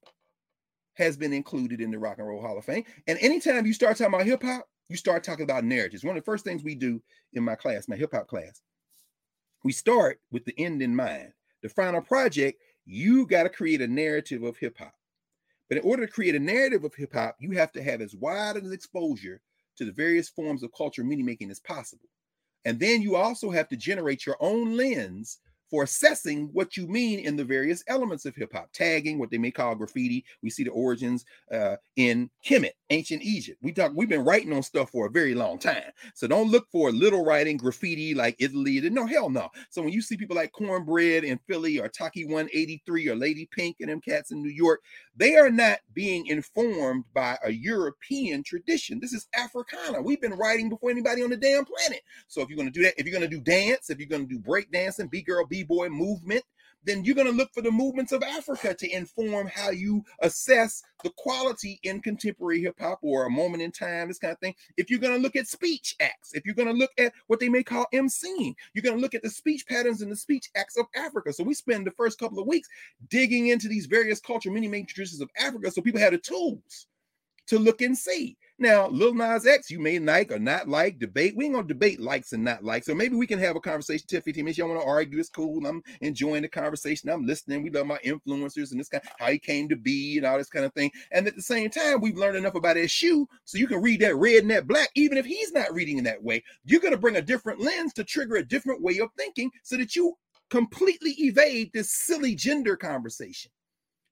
has 0.94 1.16
been 1.16 1.32
included 1.32 1.80
in 1.80 1.90
the 1.90 1.98
Rock 1.98 2.18
and 2.18 2.26
Roll 2.26 2.40
Hall 2.40 2.58
of 2.58 2.64
Fame. 2.64 2.84
And 3.06 3.18
anytime 3.20 3.66
you 3.66 3.72
start 3.72 3.96
talking 3.96 4.14
about 4.14 4.26
hip 4.26 4.42
hop, 4.42 4.68
you 4.88 4.96
start 4.96 5.24
talking 5.24 5.44
about 5.44 5.64
narratives. 5.64 6.04
One 6.04 6.16
of 6.16 6.22
the 6.22 6.30
first 6.30 6.44
things 6.44 6.62
we 6.62 6.74
do 6.74 7.02
in 7.32 7.42
my 7.42 7.54
class, 7.54 7.88
my 7.88 7.96
hip 7.96 8.12
hop 8.12 8.28
class, 8.28 8.62
we 9.64 9.72
start 9.72 10.20
with 10.30 10.44
the 10.44 10.58
end 10.58 10.82
in 10.82 10.94
mind. 10.94 11.32
The 11.62 11.68
final 11.68 12.02
project, 12.02 12.60
you 12.84 13.26
got 13.26 13.44
to 13.44 13.48
create 13.48 13.80
a 13.80 13.88
narrative 13.88 14.42
of 14.42 14.56
hip 14.56 14.76
hop. 14.78 14.94
But 15.68 15.78
in 15.78 15.84
order 15.84 16.06
to 16.06 16.12
create 16.12 16.34
a 16.34 16.40
narrative 16.40 16.84
of 16.84 16.94
hip 16.94 17.14
hop, 17.14 17.36
you 17.40 17.52
have 17.52 17.72
to 17.72 17.82
have 17.82 18.00
as 18.00 18.14
wide 18.14 18.56
an 18.56 18.72
exposure 18.72 19.40
to 19.76 19.84
the 19.84 19.92
various 19.92 20.28
forms 20.28 20.62
of 20.62 20.70
culture 20.76 21.02
meaning 21.02 21.24
making 21.24 21.50
as 21.50 21.60
possible. 21.60 22.08
And 22.66 22.78
then 22.78 23.02
you 23.02 23.16
also 23.16 23.50
have 23.50 23.68
to 23.68 23.76
generate 23.76 24.26
your 24.26 24.36
own 24.40 24.76
lens 24.76 25.38
for 25.74 25.82
assessing 25.82 26.50
what 26.52 26.76
you 26.76 26.86
mean 26.86 27.18
in 27.18 27.34
the 27.34 27.42
various 27.42 27.82
elements 27.88 28.24
of 28.24 28.36
hip 28.36 28.52
hop, 28.52 28.70
tagging, 28.72 29.18
what 29.18 29.28
they 29.28 29.38
may 29.38 29.50
call 29.50 29.74
graffiti. 29.74 30.24
We 30.40 30.48
see 30.48 30.62
the 30.62 30.70
origins 30.70 31.24
uh, 31.50 31.78
in 31.96 32.30
Kemet, 32.46 32.74
ancient 32.90 33.24
Egypt. 33.24 33.58
We 33.60 33.72
talk, 33.72 33.90
we've 33.92 34.08
been 34.08 34.24
writing 34.24 34.52
on 34.52 34.62
stuff 34.62 34.90
for 34.90 35.06
a 35.06 35.10
very 35.10 35.34
long 35.34 35.58
time. 35.58 35.90
So 36.14 36.28
don't 36.28 36.48
look 36.48 36.68
for 36.70 36.92
little 36.92 37.24
writing 37.24 37.56
graffiti 37.56 38.14
like 38.14 38.36
Italy. 38.38 38.88
No, 38.88 39.04
hell 39.04 39.30
no. 39.30 39.48
So 39.68 39.82
when 39.82 39.92
you 39.92 40.00
see 40.00 40.16
people 40.16 40.36
like 40.36 40.52
Cornbread 40.52 41.24
in 41.24 41.40
Philly 41.48 41.80
or 41.80 41.88
Taki 41.88 42.24
183 42.24 43.08
or 43.08 43.16
Lady 43.16 43.48
Pink 43.50 43.78
and 43.80 43.90
them 43.90 44.00
cats 44.00 44.30
in 44.30 44.40
New 44.40 44.52
York, 44.52 44.80
they 45.16 45.34
are 45.34 45.50
not 45.50 45.80
being 45.92 46.26
informed 46.26 47.02
by 47.12 47.36
a 47.44 47.50
European 47.50 48.44
tradition. 48.44 49.00
This 49.00 49.12
is 49.12 49.26
Africana. 49.34 50.00
We've 50.00 50.20
been 50.20 50.34
writing 50.34 50.68
before 50.68 50.92
anybody 50.92 51.24
on 51.24 51.30
the 51.30 51.36
damn 51.36 51.64
planet. 51.64 52.02
So 52.28 52.42
if 52.42 52.48
you're 52.48 52.56
going 52.56 52.72
to 52.72 52.72
do 52.72 52.84
that, 52.84 52.94
if 52.96 53.06
you're 53.06 53.18
going 53.18 53.28
to 53.28 53.36
do 53.36 53.42
dance, 53.42 53.90
if 53.90 53.98
you're 53.98 54.08
going 54.08 54.28
to 54.28 54.32
do 54.32 54.38
break 54.38 54.70
dancing, 54.70 55.08
B 55.08 55.20
girl, 55.20 55.44
B 55.44 55.63
boy 55.66 55.88
movement, 55.88 56.44
then 56.84 57.04
you're 57.04 57.14
going 57.14 57.26
to 57.26 57.32
look 57.32 57.52
for 57.52 57.62
the 57.62 57.70
movements 57.70 58.12
of 58.12 58.22
Africa 58.22 58.74
to 58.74 58.90
inform 58.90 59.46
how 59.46 59.70
you 59.70 60.04
assess 60.20 60.82
the 61.02 61.10
quality 61.16 61.80
in 61.82 62.00
contemporary 62.00 62.60
hip 62.60 62.76
hop 62.78 62.98
or 63.02 63.24
a 63.24 63.30
moment 63.30 63.62
in 63.62 63.72
time, 63.72 64.08
this 64.08 64.18
kind 64.18 64.32
of 64.32 64.38
thing. 64.38 64.54
If 64.76 64.90
you're 64.90 65.00
going 65.00 65.14
to 65.14 65.22
look 65.22 65.36
at 65.36 65.48
speech 65.48 65.96
acts, 66.00 66.34
if 66.34 66.44
you're 66.44 66.54
going 66.54 66.68
to 66.68 66.74
look 66.74 66.92
at 66.98 67.12
what 67.26 67.40
they 67.40 67.48
may 67.48 67.62
call 67.62 67.86
emceeing, 67.94 68.54
you're 68.74 68.82
going 68.82 68.96
to 68.96 69.00
look 69.00 69.14
at 69.14 69.22
the 69.22 69.30
speech 69.30 69.66
patterns 69.66 70.02
and 70.02 70.12
the 70.12 70.16
speech 70.16 70.50
acts 70.56 70.76
of 70.76 70.86
Africa. 70.94 71.32
So 71.32 71.42
we 71.42 71.54
spend 71.54 71.86
the 71.86 71.92
first 71.92 72.18
couple 72.18 72.38
of 72.38 72.46
weeks 72.46 72.68
digging 73.08 73.48
into 73.48 73.68
these 73.68 73.86
various 73.86 74.20
culture, 74.20 74.50
many 74.50 74.68
traditions 74.84 75.20
of 75.20 75.30
Africa 75.38 75.70
so 75.70 75.80
people 75.80 76.00
have 76.00 76.12
the 76.12 76.18
tools 76.18 76.86
to 77.46 77.58
look 77.58 77.80
and 77.80 77.96
see. 77.96 78.36
Now, 78.64 78.88
Lil 78.88 79.12
Nas 79.12 79.46
X, 79.46 79.70
you 79.70 79.78
may 79.78 79.98
like 79.98 80.32
or 80.32 80.38
not 80.38 80.66
like, 80.66 80.98
debate. 80.98 81.36
We 81.36 81.44
ain't 81.44 81.52
gonna 81.52 81.68
debate 81.68 82.00
likes 82.00 82.32
and 82.32 82.42
not 82.42 82.64
likes. 82.64 82.86
So 82.86 82.94
maybe 82.94 83.14
we 83.14 83.26
can 83.26 83.38
have 83.38 83.56
a 83.56 83.60
conversation 83.60 84.06
10, 84.08 84.22
15 84.22 84.42
minutes. 84.42 84.56
Y'all 84.56 84.70
want 84.70 84.80
to 84.80 84.86
argue, 84.86 85.18
it's 85.18 85.28
cool. 85.28 85.66
I'm 85.66 85.82
enjoying 86.00 86.40
the 86.40 86.48
conversation. 86.48 87.10
I'm 87.10 87.26
listening. 87.26 87.62
We 87.62 87.68
love 87.68 87.86
my 87.86 87.98
influencers 87.98 88.70
and 88.70 88.80
this 88.80 88.88
kind 88.88 89.04
how 89.18 89.26
he 89.26 89.38
came 89.38 89.68
to 89.68 89.76
be 89.76 90.16
and 90.16 90.24
all 90.24 90.38
this 90.38 90.48
kind 90.48 90.64
of 90.64 90.72
thing. 90.72 90.90
And 91.12 91.26
at 91.26 91.36
the 91.36 91.42
same 91.42 91.68
time, 91.68 92.00
we've 92.00 92.16
learned 92.16 92.38
enough 92.38 92.54
about 92.54 92.76
his 92.76 92.90
shoe 92.90 93.28
so 93.44 93.58
you 93.58 93.66
can 93.66 93.82
read 93.82 94.00
that 94.00 94.16
red 94.16 94.40
and 94.40 94.50
that 94.50 94.66
black, 94.66 94.88
even 94.94 95.18
if 95.18 95.26
he's 95.26 95.52
not 95.52 95.74
reading 95.74 95.98
in 95.98 96.04
that 96.04 96.22
way. 96.22 96.42
You're 96.64 96.80
gonna 96.80 96.96
bring 96.96 97.16
a 97.16 97.22
different 97.22 97.60
lens 97.60 97.92
to 97.92 98.02
trigger 98.04 98.36
a 98.36 98.48
different 98.48 98.80
way 98.80 98.96
of 98.96 99.10
thinking 99.18 99.50
so 99.62 99.76
that 99.76 99.94
you 99.94 100.14
completely 100.48 101.10
evade 101.18 101.70
this 101.74 101.92
silly 101.92 102.34
gender 102.34 102.78
conversation. 102.78 103.50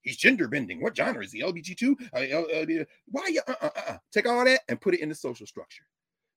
He's 0.03 0.16
gender 0.16 0.49
bending. 0.49 0.83
What 0.83 0.97
genre 0.97 1.24
is 1.24 1.33
he? 1.33 1.43
LBG2? 1.43 1.95
Uh, 2.12 2.39
uh, 2.39 2.85
why 3.07 3.27
you 3.29 3.41
uh, 3.47 3.55
uh, 3.61 3.70
uh, 3.89 3.97
take 4.12 4.27
all 4.27 4.45
that 4.45 4.61
and 4.69 4.81
put 4.81 4.95
it 4.95 5.01
in 5.01 5.09
the 5.09 5.15
social 5.15 5.47
structure? 5.47 5.85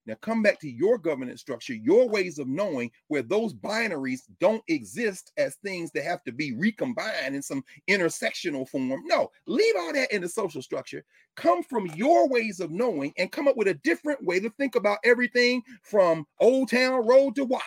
Now 0.06 0.14
come 0.22 0.40
back 0.40 0.60
to 0.60 0.70
your 0.70 0.98
governance 0.98 1.40
structure, 1.40 1.74
your 1.74 2.08
ways 2.08 2.38
of 2.38 2.46
knowing 2.46 2.92
where 3.08 3.22
those 3.22 3.52
binaries 3.52 4.20
don't 4.40 4.62
exist 4.68 5.32
as 5.36 5.56
things 5.56 5.90
that 5.92 6.04
have 6.04 6.22
to 6.24 6.32
be 6.32 6.54
recombined 6.56 7.34
in 7.34 7.42
some 7.42 7.64
intersectional 7.90 8.68
form. 8.68 9.02
No, 9.06 9.30
leave 9.48 9.74
all 9.76 9.92
that 9.92 10.12
in 10.12 10.22
the 10.22 10.28
social 10.28 10.62
structure. 10.62 11.04
Come 11.34 11.64
from 11.64 11.86
your 11.96 12.28
ways 12.28 12.60
of 12.60 12.70
knowing 12.70 13.12
and 13.18 13.32
come 13.32 13.48
up 13.48 13.56
with 13.56 13.66
a 13.66 13.74
different 13.74 14.24
way 14.24 14.38
to 14.38 14.50
think 14.50 14.76
about 14.76 14.98
everything 15.04 15.60
from 15.82 16.24
Old 16.38 16.70
Town 16.70 17.04
Road 17.04 17.34
to 17.34 17.44
WAP. 17.44 17.62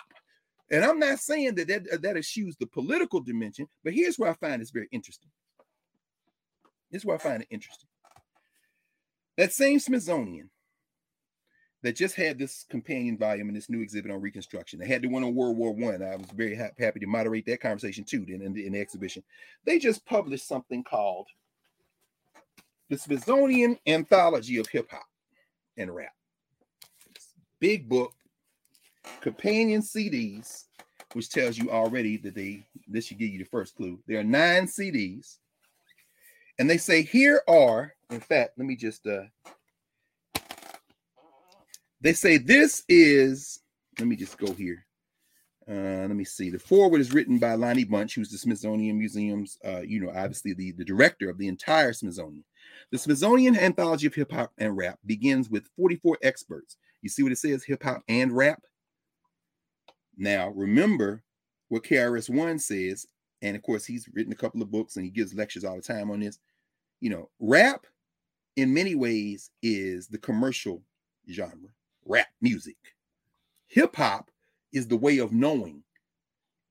And 0.70 0.84
I'm 0.84 0.98
not 0.98 1.18
saying 1.18 1.56
that 1.56 1.68
that, 1.68 2.02
that 2.02 2.16
eschews 2.16 2.56
the 2.58 2.66
political 2.66 3.20
dimension, 3.20 3.66
but 3.84 3.92
here's 3.92 4.18
where 4.18 4.30
I 4.30 4.34
find 4.34 4.62
this 4.62 4.70
very 4.70 4.88
interesting. 4.92 5.30
This 6.90 7.02
is 7.02 7.06
where 7.06 7.16
I 7.16 7.20
find 7.20 7.42
it 7.42 7.48
interesting. 7.50 7.88
That 9.36 9.52
same 9.52 9.78
Smithsonian 9.78 10.50
that 11.82 11.96
just 11.96 12.14
had 12.14 12.38
this 12.38 12.64
companion 12.68 13.16
volume 13.16 13.48
and 13.48 13.56
this 13.56 13.70
new 13.70 13.80
exhibit 13.80 14.10
on 14.10 14.20
Reconstruction. 14.20 14.78
They 14.78 14.86
had 14.86 15.02
the 15.02 15.08
one 15.08 15.24
on 15.24 15.34
World 15.34 15.56
War 15.56 15.72
One. 15.72 16.02
I. 16.02 16.12
I 16.12 16.16
was 16.16 16.30
very 16.34 16.54
ha- 16.54 16.68
happy 16.78 17.00
to 17.00 17.06
moderate 17.06 17.46
that 17.46 17.60
conversation 17.60 18.04
too 18.04 18.24
in, 18.28 18.42
in, 18.42 18.52
the, 18.52 18.66
in 18.66 18.72
the 18.72 18.80
exhibition. 18.80 19.22
They 19.64 19.78
just 19.78 20.04
published 20.04 20.46
something 20.46 20.84
called 20.84 21.28
the 22.90 22.98
Smithsonian 22.98 23.78
Anthology 23.86 24.58
of 24.58 24.66
Hip 24.68 24.90
Hop 24.90 25.06
and 25.76 25.94
Rap. 25.94 26.12
Big 27.60 27.88
book, 27.88 28.12
companion 29.20 29.80
CDs, 29.80 30.64
which 31.12 31.30
tells 31.30 31.56
you 31.56 31.70
already 31.70 32.16
that 32.18 32.34
they 32.34 32.66
this 32.88 33.06
should 33.06 33.18
give 33.18 33.30
you 33.30 33.38
the 33.38 33.44
first 33.44 33.74
clue. 33.76 33.98
There 34.06 34.20
are 34.20 34.24
nine 34.24 34.66
CDs 34.66 35.38
and 36.60 36.68
they 36.68 36.76
say, 36.76 37.00
here 37.00 37.42
are, 37.48 37.94
in 38.10 38.20
fact, 38.20 38.58
let 38.58 38.66
me 38.66 38.76
just, 38.76 39.06
uh, 39.06 39.22
they 42.02 42.12
say 42.12 42.36
this 42.36 42.84
is, 42.86 43.60
let 43.98 44.06
me 44.06 44.14
just 44.14 44.36
go 44.36 44.52
here. 44.52 44.84
Uh, 45.66 46.02
let 46.02 46.10
me 46.10 46.24
see. 46.24 46.50
The 46.50 46.58
foreword 46.58 47.00
is 47.00 47.14
written 47.14 47.38
by 47.38 47.54
Lonnie 47.54 47.84
Bunch, 47.84 48.14
who's 48.14 48.28
the 48.28 48.36
Smithsonian 48.36 48.98
Museum's, 48.98 49.56
uh, 49.64 49.80
you 49.80 50.00
know, 50.00 50.10
obviously 50.10 50.52
the, 50.52 50.72
the 50.72 50.84
director 50.84 51.30
of 51.30 51.38
the 51.38 51.48
entire 51.48 51.94
Smithsonian. 51.94 52.44
The 52.92 52.98
Smithsonian 52.98 53.56
Anthology 53.56 54.06
of 54.06 54.14
Hip 54.14 54.30
Hop 54.32 54.52
and 54.58 54.76
Rap 54.76 54.98
begins 55.06 55.48
with 55.48 55.70
44 55.78 56.18
experts. 56.22 56.76
You 57.00 57.08
see 57.08 57.22
what 57.22 57.32
it 57.32 57.38
says, 57.38 57.64
hip 57.64 57.82
hop 57.82 58.02
and 58.06 58.36
rap? 58.36 58.62
Now, 60.18 60.50
remember 60.50 61.22
what 61.68 61.84
KRS 61.84 62.28
One 62.28 62.58
says, 62.58 63.06
and 63.40 63.56
of 63.56 63.62
course, 63.62 63.86
he's 63.86 64.10
written 64.12 64.34
a 64.34 64.36
couple 64.36 64.60
of 64.60 64.70
books 64.70 64.96
and 64.96 65.06
he 65.06 65.10
gives 65.10 65.32
lectures 65.32 65.64
all 65.64 65.76
the 65.76 65.80
time 65.80 66.10
on 66.10 66.20
this 66.20 66.38
you 67.00 67.10
know, 67.10 67.28
rap 67.40 67.86
in 68.56 68.74
many 68.74 68.94
ways 68.94 69.50
is 69.62 70.06
the 70.08 70.18
commercial 70.18 70.82
genre, 71.30 71.70
rap 72.04 72.28
music. 72.40 72.76
Hip 73.68 73.96
hop 73.96 74.30
is 74.72 74.86
the 74.86 74.96
way 74.96 75.18
of 75.18 75.32
knowing, 75.32 75.82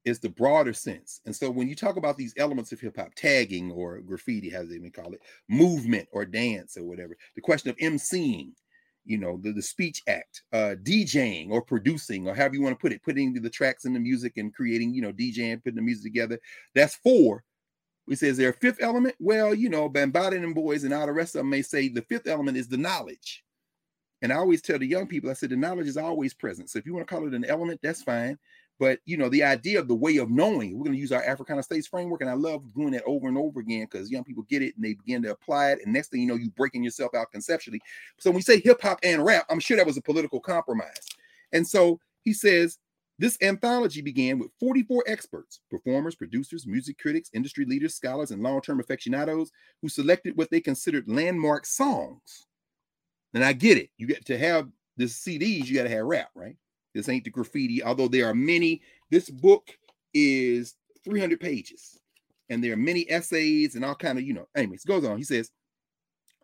is 0.05 0.19
the 0.19 0.29
broader 0.29 0.73
sense. 0.73 1.21
And 1.25 1.35
so 1.35 1.49
when 1.49 1.67
you 1.67 1.75
talk 1.75 1.97
about 1.97 2.17
these 2.17 2.33
elements 2.37 2.71
of 2.71 2.79
hip 2.79 2.97
hop, 2.97 3.13
tagging 3.15 3.71
or 3.71 3.99
graffiti, 4.01 4.53
as 4.53 4.69
they 4.69 4.75
even 4.75 4.91
call 4.91 5.13
it, 5.13 5.21
movement 5.49 6.07
or 6.11 6.25
dance 6.25 6.77
or 6.77 6.83
whatever, 6.83 7.17
the 7.35 7.41
question 7.41 7.69
of 7.69 7.77
emceeing, 7.77 8.51
you 9.05 9.17
know, 9.17 9.39
the, 9.41 9.51
the 9.51 9.61
speech 9.61 10.03
act, 10.07 10.43
uh, 10.53 10.75
DJing 10.83 11.49
or 11.49 11.61
producing, 11.61 12.27
or 12.27 12.35
however 12.35 12.55
you 12.55 12.61
want 12.61 12.77
to 12.77 12.81
put 12.81 12.91
it, 12.91 13.01
putting 13.01 13.33
the 13.33 13.49
tracks 13.49 13.85
in 13.85 13.93
the 13.93 13.99
music 13.99 14.37
and 14.37 14.53
creating, 14.53 14.93
you 14.93 15.01
know, 15.01 15.11
DJing, 15.11 15.63
putting 15.63 15.77
the 15.77 15.81
music 15.81 16.03
together. 16.03 16.39
That's 16.75 16.95
four 16.95 17.43
we 18.09 18.15
say, 18.15 18.27
is 18.27 18.37
there 18.37 18.49
a 18.49 18.53
fifth 18.53 18.81
element? 18.81 19.15
Well, 19.19 19.53
you 19.53 19.69
know, 19.69 19.87
Bambaataa 19.87 20.43
and 20.43 20.55
boys 20.55 20.83
and 20.83 20.93
all 20.93 21.05
the 21.05 21.13
rest 21.13 21.35
of 21.35 21.39
them 21.39 21.49
may 21.49 21.61
say 21.61 21.87
the 21.87 22.01
fifth 22.01 22.27
element 22.27 22.57
is 22.57 22.67
the 22.67 22.77
knowledge. 22.77 23.43
And 24.21 24.33
I 24.33 24.37
always 24.37 24.61
tell 24.61 24.79
the 24.79 24.87
young 24.87 25.07
people, 25.07 25.29
I 25.29 25.33
said, 25.33 25.51
the 25.51 25.55
knowledge 25.55 25.87
is 25.87 25.95
always 25.95 26.33
present. 26.33 26.69
So 26.69 26.79
if 26.79 26.85
you 26.85 26.93
want 26.93 27.07
to 27.07 27.13
call 27.13 27.25
it 27.27 27.33
an 27.33 27.45
element, 27.45 27.79
that's 27.81 28.01
fine. 28.01 28.37
But 28.79 28.99
you 29.05 29.17
know, 29.17 29.29
the 29.29 29.43
idea 29.43 29.79
of 29.79 29.87
the 29.87 29.95
way 29.95 30.17
of 30.17 30.31
knowing, 30.31 30.77
we're 30.77 30.85
going 30.85 30.95
to 30.95 30.99
use 30.99 31.11
our 31.11 31.21
Africana 31.21 31.61
studies 31.61 31.85
framework, 31.85 32.21
and 32.21 32.29
I 32.29 32.33
love 32.33 32.63
doing 32.73 32.91
that 32.91 33.03
over 33.05 33.27
and 33.27 33.37
over 33.37 33.59
again 33.59 33.87
because 33.91 34.09
young 34.09 34.23
people 34.23 34.43
get 34.49 34.61
it 34.61 34.75
and 34.75 34.83
they 34.83 34.93
begin 34.93 35.21
to 35.23 35.31
apply 35.31 35.71
it. 35.71 35.79
And 35.83 35.93
next 35.93 36.07
thing 36.09 36.21
you 36.21 36.27
know, 36.27 36.35
you're 36.35 36.49
breaking 36.51 36.83
yourself 36.83 37.13
out 37.13 37.31
conceptually. 37.31 37.81
So 38.19 38.31
when 38.31 38.37
we 38.37 38.41
say 38.41 38.61
hip 38.61 38.81
hop 38.81 38.99
and 39.03 39.23
rap, 39.23 39.45
I'm 39.49 39.59
sure 39.59 39.77
that 39.77 39.85
was 39.85 39.97
a 39.97 40.01
political 40.01 40.39
compromise. 40.39 41.07
And 41.51 41.67
so 41.67 41.99
he 42.23 42.33
says 42.33 42.79
this 43.19 43.37
anthology 43.41 44.01
began 44.01 44.39
with 44.39 44.49
44 44.61 45.03
experts, 45.05 45.59
performers, 45.69 46.15
producers, 46.15 46.65
music 46.65 46.97
critics, 46.97 47.29
industry 47.33 47.65
leaders, 47.65 47.93
scholars, 47.93 48.31
and 48.31 48.41
long 48.41 48.61
term 48.61 48.79
aficionados 48.79 49.51
who 49.81 49.89
selected 49.89 50.37
what 50.37 50.49
they 50.49 50.61
considered 50.61 51.09
landmark 51.09 51.65
songs. 51.65 52.47
And 53.33 53.43
I 53.43 53.51
get 53.51 53.77
it. 53.77 53.89
You 53.97 54.07
get 54.07 54.25
to 54.25 54.37
have 54.37 54.69
the 54.95 55.05
CDs, 55.05 55.65
you 55.65 55.75
got 55.75 55.83
to 55.83 55.89
have 55.89 56.05
rap, 56.05 56.29
right? 56.33 56.55
This 56.95 57.09
ain't 57.09 57.25
the 57.25 57.29
graffiti, 57.29 57.83
although 57.83 58.07
there 58.07 58.25
are 58.25 58.33
many. 58.33 58.81
This 59.11 59.29
book 59.29 59.69
is 60.13 60.75
300 61.03 61.41
pages, 61.41 61.99
and 62.49 62.63
there 62.63 62.73
are 62.73 62.77
many 62.77 63.05
essays 63.11 63.75
and 63.75 63.83
all 63.83 63.95
kind 63.95 64.17
of, 64.17 64.23
you 64.23 64.33
know. 64.33 64.47
Anyways, 64.55 64.85
goes 64.85 65.03
on. 65.03 65.17
He 65.17 65.23
says, 65.25 65.51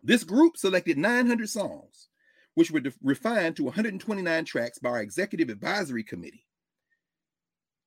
this 0.02 0.24
group 0.24 0.58
selected 0.58 0.98
900 0.98 1.48
songs, 1.48 2.08
which 2.54 2.70
were 2.70 2.82
refined 3.02 3.56
to 3.56 3.64
129 3.64 4.44
tracks 4.44 4.78
by 4.78 4.90
our 4.90 5.00
executive 5.00 5.48
advisory 5.48 6.04
committee. 6.04 6.45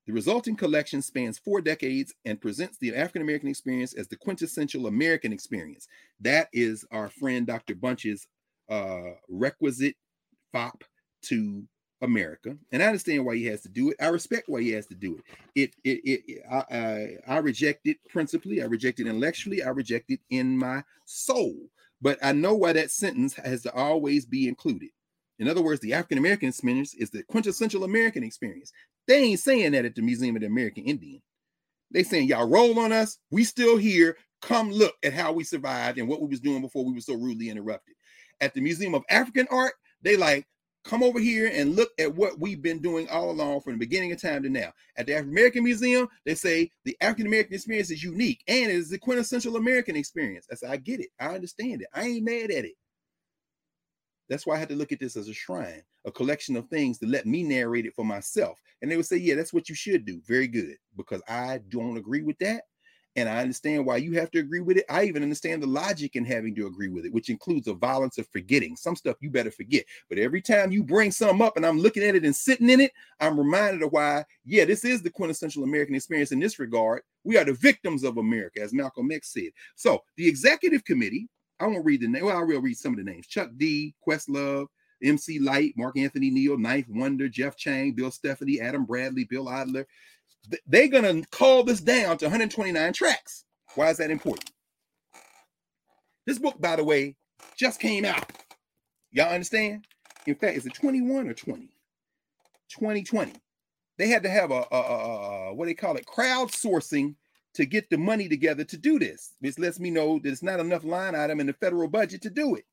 The 0.09 0.15
resulting 0.15 0.55
collection 0.55 1.03
spans 1.03 1.37
four 1.37 1.61
decades 1.61 2.15
and 2.25 2.41
presents 2.41 2.79
the 2.79 2.95
African 2.95 3.21
American 3.21 3.47
experience 3.47 3.93
as 3.93 4.07
the 4.07 4.15
quintessential 4.15 4.87
American 4.87 5.31
experience. 5.31 5.87
That 6.19 6.47
is 6.51 6.83
our 6.89 7.09
friend 7.09 7.45
Dr. 7.45 7.75
Bunch's 7.75 8.25
uh, 8.71 9.11
requisite 9.29 9.95
fop 10.51 10.83
to 11.25 11.63
America, 12.01 12.57
and 12.71 12.81
I 12.81 12.87
understand 12.87 13.23
why 13.23 13.35
he 13.35 13.45
has 13.45 13.61
to 13.61 13.69
do 13.69 13.91
it. 13.91 13.97
I 14.01 14.07
respect 14.07 14.49
why 14.49 14.61
he 14.61 14.71
has 14.71 14.87
to 14.87 14.95
do 14.95 15.19
it. 15.19 15.23
It, 15.53 15.75
it, 15.83 16.01
it 16.03 16.41
I, 16.51 16.75
I, 16.75 17.35
I 17.35 17.37
reject 17.37 17.85
it 17.85 17.97
principally. 18.09 18.63
I 18.63 18.65
reject 18.65 18.99
it 18.99 19.05
intellectually. 19.05 19.61
I 19.61 19.69
reject 19.69 20.09
it 20.09 20.21
in 20.31 20.57
my 20.57 20.83
soul. 21.05 21.53
But 22.01 22.17
I 22.23 22.31
know 22.31 22.55
why 22.55 22.73
that 22.73 22.89
sentence 22.89 23.35
has 23.35 23.61
to 23.61 23.73
always 23.75 24.25
be 24.25 24.47
included. 24.47 24.89
In 25.37 25.47
other 25.47 25.61
words, 25.61 25.79
the 25.79 25.93
African 25.93 26.17
American 26.17 26.49
experience 26.49 26.93
is 26.95 27.09
the 27.09 27.23
quintessential 27.23 27.85
American 27.85 28.23
experience. 28.23 28.73
They 29.09 29.23
ain't 29.23 29.39
saying 29.39 29.71
that 29.71 29.85
at 29.85 29.95
the 29.95 30.03
Museum 30.03 30.35
of 30.35 30.41
the 30.41 30.47
American 30.47 30.83
Indian. 30.83 31.19
They 31.91 32.03
saying 32.03 32.27
y'all 32.27 32.47
roll 32.47 32.77
on 32.77 32.93
us. 32.93 33.17
We 33.31 33.43
still 33.43 33.75
here. 33.75 34.15
Come 34.43 34.71
look 34.71 34.93
at 35.03 35.13
how 35.13 35.33
we 35.33 35.43
survived 35.43 35.97
and 35.97 36.07
what 36.07 36.21
we 36.21 36.27
was 36.27 36.39
doing 36.39 36.61
before 36.61 36.85
we 36.85 36.93
were 36.93 37.01
so 37.01 37.15
rudely 37.15 37.49
interrupted. 37.49 37.95
At 38.39 38.53
the 38.53 38.61
Museum 38.61 38.93
of 38.93 39.01
African 39.09 39.47
Art, 39.49 39.73
they 40.03 40.15
like 40.15 40.45
come 40.83 41.01
over 41.01 41.19
here 41.19 41.49
and 41.51 41.75
look 41.75 41.89
at 41.97 42.15
what 42.15 42.39
we've 42.39 42.61
been 42.61 42.83
doing 42.83 43.09
all 43.09 43.31
along 43.31 43.61
from 43.61 43.73
the 43.73 43.79
beginning 43.79 44.11
of 44.11 44.21
time 44.21 44.43
to 44.43 44.49
now. 44.49 44.71
At 44.95 45.07
the 45.07 45.13
African 45.13 45.31
American 45.31 45.63
Museum, 45.63 46.07
they 46.23 46.35
say 46.35 46.69
the 46.85 46.95
African 47.01 47.25
American 47.25 47.55
experience 47.55 47.89
is 47.89 48.03
unique 48.03 48.43
and 48.47 48.69
it 48.69 48.75
is 48.75 48.91
the 48.91 48.99
quintessential 48.99 49.55
American 49.55 49.95
experience. 49.95 50.45
I 50.51 50.55
said, 50.55 50.69
I 50.69 50.77
get 50.77 50.99
it. 50.99 51.09
I 51.19 51.29
understand 51.33 51.81
it. 51.81 51.87
I 51.95 52.03
ain't 52.03 52.25
mad 52.25 52.51
at 52.51 52.65
it. 52.65 52.73
That's 54.29 54.45
why 54.45 54.55
I 54.55 54.59
had 54.59 54.69
to 54.69 54.75
look 54.75 54.91
at 54.91 54.99
this 54.99 55.17
as 55.17 55.27
a 55.27 55.33
shrine, 55.33 55.81
a 56.05 56.11
collection 56.11 56.55
of 56.55 56.67
things 56.69 56.99
to 56.99 57.07
let 57.07 57.25
me 57.25 57.43
narrate 57.43 57.85
it 57.85 57.95
for 57.95 58.05
myself. 58.05 58.61
And 58.81 58.89
they 58.89 58.95
would 58.95 59.05
say, 59.05 59.17
Yeah, 59.17 59.35
that's 59.35 59.53
what 59.53 59.69
you 59.69 59.75
should 59.75 60.05
do. 60.05 60.21
Very 60.27 60.47
good. 60.47 60.75
Because 60.95 61.21
I 61.27 61.59
don't 61.69 61.97
agree 61.97 62.21
with 62.21 62.37
that. 62.39 62.63
And 63.15 63.27
I 63.27 63.41
understand 63.41 63.85
why 63.85 63.97
you 63.97 64.13
have 64.13 64.29
to 64.31 64.39
agree 64.39 64.61
with 64.61 64.77
it. 64.77 64.85
I 64.87 65.03
even 65.05 65.23
understand 65.23 65.63
the 65.63 65.67
logic 65.67 66.15
in 66.15 66.23
having 66.23 66.53
to 66.55 66.67
agree 66.67 66.89
with 66.89 67.05
it, 67.05 67.13
which 67.13 67.29
includes 67.29 67.67
a 67.67 67.73
violence 67.73 68.17
of 68.19 68.27
forgetting. 68.29 68.75
Some 68.75 68.95
stuff 68.95 69.17
you 69.19 69.31
better 69.31 69.49
forget. 69.49 69.83
But 70.09 70.19
every 70.19 70.41
time 70.41 70.71
you 70.71 70.83
bring 70.83 71.11
something 71.11 71.41
up 71.41 71.57
and 71.57 71.65
I'm 71.65 71.79
looking 71.79 72.03
at 72.03 72.15
it 72.15 72.23
and 72.23 72.35
sitting 72.35 72.69
in 72.69 72.79
it, 72.79 72.91
I'm 73.19 73.37
reminded 73.37 73.81
of 73.81 73.91
why, 73.91 74.25
yeah, 74.45 74.63
this 74.63 74.85
is 74.85 75.01
the 75.01 75.09
quintessential 75.09 75.63
American 75.63 75.95
experience 75.95 76.31
in 76.31 76.39
this 76.39 76.59
regard. 76.59 77.01
We 77.23 77.35
are 77.37 77.43
the 77.43 77.53
victims 77.53 78.03
of 78.03 78.17
America, 78.17 78.61
as 78.61 78.73
Malcolm 78.73 79.11
X 79.11 79.33
said. 79.33 79.49
So 79.75 80.03
the 80.15 80.27
executive 80.27 80.85
committee, 80.85 81.27
I 81.59 81.67
won't 81.67 81.85
read 81.85 82.01
the 82.01 82.07
name. 82.07 82.25
Well, 82.25 82.37
I 82.37 82.43
will 82.43 82.61
read 82.61 82.77
some 82.77 82.93
of 82.93 82.97
the 82.97 83.09
names. 83.09 83.27
Chuck 83.27 83.49
D, 83.57 83.93
Questlove, 84.07 84.67
MC 85.03 85.39
Lyte, 85.39 85.73
Mark 85.77 85.97
Anthony 85.97 86.29
Neal, 86.29 86.57
Ninth 86.57 86.87
Wonder, 86.89 87.27
Jeff 87.29 87.57
Chang, 87.57 87.93
Bill 87.93 88.11
Stephney, 88.11 88.61
Adam 88.61 88.85
Bradley, 88.85 89.25
Bill 89.25 89.49
Adler, 89.49 89.85
they're 90.67 90.87
to 90.87 91.23
call 91.31 91.63
this 91.63 91.81
down 91.81 92.17
to 92.17 92.25
129 92.25 92.93
tracks. 92.93 93.45
Why 93.75 93.89
is 93.89 93.97
that 93.97 94.11
important? 94.11 94.51
This 96.25 96.39
book, 96.39 96.59
by 96.59 96.75
the 96.75 96.83
way, 96.83 97.15
just 97.55 97.79
came 97.79 98.05
out. 98.05 98.31
Y'all 99.11 99.33
understand? 99.33 99.85
In 100.25 100.35
fact, 100.35 100.57
is 100.57 100.65
it 100.65 100.73
21 100.73 101.27
or 101.27 101.33
20? 101.33 101.69
2020. 102.69 103.33
They 103.97 104.07
had 104.07 104.23
to 104.23 104.29
have 104.29 104.51
a, 104.51 104.65
a, 104.71 104.77
a, 104.77 105.49
a 105.49 105.53
what 105.53 105.65
they 105.65 105.73
call 105.73 105.97
it 105.97 106.05
crowdsourcing 106.05 107.15
to 107.55 107.65
get 107.65 107.89
the 107.89 107.97
money 107.97 108.29
together 108.29 108.63
to 108.63 108.77
do 108.77 108.99
this. 108.99 109.33
This 109.41 109.59
lets 109.59 109.79
me 109.79 109.89
know 109.89 110.19
that 110.19 110.29
it's 110.29 110.43
not 110.43 110.59
enough 110.59 110.83
line 110.83 111.15
item 111.15 111.39
in 111.39 111.47
the 111.47 111.53
federal 111.53 111.87
budget 111.87 112.21
to 112.23 112.29
do 112.29 112.55
it, 112.55 112.65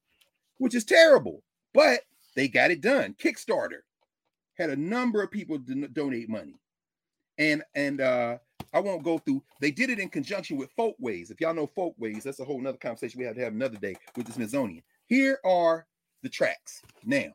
which 0.58 0.74
is 0.74 0.84
terrible. 0.84 1.42
But 1.72 2.00
they 2.34 2.48
got 2.48 2.70
it 2.70 2.80
done. 2.80 3.14
Kickstarter 3.18 3.80
had 4.54 4.70
a 4.70 4.76
number 4.76 5.22
of 5.22 5.30
people 5.30 5.58
donate 5.58 6.28
money 6.28 6.58
and 7.38 7.62
and 7.74 8.00
uh 8.00 8.38
I 8.72 8.80
won't 8.80 9.04
go 9.04 9.18
through. 9.18 9.42
They 9.60 9.70
did 9.70 9.90
it 9.90 10.00
in 10.00 10.08
conjunction 10.08 10.58
with 10.58 10.70
Folkways. 10.72 11.30
If 11.30 11.40
y'all 11.40 11.54
know 11.54 11.66
Folkways, 11.66 12.24
that's 12.24 12.40
a 12.40 12.44
whole 12.44 12.60
nother 12.60 12.76
conversation 12.76 13.18
we 13.18 13.24
have 13.24 13.36
to 13.36 13.42
have 13.42 13.54
another 13.54 13.78
day 13.78 13.94
with 14.16 14.26
the 14.26 14.32
Smithsonian. 14.32 14.82
Here 15.06 15.38
are 15.44 15.86
the 16.22 16.28
tracks. 16.28 16.82
Now, 17.04 17.26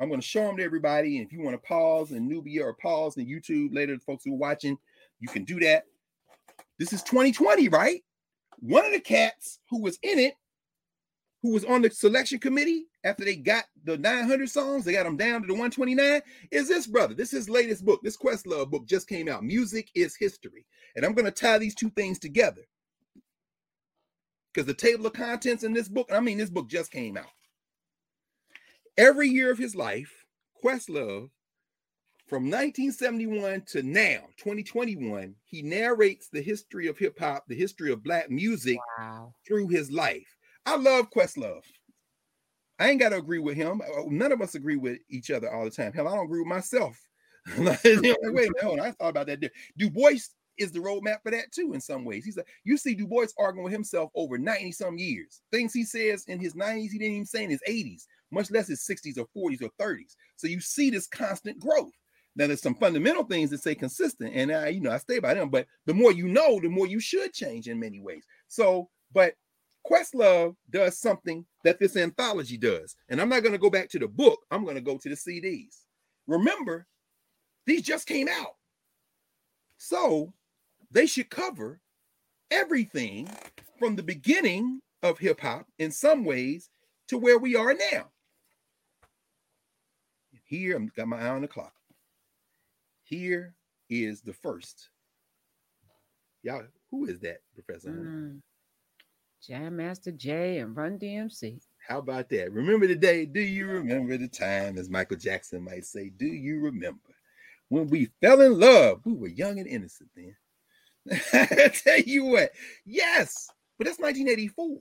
I'm 0.00 0.08
going 0.08 0.20
to 0.20 0.26
show 0.26 0.46
them 0.46 0.56
to 0.56 0.62
everybody. 0.62 1.18
And 1.18 1.26
if 1.26 1.32
you 1.32 1.42
want 1.42 1.60
to 1.60 1.66
pause 1.66 2.12
in 2.12 2.26
Nubia 2.26 2.64
or 2.64 2.74
pause 2.74 3.16
in 3.16 3.26
YouTube 3.26 3.74
later, 3.74 3.94
the 3.94 4.00
folks 4.00 4.24
who 4.24 4.32
are 4.32 4.38
watching, 4.38 4.78
you 5.20 5.28
can 5.28 5.44
do 5.44 5.58
that. 5.60 5.84
This 6.78 6.92
is 6.92 7.02
2020, 7.02 7.68
right? 7.68 8.02
One 8.60 8.84
of 8.84 8.92
the 8.92 9.00
cats 9.00 9.58
who 9.70 9.80
was 9.80 9.98
in 10.02 10.18
it, 10.18 10.34
who 11.42 11.52
was 11.52 11.64
on 11.64 11.82
the 11.82 11.90
selection 11.90 12.38
committee, 12.38 12.86
after 13.04 13.24
they 13.24 13.36
got 13.36 13.64
the 13.84 13.96
900 13.96 14.48
songs, 14.48 14.84
they 14.84 14.92
got 14.92 15.04
them 15.04 15.16
down 15.16 15.40
to 15.42 15.46
the 15.46 15.52
129, 15.52 16.20
is 16.50 16.68
this 16.68 16.86
brother. 16.86 17.14
This 17.14 17.32
is 17.32 17.46
his 17.46 17.48
latest 17.48 17.84
book. 17.84 18.00
This 18.02 18.16
Questlove 18.16 18.70
book 18.70 18.86
just 18.86 19.08
came 19.08 19.28
out. 19.28 19.44
Music 19.44 19.88
is 19.94 20.16
History. 20.16 20.66
And 20.96 21.04
I'm 21.04 21.14
going 21.14 21.24
to 21.26 21.30
tie 21.30 21.58
these 21.58 21.74
two 21.76 21.90
things 21.90 22.18
together. 22.18 22.62
Because 24.52 24.66
the 24.66 24.74
table 24.74 25.06
of 25.06 25.12
contents 25.12 25.62
in 25.62 25.72
this 25.72 25.88
book, 25.88 26.10
I 26.12 26.20
mean, 26.20 26.38
this 26.38 26.50
book 26.50 26.68
just 26.68 26.90
came 26.90 27.16
out. 27.16 27.26
Every 28.96 29.28
year 29.28 29.52
of 29.52 29.58
his 29.58 29.76
life, 29.76 30.26
Questlove, 30.64 31.30
from 32.28 32.44
1971 32.44 33.62
to 33.68 33.82
now, 33.82 34.20
2021, 34.36 35.34
he 35.44 35.62
narrates 35.62 36.28
the 36.28 36.42
history 36.42 36.86
of 36.86 36.98
hip 36.98 37.18
hop, 37.18 37.44
the 37.48 37.54
history 37.54 37.90
of 37.90 38.04
black 38.04 38.30
music 38.30 38.78
wow. 38.98 39.32
through 39.46 39.68
his 39.68 39.90
life. 39.90 40.36
I 40.66 40.76
love 40.76 41.10
Questlove. 41.10 41.64
I 42.78 42.90
ain't 42.90 43.00
got 43.00 43.08
to 43.08 43.16
agree 43.16 43.38
with 43.38 43.56
him. 43.56 43.80
Uh, 43.80 44.02
none 44.08 44.30
of 44.30 44.42
us 44.42 44.54
agree 44.54 44.76
with 44.76 44.98
each 45.08 45.30
other 45.30 45.50
all 45.50 45.64
the 45.64 45.70
time. 45.70 45.92
Hell, 45.92 46.06
I 46.06 46.14
don't 46.14 46.26
agree 46.26 46.40
with 46.40 46.48
myself. 46.48 47.00
like, 47.58 47.80
wait 47.82 48.50
hold 48.60 48.78
on. 48.78 48.86
I 48.86 48.90
thought 48.92 49.08
about 49.08 49.26
that. 49.28 49.50
Du 49.78 49.88
Bois 49.88 50.18
is 50.58 50.70
the 50.70 50.80
roadmap 50.80 51.22
for 51.22 51.30
that 51.30 51.50
too, 51.50 51.72
in 51.72 51.80
some 51.80 52.04
ways. 52.04 52.26
He's 52.26 52.36
like, 52.36 52.48
you 52.62 52.76
see 52.76 52.94
Du 52.94 53.06
Bois 53.06 53.28
arguing 53.38 53.64
with 53.64 53.72
himself 53.72 54.10
over 54.14 54.36
90 54.36 54.72
some 54.72 54.98
years. 54.98 55.40
Things 55.50 55.72
he 55.72 55.84
says 55.84 56.24
in 56.28 56.38
his 56.38 56.54
90s, 56.54 56.90
he 56.90 56.98
didn't 56.98 57.14
even 57.14 57.26
say 57.26 57.44
in 57.44 57.50
his 57.50 57.62
80s, 57.66 58.02
much 58.30 58.50
less 58.50 58.68
his 58.68 58.86
60s 58.86 59.16
or 59.16 59.50
40s 59.50 59.62
or 59.62 59.70
30s. 59.80 60.14
So 60.36 60.46
you 60.46 60.60
see 60.60 60.90
this 60.90 61.06
constant 61.06 61.58
growth. 61.58 61.92
Now 62.38 62.46
there's 62.46 62.62
some 62.62 62.76
fundamental 62.76 63.24
things 63.24 63.50
that 63.50 63.62
say 63.62 63.74
consistent, 63.74 64.32
and 64.32 64.52
I, 64.52 64.68
you 64.68 64.80
know, 64.80 64.92
I 64.92 64.98
stay 64.98 65.18
by 65.18 65.34
them. 65.34 65.50
But 65.50 65.66
the 65.86 65.92
more 65.92 66.12
you 66.12 66.28
know, 66.28 66.60
the 66.60 66.68
more 66.68 66.86
you 66.86 67.00
should 67.00 67.32
change 67.34 67.66
in 67.66 67.80
many 67.80 68.00
ways. 68.00 68.24
So, 68.46 68.88
but 69.12 69.34
Questlove 69.84 70.54
does 70.70 70.98
something 70.98 71.44
that 71.64 71.80
this 71.80 71.96
anthology 71.96 72.56
does. 72.56 72.94
And 73.08 73.20
I'm 73.20 73.28
not 73.28 73.42
going 73.42 73.52
to 73.52 73.58
go 73.58 73.70
back 73.70 73.88
to 73.90 73.98
the 73.98 74.06
book, 74.06 74.38
I'm 74.52 74.62
going 74.62 74.76
to 74.76 74.80
go 74.80 74.98
to 74.98 75.08
the 75.08 75.16
CDs. 75.16 75.82
Remember, 76.28 76.86
these 77.66 77.82
just 77.82 78.06
came 78.06 78.28
out. 78.28 78.54
So 79.76 80.32
they 80.92 81.06
should 81.06 81.30
cover 81.30 81.80
everything 82.52 83.28
from 83.80 83.96
the 83.96 84.02
beginning 84.02 84.80
of 85.02 85.18
hip 85.18 85.40
hop 85.40 85.66
in 85.78 85.90
some 85.90 86.24
ways 86.24 86.70
to 87.08 87.18
where 87.18 87.38
we 87.38 87.56
are 87.56 87.74
now. 87.74 88.10
Here, 90.44 90.78
I've 90.78 90.94
got 90.94 91.08
my 91.08 91.20
eye 91.20 91.30
on 91.30 91.42
the 91.42 91.48
clock. 91.48 91.72
Here 93.08 93.54
is 93.88 94.20
the 94.20 94.34
first. 94.34 94.90
Y'all, 96.42 96.64
who 96.90 97.06
is 97.06 97.20
that, 97.20 97.38
Professor? 97.54 97.90
Mm. 97.90 98.40
Jam 99.46 99.76
Master 99.76 100.12
Jay 100.12 100.58
and 100.58 100.76
Run 100.76 100.98
DMC. 100.98 101.62
How 101.86 102.00
about 102.00 102.28
that? 102.28 102.52
Remember 102.52 102.86
the 102.86 102.94
day? 102.94 103.24
Do 103.24 103.40
you 103.40 103.66
remember 103.66 104.18
the 104.18 104.28
time, 104.28 104.76
as 104.76 104.90
Michael 104.90 105.16
Jackson 105.16 105.64
might 105.64 105.86
say? 105.86 106.10
Do 106.10 106.26
you 106.26 106.60
remember 106.60 107.00
when 107.70 107.86
we 107.86 108.10
fell 108.20 108.42
in 108.42 108.60
love? 108.60 109.00
We 109.06 109.14
were 109.14 109.28
young 109.28 109.58
and 109.58 109.66
innocent 109.66 110.10
then. 110.14 110.36
I 111.32 111.68
tell 111.72 112.00
you 112.00 112.26
what, 112.26 112.50
yes, 112.84 113.48
but 113.78 113.86
that's 113.86 113.98
1984. 113.98 114.80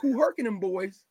Kool 0.00 0.18
Herc 0.18 0.38
and 0.38 0.48
them 0.48 0.58
boys, 0.58 1.04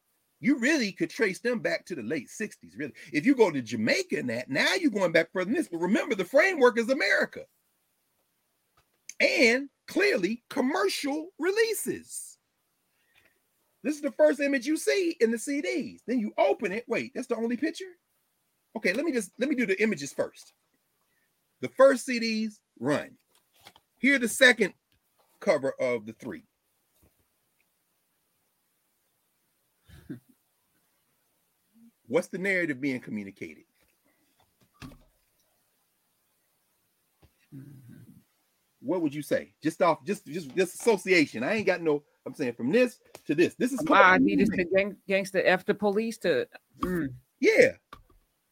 you 0.44 0.58
really 0.58 0.92
could 0.92 1.10
trace 1.10 1.40
them 1.40 1.60
back 1.60 1.86
to 1.86 1.96
the 1.96 2.04
late 2.04 2.28
60s, 2.28 2.78
really. 2.78 2.94
If 3.12 3.26
you 3.26 3.36
go 3.36 3.50
to 3.50 3.62
Jamaica 3.62 4.18
and 4.18 4.30
that, 4.30 4.50
now 4.50 4.74
you're 4.74 4.92
going 4.92 5.12
back 5.12 5.32
further 5.32 5.46
than 5.46 5.54
this. 5.54 5.70
But 5.70 5.80
remember, 5.80 6.16
the 6.16 6.26
framework 6.26 6.78
is 6.78 6.90
America. 6.90 7.42
And 9.20 9.70
clearly 9.88 10.44
commercial 10.50 11.30
releases. 11.40 12.38
This 13.84 13.96
is 13.96 14.02
the 14.02 14.12
first 14.12 14.40
image 14.40 14.66
you 14.66 14.78
see 14.78 15.16
in 15.20 15.32
the 15.32 15.38
CDs. 15.38 16.00
Then 16.08 16.20
you 16.20 16.34
open 16.38 16.72
it. 16.72 16.86
Wait, 16.88 17.12
that's 17.14 17.28
the 17.28 17.36
only 17.36 17.58
picture? 17.58 17.86
Okay, 18.76 18.94
let 18.94 19.06
me 19.06 19.12
just 19.12 19.32
let 19.40 19.50
me 19.50 19.56
do 19.56 19.66
the 19.66 19.82
images 19.82 20.14
first. 20.14 20.54
The 21.62 21.70
first 21.70 22.08
CDs 22.08 22.56
run. 22.80 23.12
Here 24.00 24.20
the 24.20 24.28
second 24.28 24.74
cover 25.40 25.74
of 25.80 26.06
the 26.06 26.14
three. 26.14 26.44
What's 32.14 32.28
the 32.28 32.38
narrative 32.38 32.80
being 32.80 33.00
communicated? 33.00 33.64
What 38.82 39.02
would 39.02 39.16
you 39.16 39.24
say? 39.24 39.56
Just 39.64 39.82
off, 39.82 40.06
just 40.06 40.24
just 40.28 40.56
just 40.56 40.76
association. 40.76 41.44
I 41.44 41.56
ain't 41.56 41.66
got 41.66 41.82
no. 41.82 42.04
I'm 42.28 42.36
saying 42.36 42.54
from 42.54 42.72
this 42.72 43.00
to 43.26 43.34
this. 43.34 43.56
This 43.56 43.74
is. 43.74 43.82
Wow, 43.88 44.04
I 44.04 44.20
need 44.20 44.38
this 44.42 44.50
to 44.50 44.64
gang, 44.64 44.96
gangster 45.08 45.42
F 45.44 45.66
the 45.66 45.74
police 45.74 46.20
to. 46.20 46.48
Mm. 46.82 47.16
Yeah, 47.40 47.72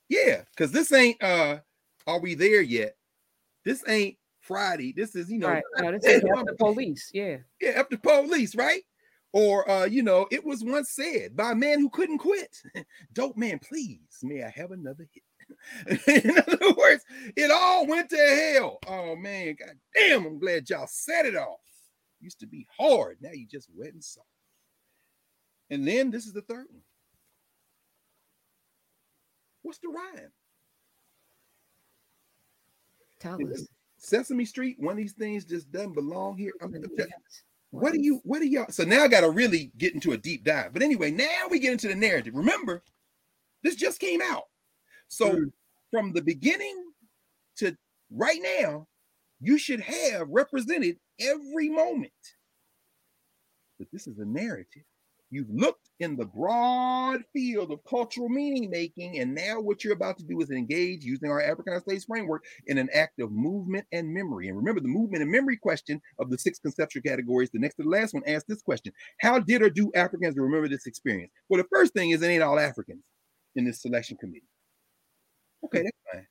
yeah. 0.10 0.42
Because 0.50 0.72
this 0.72 0.92
ain't. 0.92 1.22
uh 1.22 1.60
Are 2.08 2.20
we 2.20 2.34
there 2.34 2.64
yet? 2.64 2.96
This 3.64 3.84
ain't 3.88 4.18
Friday. 4.40 4.92
This 4.92 5.16
is 5.16 5.30
you 5.30 5.38
know. 5.38 5.50
Right. 5.50 5.64
No, 5.78 5.92
this 5.92 6.04
is 6.06 6.22
the 6.22 6.56
police. 6.58 7.12
Yeah. 7.14 7.38
Yeah, 7.62 7.74
after 7.76 7.98
police, 7.98 8.56
right? 8.56 8.82
Or 9.34 9.70
uh, 9.70 9.86
you 9.86 10.04
know, 10.04 10.28
it 10.32 10.46
was 10.46 10.64
once 10.64 10.92
said 10.92 11.36
by 11.38 11.52
a 11.52 11.56
man 11.56 11.80
who 11.80 11.90
couldn't 11.90 12.18
quit. 12.18 12.62
Dope 13.14 13.38
man, 13.38 13.60
please, 13.60 14.20
may 14.24 14.44
I 14.44 14.50
have 14.50 14.72
another 14.72 15.08
hit? 15.14 15.24
In 16.08 16.32
other 16.32 16.74
words, 16.76 17.04
it 17.36 17.52
all 17.52 17.88
went 17.88 18.10
to 18.10 18.18
hell. 18.18 18.80
Oh 18.88 19.16
man, 19.16 19.56
god 19.58 19.76
damn, 19.96 20.26
I'm 20.26 20.40
glad 20.40 20.70
y'all 20.70 20.88
set 20.88 21.26
it 21.26 21.36
off. 21.36 21.60
Used 22.20 22.40
to 22.42 22.48
be 22.48 22.68
hard. 22.78 23.18
Now 23.22 23.32
you 23.32 23.48
just 23.48 23.70
wet 23.76 23.94
and 23.94 24.04
soft. 24.04 24.28
And 25.70 25.88
then 25.88 26.12
this 26.12 26.26
is 26.26 26.34
the 26.34 26.42
third 26.42 26.66
one. 26.70 26.84
What's 29.62 29.80
the 29.80 29.90
rhyme? 29.90 30.32
Tell 33.20 33.40
us. 33.52 33.68
Sesame 33.98 34.46
Street, 34.46 34.78
one 34.80 34.94
of 34.94 34.98
these 34.98 35.14
things 35.14 35.46
just 35.46 35.72
doesn't 35.72 35.94
belong 35.94 36.38
here. 36.38 36.54
I'm-. 36.62 36.84
What 37.72 37.94
do 37.94 38.02
you 38.02 38.22
what 38.24 38.40
do 38.40 38.48
y'all 38.48 38.66
so 38.70 38.84
now 38.84 39.04
i 39.04 39.08
gotta 39.08 39.30
really 39.30 39.72
get 39.78 39.94
into 39.94 40.12
a 40.12 40.18
deep 40.18 40.44
dive. 40.44 40.74
But 40.74 40.82
anyway 40.84 41.12
now 41.12 41.48
we 41.50 41.60
get 41.60 41.72
into 41.74 41.88
the 41.88 41.96
narrative. 41.96 42.36
Remember 42.36 42.84
this 43.64 43.76
just 43.76 44.00
came 44.00 44.22
out. 44.22 44.44
So 45.08 45.32
Mm. 45.34 45.52
from 45.92 46.14
the 46.14 46.22
beginning 46.22 46.92
to 47.58 47.76
right 48.12 48.40
now 48.60 48.88
you 49.40 49.58
should 49.58 49.80
have 49.82 50.28
represented 50.30 50.98
every 51.20 51.70
moment 51.70 52.12
but 53.80 53.88
this 53.92 54.08
is 54.08 54.20
a 54.20 54.26
narrative 54.26 54.84
you've 55.32 55.50
looked 55.50 55.90
in 56.00 56.16
the 56.16 56.26
broad 56.26 57.22
field 57.34 57.72
of 57.72 57.80
cultural 57.90 58.30
meaning 58.30 58.70
making 58.70 59.20
and 59.20 59.34
now 59.34 59.60
what 59.60 59.84
you're 59.84 59.94
about 59.94 60.18
to 60.18 60.26
do 60.26 60.40
is 60.42 60.52
engage 60.52 61.04
using 61.04 61.30
our 61.30 61.42
Africana 61.42 61.80
studies 61.80 62.06
framework 62.06 62.44
in 62.68 62.78
an 62.78 62.90
act 62.94 63.20
of 63.20 63.32
movement 63.32 63.86
and 63.92 64.14
memory. 64.14 64.48
And 64.48 64.58
remember, 64.58 64.82
the 64.82 64.88
movement 64.88 65.24
and 65.24 65.32
memory 65.32 65.58
question 65.58 66.02
of 66.20 66.30
the 66.30 66.38
six 66.38 66.60
conceptual 66.60 67.02
categories, 67.02 67.50
the 67.52 67.60
next 67.60 67.76
to 67.76 67.84
the 67.84 67.90
last 67.90 68.14
one 68.14 68.24
asks 68.28 68.46
this 68.48 68.62
question 68.62 68.94
How 69.22 69.40
did 69.40 69.62
or 69.62 69.70
do 69.70 69.92
Africans 69.96 70.36
remember 70.38 70.68
this 70.68 70.86
experience? 70.86 71.32
Well, 71.50 71.62
the 71.62 71.68
first 71.72 71.94
thing 71.94 72.12
is 72.12 72.22
it 72.22 72.28
ain't 72.28 72.44
all 72.44 72.60
Africans 72.60 73.04
in 73.56 73.66
this 73.66 73.82
selection 73.82 74.18
committee. 74.18 74.48
Okay, 75.64 75.84
that's 75.84 75.98
fine. 76.12 76.28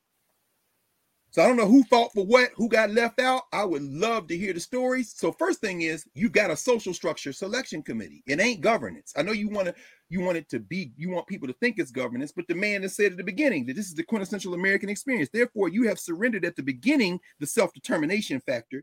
So 1.33 1.43
I 1.43 1.47
don't 1.47 1.57
know 1.57 1.67
who 1.67 1.85
fought 1.85 2.13
for 2.13 2.27
what, 2.27 2.51
who 2.57 2.69
got 2.69 2.91
left 2.91 3.21
out. 3.21 3.43
I 3.53 3.65
would 3.65 3.83
love 3.83 4.27
to 4.29 4.37
hear 4.37 4.53
the 4.53 4.59
stories. 4.59 5.15
So 5.17 5.31
first 5.31 5.61
thing 5.61 5.83
is 5.83 6.05
you've 6.15 6.33
got 6.33 6.51
a 6.51 6.57
social 6.57 6.93
structure 6.93 7.33
selection 7.33 7.83
committee. 7.83 8.25
It 8.27 8.41
ain't 8.41 8.61
governance. 8.61 9.13
I 9.17 9.23
know 9.23 9.33
you 9.33 9.49
want 9.49 9.69
to 9.69 9.75
you 10.09 10.21
want 10.21 10.39
it 10.39 10.49
to 10.49 10.59
be 10.59 10.93
you 10.97 11.11
want 11.11 11.29
people 11.29 11.47
to 11.47 11.55
think 11.55 11.79
it's 11.79 11.93
governance, 11.93 12.33
but 12.33 12.49
the 12.49 12.55
man 12.55 12.83
has 12.83 12.97
said 12.97 13.13
at 13.13 13.17
the 13.17 13.25
beginning 13.25 13.65
that 13.67 13.77
this 13.77 13.87
is 13.87 13.95
the 13.95 14.03
quintessential 14.03 14.55
American 14.55 14.89
experience. 14.89 15.31
Therefore, 15.33 15.69
you 15.69 15.87
have 15.87 16.01
surrendered 16.01 16.45
at 16.45 16.57
the 16.57 16.65
beginning 16.65 17.21
the 17.39 17.47
self-determination 17.47 18.41
factor. 18.41 18.83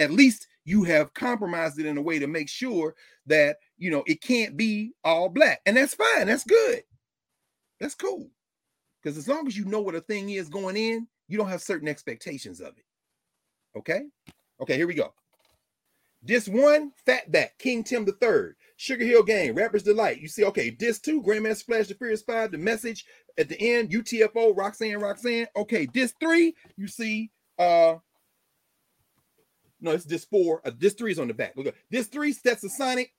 At 0.00 0.10
least 0.10 0.48
you 0.64 0.82
have 0.84 1.14
compromised 1.14 1.78
it 1.78 1.86
in 1.86 1.96
a 1.96 2.02
way 2.02 2.18
to 2.18 2.26
make 2.26 2.48
sure 2.48 2.96
that 3.26 3.58
you 3.76 3.92
know 3.92 4.02
it 4.08 4.20
can't 4.20 4.56
be 4.56 4.94
all 5.04 5.28
black, 5.28 5.60
and 5.64 5.76
that's 5.76 5.94
fine. 5.94 6.26
That's 6.26 6.44
good. 6.44 6.82
That's 7.78 7.94
cool. 7.94 8.30
Because 9.00 9.16
as 9.16 9.28
long 9.28 9.46
as 9.46 9.56
you 9.56 9.64
know 9.64 9.80
what 9.80 9.94
a 9.94 10.00
thing 10.00 10.30
is 10.30 10.48
going 10.48 10.76
in, 10.76 11.06
you 11.28 11.38
don't 11.38 11.48
have 11.48 11.62
certain 11.62 11.88
expectations 11.88 12.60
of 12.60 12.76
it. 12.76 12.84
Okay. 13.76 14.02
Okay, 14.60 14.76
here 14.76 14.86
we 14.86 14.94
go. 14.94 15.12
This 16.22 16.48
one, 16.48 16.92
Fatback, 17.06 17.50
King 17.58 17.84
Tim 17.84 18.04
the 18.04 18.12
Third, 18.12 18.56
Sugar 18.76 19.04
Hill 19.04 19.22
Gang, 19.22 19.54
Rapper's 19.54 19.84
Delight. 19.84 20.20
You 20.20 20.26
see, 20.26 20.44
okay, 20.46 20.70
this 20.70 20.98
two, 20.98 21.22
Grandmaster 21.22 21.64
Flash, 21.64 21.86
The 21.86 21.94
Furious 21.94 22.22
Five, 22.22 22.50
The 22.50 22.58
Message 22.58 23.04
at 23.38 23.48
the 23.48 23.60
end, 23.60 23.90
UTFO, 23.90 24.56
Roxanne, 24.56 24.98
Roxanne. 24.98 25.46
Okay, 25.54 25.86
this 25.94 26.12
three, 26.20 26.54
you 26.76 26.88
see, 26.88 27.30
uh, 27.58 27.96
no, 29.80 29.92
it's 29.92 30.04
this 30.04 30.24
four. 30.24 30.60
Uh, 30.64 30.72
this 30.76 30.94
three 30.94 31.12
is 31.12 31.20
on 31.20 31.28
the 31.28 31.34
back. 31.34 31.52
Look, 31.56 31.72
this 31.88 32.08
three, 32.08 32.34
Stetsasonic, 32.34 33.10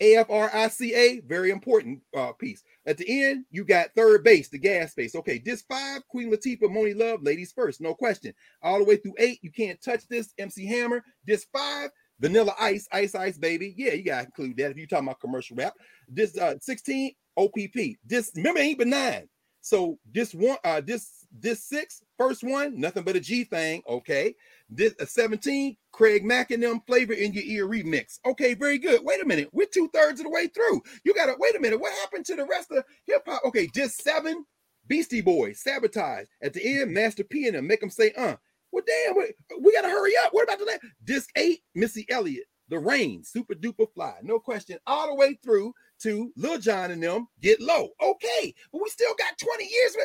AFRICA, 0.00 1.24
very 1.26 1.50
important 1.50 2.00
uh, 2.16 2.32
piece. 2.32 2.62
At 2.86 2.96
the 2.96 3.24
end, 3.24 3.44
you 3.50 3.64
got 3.64 3.94
third 3.94 4.24
Bass, 4.24 4.48
the 4.48 4.58
Gas 4.58 4.94
Face. 4.94 5.14
Okay, 5.14 5.38
this 5.38 5.62
five, 5.62 6.06
Queen 6.08 6.32
Latifah, 6.32 6.62
Monie 6.62 6.96
Love, 6.96 7.22
ladies 7.22 7.52
first, 7.52 7.80
no 7.80 7.94
question. 7.94 8.34
All 8.62 8.78
the 8.78 8.84
way 8.84 8.96
through 8.96 9.14
eight, 9.18 9.38
you 9.42 9.50
can't 9.50 9.80
touch 9.82 10.06
this. 10.08 10.32
MC 10.38 10.66
Hammer, 10.66 11.04
this 11.26 11.46
five, 11.52 11.90
Vanilla 12.18 12.54
Ice, 12.58 12.88
Ice 12.92 13.14
Ice 13.14 13.38
Baby. 13.38 13.74
Yeah, 13.76 13.92
you 13.92 14.04
gotta 14.04 14.26
include 14.26 14.56
that 14.58 14.70
if 14.70 14.76
you're 14.76 14.86
talking 14.86 15.06
about 15.06 15.20
commercial 15.20 15.56
rap. 15.56 15.74
This 16.08 16.36
uh 16.38 16.54
16, 16.60 17.12
OPP. 17.36 17.96
This 18.04 18.32
remember 18.34 18.60
ain't 18.60 18.86
nine. 18.86 19.28
So 19.60 19.98
this 20.12 20.34
one, 20.34 20.56
uh, 20.64 20.80
this 20.80 21.26
this 21.38 21.64
six, 21.64 22.02
first 22.18 22.42
one, 22.42 22.78
nothing 22.80 23.04
but 23.04 23.16
a 23.16 23.20
G 23.20 23.44
thing. 23.44 23.82
Okay, 23.88 24.34
this 24.70 24.94
uh, 25.00 25.06
17, 25.06 25.76
Craig 25.92 26.24
Mack 26.24 26.50
and 26.50 26.62
them 26.62 26.80
flavor 26.86 27.12
in 27.12 27.32
your 27.32 27.44
ear 27.44 27.66
remix. 27.66 28.18
Okay, 28.24 28.54
very 28.54 28.78
good. 28.78 29.00
Wait 29.04 29.22
a 29.22 29.26
minute, 29.26 29.48
we're 29.52 29.66
two 29.66 29.88
thirds 29.92 30.20
of 30.20 30.24
the 30.24 30.30
way 30.30 30.46
through. 30.46 30.80
You 31.04 31.14
gotta 31.14 31.34
wait 31.38 31.56
a 31.56 31.60
minute. 31.60 31.80
What 31.80 31.92
happened 31.94 32.24
to 32.26 32.36
the 32.36 32.46
rest 32.46 32.70
of 32.70 32.84
hip 33.06 33.22
hop? 33.26 33.42
Okay, 33.44 33.68
just 33.74 34.02
seven, 34.02 34.44
Beastie 34.86 35.20
Boys, 35.20 35.60
sabotage 35.62 36.26
at 36.42 36.52
the 36.52 36.80
end, 36.80 36.92
Master 36.92 37.24
P 37.24 37.46
and 37.46 37.56
them 37.56 37.66
make 37.66 37.80
them 37.80 37.90
say, 37.90 38.12
uh. 38.16 38.36
Well, 38.72 38.84
damn, 38.86 39.16
we, 39.16 39.32
we 39.60 39.72
gotta 39.72 39.88
hurry 39.88 40.12
up. 40.24 40.32
What 40.32 40.44
about 40.44 40.60
the 40.60 40.64
last 40.64 40.82
disc 41.04 41.28
eight? 41.34 41.62
Missy 41.74 42.06
Elliott, 42.08 42.44
The 42.68 42.78
Rain, 42.78 43.24
Super 43.24 43.54
Duper 43.54 43.92
Fly, 43.92 44.14
no 44.22 44.38
question, 44.38 44.78
all 44.86 45.08
the 45.08 45.14
way 45.16 45.36
through 45.42 45.72
to 46.02 46.32
Lil 46.36 46.58
Jon 46.58 46.90
and 46.92 47.02
them 47.02 47.26
get 47.40 47.60
low. 47.60 47.88
Okay, 48.00 48.54
but 48.72 48.80
we 48.80 48.88
still 48.88 49.14
got 49.18 49.38
20 49.38 49.64
years. 49.64 49.96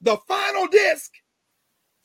The 0.00 0.16
final 0.26 0.66
disc, 0.66 1.12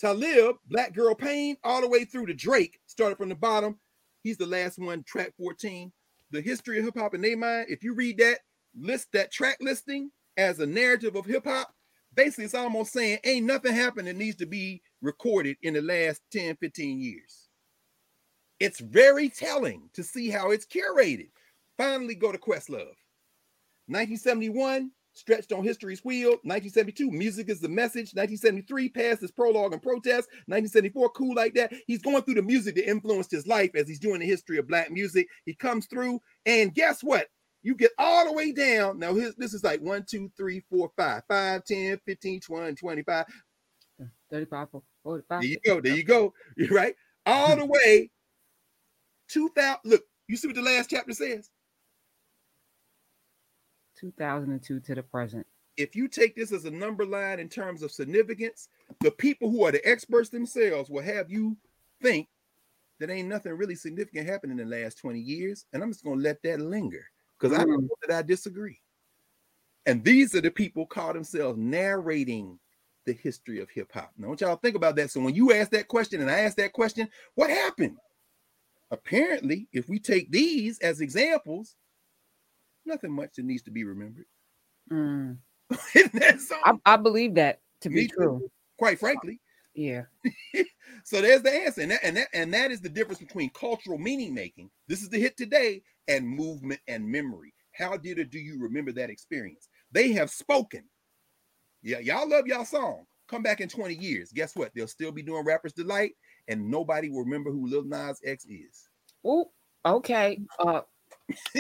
Talib, 0.04 0.58
Black 0.70 0.94
Girl 0.94 1.16
Pain, 1.16 1.56
all 1.64 1.80
the 1.80 1.88
way 1.88 2.04
through 2.04 2.26
to 2.26 2.34
Drake, 2.34 2.78
started 2.88 3.18
from 3.18 3.30
the 3.30 3.36
bottom. 3.36 3.80
He's 4.22 4.36
the 4.36 4.46
last 4.46 4.78
one, 4.78 5.02
track 5.04 5.32
14. 5.38 5.94
The 6.32 6.42
history 6.42 6.78
of 6.78 6.84
hip 6.84 6.98
hop 6.98 7.16
in 7.16 7.22
their 7.22 7.38
mind, 7.38 7.68
if 7.70 7.86
you 7.86 7.94
read 7.94 8.18
that, 8.18 8.40
list 8.78 9.08
that 9.14 9.32
track 9.32 9.60
listing 9.62 10.12
as 10.36 10.60
a 10.60 10.66
narrative 10.66 11.16
of 11.16 11.26
hip 11.26 11.46
hop, 11.46 11.74
basically 12.14 12.44
it's 12.44 12.54
almost 12.54 12.92
saying 12.92 13.20
ain't 13.24 13.46
nothing 13.46 13.74
happened 13.74 14.10
that 14.10 14.18
needs 14.18 14.36
to 14.36 14.46
be 14.46 14.82
recorded 15.02 15.56
in 15.62 15.74
the 15.74 15.82
last 15.82 16.22
10, 16.34 16.58
15 16.58 17.00
years. 17.00 17.48
It's 18.60 18.82
very 18.82 19.30
telling 19.30 19.90
to 19.94 20.04
see 20.04 20.30
how 20.30 20.52
it's 20.52 20.66
curated. 20.66 21.30
Finally, 21.78 22.16
go 22.16 22.34
to 22.34 22.38
Questlove. 22.38 22.98
1971, 23.88 24.92
stretched 25.14 25.52
on 25.52 25.64
history's 25.64 26.04
wheel. 26.04 26.32
1972, 26.44 27.10
music 27.12 27.50
is 27.50 27.60
the 27.60 27.70
message. 27.70 28.14
1973, 28.14 28.90
past 28.90 29.22
his 29.22 29.32
prologue 29.32 29.74
and 29.74 29.82
protest. 29.82 30.28
1974, 30.48 31.10
cool 31.10 31.36
like 31.36 31.54
that. 31.56 31.74
He's 31.88 32.02
going 32.02 32.22
through 32.24 32.36
the 32.36 32.42
music 32.42 32.76
that 32.76 32.90
influenced 32.90 33.32
his 33.32 33.48
life 33.48 33.72
as 33.76 33.88
he's 33.88 34.00
doing 34.00 34.20
the 34.20 34.26
history 34.26 34.58
of 34.58 34.68
black 34.68 34.92
music. 34.92 35.28
He 35.46 35.54
comes 35.54 35.86
through, 35.86 36.20
and 36.46 36.74
guess 36.74 37.04
what? 37.04 37.28
You 37.62 37.76
get 37.76 37.92
all 37.98 38.26
the 38.26 38.34
way 38.34 38.52
down. 38.52 39.00
Now, 39.00 39.14
his, 39.14 39.36
this 39.36 39.54
is 39.54 39.64
like 39.64 39.82
1, 39.82 40.06
2, 40.10 40.32
3, 40.36 40.64
4, 40.70 40.92
5, 40.98 41.22
5, 41.28 41.64
10, 41.64 42.00
15, 42.06 42.40
20, 42.42 42.76
25. 42.76 43.26
35, 44.32 44.68
45. 45.04 45.42
There 45.42 45.50
you 45.50 45.58
go. 45.66 45.82
There 45.82 45.96
you 45.96 46.04
go. 46.04 46.34
Right. 46.70 46.96
All 47.26 47.56
the 47.56 47.66
way 47.68 48.10
2000. 49.30 49.80
Look, 49.86 50.04
you 50.28 50.36
see 50.36 50.48
what 50.48 50.56
the 50.56 50.62
last 50.62 50.90
chapter 50.90 51.14
says? 51.14 51.50
2002 54.04 54.82
to 54.82 54.96
the 54.96 55.04
present. 55.04 55.48
If 55.78 55.96
you 55.96 56.08
take 56.08 56.36
this 56.36 56.52
as 56.52 56.66
a 56.66 56.72
number 56.72 57.06
line 57.06 57.40
in 57.40 57.48
terms 57.50 57.82
of 57.82 57.92
significance, 57.92 58.68
the 59.00 59.12
people 59.12 59.50
who 59.50 59.64
are 59.64 59.72
the 59.72 59.88
experts 59.88 60.30
themselves 60.30 60.90
will 60.90 61.02
have 61.02 61.32
you 61.32 61.58
think 62.02 62.28
that 63.00 63.10
ain't 63.10 63.30
nothing 63.30 63.54
really 63.54 63.76
significant 63.76 64.28
happened 64.28 64.60
in 64.60 64.70
the 64.70 64.78
last 64.78 65.00
20 65.00 65.20
years. 65.20 65.66
And 65.74 65.82
I'm 65.82 65.92
just 65.92 66.04
going 66.04 66.20
to 66.20 66.24
let 66.24 66.44
that 66.44 66.60
linger 66.60 67.06
because 67.40 67.58
I 67.58 67.64
know 67.64 67.78
Mm. 67.78 67.88
that 68.06 68.16
I 68.16 68.22
disagree. 68.22 68.80
And 69.86 70.04
these 70.04 70.36
are 70.36 70.42
the 70.42 70.52
people 70.52 70.86
call 70.86 71.14
themselves 71.14 71.58
narrating 71.58 72.60
the 73.06 73.14
history 73.14 73.60
of 73.60 73.70
hip 73.70 73.92
hop. 73.94 74.12
Now, 74.18 74.26
I 74.26 74.30
want 74.30 74.42
y'all 74.42 74.56
to 74.56 74.62
think 74.62 74.76
about 74.76 74.96
that. 74.98 75.12
So 75.12 75.22
when 75.22 75.36
you 75.36 75.54
ask 75.54 75.72
that 75.72 75.88
question 75.88 76.22
and 76.22 76.30
I 76.30 76.40
ask 76.42 76.56
that 76.58 76.74
question, 76.74 77.10
what 77.36 77.50
happened? 77.50 77.98
Apparently, 78.92 79.68
if 79.74 79.90
we 79.90 79.98
take 80.00 80.30
these 80.32 80.78
as 80.80 81.02
examples, 81.02 81.76
nothing 82.86 83.12
much 83.12 83.36
that 83.36 83.46
needs 83.46 83.64
to 83.64 83.72
be 83.72 83.84
remembered. 83.84 84.26
Mm. 84.92 85.38
I, 85.96 86.74
I 86.86 86.98
believe 86.98 87.36
that 87.36 87.62
to 87.82 87.90
Me 87.90 88.02
be 88.02 88.08
too. 88.08 88.16
true. 88.16 88.50
Quite 88.78 89.00
frankly. 89.00 89.40
Yeah. 89.74 90.04
So 91.04 91.22
there's 91.22 91.42
the 91.42 91.52
answer. 91.52 91.82
And 91.82 91.92
that, 91.92 92.00
and 92.04 92.18
that 92.18 92.28
and 92.34 92.54
that 92.54 92.72
is 92.72 92.82
the 92.82 92.90
difference 92.90 93.20
between 93.20 93.50
cultural 93.50 93.98
meaning 93.98 94.34
making. 94.34 94.70
This 94.88 95.02
is 95.02 95.10
the 95.10 95.20
hit 95.20 95.36
today 95.38 95.82
and 96.08 96.28
movement 96.28 96.80
and 96.88 97.06
memory. 97.06 97.54
How 97.74 97.98
did 97.98 98.20
or 98.20 98.24
do 98.24 98.40
you 98.40 98.60
remember 98.60 98.92
that 98.94 99.10
experience? 99.10 99.68
They 99.92 100.14
have 100.14 100.30
spoken. 100.30 100.84
Yeah, 101.82 102.00
y'all 102.00 102.30
love 102.30 102.48
y'all 102.48 102.66
song. 102.66 103.06
Come 103.28 103.44
back 103.44 103.62
in 103.62 103.68
20 103.68 103.96
years. 103.96 104.32
Guess 104.32 104.56
what? 104.56 104.72
They'll 104.74 104.88
still 104.88 105.12
be 105.12 105.24
doing 105.24 105.46
Rapper's 105.46 105.74
Delight 105.74 106.14
and 106.48 106.70
nobody 106.70 107.10
will 107.10 107.24
remember 107.24 107.52
who 107.52 107.68
Lil 107.68 107.84
Nas 107.84 108.20
X 108.24 108.46
is. 108.46 108.88
Oh, 109.26 109.52
okay. 109.86 110.40
Uh, 110.60 110.82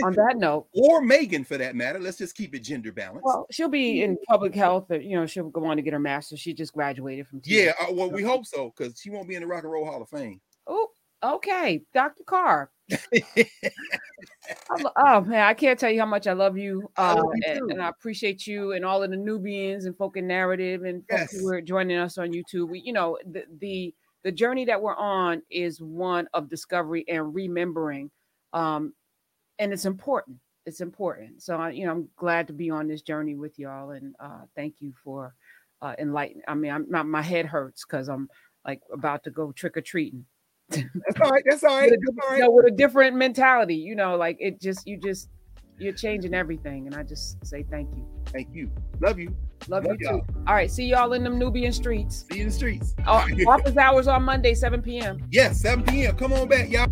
on 0.03 0.13
that 0.13 0.35
note, 0.37 0.67
or 0.73 1.01
Megan 1.01 1.43
for 1.43 1.57
that 1.57 1.75
matter. 1.75 1.99
Let's 1.99 2.17
just 2.17 2.35
keep 2.35 2.55
it 2.55 2.59
gender 2.59 2.91
balanced. 2.91 3.25
Well, 3.25 3.47
she'll 3.51 3.69
be 3.69 4.03
in 4.03 4.17
public 4.27 4.55
health, 4.55 4.91
or 4.91 4.97
you 4.97 5.15
know, 5.17 5.25
she'll 5.25 5.49
go 5.49 5.65
on 5.65 5.77
to 5.77 5.83
get 5.83 5.93
her 5.93 5.99
master's. 5.99 6.39
She 6.39 6.53
just 6.53 6.73
graduated 6.73 7.27
from. 7.27 7.41
Yeah, 7.45 7.73
uh, 7.81 7.91
well, 7.91 8.11
we 8.11 8.23
hope 8.23 8.45
so 8.45 8.73
because 8.75 8.99
she 8.99 9.09
won't 9.09 9.27
be 9.27 9.35
in 9.35 9.41
the 9.41 9.47
Rock 9.47 9.63
and 9.63 9.71
Roll 9.71 9.85
Hall 9.85 10.01
of 10.01 10.09
Fame. 10.09 10.39
Oh, 10.67 10.89
okay, 11.23 11.83
Dr. 11.93 12.23
Carr. 12.23 12.69
oh 14.97 15.21
man, 15.21 15.47
I 15.47 15.53
can't 15.53 15.79
tell 15.79 15.89
you 15.89 15.99
how 15.99 16.05
much 16.05 16.27
I 16.27 16.33
love 16.33 16.57
you, 16.57 16.89
uh, 16.97 17.15
you 17.17 17.33
and, 17.47 17.71
and, 17.71 17.81
I 17.81 17.87
appreciate 17.87 18.45
you 18.45 18.73
and 18.73 18.83
all 18.83 19.01
of 19.01 19.09
the 19.09 19.15
Nubians 19.15 19.85
and 19.85 19.95
folk 19.97 20.17
in 20.17 20.27
narrative 20.27 20.83
and 20.83 21.01
folks 21.09 21.33
yes. 21.33 21.39
who 21.39 21.47
are 21.47 21.61
joining 21.61 21.97
us 21.97 22.17
on 22.17 22.31
YouTube. 22.31 22.69
We, 22.69 22.81
you 22.81 22.91
know, 22.91 23.17
the, 23.25 23.45
the 23.59 23.95
the 24.23 24.31
journey 24.31 24.65
that 24.65 24.81
we're 24.81 24.95
on 24.95 25.41
is 25.49 25.81
one 25.81 26.27
of 26.33 26.49
discovery 26.49 27.05
and 27.07 27.33
remembering. 27.35 28.09
Um, 28.53 28.93
and 29.59 29.73
it's 29.73 29.85
important. 29.85 30.37
It's 30.65 30.81
important. 30.81 31.41
So 31.41 31.57
I, 31.57 31.71
you 31.71 31.85
know, 31.85 31.91
I'm 31.91 32.09
glad 32.15 32.47
to 32.47 32.53
be 32.53 32.69
on 32.69 32.87
this 32.87 33.01
journey 33.01 33.35
with 33.35 33.59
y'all, 33.59 33.91
and 33.91 34.15
uh, 34.19 34.41
thank 34.55 34.75
you 34.79 34.93
for 35.03 35.35
uh, 35.81 35.93
enlightening. 35.99 36.43
I 36.47 36.55
mean, 36.55 36.71
I'm 36.71 36.85
not. 36.89 37.05
My 37.05 37.21
head 37.21 37.45
hurts 37.45 37.85
because 37.85 38.07
I'm 38.07 38.29
like 38.65 38.81
about 38.91 39.23
to 39.25 39.31
go 39.31 39.51
trick 39.51 39.75
or 39.75 39.81
treating. 39.81 40.25
That's 40.69 41.21
all 41.21 41.29
right. 41.29 41.43
That's 41.47 41.63
all 41.63 41.77
right. 41.77 41.91
with, 41.91 41.99
a, 41.99 42.21
all 42.21 42.29
right. 42.29 42.37
You 42.37 42.43
know, 42.43 42.51
with 42.51 42.65
a 42.65 42.71
different 42.71 43.15
mentality, 43.17 43.75
you 43.75 43.95
know, 43.95 44.15
like 44.15 44.37
it 44.39 44.61
just 44.61 44.87
you 44.87 44.97
just 44.97 45.29
you're 45.77 45.93
changing 45.93 46.33
everything, 46.33 46.87
and 46.87 46.95
I 46.95 47.03
just 47.03 47.45
say 47.45 47.63
thank 47.69 47.89
you. 47.95 48.07
Thank 48.27 48.53
you. 48.53 48.71
Love 49.01 49.19
you. 49.19 49.35
Love, 49.67 49.85
Love 49.85 49.97
you 49.99 50.07
y'all. 50.09 50.21
too. 50.21 50.33
All 50.47 50.55
right. 50.55 50.71
See 50.71 50.85
y'all 50.85 51.13
in 51.13 51.23
the 51.23 51.29
Nubian 51.29 51.71
streets. 51.71 52.25
See 52.29 52.37
you 52.37 52.41
in 52.43 52.47
the 52.47 52.53
streets. 52.53 52.95
Oh, 53.05 53.25
office 53.47 53.77
hours 53.77 54.07
on 54.07 54.23
Monday, 54.23 54.53
7 54.53 54.81
p.m. 54.81 55.25
Yes, 55.31 55.61
7 55.61 55.83
p.m. 55.85 56.15
Come 56.17 56.33
on 56.33 56.47
back, 56.47 56.69
y'all. 56.69 56.87